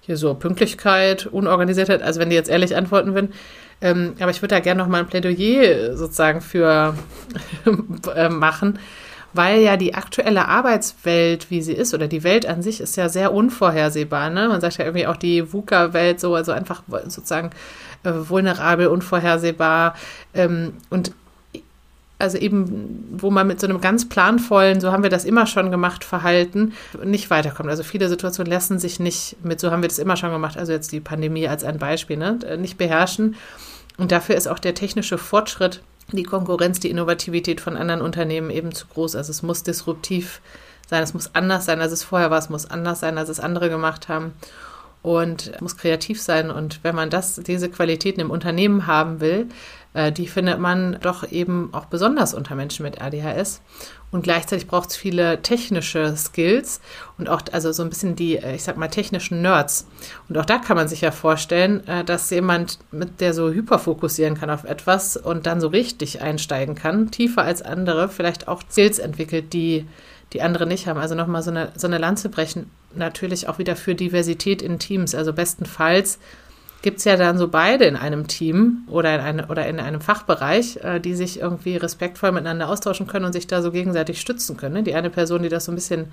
hier 0.01 0.17
so 0.17 0.33
Pünktlichkeit, 0.33 1.27
Unorganisiertheit, 1.27 2.01
also 2.01 2.19
wenn 2.19 2.29
die 2.29 2.35
jetzt 2.35 2.49
ehrlich 2.49 2.75
antworten 2.75 3.13
würden, 3.13 3.33
ähm, 3.81 4.15
aber 4.19 4.31
ich 4.31 4.41
würde 4.41 4.55
da 4.55 4.59
gerne 4.59 4.81
noch 4.81 4.89
mal 4.89 4.99
ein 4.99 5.07
Plädoyer 5.07 5.95
sozusagen 5.95 6.41
für 6.41 6.95
äh, 8.15 8.29
machen, 8.29 8.79
weil 9.33 9.61
ja 9.61 9.77
die 9.77 9.93
aktuelle 9.93 10.47
Arbeitswelt, 10.47 11.51
wie 11.51 11.61
sie 11.61 11.73
ist, 11.73 11.93
oder 11.93 12.07
die 12.07 12.23
Welt 12.23 12.45
an 12.45 12.61
sich 12.61 12.81
ist 12.81 12.97
ja 12.97 13.09
sehr 13.09 13.33
unvorhersehbar. 13.33 14.29
Ne? 14.29 14.47
Man 14.47 14.61
sagt 14.61 14.77
ja 14.77 14.85
irgendwie 14.85 15.07
auch 15.07 15.17
die 15.17 15.53
VUCA-Welt 15.53 16.19
so, 16.19 16.33
also 16.33 16.51
einfach 16.51 16.83
sozusagen 16.87 17.51
äh, 18.03 18.11
vulnerabel, 18.13 18.87
unvorhersehbar. 18.87 19.95
Ähm, 20.33 20.73
und 20.89 21.11
also 22.19 22.37
eben, 22.37 23.07
wo 23.11 23.29
man 23.29 23.47
mit 23.47 23.59
so 23.59 23.67
einem 23.67 23.79
ganz 23.79 24.09
planvollen, 24.09 24.81
so 24.81 24.91
haben 24.91 25.03
wir 25.03 25.09
das 25.09 25.23
immer 25.23 25.45
schon 25.45 25.69
gemacht, 25.69 26.03
Verhalten 26.03 26.73
nicht 27.03 27.29
weiterkommt. 27.29 27.69
Also 27.69 27.83
viele 27.83 28.09
Situationen 28.09 28.51
lassen 28.51 28.79
sich 28.79 28.99
nicht 28.99 29.37
mit, 29.43 29.59
so 29.59 29.71
haben 29.71 29.83
wir 29.83 29.89
das 29.89 29.99
immer 29.99 30.17
schon 30.17 30.31
gemacht, 30.31 30.57
also 30.57 30.71
jetzt 30.71 30.91
die 30.91 30.99
Pandemie 30.99 31.47
als 31.47 31.63
ein 31.63 31.77
Beispiel, 31.77 32.17
ne, 32.17 32.39
nicht 32.57 32.77
beherrschen. 32.77 33.35
Und 33.97 34.11
dafür 34.11 34.35
ist 34.35 34.47
auch 34.47 34.59
der 34.59 34.73
technische 34.73 35.17
Fortschritt, 35.17 35.81
die 36.11 36.23
Konkurrenz, 36.23 36.79
die 36.79 36.89
Innovativität 36.89 37.61
von 37.61 37.75
anderen 37.75 38.01
Unternehmen 38.01 38.49
eben 38.49 38.73
zu 38.73 38.87
groß. 38.87 39.15
Also 39.15 39.31
es 39.31 39.43
muss 39.43 39.63
disruptiv 39.63 40.41
sein, 40.89 41.03
es 41.03 41.13
muss 41.13 41.35
anders 41.35 41.65
sein, 41.65 41.81
als 41.81 41.91
es 41.91 42.03
vorher 42.03 42.31
war, 42.31 42.39
es 42.39 42.49
muss 42.49 42.65
anders 42.65 43.01
sein, 43.01 43.17
als 43.17 43.29
es 43.29 43.39
andere 43.39 43.69
gemacht 43.69 44.07
haben 44.07 44.33
und 45.01 45.59
muss 45.61 45.77
kreativ 45.77 46.21
sein. 46.21 46.49
Und 46.49 46.83
wenn 46.83 46.95
man 46.95 47.09
das, 47.09 47.35
diese 47.35 47.69
Qualitäten 47.69 48.21
im 48.21 48.31
Unternehmen 48.31 48.87
haben 48.87 49.19
will, 49.19 49.47
äh, 49.93 50.11
die 50.11 50.27
findet 50.27 50.59
man 50.59 50.97
doch 51.01 51.29
eben 51.31 51.69
auch 51.73 51.85
besonders 51.85 52.33
unter 52.33 52.55
Menschen 52.55 52.83
mit 52.83 53.01
ADHS. 53.01 53.61
Und 54.09 54.21
gleichzeitig 54.21 54.67
braucht 54.67 54.91
es 54.91 54.95
viele 54.95 55.41
technische 55.41 56.15
Skills 56.15 56.79
und 57.17 57.27
auch 57.27 57.41
also 57.51 57.73
so 57.73 57.83
ein 57.83 57.89
bisschen 57.89 58.15
die, 58.15 58.37
äh, 58.37 58.55
ich 58.55 58.63
sag 58.63 58.77
mal, 58.77 58.87
technischen 58.87 59.41
Nerds. 59.41 59.87
Und 60.29 60.37
auch 60.37 60.45
da 60.45 60.59
kann 60.59 60.77
man 60.77 60.87
sich 60.87 61.01
ja 61.01 61.11
vorstellen, 61.11 61.85
äh, 61.87 62.03
dass 62.03 62.29
jemand, 62.29 62.79
mit 62.91 63.19
der 63.19 63.33
so 63.33 63.51
hyperfokussieren 63.51 64.35
kann 64.35 64.49
auf 64.49 64.63
etwas 64.63 65.17
und 65.17 65.45
dann 65.45 65.59
so 65.59 65.67
richtig 65.67 66.21
einsteigen 66.21 66.75
kann, 66.75 67.11
tiefer 67.11 67.41
als 67.41 67.61
andere, 67.61 68.07
vielleicht 68.07 68.47
auch 68.47 68.61
Skills 68.69 68.99
entwickelt, 68.99 69.53
die 69.53 69.85
die 70.33 70.41
andere 70.41 70.65
nicht 70.65 70.87
haben. 70.87 70.99
Also 70.99 71.15
nochmal 71.15 71.41
so 71.41 71.51
eine, 71.51 71.71
so 71.75 71.87
eine 71.87 71.97
Lanze 71.97 72.29
brechen, 72.29 72.69
natürlich 72.93 73.47
auch 73.47 73.59
wieder 73.59 73.75
für 73.75 73.95
Diversität 73.95 74.61
in 74.61 74.79
Teams. 74.79 75.15
Also 75.15 75.33
bestenfalls 75.33 76.19
gibt 76.81 76.99
es 76.99 77.05
ja 77.05 77.15
dann 77.15 77.37
so 77.37 77.47
beide 77.47 77.85
in 77.85 77.95
einem 77.95 78.27
Team 78.27 78.83
oder 78.87 79.15
in, 79.15 79.21
eine, 79.21 79.47
oder 79.47 79.67
in 79.67 79.79
einem 79.79 80.01
Fachbereich, 80.01 80.77
äh, 80.83 80.99
die 80.99 81.15
sich 81.15 81.39
irgendwie 81.39 81.77
respektvoll 81.77 82.31
miteinander 82.31 82.69
austauschen 82.69 83.07
können 83.07 83.25
und 83.25 83.33
sich 83.33 83.47
da 83.47 83.61
so 83.61 83.71
gegenseitig 83.71 84.21
stützen 84.21 84.57
können. 84.57 84.75
Ne? 84.75 84.83
Die 84.83 84.93
eine 84.93 85.09
Person, 85.09 85.43
die 85.43 85.49
das 85.49 85.65
so 85.65 85.71
ein 85.71 85.75
bisschen 85.75 86.11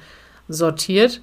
sortiert 0.49 1.21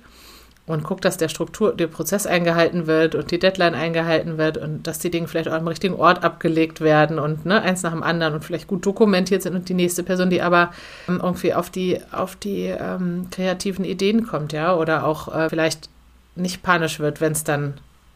und 0.68 0.84
guckt, 0.84 1.06
dass 1.06 1.18
der 1.18 1.28
Struktur, 1.28 1.76
der 1.76 1.88
Prozess 1.88 2.28
eingehalten 2.28 2.86
wird 2.86 3.16
und 3.16 3.32
die 3.32 3.40
Deadline 3.40 3.74
eingehalten 3.74 4.38
wird 4.38 4.58
und 4.58 4.86
dass 4.86 5.00
die 5.00 5.10
Dinge 5.10 5.28
vielleicht 5.28 5.48
auch 5.48 5.54
am 5.54 5.68
richtigen 5.68 5.96
Ort 5.96 6.24
abgelegt 6.24 6.80
werden 6.80 7.18
und 7.18 7.46
ne, 7.46 7.62
eins 7.62 7.82
nach 7.82 7.92
dem 7.92 8.04
anderen 8.04 8.36
und 8.36 8.46
vielleicht 8.46 8.68
gut 8.68 8.86
dokumentiert 8.86 9.42
sind 9.42 9.56
und 9.56 9.70
die 9.70 9.74
nächste 9.74 10.04
Person, 10.04 10.30
die 10.30 10.42
aber 10.42 10.72
ähm, 11.10 11.20
irgendwie 11.22 11.54
auf 11.54 11.72
die, 11.72 12.00
auf 12.12 12.36
die 12.36 12.66
ähm, 12.66 13.28
kreativen 13.32 13.86
Ideen 13.86 14.28
kommt, 14.28 14.54
ja, 14.54 14.76
oder 14.76 15.06
auch 15.06 15.34
äh, 15.34 15.50
vielleicht 15.50 15.90
nicht 16.36 16.62
panisch 16.62 17.00
wird, 17.00 17.22
wenn 17.22 17.32
es 17.32 17.44
dann 17.44 17.74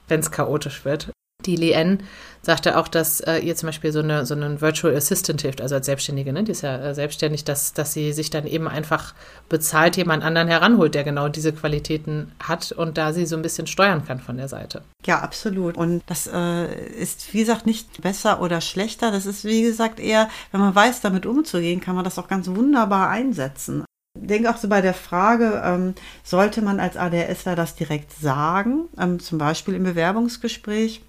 wenn 0.08 0.20
es 0.20 0.32
chaotisch 0.32 0.86
wird. 0.86 1.15
Die 1.46 1.56
Lien 1.56 2.04
sagte 2.46 2.78
auch, 2.78 2.88
dass 2.88 3.20
äh, 3.22 3.40
ihr 3.40 3.56
zum 3.56 3.68
Beispiel 3.68 3.92
so 3.92 4.00
eine 4.00 4.26
so 4.26 4.36
einen 4.36 4.62
Virtual 4.62 4.96
Assistant 4.96 5.42
hilft, 5.42 5.62
also 5.62 5.76
als 5.76 5.88
Selbstständige, 5.88 6.32
ne? 6.32 6.44
die 6.44 6.52
ist 6.52 6.62
ja 6.62 6.78
äh, 6.78 6.96
selbstständig, 6.96 7.44
dass, 7.44 7.74
dass 7.74 7.94
sie 7.94 8.14
sich 8.14 8.30
dann 8.30 8.46
eben 8.46 8.68
einfach 8.68 9.16
bezahlt 9.50 9.98
jemand 9.98 10.24
anderen 10.24 10.48
heranholt, 10.48 10.96
der 10.96 11.04
genau 11.04 11.28
diese 11.28 11.54
Qualitäten 11.54 12.32
hat 12.42 12.72
und 12.72 12.98
da 12.98 13.14
sie 13.14 13.26
so 13.26 13.36
ein 13.36 13.42
bisschen 13.42 13.68
steuern 13.68 14.06
kann 14.06 14.20
von 14.20 14.38
der 14.38 14.48
Seite. 14.48 14.84
Ja, 15.06 15.20
absolut. 15.20 15.76
Und 15.76 16.04
das 16.06 16.28
äh, 16.32 16.68
ist, 16.90 17.34
wie 17.34 17.40
gesagt, 17.40 17.66
nicht 17.66 18.02
besser 18.02 18.42
oder 18.42 18.62
schlechter. 18.62 19.12
Das 19.12 19.26
ist, 19.26 19.44
wie 19.44 19.64
gesagt, 19.64 20.00
eher, 20.00 20.30
wenn 20.52 20.62
man 20.62 20.76
weiß, 20.76 21.02
damit 21.02 21.26
umzugehen, 21.26 21.82
kann 21.82 21.96
man 21.96 22.04
das 22.04 22.20
auch 22.20 22.28
ganz 22.28 22.48
wunderbar 22.48 23.10
einsetzen. 23.10 23.86
Ich 24.20 24.28
denke 24.28 24.50
auch 24.50 24.58
so 24.58 24.70
bei 24.70 24.82
der 24.82 24.94
Frage, 24.94 25.62
ähm, 25.64 25.94
sollte 26.24 26.62
man 26.62 26.80
als 26.80 26.96
ADHSler 26.96 27.56
das 27.56 27.76
direkt 27.76 28.14
sagen, 28.14 28.86
ähm, 28.98 29.20
zum 29.20 29.38
Beispiel 29.38 29.74
im 29.76 29.84
Bewerbungsgespräch? 29.84 31.02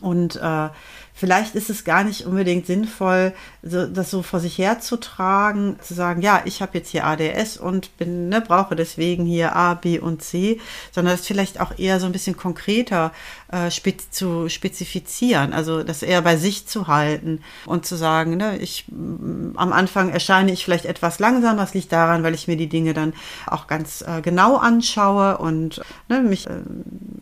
Und 0.00 0.36
äh, 0.36 0.68
vielleicht 1.14 1.54
ist 1.54 1.70
es 1.70 1.84
gar 1.84 2.02
nicht 2.04 2.26
unbedingt 2.26 2.66
sinnvoll, 2.66 3.32
so, 3.62 3.86
das 3.86 4.10
so 4.10 4.22
vor 4.22 4.40
sich 4.40 4.58
herzutragen, 4.58 5.76
zu 5.80 5.94
sagen, 5.94 6.20
ja, 6.20 6.42
ich 6.44 6.60
habe 6.60 6.76
jetzt 6.76 6.90
hier 6.90 7.06
ADS 7.06 7.56
und 7.56 7.96
bin, 7.96 8.28
ne, 8.28 8.40
brauche 8.40 8.74
deswegen 8.74 9.24
hier 9.24 9.54
A, 9.54 9.74
B 9.74 10.00
und 10.00 10.22
C, 10.22 10.60
sondern 10.90 11.14
es 11.14 11.26
vielleicht 11.26 11.60
auch 11.60 11.78
eher 11.78 12.00
so 12.00 12.06
ein 12.06 12.12
bisschen 12.12 12.36
konkreter 12.36 13.12
äh, 13.52 13.70
spez 13.70 14.10
zu 14.10 14.48
spezifizieren, 14.48 15.52
also 15.52 15.84
das 15.84 16.02
eher 16.02 16.22
bei 16.22 16.36
sich 16.36 16.66
zu 16.66 16.88
halten 16.88 17.40
und 17.64 17.86
zu 17.86 17.94
sagen, 17.96 18.36
ne, 18.36 18.58
ich 18.58 18.86
am 18.90 19.72
Anfang 19.72 20.10
erscheine 20.10 20.52
ich 20.52 20.64
vielleicht 20.64 20.84
etwas 20.84 21.20
langsamer, 21.20 21.62
das 21.62 21.74
liegt 21.74 21.92
daran, 21.92 22.24
weil 22.24 22.34
ich 22.34 22.48
mir 22.48 22.56
die 22.56 22.68
Dinge 22.68 22.92
dann 22.92 23.14
auch 23.46 23.68
ganz 23.68 24.02
äh, 24.02 24.20
genau 24.20 24.56
anschaue 24.56 25.38
und 25.38 25.80
ne, 26.08 26.20
mich 26.20 26.48
äh, 26.48 26.60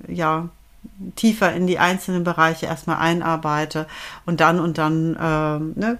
ja 0.09 0.49
tiefer 1.17 1.53
in 1.53 1.67
die 1.67 1.79
einzelnen 1.79 2.25
Bereiche 2.25 2.67
erstmal 2.67 2.99
einarbeite 2.99 3.87
und 4.27 4.41
dann 4.41 4.61
und 4.61 4.79
dann 4.79 5.17
ähm, 5.21 5.73
ne, 5.77 5.99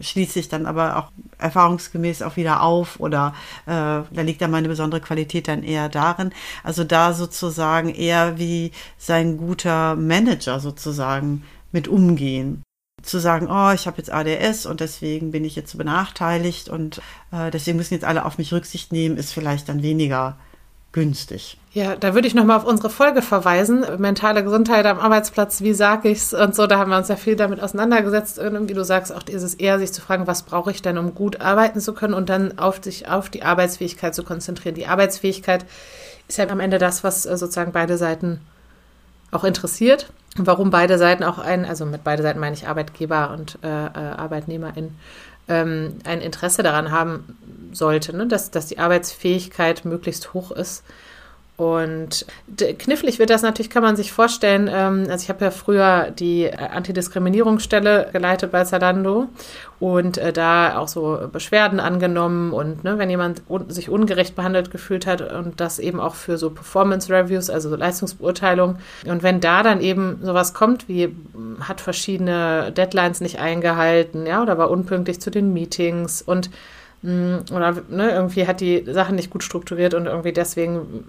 schließe 0.00 0.38
ich 0.38 0.48
dann 0.48 0.66
aber 0.66 0.96
auch 0.96 1.10
erfahrungsgemäß 1.38 2.22
auch 2.22 2.36
wieder 2.36 2.62
auf 2.62 3.00
oder 3.00 3.34
äh, 3.66 3.70
da 3.70 4.06
liegt 4.14 4.42
dann 4.42 4.50
meine 4.50 4.68
besondere 4.68 5.00
Qualität 5.00 5.48
dann 5.48 5.62
eher 5.62 5.88
darin. 5.88 6.32
Also 6.62 6.84
da 6.84 7.12
sozusagen 7.12 7.88
eher 7.94 8.38
wie 8.38 8.72
sein 8.98 9.36
guter 9.36 9.96
Manager 9.96 10.60
sozusagen 10.60 11.44
mit 11.72 11.88
umgehen 11.88 12.62
zu 13.02 13.18
sagen, 13.18 13.48
oh, 13.50 13.72
ich 13.72 13.86
habe 13.86 13.98
jetzt 13.98 14.12
ADS 14.12 14.66
und 14.66 14.80
deswegen 14.80 15.30
bin 15.30 15.44
ich 15.44 15.56
jetzt 15.56 15.76
benachteiligt 15.76 16.68
und 16.68 17.00
äh, 17.32 17.50
deswegen 17.50 17.78
müssen 17.78 17.94
jetzt 17.94 18.04
alle 18.04 18.24
auf 18.24 18.38
mich 18.38 18.52
Rücksicht 18.52 18.92
nehmen, 18.92 19.16
ist 19.16 19.32
vielleicht 19.32 19.68
dann 19.68 19.82
weniger 19.82 20.36
günstig. 20.92 21.56
Ja, 21.72 21.94
da 21.94 22.14
würde 22.14 22.26
ich 22.26 22.34
nochmal 22.34 22.56
auf 22.56 22.64
unsere 22.64 22.90
Folge 22.90 23.22
verweisen. 23.22 23.84
Mentale 23.98 24.42
Gesundheit 24.42 24.86
am 24.86 24.98
Arbeitsplatz, 24.98 25.60
wie 25.60 25.72
sage 25.72 26.08
ich's 26.08 26.34
und 26.34 26.54
so. 26.54 26.66
Da 26.66 26.78
haben 26.78 26.90
wir 26.90 26.98
uns 26.98 27.06
ja 27.06 27.14
viel 27.14 27.36
damit 27.36 27.62
auseinandergesetzt. 27.62 28.40
Wie 28.42 28.74
du 28.74 28.84
sagst, 28.84 29.12
auch 29.12 29.22
ist 29.28 29.44
es 29.44 29.54
eher, 29.54 29.78
sich 29.78 29.92
zu 29.92 30.00
fragen, 30.00 30.26
was 30.26 30.42
brauche 30.42 30.72
ich 30.72 30.82
denn, 30.82 30.98
um 30.98 31.14
gut 31.14 31.40
arbeiten 31.40 31.80
zu 31.80 31.94
können 31.94 32.14
und 32.14 32.28
dann 32.28 32.58
auf 32.58 32.82
sich, 32.82 33.08
auf 33.08 33.30
die 33.30 33.44
Arbeitsfähigkeit 33.44 34.16
zu 34.16 34.24
konzentrieren. 34.24 34.74
Die 34.74 34.86
Arbeitsfähigkeit 34.86 35.64
ist 36.26 36.38
ja 36.38 36.48
am 36.48 36.60
Ende 36.60 36.78
das, 36.78 37.04
was 37.04 37.24
äh, 37.24 37.36
sozusagen 37.36 37.70
beide 37.70 37.96
Seiten 37.96 38.40
auch 39.30 39.44
interessiert. 39.44 40.12
Warum 40.36 40.70
beide 40.70 40.98
Seiten 40.98 41.24
auch 41.24 41.38
ein, 41.38 41.64
also 41.64 41.86
mit 41.86 42.02
beide 42.04 42.22
Seiten 42.22 42.40
meine 42.40 42.54
ich 42.54 42.66
Arbeitgeber 42.66 43.30
und 43.30 43.58
äh, 43.62 43.68
äh 43.68 44.12
Arbeitnehmerin, 44.16 44.96
ähm, 45.50 45.98
ein 46.04 46.22
Interesse 46.22 46.62
daran 46.62 46.90
haben 46.90 47.36
sollte, 47.72 48.16
ne? 48.16 48.26
dass, 48.26 48.50
dass 48.50 48.66
die 48.66 48.78
Arbeitsfähigkeit 48.78 49.84
möglichst 49.84 50.32
hoch 50.32 50.50
ist 50.50 50.84
Und 51.60 52.24
knifflig 52.78 53.18
wird 53.18 53.28
das 53.28 53.42
natürlich, 53.42 53.68
kann 53.68 53.82
man 53.82 53.94
sich 53.94 54.12
vorstellen. 54.12 54.66
Ähm, 54.72 55.04
also 55.10 55.22
ich 55.22 55.28
habe 55.28 55.44
ja 55.44 55.50
früher 55.50 56.10
die 56.10 56.44
äh, 56.44 56.56
Antidiskriminierungsstelle 56.56 58.08
geleitet 58.14 58.50
bei 58.50 58.64
Zalando 58.64 59.28
und 59.78 60.16
äh, 60.16 60.32
da 60.32 60.78
auch 60.78 60.88
so 60.88 61.28
Beschwerden 61.30 61.78
angenommen 61.78 62.54
und 62.54 62.82
ne, 62.82 62.96
wenn 62.96 63.10
jemand 63.10 63.42
sich 63.68 63.90
ungerecht 63.90 64.36
behandelt 64.36 64.70
gefühlt 64.70 65.06
hat 65.06 65.20
und 65.20 65.60
das 65.60 65.78
eben 65.78 66.00
auch 66.00 66.14
für 66.14 66.38
so 66.38 66.48
Performance 66.48 67.12
Reviews, 67.12 67.50
also 67.50 67.68
so 67.68 67.76
Leistungsbeurteilung. 67.76 68.76
Und 69.04 69.22
wenn 69.22 69.40
da 69.40 69.62
dann 69.62 69.82
eben 69.82 70.20
sowas 70.22 70.54
kommt 70.54 70.88
wie 70.88 71.14
hat 71.60 71.82
verschiedene 71.82 72.72
Deadlines 72.72 73.20
nicht 73.20 73.38
eingehalten, 73.38 74.24
ja, 74.24 74.40
oder 74.40 74.56
war 74.56 74.70
unpünktlich 74.70 75.20
zu 75.20 75.30
den 75.30 75.52
Meetings 75.52 76.22
und 76.22 76.46
hm, 76.46 76.52
oder 77.02 77.76
ne, 77.88 78.10
irgendwie 78.10 78.46
hat 78.46 78.60
die 78.60 78.84
Sachen 78.86 79.16
nicht 79.16 79.30
gut 79.30 79.42
strukturiert 79.42 79.94
und 79.94 80.04
irgendwie 80.04 80.34
deswegen 80.34 81.06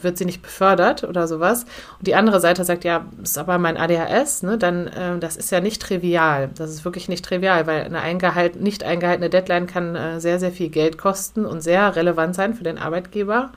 wird 0.00 0.16
sie 0.16 0.24
nicht 0.24 0.40
befördert 0.40 1.04
oder 1.04 1.28
sowas. 1.28 1.66
Und 1.98 2.06
die 2.06 2.14
andere 2.14 2.40
Seite 2.40 2.64
sagt, 2.64 2.84
ja, 2.84 3.04
ist 3.22 3.36
aber 3.36 3.58
mein 3.58 3.76
ADHS, 3.76 4.42
ne, 4.44 4.56
dann 4.56 4.86
äh, 4.86 5.18
das 5.18 5.36
ist 5.36 5.50
ja 5.50 5.60
nicht 5.60 5.82
trivial. 5.82 6.48
Das 6.54 6.70
ist 6.70 6.86
wirklich 6.86 7.10
nicht 7.10 7.22
trivial, 7.22 7.66
weil 7.66 7.82
eine 7.82 8.00
eingehalten, 8.00 8.62
nicht 8.62 8.82
eingehaltene 8.82 9.28
Deadline 9.28 9.66
kann 9.66 9.94
äh, 9.94 10.20
sehr, 10.20 10.38
sehr 10.38 10.52
viel 10.52 10.70
Geld 10.70 10.96
kosten 10.96 11.44
und 11.44 11.60
sehr 11.60 11.96
relevant 11.96 12.34
sein 12.34 12.54
für 12.54 12.64
den 12.64 12.78
Arbeitgeber 12.78 13.52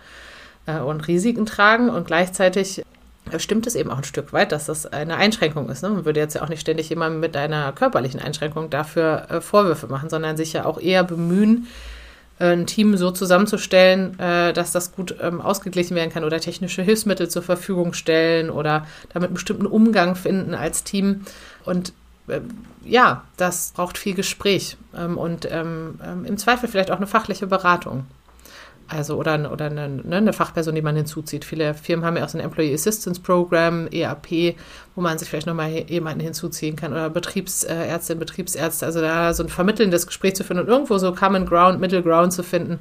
äh, 0.66 0.80
und 0.80 1.08
Risiken 1.08 1.46
tragen 1.46 1.90
und 1.90 2.08
gleichzeitig 2.08 2.84
stimmt 3.38 3.68
es 3.68 3.76
eben 3.76 3.92
auch 3.92 3.98
ein 3.98 4.04
Stück 4.04 4.34
weit, 4.34 4.52
dass 4.52 4.66
das 4.66 4.86
eine 4.86 5.18
Einschränkung 5.18 5.70
ist. 5.70 5.84
Ne? 5.84 5.90
Man 5.90 6.06
würde 6.06 6.20
jetzt 6.20 6.36
ja 6.36 6.42
auch 6.42 6.50
nicht 6.50 6.62
ständig 6.62 6.90
jemandem 6.90 7.20
mit 7.20 7.38
einer 7.38 7.72
körperlichen 7.72 8.20
Einschränkung 8.20 8.70
dafür 8.70 9.28
äh, 9.30 9.42
Vorwürfe 9.42 9.88
machen, 9.88 10.10
sondern 10.10 10.38
sich 10.38 10.54
ja 10.54 10.66
auch 10.66 10.80
eher 10.80 11.04
bemühen, 11.04 11.68
äh, 12.40 12.54
ein 12.54 12.66
Team 12.66 12.98
so 12.98 13.12
zusammenzustellen, 13.12 14.18
äh, 14.20 14.54
dass 14.54 14.72
das 14.72 14.94
gut 14.94 15.16
ähm, 15.22 15.42
ausgeglichen 15.42 15.96
werden 15.96 16.12
kann 16.12 16.24
oder 16.24 16.40
technische 16.40 16.82
Hilfsmittel 16.82 17.30
zur 17.30 17.44
Verfügung 17.44 17.94
stellen 17.94 18.50
oder 18.50 18.88
damit 19.14 19.28
einen 19.28 19.36
bestimmten 19.36 19.66
Umgang 19.66 20.16
finden 20.16 20.54
als 20.54 20.84
Team. 20.84 21.26
Und 21.66 21.94
äh, 22.28 22.40
ja, 22.84 23.24
das 23.38 23.74
braucht 23.76 23.98
viel 23.98 24.16
Gespräch 24.16 24.78
ähm, 24.98 25.18
und 25.18 25.48
ähm, 25.52 26.00
ähm 26.04 26.26
im 26.26 26.38
Zweifel 26.38 26.70
vielleicht 26.70 26.92
auch 26.92 26.98
eine 26.98 27.08
fachliche 27.08 27.48
Beratung. 27.48 28.06
Also 28.90 29.18
oder, 29.18 29.52
oder 29.52 29.66
eine, 29.66 29.88
ne, 29.88 30.16
eine, 30.16 30.34
Fachperson, 30.34 30.74
die 30.74 30.82
man 30.82 30.96
hinzuzieht. 30.96 31.46
Viele 31.46 31.76
Firmen 31.76 32.04
haben 32.04 32.18
ja 32.18 32.26
auch 32.26 32.30
so 32.30 32.40
ein 32.40 32.44
Employee 32.44 32.74
Assistance 32.74 33.22
Program, 33.22 33.88
EAP, 33.92 34.56
wo 34.96 35.02
man 35.02 35.18
sich 35.20 35.30
vielleicht 35.30 35.46
nochmal 35.46 35.70
jemanden 35.70 36.22
hinzuziehen 36.22 36.76
kann 36.76 36.92
oder 36.92 37.10
Betriebsärztinnen, 37.10 38.20
Betriebsärzte. 38.20 38.86
Also 38.86 39.00
da 39.02 39.34
so 39.34 39.44
ein 39.44 39.50
vermittelndes 39.50 40.08
Gespräch 40.08 40.36
zu 40.36 40.44
finden 40.44 40.64
und 40.64 40.70
irgendwo 40.70 40.98
so 40.98 41.14
Common 41.14 41.46
Ground, 41.46 41.80
Middle 41.80 42.02
Ground 42.02 42.34
zu 42.34 42.42
finden, 42.42 42.80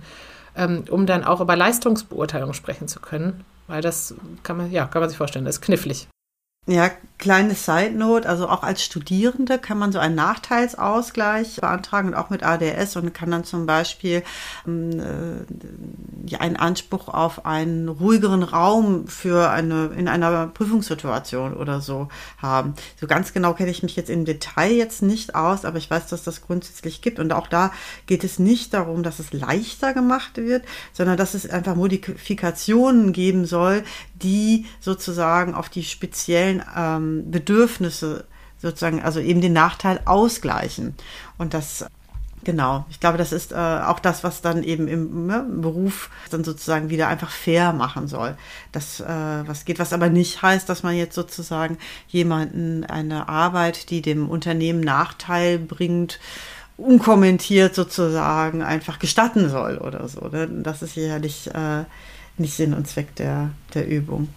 ähm, 0.57 0.85
um 0.91 1.05
dann 1.05 1.25
auch 1.25 1.43
über 1.43 1.57
Leistungsbeurteilung 1.57 2.55
sprechen 2.55 2.89
zu 2.89 3.01
können. 3.01 3.45
Weil 3.67 3.83
das 3.83 4.15
kann 4.43 4.57
man, 4.57 4.71
ja, 4.71 4.87
kann 4.87 5.01
man 5.01 5.11
sich 5.11 5.19
vorstellen, 5.19 5.45
das 5.45 5.57
ist 5.57 5.61
knifflig. 5.61 6.09
Ja, 6.69 6.91
kleine 7.17 7.55
Side 7.55 7.93
Note, 7.93 8.29
also 8.29 8.47
auch 8.47 8.63
als 8.63 8.85
Studierende 8.85 9.59
kann 9.59 9.79
man 9.79 9.91
so 9.91 9.99
einen 9.99 10.15
Nachteilsausgleich 10.15 11.57
beantragen 11.57 12.09
und 12.09 12.15
auch 12.15 12.29
mit 12.29 12.43
ADS 12.43 12.95
und 12.97 13.15
kann 13.15 13.31
dann 13.31 13.45
zum 13.45 13.65
Beispiel 13.65 14.23
ähm, 14.67 15.01
äh, 15.01 16.37
einen 16.37 16.57
Anspruch 16.57 17.09
auf 17.09 17.47
einen 17.47 17.89
ruhigeren 17.89 18.43
Raum 18.43 19.09
für 19.09 19.51
eine 19.51 19.87
in 19.97 20.09
einer 20.09 20.47
Prüfungssituation 20.49 21.55
oder 21.55 21.81
so 21.81 22.09
haben. 22.37 22.75
So 23.01 23.07
ganz 23.07 23.33
genau 23.33 23.55
kenne 23.55 23.71
ich 23.71 23.83
mich 23.83 23.97
jetzt 23.97 24.11
im 24.11 24.27
Detail 24.27 24.73
jetzt 24.73 25.01
nicht 25.01 25.35
aus, 25.35 25.65
aber 25.65 25.79
ich 25.79 25.91
weiß, 25.91 26.07
dass 26.07 26.23
das 26.23 26.43
grundsätzlich 26.43 27.01
gibt 27.01 27.19
und 27.19 27.33
auch 27.33 27.47
da 27.47 27.73
geht 28.07 28.25
es 28.25 28.39
nicht 28.39 28.75
darum, 28.75 29.03
dass 29.03 29.21
es 29.21 29.33
leichter 29.33 29.95
gemacht 29.95 30.37
wird, 30.37 30.67
sondern 30.93 31.17
dass 31.17 31.33
es 31.33 31.49
einfach 31.49 31.75
Modifikationen 31.75 33.15
geben 33.15 33.47
soll, 33.47 33.85
die 34.23 34.67
sozusagen 34.81 35.55
auf 35.55 35.69
die 35.69 35.85
speziellen 35.85 36.63
ähm, 36.77 37.31
Bedürfnisse 37.31 38.27
sozusagen, 38.61 39.03
also 39.03 39.21
eben 39.21 39.41
den 39.41 39.53
Nachteil 39.53 40.01
ausgleichen. 40.05 40.95
Und 41.39 41.55
das 41.55 41.87
Genau, 42.45 42.87
ich 42.89 43.01
glaube, 43.01 43.19
das 43.19 43.33
ist 43.33 43.53
äh, 43.53 43.57
auch 43.57 43.99
das, 43.99 44.23
was 44.23 44.41
dann 44.41 44.63
eben 44.63 44.87
im 44.87 45.27
ne, 45.27 45.45
Beruf 45.49 46.09
dann 46.31 46.45
sozusagen 46.45 46.89
wieder 46.89 47.09
einfach 47.09 47.31
fair 47.31 47.73
machen 47.73 48.07
soll. 48.07 48.37
Das, 48.73 49.01
äh, 49.01 49.05
was 49.07 49.65
geht, 49.65 49.79
was 49.79 49.93
aber 49.93 50.09
nicht 50.09 50.41
heißt, 50.41 50.69
dass 50.69 50.83
man 50.83 50.95
jetzt 50.95 51.15
sozusagen 51.15 51.79
jemanden 52.07 52.85
eine 52.85 53.29
Arbeit, 53.29 53.91
die 53.91 54.03
dem 54.03 54.31
Unternehmen 54.31 54.81
Nachteil 54.81 55.59
bringt, 55.59 56.21
unkommentiert 56.77 57.75
sozusagen 57.75 58.63
einfach 58.63 58.99
gestatten 59.01 59.49
soll 59.51 59.79
oder 59.79 60.07
so. 60.09 60.29
Ne? 60.29 60.49
Das 60.63 60.81
ist 60.81 60.95
sicherlich 60.95 61.49
äh, 61.53 61.85
nicht 62.39 62.55
Sinn 62.55 62.75
und 62.75 62.87
Zweck 62.87 63.15
der, 63.17 63.51
der 63.75 63.87
Übung. 63.89 64.29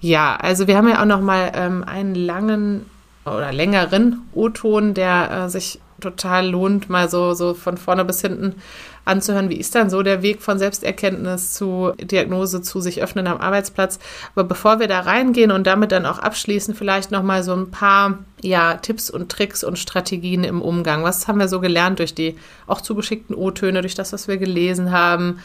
Ja, 0.00 0.36
also 0.36 0.66
wir 0.66 0.76
haben 0.76 0.88
ja 0.88 1.00
auch 1.00 1.06
noch 1.06 1.20
mal 1.20 1.52
ähm, 1.54 1.82
einen 1.84 2.14
langen 2.14 2.86
oder 3.24 3.52
längeren 3.52 4.20
O-Ton, 4.34 4.92
der 4.92 5.30
äh, 5.30 5.48
sich 5.48 5.80
total 6.00 6.48
lohnt, 6.50 6.90
mal 6.90 7.08
so, 7.08 7.34
so 7.34 7.54
von 7.54 7.78
vorne 7.78 8.04
bis 8.04 8.20
hinten 8.20 8.56
anzuhören. 9.04 9.48
Wie 9.48 9.56
ist 9.56 9.74
dann 9.74 9.90
so 9.90 10.02
der 10.02 10.22
Weg 10.22 10.42
von 10.42 10.58
Selbsterkenntnis 10.58 11.54
zu 11.54 11.92
Diagnose 11.98 12.62
zu 12.62 12.80
sich 12.80 13.02
öffnen 13.02 13.26
am 13.26 13.38
Arbeitsplatz? 13.38 13.98
Aber 14.34 14.44
bevor 14.44 14.80
wir 14.80 14.88
da 14.88 15.00
reingehen 15.00 15.50
und 15.50 15.66
damit 15.66 15.92
dann 15.92 16.06
auch 16.06 16.18
abschließen, 16.18 16.74
vielleicht 16.74 17.10
noch 17.10 17.22
mal 17.22 17.42
so 17.42 17.54
ein 17.54 17.70
paar 17.70 18.18
ja, 18.42 18.74
Tipps 18.74 19.10
und 19.10 19.30
Tricks 19.30 19.64
und 19.64 19.78
Strategien 19.78 20.44
im 20.44 20.60
Umgang. 20.60 21.02
Was 21.04 21.28
haben 21.28 21.38
wir 21.38 21.48
so 21.48 21.60
gelernt 21.60 21.98
durch 21.98 22.14
die 22.14 22.36
auch 22.66 22.80
zugeschickten 22.80 23.34
O-Töne, 23.34 23.80
durch 23.80 23.94
das, 23.94 24.12
was 24.12 24.28
wir 24.28 24.36
gelesen 24.36 24.90
haben? 24.90 25.40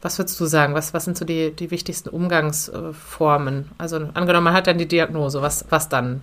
Was 0.00 0.18
würdest 0.18 0.38
du 0.40 0.46
sagen? 0.46 0.74
Was, 0.74 0.94
was 0.94 1.04
sind 1.04 1.16
so 1.16 1.24
die, 1.24 1.52
die 1.52 1.70
wichtigsten 1.70 2.08
Umgangsformen? 2.08 3.70
Also 3.78 3.96
angenommen, 4.14 4.44
man 4.44 4.54
hat 4.54 4.66
dann 4.66 4.78
die 4.78 4.88
Diagnose, 4.88 5.42
was, 5.42 5.64
was 5.70 5.88
dann? 5.88 6.22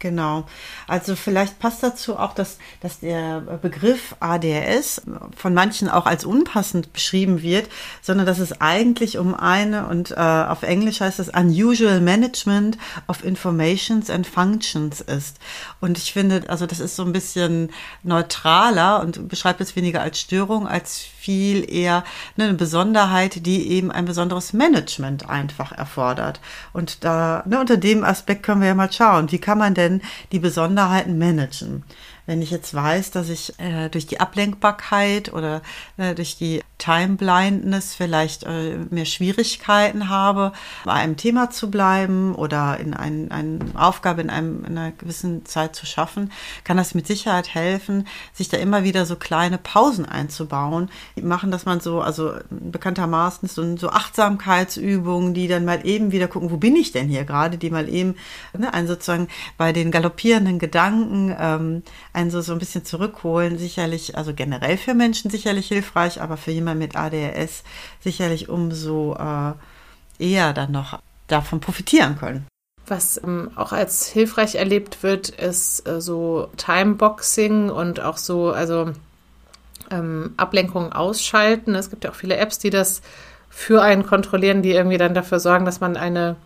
Genau. 0.00 0.46
Also 0.88 1.14
vielleicht 1.14 1.58
passt 1.58 1.82
dazu 1.82 2.16
auch, 2.16 2.32
dass, 2.32 2.56
dass 2.80 3.00
der 3.00 3.42
Begriff 3.60 4.16
ADHS 4.18 5.02
von 5.36 5.52
manchen 5.52 5.90
auch 5.90 6.06
als 6.06 6.24
unpassend 6.24 6.94
beschrieben 6.94 7.42
wird, 7.42 7.68
sondern 8.00 8.26
dass 8.26 8.38
es 8.38 8.62
eigentlich 8.62 9.18
um 9.18 9.34
eine, 9.34 9.86
und 9.88 10.12
äh, 10.12 10.14
auf 10.14 10.62
Englisch 10.62 11.00
heißt 11.00 11.20
es 11.20 11.28
Unusual 11.28 12.00
Management 12.00 12.78
of 13.08 13.22
Informations 13.22 14.08
and 14.08 14.26
Functions 14.26 15.02
ist. 15.02 15.36
Und 15.80 15.98
ich 15.98 16.14
finde, 16.14 16.44
also 16.48 16.64
das 16.64 16.80
ist 16.80 16.96
so 16.96 17.04
ein 17.04 17.12
bisschen 17.12 17.70
neutraler 18.02 19.00
und 19.00 19.28
beschreibt 19.28 19.60
es 19.60 19.76
weniger 19.76 20.00
als 20.00 20.18
Störung, 20.18 20.66
als 20.66 20.98
viel 21.20 21.70
eher 21.70 22.02
ne, 22.36 22.44
eine 22.44 22.54
Besonderheit, 22.54 23.44
die 23.44 23.70
eben 23.72 23.92
ein 23.92 24.06
besonderes 24.06 24.54
Management 24.54 25.28
einfach 25.28 25.70
erfordert. 25.70 26.40
Und 26.72 27.04
da, 27.04 27.42
ne, 27.46 27.60
unter 27.60 27.76
dem 27.76 28.04
Aspekt 28.04 28.42
können 28.42 28.62
wir 28.62 28.68
ja 28.68 28.74
mal 28.74 28.90
schauen, 28.90 29.30
wie 29.30 29.38
kann 29.38 29.58
man 29.58 29.74
denn 29.74 30.00
die 30.32 30.38
Besonderheiten 30.38 31.18
managen? 31.18 31.84
Wenn 32.26 32.42
ich 32.42 32.50
jetzt 32.50 32.74
weiß, 32.74 33.10
dass 33.10 33.28
ich 33.28 33.58
äh, 33.58 33.88
durch 33.88 34.06
die 34.06 34.20
Ablenkbarkeit 34.20 35.32
oder 35.32 35.62
äh, 35.96 36.14
durch 36.14 36.36
die 36.36 36.62
Time 36.78 37.16
Blindness 37.16 37.94
vielleicht 37.94 38.44
äh, 38.44 38.78
mehr 38.90 39.04
Schwierigkeiten 39.04 40.08
habe, 40.08 40.52
bei 40.84 40.92
einem 40.92 41.16
Thema 41.16 41.50
zu 41.50 41.70
bleiben 41.70 42.34
oder 42.34 42.78
in 42.80 42.94
ein, 42.94 43.72
Aufgabe 43.74 44.22
in, 44.22 44.30
einem, 44.30 44.64
in 44.64 44.78
einer 44.78 44.92
gewissen 44.92 45.44
Zeit 45.44 45.76
zu 45.76 45.86
schaffen, 45.86 46.32
kann 46.64 46.76
das 46.76 46.94
mit 46.94 47.06
Sicherheit 47.06 47.54
helfen, 47.54 48.06
sich 48.32 48.48
da 48.48 48.56
immer 48.56 48.82
wieder 48.82 49.04
so 49.06 49.16
kleine 49.16 49.58
Pausen 49.58 50.06
einzubauen. 50.06 50.90
Die 51.16 51.22
machen, 51.22 51.50
dass 51.50 51.66
man 51.66 51.80
so, 51.80 52.00
also 52.00 52.34
bekanntermaßen 52.48 53.48
so, 53.48 53.76
so 53.76 53.90
Achtsamkeitsübungen, 53.90 55.34
die 55.34 55.48
dann 55.48 55.64
mal 55.64 55.86
eben 55.86 56.12
wieder 56.12 56.28
gucken, 56.28 56.50
wo 56.50 56.56
bin 56.56 56.76
ich 56.76 56.92
denn 56.92 57.08
hier 57.08 57.24
gerade, 57.24 57.58
die 57.58 57.70
mal 57.70 57.88
eben 57.88 58.16
ne, 58.56 58.72
einen 58.72 58.88
sozusagen 58.88 59.28
bei 59.58 59.72
den 59.72 59.90
galoppierenden 59.90 60.58
Gedanken 60.58 61.36
ähm, 61.38 61.82
einen 62.12 62.30
so, 62.30 62.40
so 62.40 62.52
ein 62.52 62.58
bisschen 62.58 62.84
zurückholen, 62.84 63.58
sicherlich, 63.58 64.16
also 64.16 64.34
generell 64.34 64.76
für 64.76 64.94
Menschen 64.94 65.30
sicherlich 65.30 65.68
hilfreich, 65.68 66.20
aber 66.20 66.36
für 66.36 66.50
jemanden 66.50 66.80
mit 66.80 66.96
ADHS 66.96 67.62
sicherlich 68.00 68.48
umso 68.48 69.14
äh, 69.14 69.52
eher 70.18 70.52
dann 70.52 70.72
noch 70.72 71.00
davon 71.28 71.60
profitieren 71.60 72.18
können. 72.18 72.46
Was 72.86 73.22
ähm, 73.22 73.52
auch 73.54 73.72
als 73.72 74.08
hilfreich 74.08 74.56
erlebt 74.56 75.02
wird, 75.02 75.28
ist 75.28 75.86
äh, 75.86 76.00
so 76.00 76.48
Timeboxing 76.56 77.70
und 77.70 78.00
auch 78.00 78.16
so, 78.16 78.50
also 78.50 78.92
ähm, 79.90 80.34
Ablenkungen 80.36 80.92
ausschalten. 80.92 81.74
Es 81.74 81.90
gibt 81.90 82.04
ja 82.04 82.10
auch 82.10 82.16
viele 82.16 82.36
Apps, 82.36 82.58
die 82.58 82.70
das 82.70 83.02
für 83.48 83.82
einen 83.82 84.04
kontrollieren, 84.04 84.62
die 84.62 84.72
irgendwie 84.72 84.98
dann 84.98 85.14
dafür 85.14 85.40
sorgen, 85.40 85.64
dass 85.64 85.80
man 85.80 85.96
eine 85.96 86.36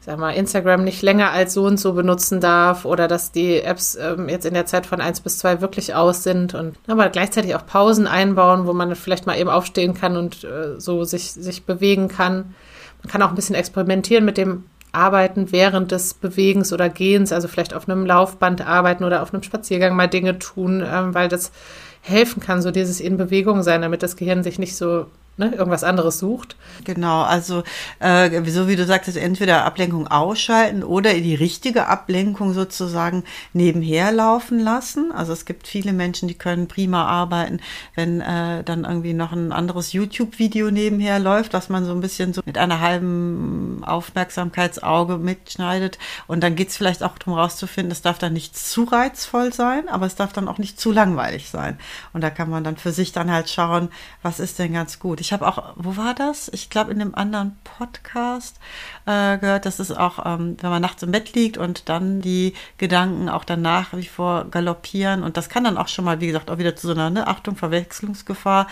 sag 0.00 0.18
mal, 0.18 0.30
Instagram 0.30 0.82
nicht 0.82 1.02
länger 1.02 1.30
als 1.30 1.52
so 1.52 1.64
und 1.64 1.78
so 1.78 1.92
benutzen 1.92 2.40
darf 2.40 2.86
oder 2.86 3.06
dass 3.06 3.32
die 3.32 3.60
Apps 3.60 3.96
ähm, 3.96 4.28
jetzt 4.28 4.46
in 4.46 4.54
der 4.54 4.66
Zeit 4.66 4.86
von 4.86 5.00
eins 5.00 5.20
bis 5.20 5.38
zwei 5.38 5.60
wirklich 5.60 5.94
aus 5.94 6.22
sind 6.22 6.54
und 6.54 6.76
aber 6.86 7.10
gleichzeitig 7.10 7.54
auch 7.54 7.66
Pausen 7.66 8.06
einbauen, 8.06 8.66
wo 8.66 8.72
man 8.72 8.94
vielleicht 8.96 9.26
mal 9.26 9.38
eben 9.38 9.50
aufstehen 9.50 9.92
kann 9.92 10.16
und 10.16 10.44
äh, 10.44 10.80
so 10.80 11.04
sich, 11.04 11.32
sich 11.32 11.64
bewegen 11.64 12.08
kann. 12.08 12.54
Man 13.02 13.10
kann 13.10 13.22
auch 13.22 13.28
ein 13.28 13.34
bisschen 13.34 13.54
experimentieren 13.54 14.24
mit 14.24 14.38
dem 14.38 14.64
Arbeiten 14.92 15.52
während 15.52 15.92
des 15.92 16.14
Bewegens 16.14 16.72
oder 16.72 16.88
Gehens, 16.88 17.32
also 17.32 17.46
vielleicht 17.46 17.74
auf 17.74 17.88
einem 17.88 18.06
Laufband 18.06 18.66
arbeiten 18.66 19.04
oder 19.04 19.22
auf 19.22 19.32
einem 19.32 19.42
Spaziergang 19.42 19.94
mal 19.94 20.08
Dinge 20.08 20.38
tun, 20.38 20.82
ähm, 20.84 21.14
weil 21.14 21.28
das 21.28 21.52
helfen 22.00 22.40
kann, 22.40 22.62
so 22.62 22.70
dieses 22.70 23.00
in 23.00 23.18
Bewegung 23.18 23.62
sein, 23.62 23.82
damit 23.82 24.02
das 24.02 24.16
Gehirn 24.16 24.42
sich 24.42 24.58
nicht 24.58 24.74
so 24.74 25.06
ne, 25.40 25.52
irgendwas 25.54 25.82
anderes 25.82 26.18
sucht. 26.18 26.54
Genau, 26.84 27.22
also 27.22 27.64
äh, 27.98 28.44
so 28.50 28.68
wie 28.68 28.76
du 28.76 28.84
sagtest, 28.84 29.16
entweder 29.16 29.64
Ablenkung 29.64 30.06
ausschalten 30.06 30.84
oder 30.84 31.12
die 31.14 31.34
richtige 31.34 31.88
Ablenkung 31.88 32.52
sozusagen 32.52 33.24
nebenher 33.52 34.12
laufen 34.12 34.60
lassen. 34.60 35.10
Also 35.12 35.32
es 35.32 35.44
gibt 35.46 35.66
viele 35.66 35.92
Menschen, 35.92 36.28
die 36.28 36.34
können 36.34 36.68
prima 36.68 37.06
arbeiten, 37.06 37.60
wenn 37.96 38.20
äh, 38.20 38.62
dann 38.62 38.84
irgendwie 38.84 39.14
noch 39.14 39.32
ein 39.32 39.50
anderes 39.50 39.92
YouTube-Video 39.92 40.70
nebenher 40.70 41.18
läuft, 41.18 41.54
was 41.54 41.68
man 41.68 41.84
so 41.84 41.92
ein 41.92 42.00
bisschen 42.00 42.32
so 42.32 42.42
mit 42.44 42.58
einer 42.58 42.80
halben 42.80 43.82
Aufmerksamkeitsauge 43.84 45.16
mitschneidet. 45.18 45.98
Und 46.26 46.42
dann 46.42 46.54
geht's 46.54 46.76
vielleicht 46.76 47.02
auch 47.02 47.18
darum 47.18 47.34
rauszufinden, 47.34 47.90
es 47.90 48.02
darf 48.02 48.18
dann 48.18 48.34
nicht 48.34 48.56
zu 48.56 48.84
reizvoll 48.84 49.52
sein, 49.52 49.88
aber 49.88 50.06
es 50.06 50.16
darf 50.16 50.32
dann 50.32 50.48
auch 50.48 50.58
nicht 50.58 50.78
zu 50.78 50.92
langweilig 50.92 51.48
sein. 51.48 51.78
Und 52.12 52.20
da 52.20 52.28
kann 52.28 52.50
man 52.50 52.62
dann 52.62 52.76
für 52.76 52.92
sich 52.92 53.12
dann 53.12 53.30
halt 53.30 53.48
schauen, 53.48 53.88
was 54.22 54.38
ist 54.38 54.58
denn 54.58 54.74
ganz 54.74 54.98
gut. 54.98 55.20
Ich 55.20 55.29
habe 55.32 55.46
auch, 55.46 55.74
wo 55.76 55.96
war 55.96 56.14
das? 56.14 56.50
Ich 56.52 56.70
glaube, 56.70 56.90
in 56.92 57.00
einem 57.00 57.14
anderen 57.14 57.56
Podcast 57.64 58.58
äh, 59.06 59.38
gehört, 59.38 59.66
dass 59.66 59.78
es 59.78 59.90
auch, 59.90 60.24
ähm, 60.24 60.56
wenn 60.60 60.70
man 60.70 60.82
nachts 60.82 61.02
im 61.02 61.10
Bett 61.10 61.34
liegt 61.34 61.58
und 61.58 61.88
dann 61.88 62.20
die 62.20 62.54
Gedanken 62.78 63.28
auch 63.28 63.44
danach 63.44 63.92
wie 63.92 64.06
vor 64.06 64.46
galoppieren 64.50 65.22
und 65.22 65.36
das 65.36 65.48
kann 65.48 65.64
dann 65.64 65.76
auch 65.76 65.88
schon 65.88 66.04
mal, 66.04 66.20
wie 66.20 66.26
gesagt, 66.26 66.50
auch 66.50 66.58
wieder 66.58 66.76
zu 66.76 66.86
so 66.86 66.92
einer 66.92 67.10
ne, 67.10 67.26
Achtung, 67.26 67.56
Verwechslungsgefahr 67.56 68.66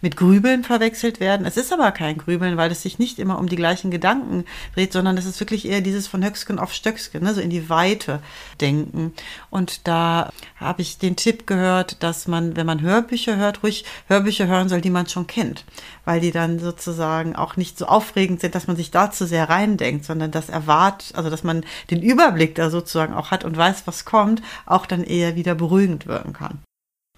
mit 0.00 0.16
Grübeln 0.16 0.64
verwechselt 0.64 1.20
werden. 1.20 1.46
Es 1.46 1.56
ist 1.56 1.72
aber 1.72 1.92
kein 1.92 2.18
Grübeln, 2.18 2.56
weil 2.56 2.70
es 2.70 2.82
sich 2.82 2.98
nicht 2.98 3.18
immer 3.18 3.38
um 3.38 3.48
die 3.48 3.56
gleichen 3.56 3.90
Gedanken 3.90 4.44
dreht, 4.74 4.92
sondern 4.92 5.16
es 5.16 5.26
ist 5.26 5.40
wirklich 5.40 5.66
eher 5.66 5.80
dieses 5.80 6.06
von 6.06 6.24
Höcksken 6.24 6.58
auf 6.58 6.72
Stöcksken, 6.72 7.22
ne, 7.22 7.34
so 7.34 7.40
in 7.40 7.50
die 7.50 7.68
Weite 7.68 8.20
denken. 8.60 9.12
Und 9.50 9.86
da 9.86 10.30
habe 10.56 10.82
ich 10.82 10.98
den 10.98 11.16
Tipp 11.16 11.46
gehört, 11.46 12.02
dass 12.02 12.28
man, 12.28 12.56
wenn 12.56 12.66
man 12.66 12.80
Hörbücher 12.80 13.36
hört, 13.36 13.62
ruhig 13.62 13.84
Hörbücher 14.08 14.46
hören 14.46 14.68
soll, 14.68 14.80
die 14.80 14.90
man 14.90 15.06
schon 15.06 15.26
kennt, 15.26 15.64
weil 16.04 16.20
die 16.20 16.32
dann 16.32 16.58
sozusagen 16.58 17.36
auch 17.36 17.56
nicht 17.56 17.78
so 17.78 17.86
aufregend 17.86 18.40
sind, 18.40 18.54
dass 18.54 18.66
man 18.66 18.76
sich 18.76 18.90
da 18.90 19.10
zu 19.10 19.26
sehr 19.26 19.48
reindenkt, 19.48 20.04
sondern 20.04 20.30
das 20.30 20.48
erwartet, 20.48 21.16
also 21.16 21.30
dass 21.30 21.44
man 21.44 21.64
den 21.90 22.02
Überblick 22.02 22.54
da 22.54 22.70
sozusagen 22.70 23.14
auch 23.14 23.30
hat 23.30 23.44
und 23.44 23.56
weiß, 23.56 23.86
was 23.86 24.04
kommt, 24.04 24.42
auch 24.66 24.86
dann 24.86 25.04
eher 25.04 25.36
wieder 25.36 25.54
beruhigend 25.54 26.06
wirken 26.06 26.32
kann. 26.32 26.62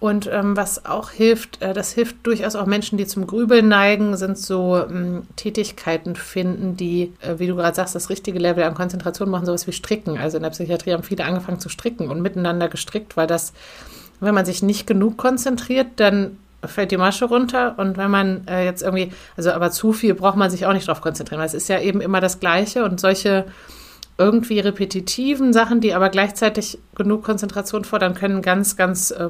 Und 0.01 0.29
ähm, 0.31 0.57
was 0.57 0.85
auch 0.85 1.09
hilft, 1.11 1.61
äh, 1.61 1.73
das 1.73 1.93
hilft 1.93 2.27
durchaus 2.27 2.57
auch 2.57 2.65
Menschen, 2.65 2.97
die 2.97 3.07
zum 3.07 3.25
Grübeln 3.25 3.69
neigen, 3.69 4.17
sind 4.17 4.37
so 4.37 4.77
ähm, 4.77 5.23
Tätigkeiten 5.37 6.17
finden, 6.17 6.75
die, 6.75 7.13
äh, 7.21 7.39
wie 7.39 7.47
du 7.47 7.55
gerade 7.55 7.75
sagst, 7.75 7.95
das 7.95 8.09
richtige 8.09 8.37
Level 8.37 8.65
an 8.65 8.73
Konzentration 8.73 9.29
machen, 9.29 9.45
sowas 9.45 9.67
wie 9.67 9.71
Stricken. 9.71 10.17
Also 10.17 10.35
in 10.35 10.43
der 10.43 10.49
Psychiatrie 10.49 10.91
haben 10.91 11.03
viele 11.03 11.23
angefangen 11.23 11.61
zu 11.61 11.69
stricken 11.69 12.09
und 12.09 12.21
miteinander 12.21 12.67
gestrickt, 12.67 13.15
weil 13.15 13.27
das, 13.27 13.53
wenn 14.19 14.35
man 14.35 14.45
sich 14.45 14.61
nicht 14.61 14.85
genug 14.85 15.15
konzentriert, 15.15 15.87
dann 15.95 16.37
fällt 16.67 16.91
die 16.91 16.97
Masche 16.97 17.25
runter 17.25 17.75
und 17.77 17.97
wenn 17.97 18.11
man 18.11 18.47
äh, 18.47 18.65
jetzt 18.65 18.81
irgendwie, 18.81 19.11
also 19.37 19.51
aber 19.51 19.71
zu 19.71 19.93
viel 19.93 20.13
braucht 20.13 20.37
man 20.37 20.49
sich 20.49 20.65
auch 20.65 20.73
nicht 20.73 20.87
drauf 20.87 21.01
konzentrieren, 21.01 21.39
weil 21.39 21.47
es 21.47 21.53
ist 21.53 21.69
ja 21.69 21.79
eben 21.79 22.01
immer 22.01 22.21
das 22.21 22.39
Gleiche 22.39 22.83
und 22.83 22.99
solche 22.99 23.45
irgendwie 24.17 24.59
repetitiven 24.59 25.51
Sachen, 25.51 25.81
die 25.81 25.93
aber 25.93 26.09
gleichzeitig 26.09 26.79
genug 26.95 27.23
Konzentration 27.23 27.83
fordern, 27.83 28.13
können 28.15 28.41
ganz, 28.41 28.77
ganz 28.77 29.11
äh, 29.11 29.29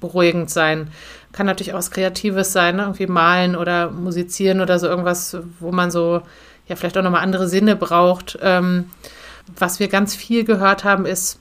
beruhigend 0.00 0.50
sein. 0.50 0.90
Kann 1.32 1.46
natürlich 1.46 1.72
auch 1.72 1.78
was 1.78 1.90
Kreatives 1.90 2.52
sein, 2.52 2.76
ne? 2.76 2.82
irgendwie 2.82 3.06
malen 3.06 3.54
oder 3.54 3.90
musizieren 3.90 4.60
oder 4.60 4.78
so 4.78 4.86
irgendwas, 4.86 5.36
wo 5.60 5.72
man 5.72 5.90
so 5.90 6.22
ja 6.66 6.76
vielleicht 6.76 6.98
auch 6.98 7.02
nochmal 7.02 7.22
andere 7.22 7.48
Sinne 7.48 7.76
braucht. 7.76 8.38
Ähm, 8.42 8.90
was 9.56 9.80
wir 9.80 9.88
ganz 9.88 10.14
viel 10.14 10.44
gehört 10.44 10.84
haben, 10.84 11.06
ist 11.06 11.38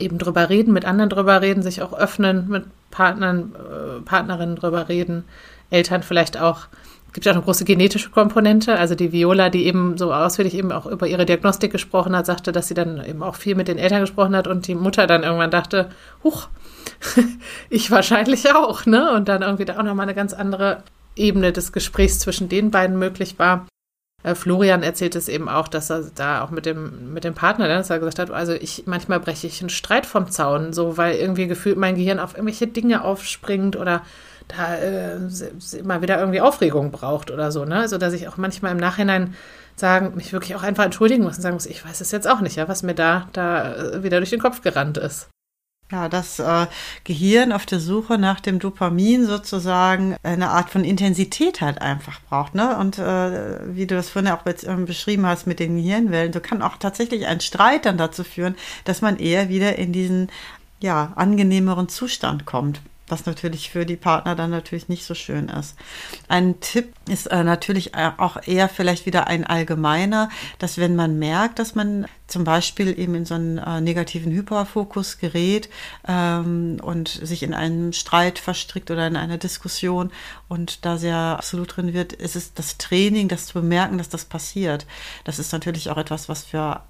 eben 0.00 0.18
drüber 0.18 0.48
reden, 0.48 0.72
mit 0.72 0.84
anderen 0.84 1.10
drüber 1.10 1.40
reden, 1.40 1.62
sich 1.62 1.82
auch 1.82 1.92
öffnen, 1.92 2.48
mit 2.48 2.64
Partnern, 2.90 3.54
äh, 3.54 4.00
Partnerinnen 4.02 4.56
drüber 4.56 4.88
reden, 4.88 5.24
Eltern 5.70 6.02
vielleicht 6.02 6.40
auch. 6.40 6.66
Es 7.08 7.14
gibt 7.14 7.26
ja 7.26 7.32
auch 7.32 7.36
eine 7.36 7.44
große 7.44 7.64
genetische 7.64 8.10
Komponente. 8.10 8.78
Also 8.78 8.94
die 8.94 9.10
Viola, 9.10 9.50
die 9.50 9.66
eben 9.66 9.98
so 9.98 10.12
ausführlich 10.14 10.54
eben 10.54 10.70
auch 10.70 10.86
über 10.86 11.08
ihre 11.08 11.26
Diagnostik 11.26 11.72
gesprochen 11.72 12.14
hat, 12.14 12.26
sagte, 12.26 12.52
dass 12.52 12.68
sie 12.68 12.74
dann 12.74 13.04
eben 13.04 13.24
auch 13.24 13.34
viel 13.34 13.56
mit 13.56 13.66
den 13.66 13.78
Eltern 13.78 14.00
gesprochen 14.00 14.36
hat 14.36 14.46
und 14.46 14.68
die 14.68 14.76
Mutter 14.76 15.08
dann 15.08 15.24
irgendwann 15.24 15.50
dachte, 15.50 15.90
huch, 16.22 16.48
ich 17.68 17.90
wahrscheinlich 17.90 18.54
auch, 18.54 18.86
ne? 18.86 19.12
Und 19.12 19.28
dann 19.28 19.42
irgendwie 19.42 19.64
da 19.64 19.78
auch 19.78 19.82
nochmal 19.82 20.04
eine 20.04 20.14
ganz 20.14 20.32
andere 20.32 20.84
Ebene 21.16 21.52
des 21.52 21.72
Gesprächs 21.72 22.20
zwischen 22.20 22.48
den 22.48 22.70
beiden 22.70 22.96
möglich 22.96 23.38
war. 23.38 23.66
Äh, 24.22 24.34
Florian 24.34 24.82
erzählt 24.82 25.16
es 25.16 25.28
eben 25.28 25.48
auch, 25.48 25.68
dass 25.68 25.90
er 25.90 26.04
da 26.14 26.42
auch 26.42 26.50
mit 26.50 26.66
dem, 26.66 27.12
mit 27.12 27.24
dem 27.24 27.34
Partner, 27.34 27.68
ne, 27.68 27.74
dass 27.74 27.90
er 27.90 27.98
gesagt 27.98 28.18
hat, 28.18 28.30
also 28.30 28.52
ich, 28.52 28.84
manchmal 28.86 29.20
breche 29.20 29.46
ich 29.46 29.60
einen 29.60 29.70
Streit 29.70 30.06
vom 30.06 30.30
Zaun, 30.30 30.72
so, 30.72 30.96
weil 30.96 31.16
irgendwie 31.16 31.46
gefühlt 31.46 31.78
mein 31.78 31.94
Gehirn 31.94 32.18
auf 32.18 32.34
irgendwelche 32.34 32.66
Dinge 32.66 33.04
aufspringt 33.04 33.76
oder 33.76 34.02
da 34.48 34.74
äh, 34.74 35.16
immer 35.78 36.02
wieder 36.02 36.18
irgendwie 36.18 36.40
Aufregung 36.40 36.90
braucht 36.90 37.30
oder 37.30 37.52
so, 37.52 37.64
ne? 37.64 37.76
Also, 37.76 37.98
dass 37.98 38.12
ich 38.12 38.28
auch 38.28 38.36
manchmal 38.36 38.72
im 38.72 38.78
Nachhinein 38.78 39.34
sagen, 39.76 40.12
mich 40.16 40.32
wirklich 40.32 40.56
auch 40.56 40.62
einfach 40.62 40.84
entschuldigen 40.84 41.22
muss 41.22 41.36
und 41.36 41.42
sagen 41.42 41.54
muss, 41.54 41.66
ich 41.66 41.84
weiß 41.84 42.00
es 42.00 42.10
jetzt 42.10 42.28
auch 42.28 42.40
nicht, 42.40 42.56
ja, 42.56 42.68
was 42.68 42.82
mir 42.82 42.94
da, 42.94 43.28
da 43.32 43.74
äh, 43.74 44.02
wieder 44.02 44.18
durch 44.18 44.30
den 44.30 44.40
Kopf 44.40 44.60
gerannt 44.60 44.98
ist. 44.98 45.28
Ja, 45.90 46.08
das 46.08 46.38
äh, 46.38 46.66
Gehirn 47.02 47.52
auf 47.52 47.66
der 47.66 47.80
Suche 47.80 48.16
nach 48.16 48.38
dem 48.38 48.60
Dopamin 48.60 49.26
sozusagen 49.26 50.16
eine 50.22 50.50
Art 50.50 50.70
von 50.70 50.84
Intensität 50.84 51.60
halt 51.60 51.80
einfach 51.80 52.20
braucht. 52.28 52.54
Ne? 52.54 52.76
Und 52.78 52.98
äh, 52.98 53.74
wie 53.74 53.86
du 53.86 53.96
das 53.96 54.08
vorhin 54.08 54.30
auch 54.30 54.46
jetzt, 54.46 54.64
ähm, 54.64 54.86
beschrieben 54.86 55.26
hast 55.26 55.48
mit 55.48 55.58
den 55.58 55.76
Gehirnwellen, 55.76 56.32
so 56.32 56.38
kann 56.38 56.62
auch 56.62 56.76
tatsächlich 56.76 57.26
ein 57.26 57.40
Streit 57.40 57.86
dann 57.86 57.98
dazu 57.98 58.22
führen, 58.22 58.54
dass 58.84 59.02
man 59.02 59.18
eher 59.18 59.48
wieder 59.48 59.76
in 59.78 59.92
diesen 59.92 60.28
ja, 60.80 61.12
angenehmeren 61.16 61.88
Zustand 61.88 62.46
kommt 62.46 62.80
was 63.10 63.26
natürlich 63.26 63.70
für 63.70 63.86
die 63.86 63.96
Partner 63.96 64.34
dann 64.34 64.50
natürlich 64.50 64.88
nicht 64.88 65.04
so 65.04 65.14
schön 65.14 65.48
ist. 65.48 65.76
Ein 66.28 66.60
Tipp 66.60 66.92
ist 67.08 67.26
äh, 67.26 67.44
natürlich 67.44 67.94
auch 67.94 68.36
eher 68.46 68.68
vielleicht 68.68 69.06
wieder 69.06 69.26
ein 69.26 69.46
allgemeiner, 69.46 70.28
dass 70.58 70.78
wenn 70.78 70.96
man 70.96 71.18
merkt, 71.18 71.58
dass 71.58 71.74
man 71.74 72.06
zum 72.26 72.44
Beispiel 72.44 72.98
eben 72.98 73.14
in 73.14 73.24
so 73.24 73.34
einen 73.34 73.58
äh, 73.58 73.80
negativen 73.80 74.32
Hyperfokus 74.32 75.18
gerät 75.18 75.68
ähm, 76.06 76.78
und 76.82 77.08
sich 77.08 77.42
in 77.42 77.54
einen 77.54 77.92
Streit 77.92 78.38
verstrickt 78.38 78.90
oder 78.90 79.06
in 79.06 79.16
eine 79.16 79.38
Diskussion 79.38 80.10
und 80.48 80.84
da 80.84 80.96
sehr 80.96 81.16
absolut 81.16 81.76
drin 81.76 81.92
wird, 81.92 82.12
ist 82.12 82.36
es 82.36 82.54
das 82.54 82.78
Training, 82.78 83.28
das 83.28 83.46
zu 83.46 83.54
bemerken, 83.54 83.98
dass 83.98 84.08
das 84.08 84.24
passiert. 84.24 84.86
Das 85.24 85.38
ist 85.38 85.52
natürlich 85.52 85.90
auch 85.90 85.96
etwas, 85.96 86.28
was 86.28 86.44
für 86.44 86.82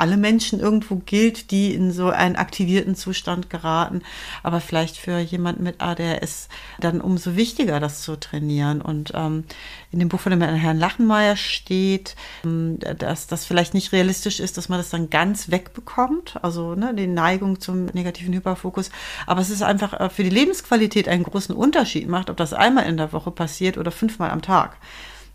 alle 0.00 0.16
Menschen 0.16 0.60
irgendwo 0.60 0.96
gilt, 0.96 1.50
die 1.50 1.74
in 1.74 1.92
so 1.92 2.10
einen 2.10 2.36
aktivierten 2.36 2.94
Zustand 2.94 3.50
geraten. 3.50 4.02
Aber 4.42 4.60
vielleicht 4.60 4.96
für 4.96 5.18
jemanden 5.18 5.62
mit 5.62 5.80
ADHS 5.80 6.48
dann 6.80 7.00
umso 7.00 7.36
wichtiger, 7.36 7.80
das 7.80 8.02
zu 8.02 8.16
trainieren. 8.16 8.80
Und 8.80 9.12
ähm, 9.14 9.44
in 9.92 9.98
dem 9.98 10.08
Buch 10.08 10.20
von 10.20 10.30
dem 10.30 10.42
Herrn 10.42 10.78
Lachenmeier 10.78 11.36
steht, 11.36 12.16
ähm, 12.44 12.78
dass 12.78 13.26
das 13.26 13.44
vielleicht 13.44 13.74
nicht 13.74 13.92
realistisch 13.92 14.40
ist, 14.40 14.56
dass 14.56 14.68
man 14.68 14.78
das 14.78 14.90
dann 14.90 15.10
ganz 15.10 15.50
wegbekommt, 15.50 16.42
also 16.42 16.74
ne, 16.74 16.94
die 16.94 17.06
Neigung 17.06 17.60
zum 17.60 17.86
negativen 17.86 18.34
Hyperfokus. 18.34 18.90
Aber 19.26 19.40
es 19.40 19.50
ist 19.50 19.62
einfach 19.62 19.98
äh, 19.98 20.08
für 20.08 20.24
die 20.24 20.30
Lebensqualität 20.30 21.08
einen 21.08 21.24
großen 21.24 21.54
Unterschied 21.54 22.08
macht, 22.08 22.30
ob 22.30 22.36
das 22.36 22.52
einmal 22.52 22.86
in 22.86 22.96
der 22.96 23.12
Woche 23.12 23.30
passiert 23.30 23.78
oder 23.78 23.90
fünfmal 23.90 24.30
am 24.30 24.42
Tag. 24.42 24.76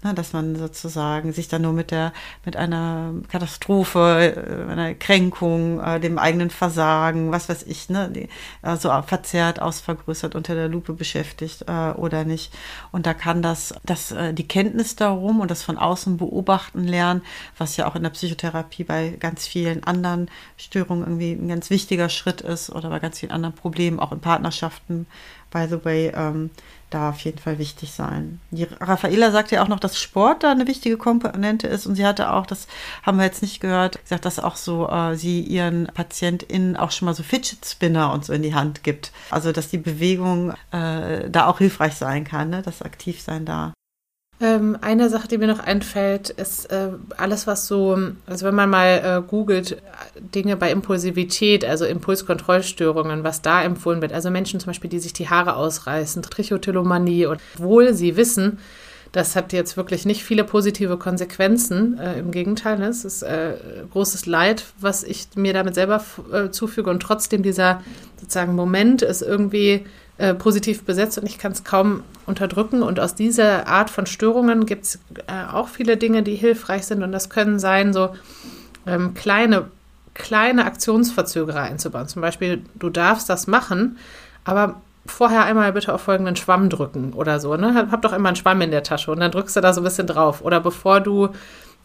Ne, 0.05 0.13
dass 0.13 0.33
man 0.33 0.55
sozusagen 0.55 1.33
sich 1.33 1.47
dann 1.47 1.63
nur 1.63 1.73
mit 1.73 1.89
der, 1.89 2.13
mit 2.45 2.55
einer 2.55 3.11
Katastrophe, 3.27 4.35
äh, 4.35 4.71
einer 4.71 4.93
Kränkung, 4.93 5.79
äh, 5.79 5.99
dem 5.99 6.19
eigenen 6.19 6.51
Versagen, 6.51 7.31
was 7.31 7.49
weiß 7.49 7.63
ich, 7.63 7.89
ne, 7.89 8.27
äh, 8.61 8.75
so 8.77 8.91
verzerrt, 9.01 9.59
ausvergrößert 9.59 10.35
unter 10.35 10.53
der 10.53 10.67
Lupe 10.67 10.93
beschäftigt 10.93 11.65
oder 11.67 12.23
nicht. 12.23 12.53
Und 12.91 13.07
da 13.07 13.15
kann 13.15 13.41
das, 13.41 13.73
das, 13.83 14.13
die 14.33 14.47
Kenntnis 14.47 14.95
darum 14.95 15.39
und 15.39 15.49
das 15.49 15.63
von 15.63 15.77
außen 15.77 16.17
beobachten 16.17 16.83
lernen, 16.83 17.23
was 17.57 17.77
ja 17.77 17.87
auch 17.87 17.95
in 17.95 18.03
der 18.03 18.11
Psychotherapie 18.11 18.83
bei 18.83 19.17
ganz 19.19 19.47
vielen 19.47 19.83
anderen 19.83 20.29
Störungen 20.57 21.03
irgendwie 21.03 21.31
ein 21.31 21.47
ganz 21.47 21.69
wichtiger 21.69 22.09
Schritt 22.09 22.41
ist 22.41 22.69
oder 22.69 22.89
bei 22.89 22.99
ganz 22.99 23.19
vielen 23.19 23.31
anderen 23.31 23.55
Problemen, 23.55 23.99
auch 23.99 24.11
in 24.11 24.19
Partnerschaften, 24.19 25.07
by 25.49 25.65
the 25.69 25.83
way, 25.83 26.11
ähm, 26.15 26.51
da 26.89 27.09
auf 27.09 27.19
jeden 27.21 27.39
Fall 27.39 27.57
wichtig 27.59 27.91
sein. 27.91 28.39
Die 28.51 28.63
Raffaela 28.63 29.31
sagt 29.31 29.51
ja 29.51 29.63
auch 29.63 29.67
noch, 29.67 29.79
dass 29.79 29.99
Sport 29.99 30.43
da 30.43 30.51
eine 30.51 30.67
wichtige 30.67 30.97
Komponente 30.97 31.67
ist 31.67 31.85
und 31.85 31.95
sie 31.95 32.05
hatte 32.05 32.31
auch, 32.31 32.45
das 32.45 32.67
haben 33.03 33.17
wir 33.17 33.25
jetzt 33.25 33.41
nicht 33.41 33.59
gehört, 33.59 34.01
gesagt, 34.01 34.25
dass 34.25 34.39
auch 34.39 34.55
so 34.55 34.87
äh, 34.89 35.15
sie 35.15 35.41
ihren 35.41 35.87
PatientInnen 35.87 36.77
auch 36.77 36.91
schon 36.91 37.07
mal 37.07 37.15
so 37.15 37.23
Fidget 37.23 37.65
Spinner 37.65 38.13
und 38.13 38.25
so 38.25 38.33
in 38.33 38.41
die 38.41 38.55
Hand 38.55 38.83
gibt. 38.83 39.11
Also 39.29 39.51
dass 39.51 39.69
die 39.69 39.77
Bewegung 39.77 40.53
äh, 40.71 41.29
da 41.29 41.47
auch 41.47 41.57
hilfreich 41.57 41.95
sein 41.95 42.23
kann, 42.23 42.49
ne? 42.49 42.61
das 42.61 42.81
Aktivsein 42.81 43.45
da. 43.45 43.73
Ähm, 44.41 44.77
eine 44.81 45.09
Sache, 45.09 45.29
die 45.29 45.37
mir 45.37 45.47
noch 45.47 45.59
einfällt, 45.59 46.29
ist 46.29 46.69
äh, 46.69 46.89
alles, 47.15 47.47
was 47.47 47.67
so, 47.67 47.97
also 48.25 48.45
wenn 48.45 48.55
man 48.55 48.69
mal 48.69 49.21
äh, 49.25 49.27
googelt, 49.27 49.81
Dinge 50.19 50.57
bei 50.57 50.71
Impulsivität, 50.71 51.63
also 51.63 51.85
Impulskontrollstörungen, 51.85 53.23
was 53.23 53.41
da 53.41 53.63
empfohlen 53.63 54.01
wird. 54.01 54.11
Also 54.11 54.31
Menschen 54.31 54.59
zum 54.59 54.67
Beispiel, 54.67 54.89
die 54.89 54.99
sich 54.99 55.13
die 55.13 55.29
Haare 55.29 55.55
ausreißen, 55.55 56.21
Trichotillomanie 56.21 57.27
und 57.27 57.39
obwohl 57.55 57.93
sie 57.93 58.17
wissen, 58.17 58.59
das 59.15 59.37
hat 59.37 59.53
jetzt 59.53 59.77
wirklich 59.77 60.05
nicht 60.05 60.25
viele 60.25 60.43
positive 60.43 60.97
Konsequenzen. 60.97 61.97
Äh, 61.97 62.19
Im 62.19 62.31
Gegenteil, 62.31 62.77
ne? 62.77 62.87
es 62.87 63.05
ist 63.05 63.23
äh, 63.23 63.53
großes 63.93 64.25
Leid, 64.25 64.65
was 64.81 65.03
ich 65.03 65.27
mir 65.35 65.53
damit 65.53 65.75
selber 65.75 66.03
äh, 66.33 66.49
zufüge. 66.49 66.89
Und 66.89 66.99
trotzdem 66.99 67.41
dieser 67.41 67.81
sozusagen 68.19 68.55
Moment 68.55 69.01
ist 69.01 69.21
irgendwie 69.21 69.85
äh, 70.17 70.33
positiv 70.33 70.83
besetzt 70.83 71.17
und 71.17 71.25
ich 71.25 71.37
kann 71.37 71.51
es 71.51 71.63
kaum 71.63 72.03
unterdrücken. 72.25 72.81
Und 72.81 72.99
aus 72.99 73.15
dieser 73.15 73.67
Art 73.67 73.89
von 73.89 74.05
Störungen 74.05 74.65
gibt 74.65 74.85
es 74.85 74.99
äh, 75.27 75.51
auch 75.51 75.67
viele 75.67 75.97
Dinge, 75.97 76.23
die 76.23 76.35
hilfreich 76.35 76.85
sind. 76.85 77.03
Und 77.03 77.11
das 77.11 77.29
können 77.29 77.59
sein, 77.59 77.91
so 77.91 78.15
ähm, 78.87 79.13
kleine, 79.13 79.65
kleine 80.13 80.65
Aktionsverzögerer 80.65 81.61
einzubauen. 81.61 82.07
Zum 82.07 82.21
Beispiel, 82.21 82.63
du 82.75 82.89
darfst 82.89 83.29
das 83.29 83.47
machen, 83.47 83.97
aber 84.45 84.81
vorher 85.05 85.43
einmal 85.43 85.73
bitte 85.73 85.93
auf 85.93 86.01
folgenden 86.01 86.35
Schwamm 86.35 86.69
drücken 86.69 87.13
oder 87.13 87.39
so. 87.39 87.55
Ne? 87.57 87.73
Hab, 87.75 87.91
hab 87.91 88.01
doch 88.01 88.13
immer 88.13 88.29
einen 88.29 88.35
Schwamm 88.35 88.61
in 88.61 88.71
der 88.71 88.83
Tasche 88.83 89.11
und 89.11 89.19
dann 89.19 89.31
drückst 89.31 89.55
du 89.55 89.61
da 89.61 89.73
so 89.73 89.81
ein 89.81 89.83
bisschen 89.83 90.07
drauf. 90.07 90.41
Oder 90.41 90.59
bevor 90.61 91.01
du 91.01 91.29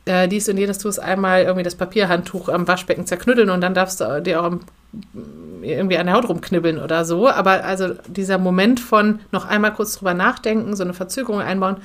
äh, 0.04 0.28
dies 0.28 0.48
und 0.48 0.56
jenes 0.56 0.78
tust, 0.78 1.00
einmal 1.00 1.42
irgendwie 1.42 1.62
das 1.62 1.74
Papierhandtuch 1.74 2.48
am 2.48 2.66
Waschbecken 2.66 3.06
zerknütteln 3.06 3.50
und 3.50 3.60
dann 3.60 3.74
darfst 3.74 4.00
du 4.00 4.22
dir 4.22 4.42
auch 4.42 4.52
irgendwie 5.62 5.98
an 5.98 6.06
der 6.06 6.16
Haut 6.16 6.28
rumknibbeln 6.28 6.78
oder 6.78 7.04
so. 7.04 7.28
Aber 7.28 7.64
also 7.64 7.94
dieser 8.06 8.38
Moment 8.38 8.80
von 8.80 9.20
noch 9.30 9.46
einmal 9.46 9.72
kurz 9.72 9.94
drüber 9.96 10.14
nachdenken, 10.14 10.74
so 10.74 10.82
eine 10.82 10.94
Verzögerung 10.94 11.40
einbauen 11.40 11.76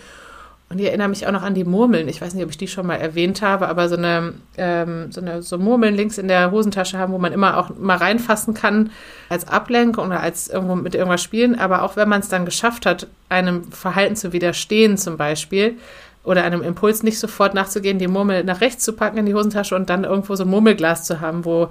und 0.68 0.80
ich 0.80 0.88
erinnere 0.88 1.10
mich 1.10 1.28
auch 1.28 1.32
noch 1.32 1.44
an 1.44 1.54
die 1.54 1.64
Murmeln. 1.64 2.08
Ich 2.08 2.22
weiß 2.22 2.34
nicht, 2.34 2.44
ob 2.44 2.50
ich 2.50 2.58
die 2.58 2.68
schon 2.68 2.88
mal 2.88 2.96
erwähnt 2.96 3.44
habe, 3.44 3.68
aber 3.68 3.88
so 3.88 3.96
eine, 3.96 4.34
ähm, 4.58 5.12
so 5.12 5.22
eine 5.22 5.44
so 5.44 5.60
Murmeln 5.60 5.94
links 5.94 6.18
in 6.18 6.28
der 6.28 6.50
Hosentasche 6.50 6.98
haben, 6.98 7.14
wo 7.14 7.20
man 7.20 7.34
immer 7.34 7.58
auch 7.58 7.70
mal 7.78 7.98
reinfassen 7.98 8.56
kann 8.56 8.90
als 9.30 9.48
Ablenkung 9.48 10.08
oder 10.08 10.22
als 10.22 10.48
irgendwo 10.48 10.76
mit 10.76 10.96
irgendwas 10.96 11.22
spielen. 11.22 11.58
Aber 11.58 11.84
auch 11.84 11.96
wenn 11.98 12.10
man 12.10 12.22
es 12.22 12.30
dann 12.30 12.46
geschafft 12.46 12.88
hat, 12.88 13.06
einem 13.30 13.72
Verhalten 13.72 14.16
zu 14.16 14.34
widerstehen 14.34 14.98
zum 14.98 15.18
Beispiel 15.18 15.78
oder 16.26 16.44
einem 16.44 16.62
Impuls 16.62 17.04
nicht 17.04 17.20
sofort 17.20 17.54
nachzugehen, 17.54 18.00
die 18.00 18.08
Murmel 18.08 18.44
nach 18.44 18.62
rechts 18.62 18.84
zu 18.84 18.94
packen 18.94 19.18
in 19.18 19.26
die 19.26 19.34
Hosentasche 19.34 19.76
und 19.76 19.90
dann 19.90 20.04
irgendwo 20.04 20.36
so 20.36 20.44
ein 20.44 20.50
Murmelglas 20.50 21.04
zu 21.04 21.22
haben, 21.22 21.46
wo 21.46 21.70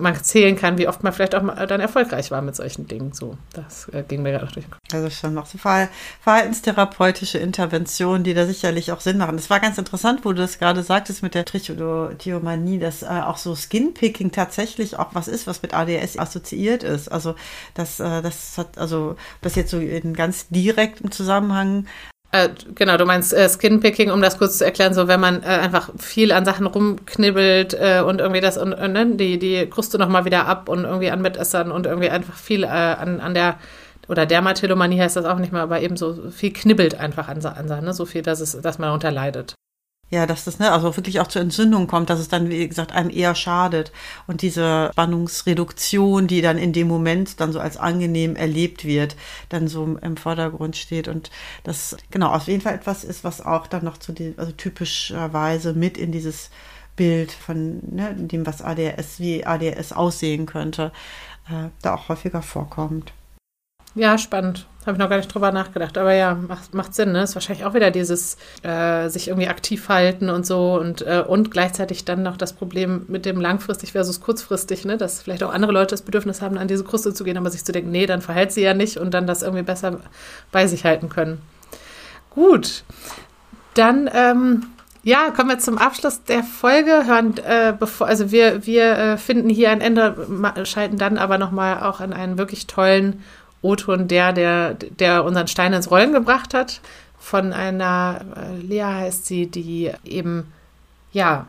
man 0.00 0.22
zählen 0.22 0.56
kann, 0.56 0.78
wie 0.78 0.88
oft 0.88 1.02
man 1.02 1.12
vielleicht 1.12 1.34
auch 1.34 1.42
mal 1.42 1.66
dann 1.66 1.80
erfolgreich 1.80 2.30
war 2.30 2.42
mit 2.42 2.56
solchen 2.56 2.88
Dingen. 2.88 3.12
So, 3.12 3.36
das 3.52 3.88
äh, 3.90 4.02
ging 4.02 4.22
mir 4.22 4.32
gerade 4.32 4.52
durch. 4.52 4.66
Also 4.92 5.10
schon 5.10 5.34
noch 5.34 5.46
so 5.46 5.58
verhaltenstherapeutische 5.58 7.38
Interventionen, 7.38 8.24
die 8.24 8.34
da 8.34 8.46
sicherlich 8.46 8.92
auch 8.92 9.00
Sinn 9.00 9.18
machen. 9.18 9.36
Das 9.36 9.50
war 9.50 9.60
ganz 9.60 9.78
interessant, 9.78 10.24
wo 10.24 10.32
du 10.32 10.40
das 10.40 10.58
gerade 10.58 10.82
sagtest 10.82 11.22
mit 11.22 11.34
der 11.34 11.44
Trichotillomanie, 11.44 12.78
dass 12.78 13.02
äh, 13.02 13.06
auch 13.06 13.36
so 13.36 13.54
Skinpicking 13.54 14.32
tatsächlich 14.32 14.98
auch 14.98 15.10
was 15.12 15.28
ist, 15.28 15.46
was 15.46 15.62
mit 15.62 15.74
ADS 15.74 16.18
assoziiert 16.18 16.82
ist. 16.82 17.10
Also 17.10 17.34
das, 17.74 18.00
äh, 18.00 18.22
das 18.22 18.58
hat, 18.58 18.78
also 18.78 19.16
das 19.42 19.54
jetzt 19.54 19.70
so 19.70 19.78
in 19.78 20.14
ganz 20.14 20.48
direktem 20.48 21.10
Zusammenhang 21.10 21.86
äh, 22.32 22.48
genau, 22.74 22.96
du 22.96 23.06
meinst 23.06 23.32
äh, 23.32 23.48
Skinpicking, 23.48 24.10
um 24.10 24.22
das 24.22 24.38
kurz 24.38 24.58
zu 24.58 24.64
erklären, 24.64 24.94
so 24.94 25.08
wenn 25.08 25.18
man 25.18 25.42
äh, 25.42 25.46
einfach 25.46 25.90
viel 25.98 26.30
an 26.30 26.44
Sachen 26.44 26.66
rumknibbelt 26.66 27.74
äh, 27.74 28.02
und 28.06 28.20
irgendwie 28.20 28.40
das 28.40 28.56
und, 28.56 28.72
und 28.72 28.92
ne, 28.92 29.16
die, 29.16 29.38
die 29.38 29.66
Kruste 29.68 29.98
nochmal 29.98 30.24
wieder 30.24 30.46
ab 30.46 30.68
und 30.68 30.84
irgendwie 30.84 31.10
an 31.10 31.22
Mitessern 31.22 31.72
und 31.72 31.86
irgendwie 31.86 32.10
einfach 32.10 32.34
viel 32.34 32.62
äh, 32.62 32.68
an, 32.68 33.20
an 33.20 33.34
der 33.34 33.58
oder 34.08 34.26
Dermatillomanie 34.26 35.00
heißt 35.00 35.16
das 35.16 35.24
auch 35.24 35.38
nicht 35.38 35.52
mehr, 35.52 35.62
aber 35.62 35.80
eben 35.80 35.96
so 35.96 36.30
viel 36.30 36.52
knibbelt 36.52 36.98
einfach 36.98 37.28
an, 37.28 37.44
an 37.44 37.84
ne? 37.84 37.94
so 37.94 38.06
viel, 38.06 38.22
dass 38.22 38.40
es, 38.40 38.60
dass 38.60 38.78
man 38.78 38.88
darunter 38.88 39.10
leidet. 39.10 39.54
Ja, 40.10 40.26
dass 40.26 40.44
das 40.44 40.58
ne, 40.58 40.72
also 40.72 40.96
wirklich 40.96 41.20
auch 41.20 41.28
zur 41.28 41.40
Entzündung 41.40 41.86
kommt, 41.86 42.10
dass 42.10 42.18
es 42.18 42.26
dann, 42.28 42.48
wie 42.50 42.68
gesagt, 42.68 42.90
einem 42.90 43.10
eher 43.10 43.36
schadet. 43.36 43.92
Und 44.26 44.42
diese 44.42 44.90
Spannungsreduktion, 44.92 46.26
die 46.26 46.42
dann 46.42 46.58
in 46.58 46.72
dem 46.72 46.88
Moment 46.88 47.40
dann 47.40 47.52
so 47.52 47.60
als 47.60 47.76
angenehm 47.76 48.34
erlebt 48.34 48.84
wird, 48.84 49.14
dann 49.50 49.68
so 49.68 49.96
im 50.02 50.16
Vordergrund 50.16 50.76
steht. 50.76 51.06
Und 51.06 51.30
das, 51.62 51.96
genau, 52.10 52.32
auf 52.32 52.48
jeden 52.48 52.60
Fall 52.60 52.74
etwas 52.74 53.04
ist, 53.04 53.22
was 53.22 53.40
auch 53.40 53.68
dann 53.68 53.84
noch 53.84 53.98
zu 53.98 54.12
dem, 54.12 54.34
also 54.36 54.50
typischerweise 54.50 55.74
mit 55.74 55.96
in 55.96 56.10
dieses 56.10 56.50
Bild 56.96 57.30
von 57.30 57.80
ne, 57.94 58.12
dem, 58.16 58.44
was 58.46 58.62
ADS, 58.62 59.20
wie 59.20 59.46
ADS 59.46 59.92
aussehen 59.92 60.44
könnte, 60.46 60.90
äh, 61.48 61.68
da 61.82 61.94
auch 61.94 62.08
häufiger 62.08 62.42
vorkommt. 62.42 63.12
Ja, 63.94 64.18
spannend. 64.18 64.66
Habe 64.86 64.92
ich 64.92 64.98
noch 64.98 65.10
gar 65.10 65.16
nicht 65.16 65.32
drüber 65.32 65.52
nachgedacht. 65.52 65.98
Aber 65.98 66.14
ja, 66.14 66.34
macht, 66.34 66.72
macht 66.72 66.94
Sinn, 66.94 67.12
ne? 67.12 67.22
Ist 67.22 67.34
wahrscheinlich 67.34 67.66
auch 67.66 67.74
wieder 67.74 67.90
dieses 67.90 68.38
äh, 68.62 69.08
sich 69.08 69.28
irgendwie 69.28 69.48
aktiv 69.48 69.88
halten 69.88 70.30
und 70.30 70.46
so 70.46 70.78
und, 70.78 71.02
äh, 71.02 71.22
und 71.26 71.50
gleichzeitig 71.50 72.04
dann 72.06 72.22
noch 72.22 72.38
das 72.38 72.54
Problem 72.54 73.04
mit 73.08 73.26
dem 73.26 73.40
langfristig 73.40 73.92
versus 73.92 74.20
kurzfristig, 74.20 74.84
ne? 74.86 74.96
Dass 74.96 75.22
vielleicht 75.22 75.42
auch 75.42 75.52
andere 75.52 75.72
Leute 75.72 75.90
das 75.90 76.02
Bedürfnis 76.02 76.40
haben, 76.40 76.56
an 76.56 76.68
diese 76.68 76.84
Kruste 76.84 77.12
zu 77.12 77.24
gehen, 77.24 77.36
aber 77.36 77.50
sich 77.50 77.64
zu 77.64 77.72
denken, 77.72 77.90
nee, 77.90 78.06
dann 78.06 78.22
verhält 78.22 78.52
sie 78.52 78.62
ja 78.62 78.72
nicht 78.72 78.96
und 78.96 79.12
dann 79.12 79.26
das 79.26 79.42
irgendwie 79.42 79.64
besser 79.64 80.00
bei 80.50 80.66
sich 80.66 80.84
halten 80.84 81.10
können. 81.10 81.42
Gut. 82.30 82.84
Dann, 83.74 84.08
ähm, 84.14 84.66
ja, 85.02 85.30
kommen 85.30 85.50
wir 85.50 85.58
zum 85.58 85.78
Abschluss 85.78 86.24
der 86.24 86.42
Folge. 86.42 87.06
Hören, 87.06 87.36
äh, 87.38 87.74
bevor, 87.78 88.06
also 88.06 88.30
wir, 88.30 88.66
wir 88.66 88.92
äh, 88.96 89.16
finden 89.18 89.48
hier 89.48 89.70
ein 89.70 89.80
Ende, 89.80 90.26
schalten 90.64 90.96
dann 90.96 91.18
aber 91.18 91.38
nochmal 91.38 91.82
auch 91.82 92.00
an 92.00 92.12
einen 92.12 92.38
wirklich 92.38 92.66
tollen 92.66 93.22
O-Ton 93.62 94.08
der, 94.08 94.32
der, 94.32 94.74
der 94.74 95.24
unseren 95.24 95.48
Stein 95.48 95.72
ins 95.72 95.90
Rollen 95.90 96.12
gebracht 96.12 96.54
hat. 96.54 96.80
Von 97.18 97.52
einer, 97.52 98.24
äh, 98.36 98.56
Lea 98.60 98.82
heißt 98.82 99.26
sie, 99.26 99.46
die 99.46 99.92
eben, 100.04 100.52
ja, 101.12 101.46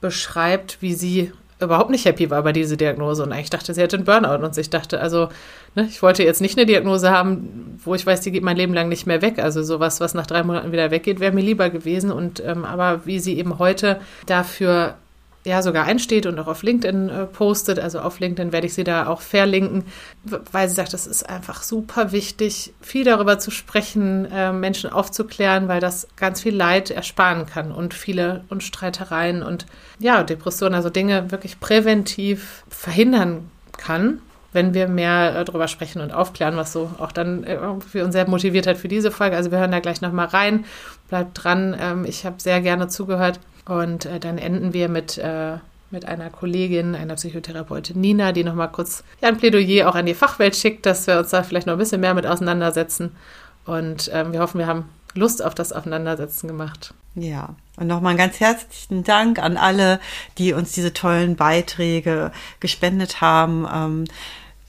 beschreibt, 0.00 0.82
wie 0.82 0.94
sie 0.94 1.32
überhaupt 1.60 1.90
nicht 1.90 2.04
happy 2.04 2.30
war 2.30 2.42
bei 2.42 2.52
dieser 2.52 2.76
Diagnose 2.76 3.22
und 3.22 3.32
eigentlich 3.32 3.50
dachte, 3.50 3.72
sie 3.72 3.80
hätte 3.80 3.96
einen 3.96 4.04
Burnout 4.04 4.44
und 4.44 4.58
ich 4.58 4.70
dachte, 4.70 5.00
also, 5.00 5.28
ne, 5.74 5.86
ich 5.88 6.02
wollte 6.02 6.22
jetzt 6.22 6.40
nicht 6.40 6.58
eine 6.58 6.66
Diagnose 6.66 7.10
haben, 7.10 7.78
wo 7.82 7.94
ich 7.94 8.04
weiß, 8.04 8.20
die 8.20 8.32
geht 8.32 8.42
mein 8.42 8.56
Leben 8.56 8.74
lang 8.74 8.88
nicht 8.88 9.06
mehr 9.06 9.22
weg. 9.22 9.38
Also 9.38 9.62
sowas, 9.62 10.00
was 10.00 10.14
nach 10.14 10.26
drei 10.26 10.42
Monaten 10.42 10.72
wieder 10.72 10.90
weggeht, 10.90 11.20
wäre 11.20 11.32
mir 11.32 11.42
lieber 11.42 11.70
gewesen. 11.70 12.12
Und 12.12 12.42
ähm, 12.44 12.64
aber 12.64 13.06
wie 13.06 13.18
sie 13.18 13.38
eben 13.38 13.58
heute 13.58 14.00
dafür 14.26 14.96
ja 15.44 15.62
sogar 15.62 15.84
einsteht 15.84 16.26
und 16.26 16.38
auch 16.38 16.46
auf 16.46 16.62
LinkedIn 16.62 17.08
äh, 17.08 17.26
postet. 17.26 17.78
Also 17.78 18.00
auf 18.00 18.18
LinkedIn 18.18 18.52
werde 18.52 18.66
ich 18.66 18.74
sie 18.74 18.84
da 18.84 19.06
auch 19.06 19.20
verlinken, 19.20 19.84
weil 20.24 20.68
sie 20.68 20.74
sagt, 20.74 20.92
das 20.92 21.06
ist 21.06 21.28
einfach 21.28 21.62
super 21.62 22.12
wichtig, 22.12 22.72
viel 22.80 23.04
darüber 23.04 23.38
zu 23.38 23.50
sprechen, 23.50 24.30
äh, 24.32 24.52
Menschen 24.52 24.90
aufzuklären, 24.90 25.68
weil 25.68 25.80
das 25.80 26.08
ganz 26.16 26.40
viel 26.40 26.54
Leid 26.54 26.90
ersparen 26.90 27.46
kann 27.46 27.72
und 27.72 27.94
viele 27.94 28.44
und 28.48 28.62
Streitereien 28.62 29.42
und 29.42 29.66
ja, 29.98 30.22
Depressionen, 30.22 30.74
also 30.74 30.90
Dinge 30.90 31.30
wirklich 31.30 31.60
präventiv 31.60 32.64
verhindern 32.68 33.50
kann 33.76 34.20
wenn 34.54 34.72
wir 34.72 34.86
mehr 34.86 35.36
äh, 35.36 35.44
darüber 35.44 35.68
sprechen 35.68 36.00
und 36.00 36.12
aufklären, 36.12 36.56
was 36.56 36.72
so 36.72 36.88
auch 36.98 37.12
dann 37.12 37.42
äh, 37.42 37.58
für 37.86 38.04
uns 38.04 38.14
sehr 38.14 38.28
motiviert 38.28 38.68
hat 38.68 38.78
für 38.78 38.86
diese 38.88 39.10
Folge. 39.10 39.36
Also 39.36 39.50
wir 39.50 39.58
hören 39.58 39.72
da 39.72 39.80
gleich 39.80 40.00
nochmal 40.00 40.26
rein. 40.26 40.64
Bleibt 41.08 41.42
dran. 41.42 41.76
Ähm, 41.78 42.04
ich 42.04 42.24
habe 42.24 42.36
sehr 42.38 42.60
gerne 42.60 42.86
zugehört. 42.86 43.40
Und 43.66 44.06
äh, 44.06 44.20
dann 44.20 44.38
enden 44.38 44.72
wir 44.72 44.88
mit, 44.88 45.18
äh, 45.18 45.58
mit 45.90 46.06
einer 46.06 46.30
Kollegin, 46.30 46.94
einer 46.94 47.14
Psychotherapeutin 47.14 48.00
Nina, 48.00 48.32
die 48.32 48.44
nochmal 48.44 48.70
kurz 48.70 49.04
ja, 49.20 49.28
ein 49.28 49.38
Plädoyer 49.38 49.88
auch 49.88 49.94
an 49.94 50.06
die 50.06 50.14
Fachwelt 50.14 50.56
schickt, 50.56 50.86
dass 50.86 51.06
wir 51.06 51.18
uns 51.18 51.30
da 51.30 51.42
vielleicht 51.42 51.66
noch 51.66 51.74
ein 51.74 51.78
bisschen 51.78 52.00
mehr 52.00 52.14
mit 52.14 52.26
auseinandersetzen. 52.26 53.16
Und 53.64 54.10
ähm, 54.12 54.32
wir 54.32 54.40
hoffen, 54.40 54.58
wir 54.58 54.66
haben 54.66 54.88
Lust 55.14 55.42
auf 55.42 55.54
das 55.54 55.72
Auseinandersetzen 55.72 56.48
gemacht. 56.48 56.92
Ja, 57.14 57.54
und 57.76 57.86
nochmal 57.86 58.10
einen 58.10 58.18
ganz 58.18 58.40
herzlichen 58.40 59.04
Dank 59.04 59.38
an 59.38 59.56
alle, 59.56 60.00
die 60.36 60.52
uns 60.52 60.72
diese 60.72 60.92
tollen 60.92 61.36
Beiträge 61.36 62.32
gespendet 62.60 63.20
haben. 63.20 63.66
Ähm, 63.72 64.04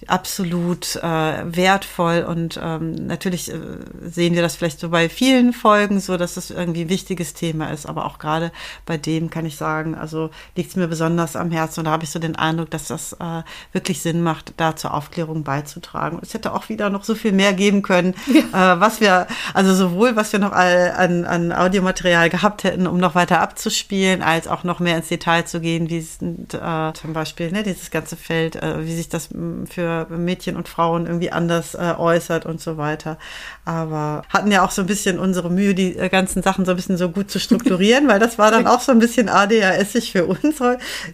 absolut 0.07 0.97
äh, 0.97 1.01
wertvoll 1.01 2.25
und 2.27 2.59
ähm, 2.61 2.93
natürlich 3.07 3.49
äh, 3.49 3.57
sehen 4.01 4.35
wir 4.35 4.41
das 4.41 4.55
vielleicht 4.55 4.79
so 4.79 4.89
bei 4.89 5.07
vielen 5.07 5.53
Folgen 5.53 6.01
so, 6.01 6.17
dass 6.17 6.35
es 6.35 6.51
irgendwie 6.51 6.81
ein 6.81 6.89
wichtiges 6.89 7.33
Thema 7.33 7.71
ist, 7.71 7.85
aber 7.85 8.05
auch 8.05 8.19
gerade 8.19 8.51
bei 8.85 8.97
dem 8.97 9.29
kann 9.29 9.45
ich 9.45 9.55
sagen, 9.55 9.95
also 9.95 10.31
liegt 10.55 10.71
es 10.71 10.75
mir 10.75 10.87
besonders 10.87 11.35
am 11.37 11.49
Herzen 11.49 11.79
und 11.79 11.85
da 11.85 11.91
habe 11.91 12.03
ich 12.03 12.09
so 12.09 12.19
den 12.19 12.35
Eindruck, 12.35 12.69
dass 12.71 12.87
das 12.87 13.13
äh, 13.13 13.43
wirklich 13.71 14.01
Sinn 14.01 14.21
macht, 14.21 14.53
da 14.57 14.75
zur 14.75 14.93
Aufklärung 14.93 15.43
beizutragen. 15.43 16.19
Es 16.21 16.33
hätte 16.33 16.53
auch 16.53 16.67
wieder 16.67 16.89
noch 16.89 17.05
so 17.05 17.15
viel 17.15 17.31
mehr 17.31 17.53
geben 17.53 17.81
können, 17.81 18.15
ja. 18.53 18.73
äh, 18.73 18.79
was 18.79 18.99
wir, 18.99 19.27
also 19.53 19.73
sowohl 19.73 20.17
was 20.17 20.33
wir 20.33 20.39
noch 20.39 20.51
an, 20.51 21.23
an 21.25 21.51
Audiomaterial 21.53 22.29
gehabt 22.29 22.65
hätten, 22.65 22.85
um 22.85 22.97
noch 22.97 23.15
weiter 23.15 23.39
abzuspielen, 23.39 24.21
als 24.21 24.49
auch 24.49 24.65
noch 24.65 24.79
mehr 24.79 24.97
ins 24.97 25.07
Detail 25.07 25.43
zu 25.45 25.61
gehen, 25.61 25.89
wie 25.89 25.99
es 25.99 26.21
äh, 26.21 26.93
zum 26.93 27.13
Beispiel 27.13 27.51
ne, 27.51 27.63
dieses 27.63 27.91
ganze 27.91 28.17
Feld, 28.17 28.57
äh, 28.57 28.85
wie 28.85 28.93
sich 28.93 29.07
das 29.07 29.29
für 29.69 29.84
Mädchen 30.09 30.55
und 30.55 30.67
Frauen 30.67 31.05
irgendwie 31.05 31.31
anders 31.31 31.75
äh, 31.75 31.93
äußert 31.97 32.45
und 32.45 32.61
so 32.61 32.77
weiter. 32.77 33.17
Aber 33.65 34.23
hatten 34.29 34.51
ja 34.51 34.63
auch 34.63 34.71
so 34.71 34.81
ein 34.81 34.87
bisschen 34.87 35.19
unsere 35.19 35.49
Mühe, 35.49 35.73
die 35.73 35.97
äh, 35.97 36.09
ganzen 36.09 36.43
Sachen 36.43 36.65
so 36.65 36.71
ein 36.71 36.77
bisschen 36.77 36.97
so 36.97 37.09
gut 37.09 37.31
zu 37.31 37.39
strukturieren, 37.39 38.07
weil 38.09 38.19
das 38.19 38.37
war 38.37 38.51
dann 38.51 38.67
auch 38.67 38.81
so 38.81 38.91
ein 38.91 38.99
bisschen 38.99 39.29
ADHSig 39.29 40.11
für 40.11 40.25
uns 40.25 40.59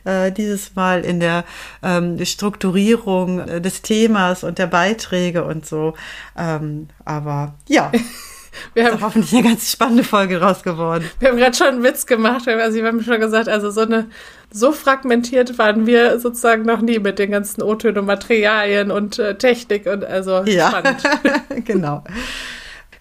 äh, 0.06 0.32
dieses 0.32 0.76
Mal 0.76 1.06
in 1.06 1.20
der 1.20 1.44
ähm, 1.84 2.24
Strukturierung 2.26 3.40
äh, 3.40 3.62
des 3.62 3.82
Themas 3.82 4.44
und 4.44 4.58
der 4.58 4.68
Beiträge 4.68 5.44
und 5.44 5.66
so. 5.66 5.94
Ähm, 6.38 6.88
aber 7.06 7.56
ja. 7.68 7.92
Wir 8.74 8.86
haben 8.86 9.02
hoffentlich 9.02 9.34
eine 9.34 9.50
ganz 9.50 9.72
spannende 9.72 10.04
Folge 10.04 10.42
raus 10.42 10.64
geworden. 10.64 11.10
Wir 11.20 11.30
haben 11.30 11.38
gerade 11.38 11.56
schon 11.56 11.68
einen 11.68 11.84
Witz 11.84 12.06
gemacht. 12.06 12.48
Also 12.48 12.78
wir 12.78 12.86
haben 12.86 13.04
schon 13.04 13.20
gesagt, 13.20 13.48
also 13.48 13.72
so 13.72 13.82
eine 13.82 14.08
so 14.52 14.74
fragmentiert 14.74 15.58
waren 15.58 15.86
wir 15.86 16.20
sozusagen 16.20 16.64
noch 16.64 16.82
nie 16.82 17.00
mit 17.00 17.20
den 17.20 17.32
ganzen 17.32 17.62
O-Tönen 17.62 18.00
und 18.00 18.06
Materialien 18.06 18.92
und 18.92 19.18
äh, 19.18 19.38
Technik 19.38 19.86
und 19.86 20.04
also 20.04 20.44
ja. 20.44 20.68
spannend. 20.68 21.04
genau. 21.66 22.04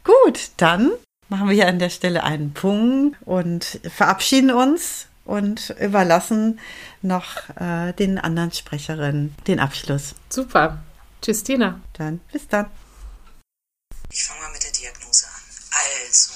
Gut, 0.04 0.50
dann 0.56 0.92
machen 1.28 1.48
wir 1.48 1.54
hier 1.54 1.68
an 1.68 1.78
der 1.78 1.90
Stelle 1.90 2.22
einen 2.22 2.52
Punkt 2.52 3.16
und 3.24 3.80
verabschieden 3.94 4.52
uns 4.52 5.06
und 5.24 5.74
überlassen 5.80 6.60
noch 7.02 7.48
äh, 7.60 7.92
den 7.92 8.18
anderen 8.18 8.52
Sprecherinnen 8.52 9.34
den 9.46 9.60
Abschluss. 9.60 10.14
Super. 10.28 10.78
Tschüss, 11.22 11.42
Tina. 11.42 11.80
Dann 11.94 12.20
bis 12.32 12.48
dann. 12.48 12.66
Ich 14.10 14.24
fange 14.24 14.40
mal 14.40 14.52
mit 14.52 14.64
der. 14.64 14.69
Also, 15.80 16.32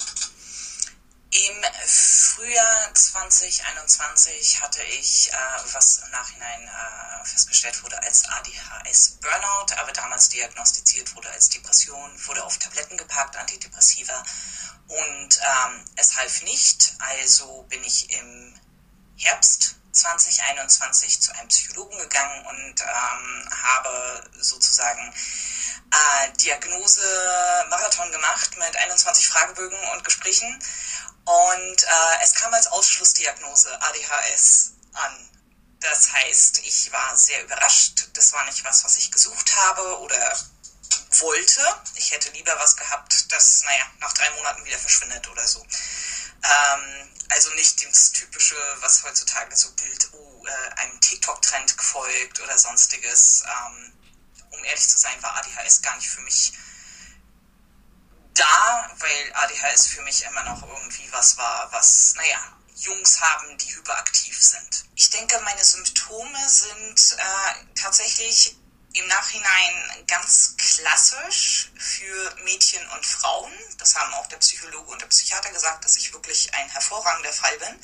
im 1.31 1.65
Frühjahr 1.87 2.95
2021 2.95 4.61
hatte 4.62 4.83
ich, 4.85 5.33
äh, 5.33 5.37
was 5.73 5.99
im 5.99 6.11
Nachhinein 6.11 6.62
äh, 6.69 7.27
festgestellt 7.27 7.83
wurde 7.83 8.01
als 8.03 8.25
ADHS 8.25 9.19
Burnout, 9.21 9.75
aber 9.77 9.93
damals 9.93 10.29
diagnostiziert 10.29 11.15
wurde 11.15 11.29
als 11.31 11.49
Depression, 11.49 12.11
wurde 12.27 12.45
auf 12.45 12.57
Tabletten 12.59 12.97
gepackt, 12.97 13.37
Antidepressiva 13.37 14.23
und 14.87 15.41
ähm, 15.43 15.85
es 15.97 16.16
half 16.16 16.43
nicht. 16.43 16.95
Also 16.99 17.65
bin 17.65 17.83
ich 17.83 18.11
im 18.11 18.55
Herbst 19.16 19.77
2021 19.95 21.21
zu 21.21 21.33
einem 21.35 21.49
Psychologen 21.49 21.99
gegangen 21.99 22.47
und 22.47 22.81
ähm, 22.81 23.49
habe 23.62 24.31
sozusagen 24.41 25.15
äh, 25.93 26.33
Diagnose-Marathon 26.39 28.11
gemacht 28.11 28.57
mit 28.57 28.77
21 28.77 29.27
Fragebögen 29.27 29.79
und 29.95 30.05
Gesprächen. 30.05 30.59
Und 31.25 31.83
äh, 31.83 32.23
es 32.23 32.35
kam 32.35 32.53
als 32.53 32.66
Ausschlussdiagnose 32.66 33.71
ADHS 33.81 34.73
an. 34.95 35.31
Das 35.81 36.12
heißt, 36.12 36.59
ich 36.59 36.93
war 36.93 37.16
sehr 37.16 37.43
überrascht. 37.45 38.09
Das 38.15 38.33
war 38.33 38.45
nicht 38.47 38.65
was, 38.65 38.85
was 38.85 38.97
ich 38.97 39.11
gesucht 39.11 39.55
habe 39.57 40.01
oder 40.01 40.37
wollte. 41.21 41.61
Ich 41.95 42.11
hätte 42.11 42.31
lieber 42.31 42.59
was 42.59 42.77
gehabt, 42.77 43.33
das, 43.33 43.62
naja, 43.65 43.85
nach 44.01 44.12
drei 44.12 44.31
Monaten 44.31 44.65
wieder 44.65 44.79
verschwindet 44.79 45.29
oder 45.29 45.47
so. 45.47 45.61
Ähm, 46.43 47.14
also 47.35 47.51
nicht 47.55 47.85
das 47.85 48.12
typische, 48.12 48.56
was 48.81 49.02
heutzutage 49.02 49.55
so 49.56 49.70
gilt, 49.73 50.09
oh, 50.12 50.47
äh, 50.47 50.81
einem 50.81 51.01
TikTok-Trend 51.01 51.77
gefolgt 51.77 52.40
oder 52.40 52.56
sonstiges. 52.56 53.43
Ähm, 53.44 53.93
um 54.51 54.65
ehrlich 54.65 54.89
zu 54.89 54.98
sein, 54.98 55.20
war 55.20 55.36
ADHS 55.36 55.82
gar 55.82 55.97
nicht 55.97 56.09
für 56.09 56.20
mich 56.20 56.52
da, 58.35 58.90
weil 58.98 59.32
ADHS 59.35 59.89
für 59.89 60.02
mich 60.02 60.23
immer 60.24 60.44
noch 60.44 60.62
irgendwie 60.62 61.11
was 61.12 61.36
war, 61.36 61.70
was, 61.73 62.15
naja, 62.16 62.56
Jungs 62.77 63.20
haben, 63.20 63.56
die 63.59 63.74
hyperaktiv 63.74 64.40
sind. 64.40 64.85
Ich 64.94 65.11
denke, 65.11 65.40
meine 65.40 65.65
Symptome 65.65 66.48
sind 66.48 67.16
äh, 67.19 67.74
tatsächlich 67.74 68.56
im 68.95 69.07
Nachhinein 69.09 70.07
ganz 70.07 70.55
klassisch 70.57 71.71
für 71.77 72.37
Mädchen 72.45 72.87
und 72.91 73.05
Frauen. 73.05 73.53
Das 73.79 73.97
haben 73.97 74.15
auch 74.15 74.27
der 74.29 74.37
Psychologe 74.37 74.91
und 74.91 75.03
der 75.03 75.09
Psychiater 75.09 75.51
gesagt, 75.51 75.85
dass 75.85 75.97
ich 75.97 76.12
wirklich 76.12 76.55
ein 76.55 76.69
hervorragender 76.71 77.33
Fall 77.33 77.59
bin. 77.59 77.81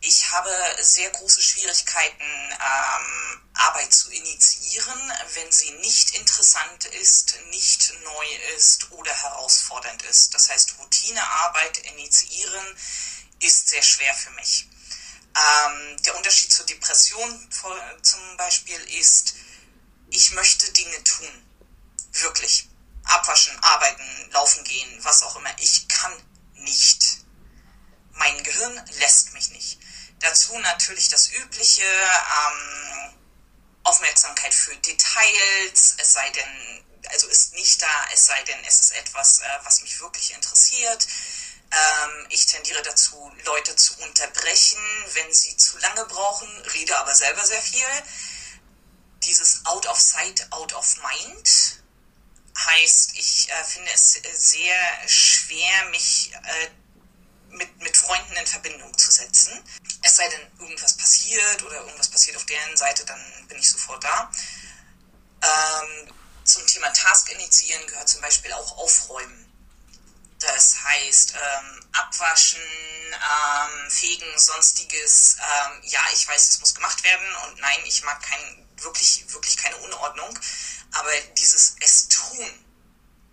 Ich 0.00 0.30
habe 0.30 0.50
sehr 0.80 1.10
große 1.10 1.42
Schwierigkeiten, 1.42 2.22
ähm, 2.22 3.42
Arbeit 3.54 3.92
zu 3.92 4.10
initiieren, 4.10 5.12
wenn 5.34 5.52
sie 5.52 5.72
nicht 5.72 6.12
interessant 6.12 6.86
ist, 6.86 7.34
nicht 7.50 7.92
neu 8.04 8.26
ist 8.56 8.90
oder 8.92 9.12
herausfordernd 9.12 10.02
ist. 10.04 10.32
Das 10.32 10.48
heißt, 10.48 10.78
Routinearbeit 10.78 11.78
initiieren 11.78 12.78
ist 13.40 13.68
sehr 13.68 13.82
schwer 13.82 14.14
für 14.14 14.30
mich. 14.30 14.68
Ähm, 15.34 16.02
der 16.04 16.16
Unterschied 16.16 16.52
zur 16.52 16.64
Depression 16.66 17.50
zum 18.02 18.36
Beispiel 18.36 18.80
ist, 18.98 19.34
ich 20.10 20.32
möchte 20.32 20.70
Dinge 20.72 21.04
tun. 21.04 21.46
Wirklich. 22.12 22.68
Abwaschen, 23.04 23.56
arbeiten, 23.62 24.30
laufen 24.32 24.64
gehen, 24.64 25.04
was 25.04 25.22
auch 25.22 25.36
immer. 25.36 25.50
Ich 25.58 25.88
kann 25.88 26.12
nicht. 26.54 27.18
Mein 28.12 28.42
Gehirn 28.42 28.90
lässt 28.98 29.32
mich 29.32 29.50
nicht. 29.50 29.78
Dazu 30.20 30.58
natürlich 30.58 31.08
das 31.08 31.30
Übliche, 31.30 31.84
ähm, 31.84 33.14
Aufmerksamkeit 33.84 34.52
für 34.52 34.76
Details, 34.76 35.94
es 35.96 36.12
sei 36.12 36.28
denn, 36.30 36.84
also 37.10 37.28
ist 37.28 37.54
nicht 37.54 37.80
da, 37.80 38.04
es 38.12 38.26
sei 38.26 38.42
denn, 38.42 38.62
es 38.64 38.80
ist 38.80 38.90
etwas, 38.96 39.38
äh, 39.38 39.58
was 39.62 39.80
mich 39.80 39.98
wirklich 40.00 40.34
interessiert. 40.34 41.06
Ähm, 41.70 42.26
ich 42.30 42.46
tendiere 42.46 42.82
dazu, 42.82 43.32
Leute 43.44 43.76
zu 43.76 43.96
unterbrechen, 44.00 44.82
wenn 45.14 45.32
sie 45.32 45.56
zu 45.56 45.78
lange 45.78 46.04
brauchen, 46.06 46.48
rede 46.74 46.98
aber 46.98 47.14
selber 47.14 47.44
sehr 47.46 47.62
viel. 47.62 47.86
Dieses 49.24 49.64
Out 49.66 49.86
of 49.86 49.98
Sight, 49.98 50.46
Out 50.52 50.72
of 50.74 50.96
Mind 50.96 51.82
heißt, 52.56 53.14
ich 53.14 53.48
äh, 53.50 53.64
finde 53.64 53.90
es 53.92 54.12
sehr 54.34 55.08
schwer, 55.08 55.84
mich 55.90 56.32
äh, 56.34 56.70
mit, 57.50 57.78
mit 57.80 57.96
Freunden 57.96 58.36
in 58.36 58.46
Verbindung 58.46 58.96
zu 58.96 59.10
setzen. 59.10 59.62
Es 60.02 60.16
sei 60.16 60.28
denn, 60.28 60.40
irgendwas 60.58 60.96
passiert 60.96 61.62
oder 61.62 61.76
irgendwas 61.80 62.08
passiert 62.08 62.36
auf 62.36 62.46
deren 62.46 62.76
Seite, 62.76 63.04
dann 63.04 63.20
bin 63.48 63.58
ich 63.58 63.70
sofort 63.70 64.02
da. 64.04 64.30
Ähm, 65.42 66.12
zum 66.44 66.66
Thema 66.66 66.92
Task 66.92 67.30
initiieren 67.30 67.86
gehört 67.86 68.08
zum 68.08 68.20
Beispiel 68.20 68.52
auch 68.52 68.78
Aufräumen. 68.78 69.44
Das 70.40 70.76
heißt, 70.84 71.34
ähm, 71.34 71.86
abwaschen, 71.92 72.60
ähm, 73.12 73.90
fegen, 73.90 74.38
sonstiges. 74.38 75.36
Ähm, 75.38 75.82
ja, 75.84 76.00
ich 76.12 76.26
weiß, 76.28 76.48
es 76.48 76.60
muss 76.60 76.74
gemacht 76.74 77.02
werden 77.04 77.26
und 77.46 77.60
nein, 77.60 77.78
ich 77.84 78.02
mag 78.04 78.22
kein, 78.22 78.67
wirklich, 78.82 79.24
wirklich 79.32 79.56
keine 79.56 79.76
Unordnung. 79.78 80.38
Aber 80.92 81.10
dieses 81.36 81.76
Es 81.80 82.08
tun 82.08 82.64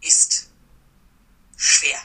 ist 0.02 0.48
schwer 1.58 2.02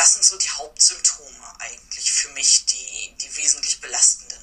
das 0.00 0.14
sind 0.14 0.24
so 0.24 0.38
die 0.38 0.48
Hauptsymptome 0.48 1.60
eigentlich 1.60 2.10
für 2.10 2.30
mich, 2.30 2.64
die, 2.64 3.14
die 3.20 3.36
wesentlich 3.36 3.82
belastenden. 3.82 4.38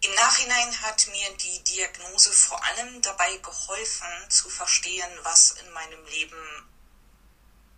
Im 0.00 0.14
Nachhinein 0.14 0.80
hat 0.80 1.06
mir 1.08 1.36
die 1.36 1.62
Diagnose 1.64 2.32
vor 2.32 2.64
allem 2.64 3.02
dabei 3.02 3.36
geholfen 3.36 4.30
zu 4.30 4.48
verstehen, 4.48 5.10
was 5.22 5.50
in 5.52 5.70
meinem 5.72 6.02
Leben 6.06 6.66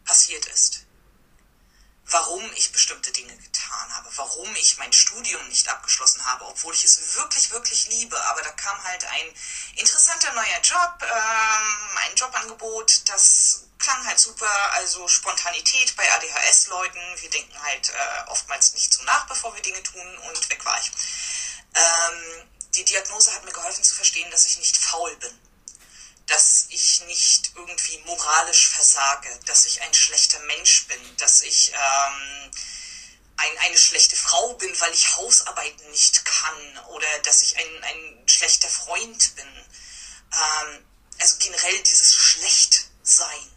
passiert 0.04 0.46
ist. 0.46 0.85
Warum 2.08 2.52
ich 2.54 2.70
bestimmte 2.70 3.10
Dinge 3.10 3.36
getan 3.36 3.94
habe, 3.94 4.08
warum 4.14 4.54
ich 4.54 4.78
mein 4.78 4.92
Studium 4.92 5.46
nicht 5.48 5.68
abgeschlossen 5.68 6.24
habe, 6.24 6.44
obwohl 6.46 6.72
ich 6.72 6.84
es 6.84 7.16
wirklich, 7.16 7.50
wirklich 7.50 7.88
liebe. 7.88 8.20
Aber 8.26 8.42
da 8.42 8.50
kam 8.52 8.82
halt 8.84 9.04
ein 9.04 9.34
interessanter 9.74 10.32
neuer 10.34 10.60
Job, 10.62 11.02
ähm, 11.02 11.98
ein 12.04 12.14
Jobangebot, 12.14 13.08
das 13.08 13.64
klang 13.78 14.06
halt 14.06 14.20
super, 14.20 14.50
also 14.74 15.08
Spontanität 15.08 15.96
bei 15.96 16.10
ADHS-Leuten. 16.12 17.00
Wir 17.16 17.30
denken 17.30 17.60
halt 17.62 17.90
äh, 17.90 18.30
oftmals 18.30 18.72
nicht 18.74 18.92
so 18.92 19.02
nach, 19.02 19.26
bevor 19.26 19.54
wir 19.54 19.62
Dinge 19.62 19.82
tun 19.82 20.18
und 20.28 20.50
weg 20.50 20.64
war 20.64 20.78
ich. 20.78 20.90
Ähm, 21.74 22.48
die 22.76 22.84
Diagnose 22.84 23.34
hat 23.34 23.44
mir 23.44 23.52
geholfen 23.52 23.82
zu 23.82 23.94
verstehen, 23.94 24.30
dass 24.30 24.46
ich 24.46 24.58
nicht 24.58 24.76
faul 24.76 25.14
bin. 25.16 25.45
Dass 26.26 26.66
ich 26.70 27.02
nicht 27.02 27.52
irgendwie 27.54 27.98
moralisch 27.98 28.68
versage, 28.68 29.28
dass 29.46 29.66
ich 29.66 29.80
ein 29.82 29.94
schlechter 29.94 30.40
Mensch 30.40 30.86
bin, 30.86 31.16
dass 31.18 31.42
ich 31.42 31.72
ähm, 31.72 32.50
ein, 33.36 33.58
eine 33.58 33.78
schlechte 33.78 34.16
Frau 34.16 34.54
bin, 34.54 34.80
weil 34.80 34.92
ich 34.92 35.16
Hausarbeiten 35.16 35.90
nicht 35.90 36.24
kann 36.24 36.78
oder 36.88 37.06
dass 37.20 37.42
ich 37.42 37.56
ein, 37.56 37.84
ein 37.84 38.28
schlechter 38.28 38.68
Freund 38.68 39.36
bin. 39.36 39.46
Ähm, 39.46 40.84
also 41.18 41.36
generell 41.38 41.82
dieses 41.82 42.14
Schlechtsein 42.14 43.56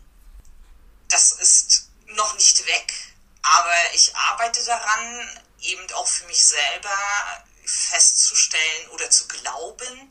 das 1.09 1.31
ist 1.33 1.89
noch 2.05 2.35
nicht 2.35 2.65
weg, 2.67 2.93
aber 3.41 3.93
ich 3.93 4.15
arbeite 4.15 4.63
daran, 4.63 5.43
eben 5.61 5.91
auch 5.93 6.07
für 6.07 6.25
mich 6.27 6.43
selber 6.43 7.45
festzustellen 7.65 8.89
oder 8.89 9.09
zu 9.09 9.27
glauben, 9.27 10.09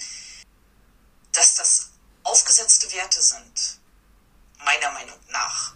dass 1.33 1.55
das 1.55 1.88
aufgesetzte 2.29 2.93
Werte 2.93 3.21
sind, 3.23 3.81
meiner 4.59 4.91
Meinung 4.93 5.19
nach. 5.29 5.75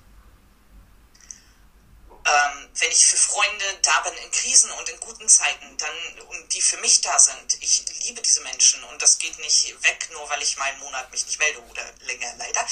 Ähm, 2.24 2.70
wenn 2.74 2.90
ich 2.92 3.04
für 3.04 3.16
Freunde 3.16 3.64
da 3.82 4.00
bin 4.02 4.14
in 4.14 4.30
Krisen 4.30 4.70
und 4.70 4.88
in 4.88 5.00
guten 5.00 5.28
Zeiten, 5.28 5.76
dann 5.76 6.20
und 6.28 6.54
die 6.54 6.62
für 6.62 6.76
mich 6.76 7.00
da 7.00 7.18
sind, 7.18 7.60
ich 7.60 7.84
liebe 8.04 8.22
diese 8.22 8.42
Menschen 8.42 8.82
und 8.84 9.02
das 9.02 9.18
geht 9.18 9.36
nicht 9.40 9.82
weg, 9.82 10.08
nur 10.12 10.28
weil 10.30 10.40
ich 10.40 10.56
mal 10.56 10.66
einen 10.66 10.78
Monat 10.80 11.10
mich 11.10 11.26
nicht 11.26 11.38
melde 11.40 11.60
oder 11.64 11.84
länger 12.02 12.32
leider. 12.36 12.64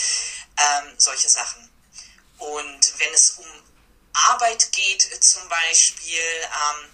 Ähm, 0.56 0.94
solche 0.98 1.28
Sachen. 1.28 1.68
Und 2.38 2.98
wenn 2.98 3.12
es 3.12 3.30
um 3.32 3.46
Arbeit 4.12 4.70
geht, 4.72 5.24
zum 5.24 5.48
Beispiel, 5.48 6.20
ähm, 6.20 6.90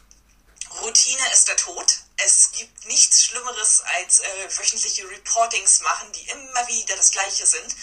Routine 0.82 1.32
ist 1.32 1.48
der 1.48 1.56
Tod. 1.56 2.06
Es 2.18 2.51
gibt 2.52 2.86
nichts 2.86 3.24
Schlimmeres 3.24 3.82
als 3.82 4.20
äh, 4.20 4.59
wöchentliche 4.59 5.09
Reportings 5.09 5.80
machen, 5.80 6.10
die 6.12 6.28
immer 6.28 6.68
wieder 6.68 6.97
das 6.97 7.10
gleiche 7.10 7.47
sind. 7.47 7.76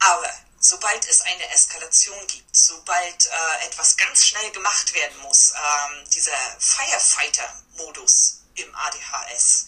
Aber 0.00 0.32
sobald 0.58 1.08
es 1.08 1.22
eine 1.22 1.48
Eskalation 1.52 2.26
gibt, 2.26 2.56
sobald 2.56 3.26
äh, 3.26 3.66
etwas 3.66 3.96
ganz 3.96 4.24
schnell 4.24 4.50
gemacht 4.52 4.94
werden 4.94 5.18
muss, 5.18 5.52
ähm, 5.52 6.10
dieser 6.10 6.36
Firefighter-Modus 6.58 8.38
im 8.54 8.74
ADHS, 8.74 9.66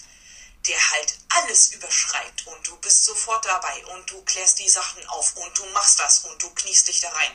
der 0.66 0.90
halt 0.90 1.18
alles 1.28 1.72
überschreibt 1.72 2.46
und 2.46 2.66
du 2.66 2.76
bist 2.78 3.04
sofort 3.04 3.44
dabei 3.44 3.84
und 3.86 4.10
du 4.10 4.22
klärst 4.24 4.58
die 4.58 4.68
Sachen 4.68 5.06
auf 5.08 5.36
und 5.36 5.58
du 5.58 5.66
machst 5.66 6.00
das 6.00 6.20
und 6.20 6.42
du 6.42 6.50
kniest 6.50 6.88
dich 6.88 7.00
da 7.00 7.10
rein. 7.10 7.32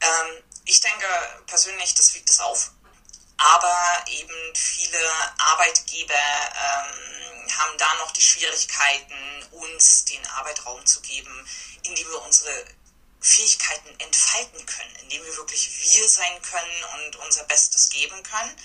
Ähm, 0.00 0.42
ich 0.64 0.80
denke 0.80 1.06
persönlich, 1.46 1.94
das 1.94 2.14
wiegt 2.14 2.28
es 2.28 2.40
auf. 2.40 2.71
Aber 3.44 4.04
eben 4.06 4.54
viele 4.54 5.00
Arbeitgeber 5.38 6.14
ähm, 6.14 7.58
haben 7.58 7.78
da 7.78 7.94
noch 7.96 8.12
die 8.12 8.22
Schwierigkeiten, 8.22 9.46
uns 9.50 10.04
den 10.04 10.24
Arbeitraum 10.26 10.84
zu 10.86 11.00
geben, 11.00 11.48
in 11.82 11.94
dem 11.94 12.08
wir 12.08 12.22
unsere 12.22 12.64
Fähigkeiten 13.20 13.98
entfalten 14.00 14.64
können, 14.66 14.96
indem 15.02 15.24
wir 15.24 15.36
wirklich 15.36 15.70
wir 15.80 16.08
sein 16.08 16.42
können 16.42 16.84
und 16.94 17.16
unser 17.16 17.44
Bestes 17.44 17.88
geben 17.90 18.22
können. 18.22 18.56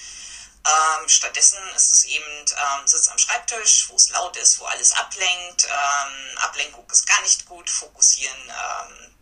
Ähm, 0.66 1.08
stattdessen 1.08 1.60
ist 1.76 1.94
es 1.94 2.06
eben 2.06 2.26
ähm, 2.26 2.88
Sitz 2.88 3.08
am 3.08 3.18
Schreibtisch, 3.18 3.88
wo 3.90 3.96
es 3.96 4.10
laut 4.10 4.36
ist, 4.38 4.60
wo 4.60 4.66
alles 4.66 4.92
ablenkt. 4.92 5.66
Ähm, 5.66 6.38
Ablenkung 6.40 6.90
ist 6.92 7.08
gar 7.08 7.22
nicht 7.22 7.46
gut, 7.46 7.70
fokussieren 7.70 8.38
ähm, 8.50 9.16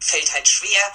fällt 0.00 0.32
halt 0.32 0.46
schwer. 0.46 0.94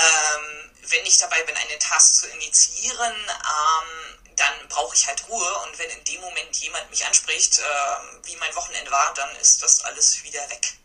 Ähm, 0.00 0.70
wenn 0.88 1.06
ich 1.06 1.18
dabei 1.18 1.42
bin, 1.42 1.56
eine 1.56 1.78
Task 1.78 2.16
zu 2.16 2.28
initiieren, 2.28 3.14
ähm, 3.14 4.34
dann 4.36 4.68
brauche 4.68 4.96
ich 4.96 5.06
halt 5.06 5.28
Ruhe 5.28 5.54
und 5.60 5.78
wenn 5.78 5.90
in 5.90 6.04
dem 6.04 6.20
Moment 6.22 6.56
jemand 6.56 6.88
mich 6.88 7.04
anspricht, 7.04 7.60
wie 8.24 8.36
mein 8.36 8.54
Wochenende 8.54 8.90
war, 8.90 9.12
dann 9.12 9.36
ist 9.36 9.62
das 9.62 9.82
alles 9.82 10.22
wieder 10.22 10.48
weg. 10.48 10.78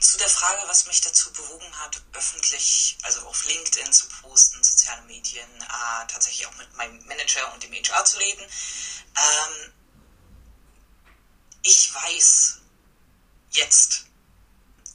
Zu 0.00 0.18
der 0.18 0.28
Frage, 0.28 0.66
was 0.66 0.86
mich 0.86 1.00
dazu 1.00 1.32
bewogen 1.32 1.78
hat, 1.78 2.02
öffentlich, 2.12 2.98
also 3.02 3.26
auf 3.26 3.44
LinkedIn 3.46 3.92
zu 3.92 4.08
posten, 4.08 4.62
soziale 4.62 5.02
Medien, 5.02 5.48
äh, 5.62 6.06
tatsächlich 6.08 6.46
auch 6.46 6.54
mit 6.56 6.74
meinem 6.74 7.04
Manager 7.06 7.52
und 7.52 7.62
dem 7.62 7.72
HR 7.72 8.04
zu 8.04 8.18
reden. 8.18 8.42
Ähm, 8.42 9.72
ich 11.62 11.94
weiß 11.94 12.58
jetzt, 13.50 14.03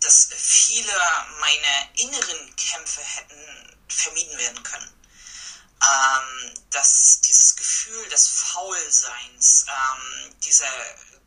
dass 0.02 0.30
viele 0.36 0.94
meiner 1.40 1.90
inneren 1.96 2.56
Kämpfe 2.56 3.02
hätten 3.02 3.78
vermieden 3.88 4.38
werden 4.38 4.64
können. 4.64 4.94
Ähm, 5.82 6.54
dass 6.72 7.22
dieses 7.22 7.56
Gefühl 7.56 8.10
des 8.10 8.28
Faulseins, 8.28 9.66
ähm, 9.68 10.40
dieser, 10.42 10.72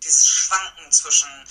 dieses 0.03 0.29
Schwanken 0.29 0.93
zwischen 0.93 1.49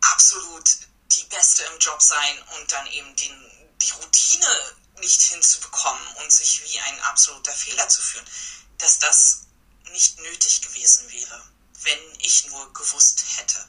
absolut 0.00 0.68
die 1.12 1.24
Beste 1.24 1.62
im 1.64 1.78
Job 1.78 2.02
sein 2.02 2.42
und 2.56 2.72
dann 2.72 2.86
eben 2.88 3.14
den, 3.16 3.78
die 3.80 3.90
Routine 3.92 4.76
nicht 5.00 5.22
hinzubekommen 5.22 6.06
und 6.16 6.32
sich 6.32 6.62
wie 6.64 6.80
ein 6.80 7.00
absoluter 7.02 7.52
Fehler 7.52 7.88
zu 7.88 8.02
fühlen, 8.02 8.26
dass 8.78 8.98
das 8.98 9.42
nicht 9.92 10.18
nötig 10.20 10.62
gewesen 10.62 11.10
wäre, 11.10 11.42
wenn 11.82 12.20
ich 12.20 12.46
nur 12.46 12.72
gewusst 12.72 13.24
hätte, 13.36 13.68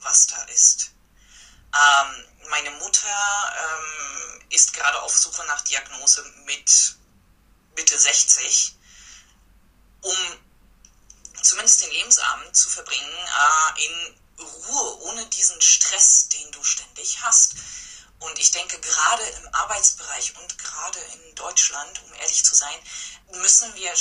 was 0.00 0.26
da 0.26 0.42
ist. 0.44 0.93
Ähm, 1.74 2.24
meine 2.50 2.70
Mutter 2.72 3.08
ähm, 3.08 4.42
ist 4.50 4.72
gerade 4.72 5.02
auf 5.02 5.16
Suche 5.16 5.44
nach 5.46 5.60
Diagnose 5.62 6.24
mit 6.44 6.96
Mitte 7.76 7.98
60, 7.98 8.76
um 10.02 10.16
zumindest 11.42 11.82
den 11.82 11.90
Lebensabend 11.90 12.56
zu 12.56 12.68
verbringen 12.68 13.28
äh, 13.76 13.84
in 13.86 14.20
Ruhe, 14.38 14.98
ohne 15.02 15.26
diesen 15.26 15.60
Stress, 15.60 16.28
den 16.28 16.50
du 16.52 16.62
ständig 16.62 17.20
hast. 17.22 17.54
Und 18.20 18.38
ich 18.38 18.52
denke, 18.52 18.78
gerade 18.80 19.22
im 19.22 19.54
Arbeitsbereich 19.54 20.34
und 20.40 20.58
gerade 20.58 20.98
in 20.98 21.34
Deutschland, 21.34 22.02
um 22.04 22.14
ehrlich 22.14 22.44
zu 22.44 22.54
sein, 22.54 22.78
müssen 23.32 23.74
wir 23.74 23.92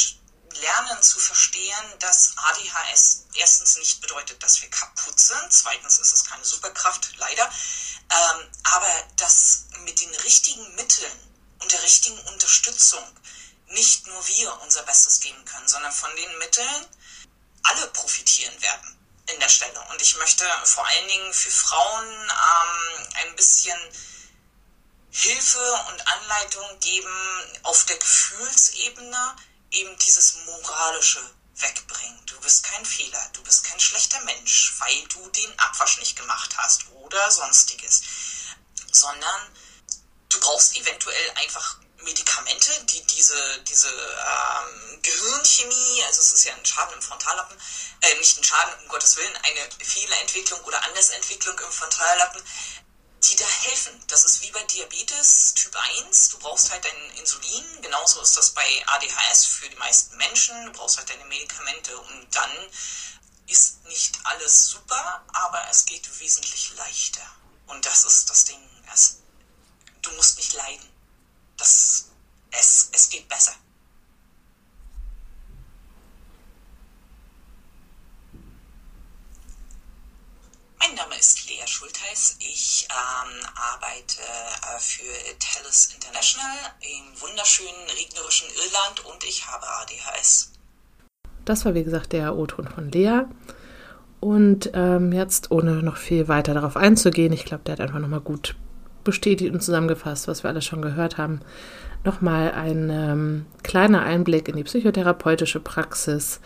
lernen 0.58 1.02
zu 1.02 1.20
verstehen, 1.20 2.00
dass 2.00 2.34
ADHS 2.38 3.26
erstens 3.36 3.78
nicht 3.78 4.02
bedeutet, 4.02 4.42
dass 4.42 4.62
wir 4.62 4.70
kaputt 4.70 5.20
sind. 5.20 5.52
Zweitens 5.52 6.00
ist 6.00 6.14
es 6.14 6.26
keine 6.26 6.46
Superkraft, 6.46 7.16
leider. 7.18 7.44
Ähm, 7.46 8.52
aber 8.64 9.08
dass 9.18 9.66
mit 9.80 10.00
den 10.00 10.14
richtigen 10.16 10.76
Mitteln 10.76 11.12
und 11.60 11.72
der 11.72 11.82
richtigen 11.84 12.20
Unterstützung 12.20 13.04
nicht 13.68 14.08
nur 14.08 14.28
wir 14.28 14.62
unser 14.62 14.84
Bestes 14.84 15.20
geben 15.20 15.44
können, 15.46 15.68
sondern 15.68 15.92
von 15.92 16.16
den 16.16 16.38
Mitteln 16.38 16.88
alle 17.64 17.88
profitieren 17.88 18.62
werden 18.62 18.98
in 19.34 19.40
der 19.40 19.50
Stelle. 19.50 19.80
Und 19.92 20.02
ich 20.02 20.16
möchte 20.18 20.46
vor 20.66 20.86
allen 20.86 21.08
Dingen 21.08 21.34
für 21.34 21.52
Frauen 21.52 22.06
ähm, 22.08 23.08
ein 23.24 23.36
bisschen 23.36 23.78
Hilfe 25.12 25.86
und 25.90 26.08
Anleitung 26.08 26.80
geben 26.80 27.60
auf 27.64 27.86
der 27.86 27.98
Gefühlsebene, 27.98 29.36
eben 29.74 29.98
dieses 30.00 30.36
Moralische 30.46 31.22
wegbringen. 31.56 32.26
Du 32.26 32.40
bist 32.40 32.64
kein 32.64 32.86
Fehler, 32.86 33.30
du 33.34 33.44
bist 33.44 33.64
kein 33.64 33.80
schlechter 33.80 34.20
Mensch, 34.22 34.74
weil 34.80 35.08
du 35.10 35.28
den 35.30 35.60
Abwasch 35.60 36.00
nicht 36.00 36.16
gemacht 36.16 36.56
hast 36.58 36.86
oder 36.94 37.32
sonstiges, 37.32 38.02
sondern 38.92 39.56
du 40.30 40.40
brauchst 40.40 40.76
eventuell 40.76 41.32
einfach 41.36 41.78
Medikamente, 42.04 42.70
die 42.86 43.02
diese, 43.08 43.62
diese 43.62 43.90
ähm, 43.90 45.02
Gehirnchemie, 45.02 46.04
also 46.06 46.20
es 46.20 46.34
ist 46.34 46.44
ja 46.46 46.54
ein 46.54 46.66
Schaden 46.66 46.96
im 46.96 47.02
Frontallappen, 47.02 47.58
äh, 48.02 48.16
nicht 48.16 48.38
ein 48.38 48.44
Schaden, 48.44 48.74
um 48.82 48.90
Gottes 48.90 49.16
Willen, 49.16 49.36
eine 49.38 49.70
Fehlerentwicklung 49.86 50.60
oder 50.66 50.84
Andersentwicklung 50.84 51.58
im 51.60 51.72
Frontallappen, 51.72 52.44
die 53.24 53.36
da 53.36 53.48
helfen. 53.48 54.04
Das 54.08 54.26
ist 54.26 54.42
wie 54.42 54.52
bei 54.52 54.64
Diabetes 54.64 55.54
Typ 55.54 55.76
1. 55.76 56.30
Du 56.30 56.40
brauchst 56.40 56.72
halt 56.72 56.84
dein 56.84 57.18
Insulin. 57.18 57.82
Genauso 57.82 58.22
ist 58.22 58.36
das 58.36 58.52
bei 58.52 58.84
ADHS 58.88 59.46
für 59.46 59.70
die 59.70 59.76
meisten 59.78 60.18
Menschen. 60.18 60.66
Du 60.66 60.72
brauchst 60.74 60.98
halt 60.98 61.10
deine 61.10 61.26
Medikamente 61.26 61.98
und 61.98 62.36
dann 62.36 62.52
ist 63.48 63.84
nicht 63.86 64.18
alles 64.24 64.68
super, 64.68 65.24
aber 65.34 65.68
es 65.70 65.86
geht 65.86 66.20
wesentlich 66.20 66.74
leichter. 66.76 67.28
Und 67.68 67.86
das 67.86 68.04
ist 68.04 68.30
das 68.30 68.46
Ding. 68.46 68.60
Es, 68.94 69.18
du 70.02 70.12
musst 70.12 70.38
nicht 70.38 70.54
leiden. 70.54 70.90
Das, 71.58 72.06
es, 72.52 72.90
es 72.92 73.10
geht 73.10 73.28
besser. 73.30 73.56
Mein 80.86 80.96
Name 80.96 81.16
ist 81.18 81.50
Lea 81.50 81.66
Schultheiß. 81.66 82.38
Ich 82.40 82.88
ähm, 82.90 83.46
arbeite 83.56 84.20
äh, 84.22 84.80
für 84.80 85.04
TELUS 85.40 85.94
International 85.96 86.58
im 86.82 87.22
wunderschönen 87.22 87.88
regnerischen 87.98 88.48
Irland 88.50 89.06
und 89.06 89.24
ich 89.24 89.48
habe 89.48 89.66
ADHS. 89.66 90.52
Das 91.46 91.64
war 91.64 91.74
wie 91.74 91.84
gesagt 91.86 92.12
der 92.12 92.36
O-Ton 92.36 92.68
von 92.68 92.92
Lea. 92.92 93.22
Und 94.20 94.72
ähm, 94.74 95.14
jetzt, 95.14 95.52
ohne 95.52 95.84
noch 95.84 95.98
viel 95.98 96.28
weiter 96.28 96.54
darauf 96.54 96.76
einzugehen, 96.76 97.32
ich 97.32 97.46
glaube, 97.46 97.64
der 97.64 97.74
hat 97.74 97.82
einfach 97.82 98.00
nochmal 98.00 98.22
gut 98.22 98.56
bestätigt 99.06 99.54
und 99.54 99.62
zusammengefasst, 99.62 100.28
was 100.28 100.44
wir 100.44 100.50
alles 100.50 100.66
schon 100.66 100.82
gehört 100.82 101.18
haben, 101.18 101.42
nochmal 102.04 102.52
ein 102.52 102.90
ähm, 102.90 103.46
kleiner 103.64 104.02
Einblick 104.02 104.50
in 104.50 104.58
die 104.58 104.64
psychotherapeutische 104.64 105.62
Praxis 105.62 106.42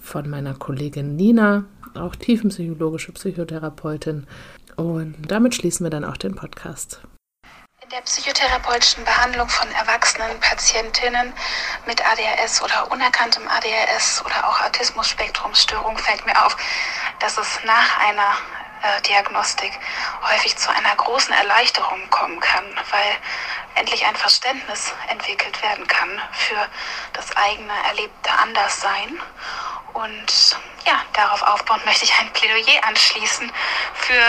von 0.00 0.30
meiner 0.30 0.54
Kollegin 0.54 1.16
Nina, 1.16 1.64
auch 1.96 2.16
tiefenpsychologische 2.16 3.12
Psychotherapeutin. 3.12 4.26
Und 4.76 5.16
damit 5.28 5.54
schließen 5.54 5.84
wir 5.84 5.90
dann 5.90 6.04
auch 6.04 6.16
den 6.16 6.34
Podcast. 6.34 7.00
In 7.82 7.90
der 7.90 8.00
psychotherapeutischen 8.00 9.04
Behandlung 9.04 9.48
von 9.48 9.68
erwachsenen 9.70 10.40
Patientinnen 10.40 11.32
mit 11.86 12.00
ADHS 12.04 12.62
oder 12.62 12.90
unerkanntem 12.90 13.44
ADHS 13.46 14.24
oder 14.24 14.48
auch 14.48 14.60
Autismus-Spektrumsstörung 14.66 15.96
fällt 15.96 16.26
mir 16.26 16.44
auf, 16.44 16.56
dass 17.20 17.38
es 17.38 17.60
nach 17.64 17.98
einer 18.08 18.34
Diagnostik 19.08 19.78
häufig 20.30 20.56
zu 20.56 20.70
einer 20.70 20.94
großen 20.96 21.32
Erleichterung 21.32 22.08
kommen 22.10 22.40
kann, 22.40 22.64
weil 22.90 23.16
endlich 23.74 24.04
ein 24.06 24.16
Verständnis 24.16 24.92
entwickelt 25.08 25.62
werden 25.62 25.86
kann 25.86 26.20
für 26.32 26.68
das 27.12 27.36
eigene 27.36 27.72
erlebte 27.88 28.30
Anderssein 28.30 29.20
und 29.92 30.56
ja, 30.86 31.02
darauf 31.14 31.42
aufbauend 31.42 31.84
möchte 31.86 32.04
ich 32.04 32.18
ein 32.18 32.30
Plädoyer 32.32 32.84
anschließen 32.86 33.50
für 33.94 34.22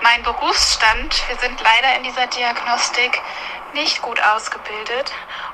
meinen 0.00 0.22
Berufsstand. 0.24 1.28
Wir 1.28 1.36
sind 1.38 1.60
leider 1.60 1.96
in 1.96 2.02
dieser 2.02 2.26
Diagnostik 2.26 3.20
nicht 3.74 4.00
gut 4.00 4.20
ausgebildet 4.22 5.12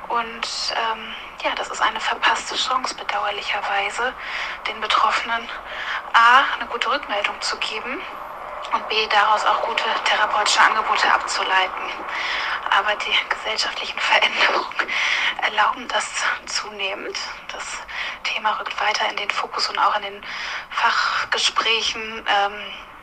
und 0.08 0.74
ähm, 0.76 1.14
ja, 1.42 1.54
das 1.56 1.70
ist 1.70 1.82
eine 1.82 1.98
verpasste 1.98 2.54
Chance 2.54 2.94
bedauerlicherweise, 2.94 4.14
den 4.68 4.80
Betroffenen 4.80 5.48
A, 6.12 6.44
eine 6.54 6.66
gute 6.68 6.90
Rückmeldung 6.90 7.40
zu 7.40 7.56
geben 7.56 8.00
und 8.72 8.88
B, 8.88 9.06
daraus 9.08 9.44
auch 9.44 9.62
gute 9.62 9.84
therapeutische 10.04 10.60
Angebote 10.60 11.12
abzuleiten. 11.12 11.90
Aber 12.70 12.94
die 12.96 13.14
gesellschaftlichen 13.28 13.98
Veränderungen 13.98 14.88
erlauben 15.42 15.86
das 15.88 16.08
zunehmend. 16.46 17.18
Das 17.52 17.64
Thema 18.24 18.58
rückt 18.58 18.78
weiter 18.80 19.08
in 19.10 19.16
den 19.16 19.30
Fokus 19.30 19.68
und 19.68 19.78
auch 19.78 19.96
in 19.96 20.02
den 20.02 20.24
Fachgesprächen 20.70 22.26
ähm, 22.26 22.52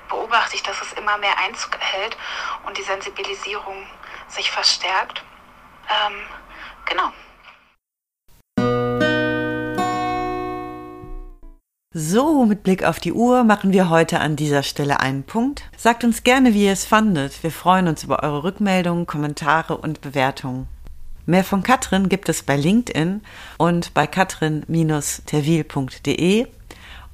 beobachte 0.08 0.56
ich, 0.56 0.64
dass 0.64 0.82
es 0.82 0.94
immer 0.94 1.18
mehr 1.18 1.38
Einzug 1.38 1.76
erhält 1.76 2.18
und 2.66 2.78
die 2.78 2.84
Sensibilisierung 2.84 3.88
sich 4.28 4.50
verstärkt. 4.50 5.24
Ähm, 5.90 6.26
genau. 6.86 7.14
So, 11.92 12.46
mit 12.46 12.62
Blick 12.62 12.84
auf 12.84 13.00
die 13.00 13.14
Uhr 13.14 13.44
machen 13.44 13.74
wir 13.74 13.90
heute 13.90 14.20
an 14.20 14.36
dieser 14.36 14.62
Stelle 14.62 15.00
einen 15.00 15.24
Punkt. 15.24 15.64
Sagt 15.76 16.04
uns 16.04 16.22
gerne, 16.22 16.54
wie 16.54 16.66
ihr 16.66 16.72
es 16.72 16.86
fandet. 16.86 17.42
Wir 17.42 17.50
freuen 17.50 17.88
uns 17.88 18.04
über 18.04 18.22
eure 18.22 18.44
Rückmeldungen, 18.44 19.08
Kommentare 19.08 19.76
und 19.76 20.00
Bewertungen. 20.00 20.68
Mehr 21.26 21.44
von 21.44 21.64
Katrin 21.64 22.08
gibt 22.08 22.30
es 22.30 22.44
bei 22.44 22.58
LinkedIn 22.58 23.22
und 23.58 23.92
bei 23.96 24.06
katrin-terwil.de. 24.06 26.46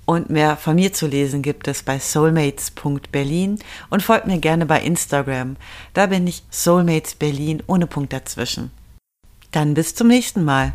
Und 0.03 0.29
mehr 0.29 0.57
von 0.57 0.75
mir 0.75 0.91
zu 0.91 1.07
lesen 1.07 1.41
gibt 1.41 1.69
es 1.69 1.81
bei 1.81 1.97
soulmates.berlin 1.97 3.59
und 3.89 4.03
folgt 4.03 4.27
mir 4.27 4.39
gerne 4.39 4.65
bei 4.65 4.81
Instagram. 4.81 5.55
Da 5.93 6.07
bin 6.07 6.27
ich 6.27 6.43
Soulmates 6.49 7.15
Berlin 7.15 7.63
ohne 7.67 7.87
Punkt 7.87 8.11
dazwischen. 8.11 8.71
Dann 9.51 9.73
bis 9.73 9.95
zum 9.95 10.09
nächsten 10.09 10.43
Mal. 10.43 10.73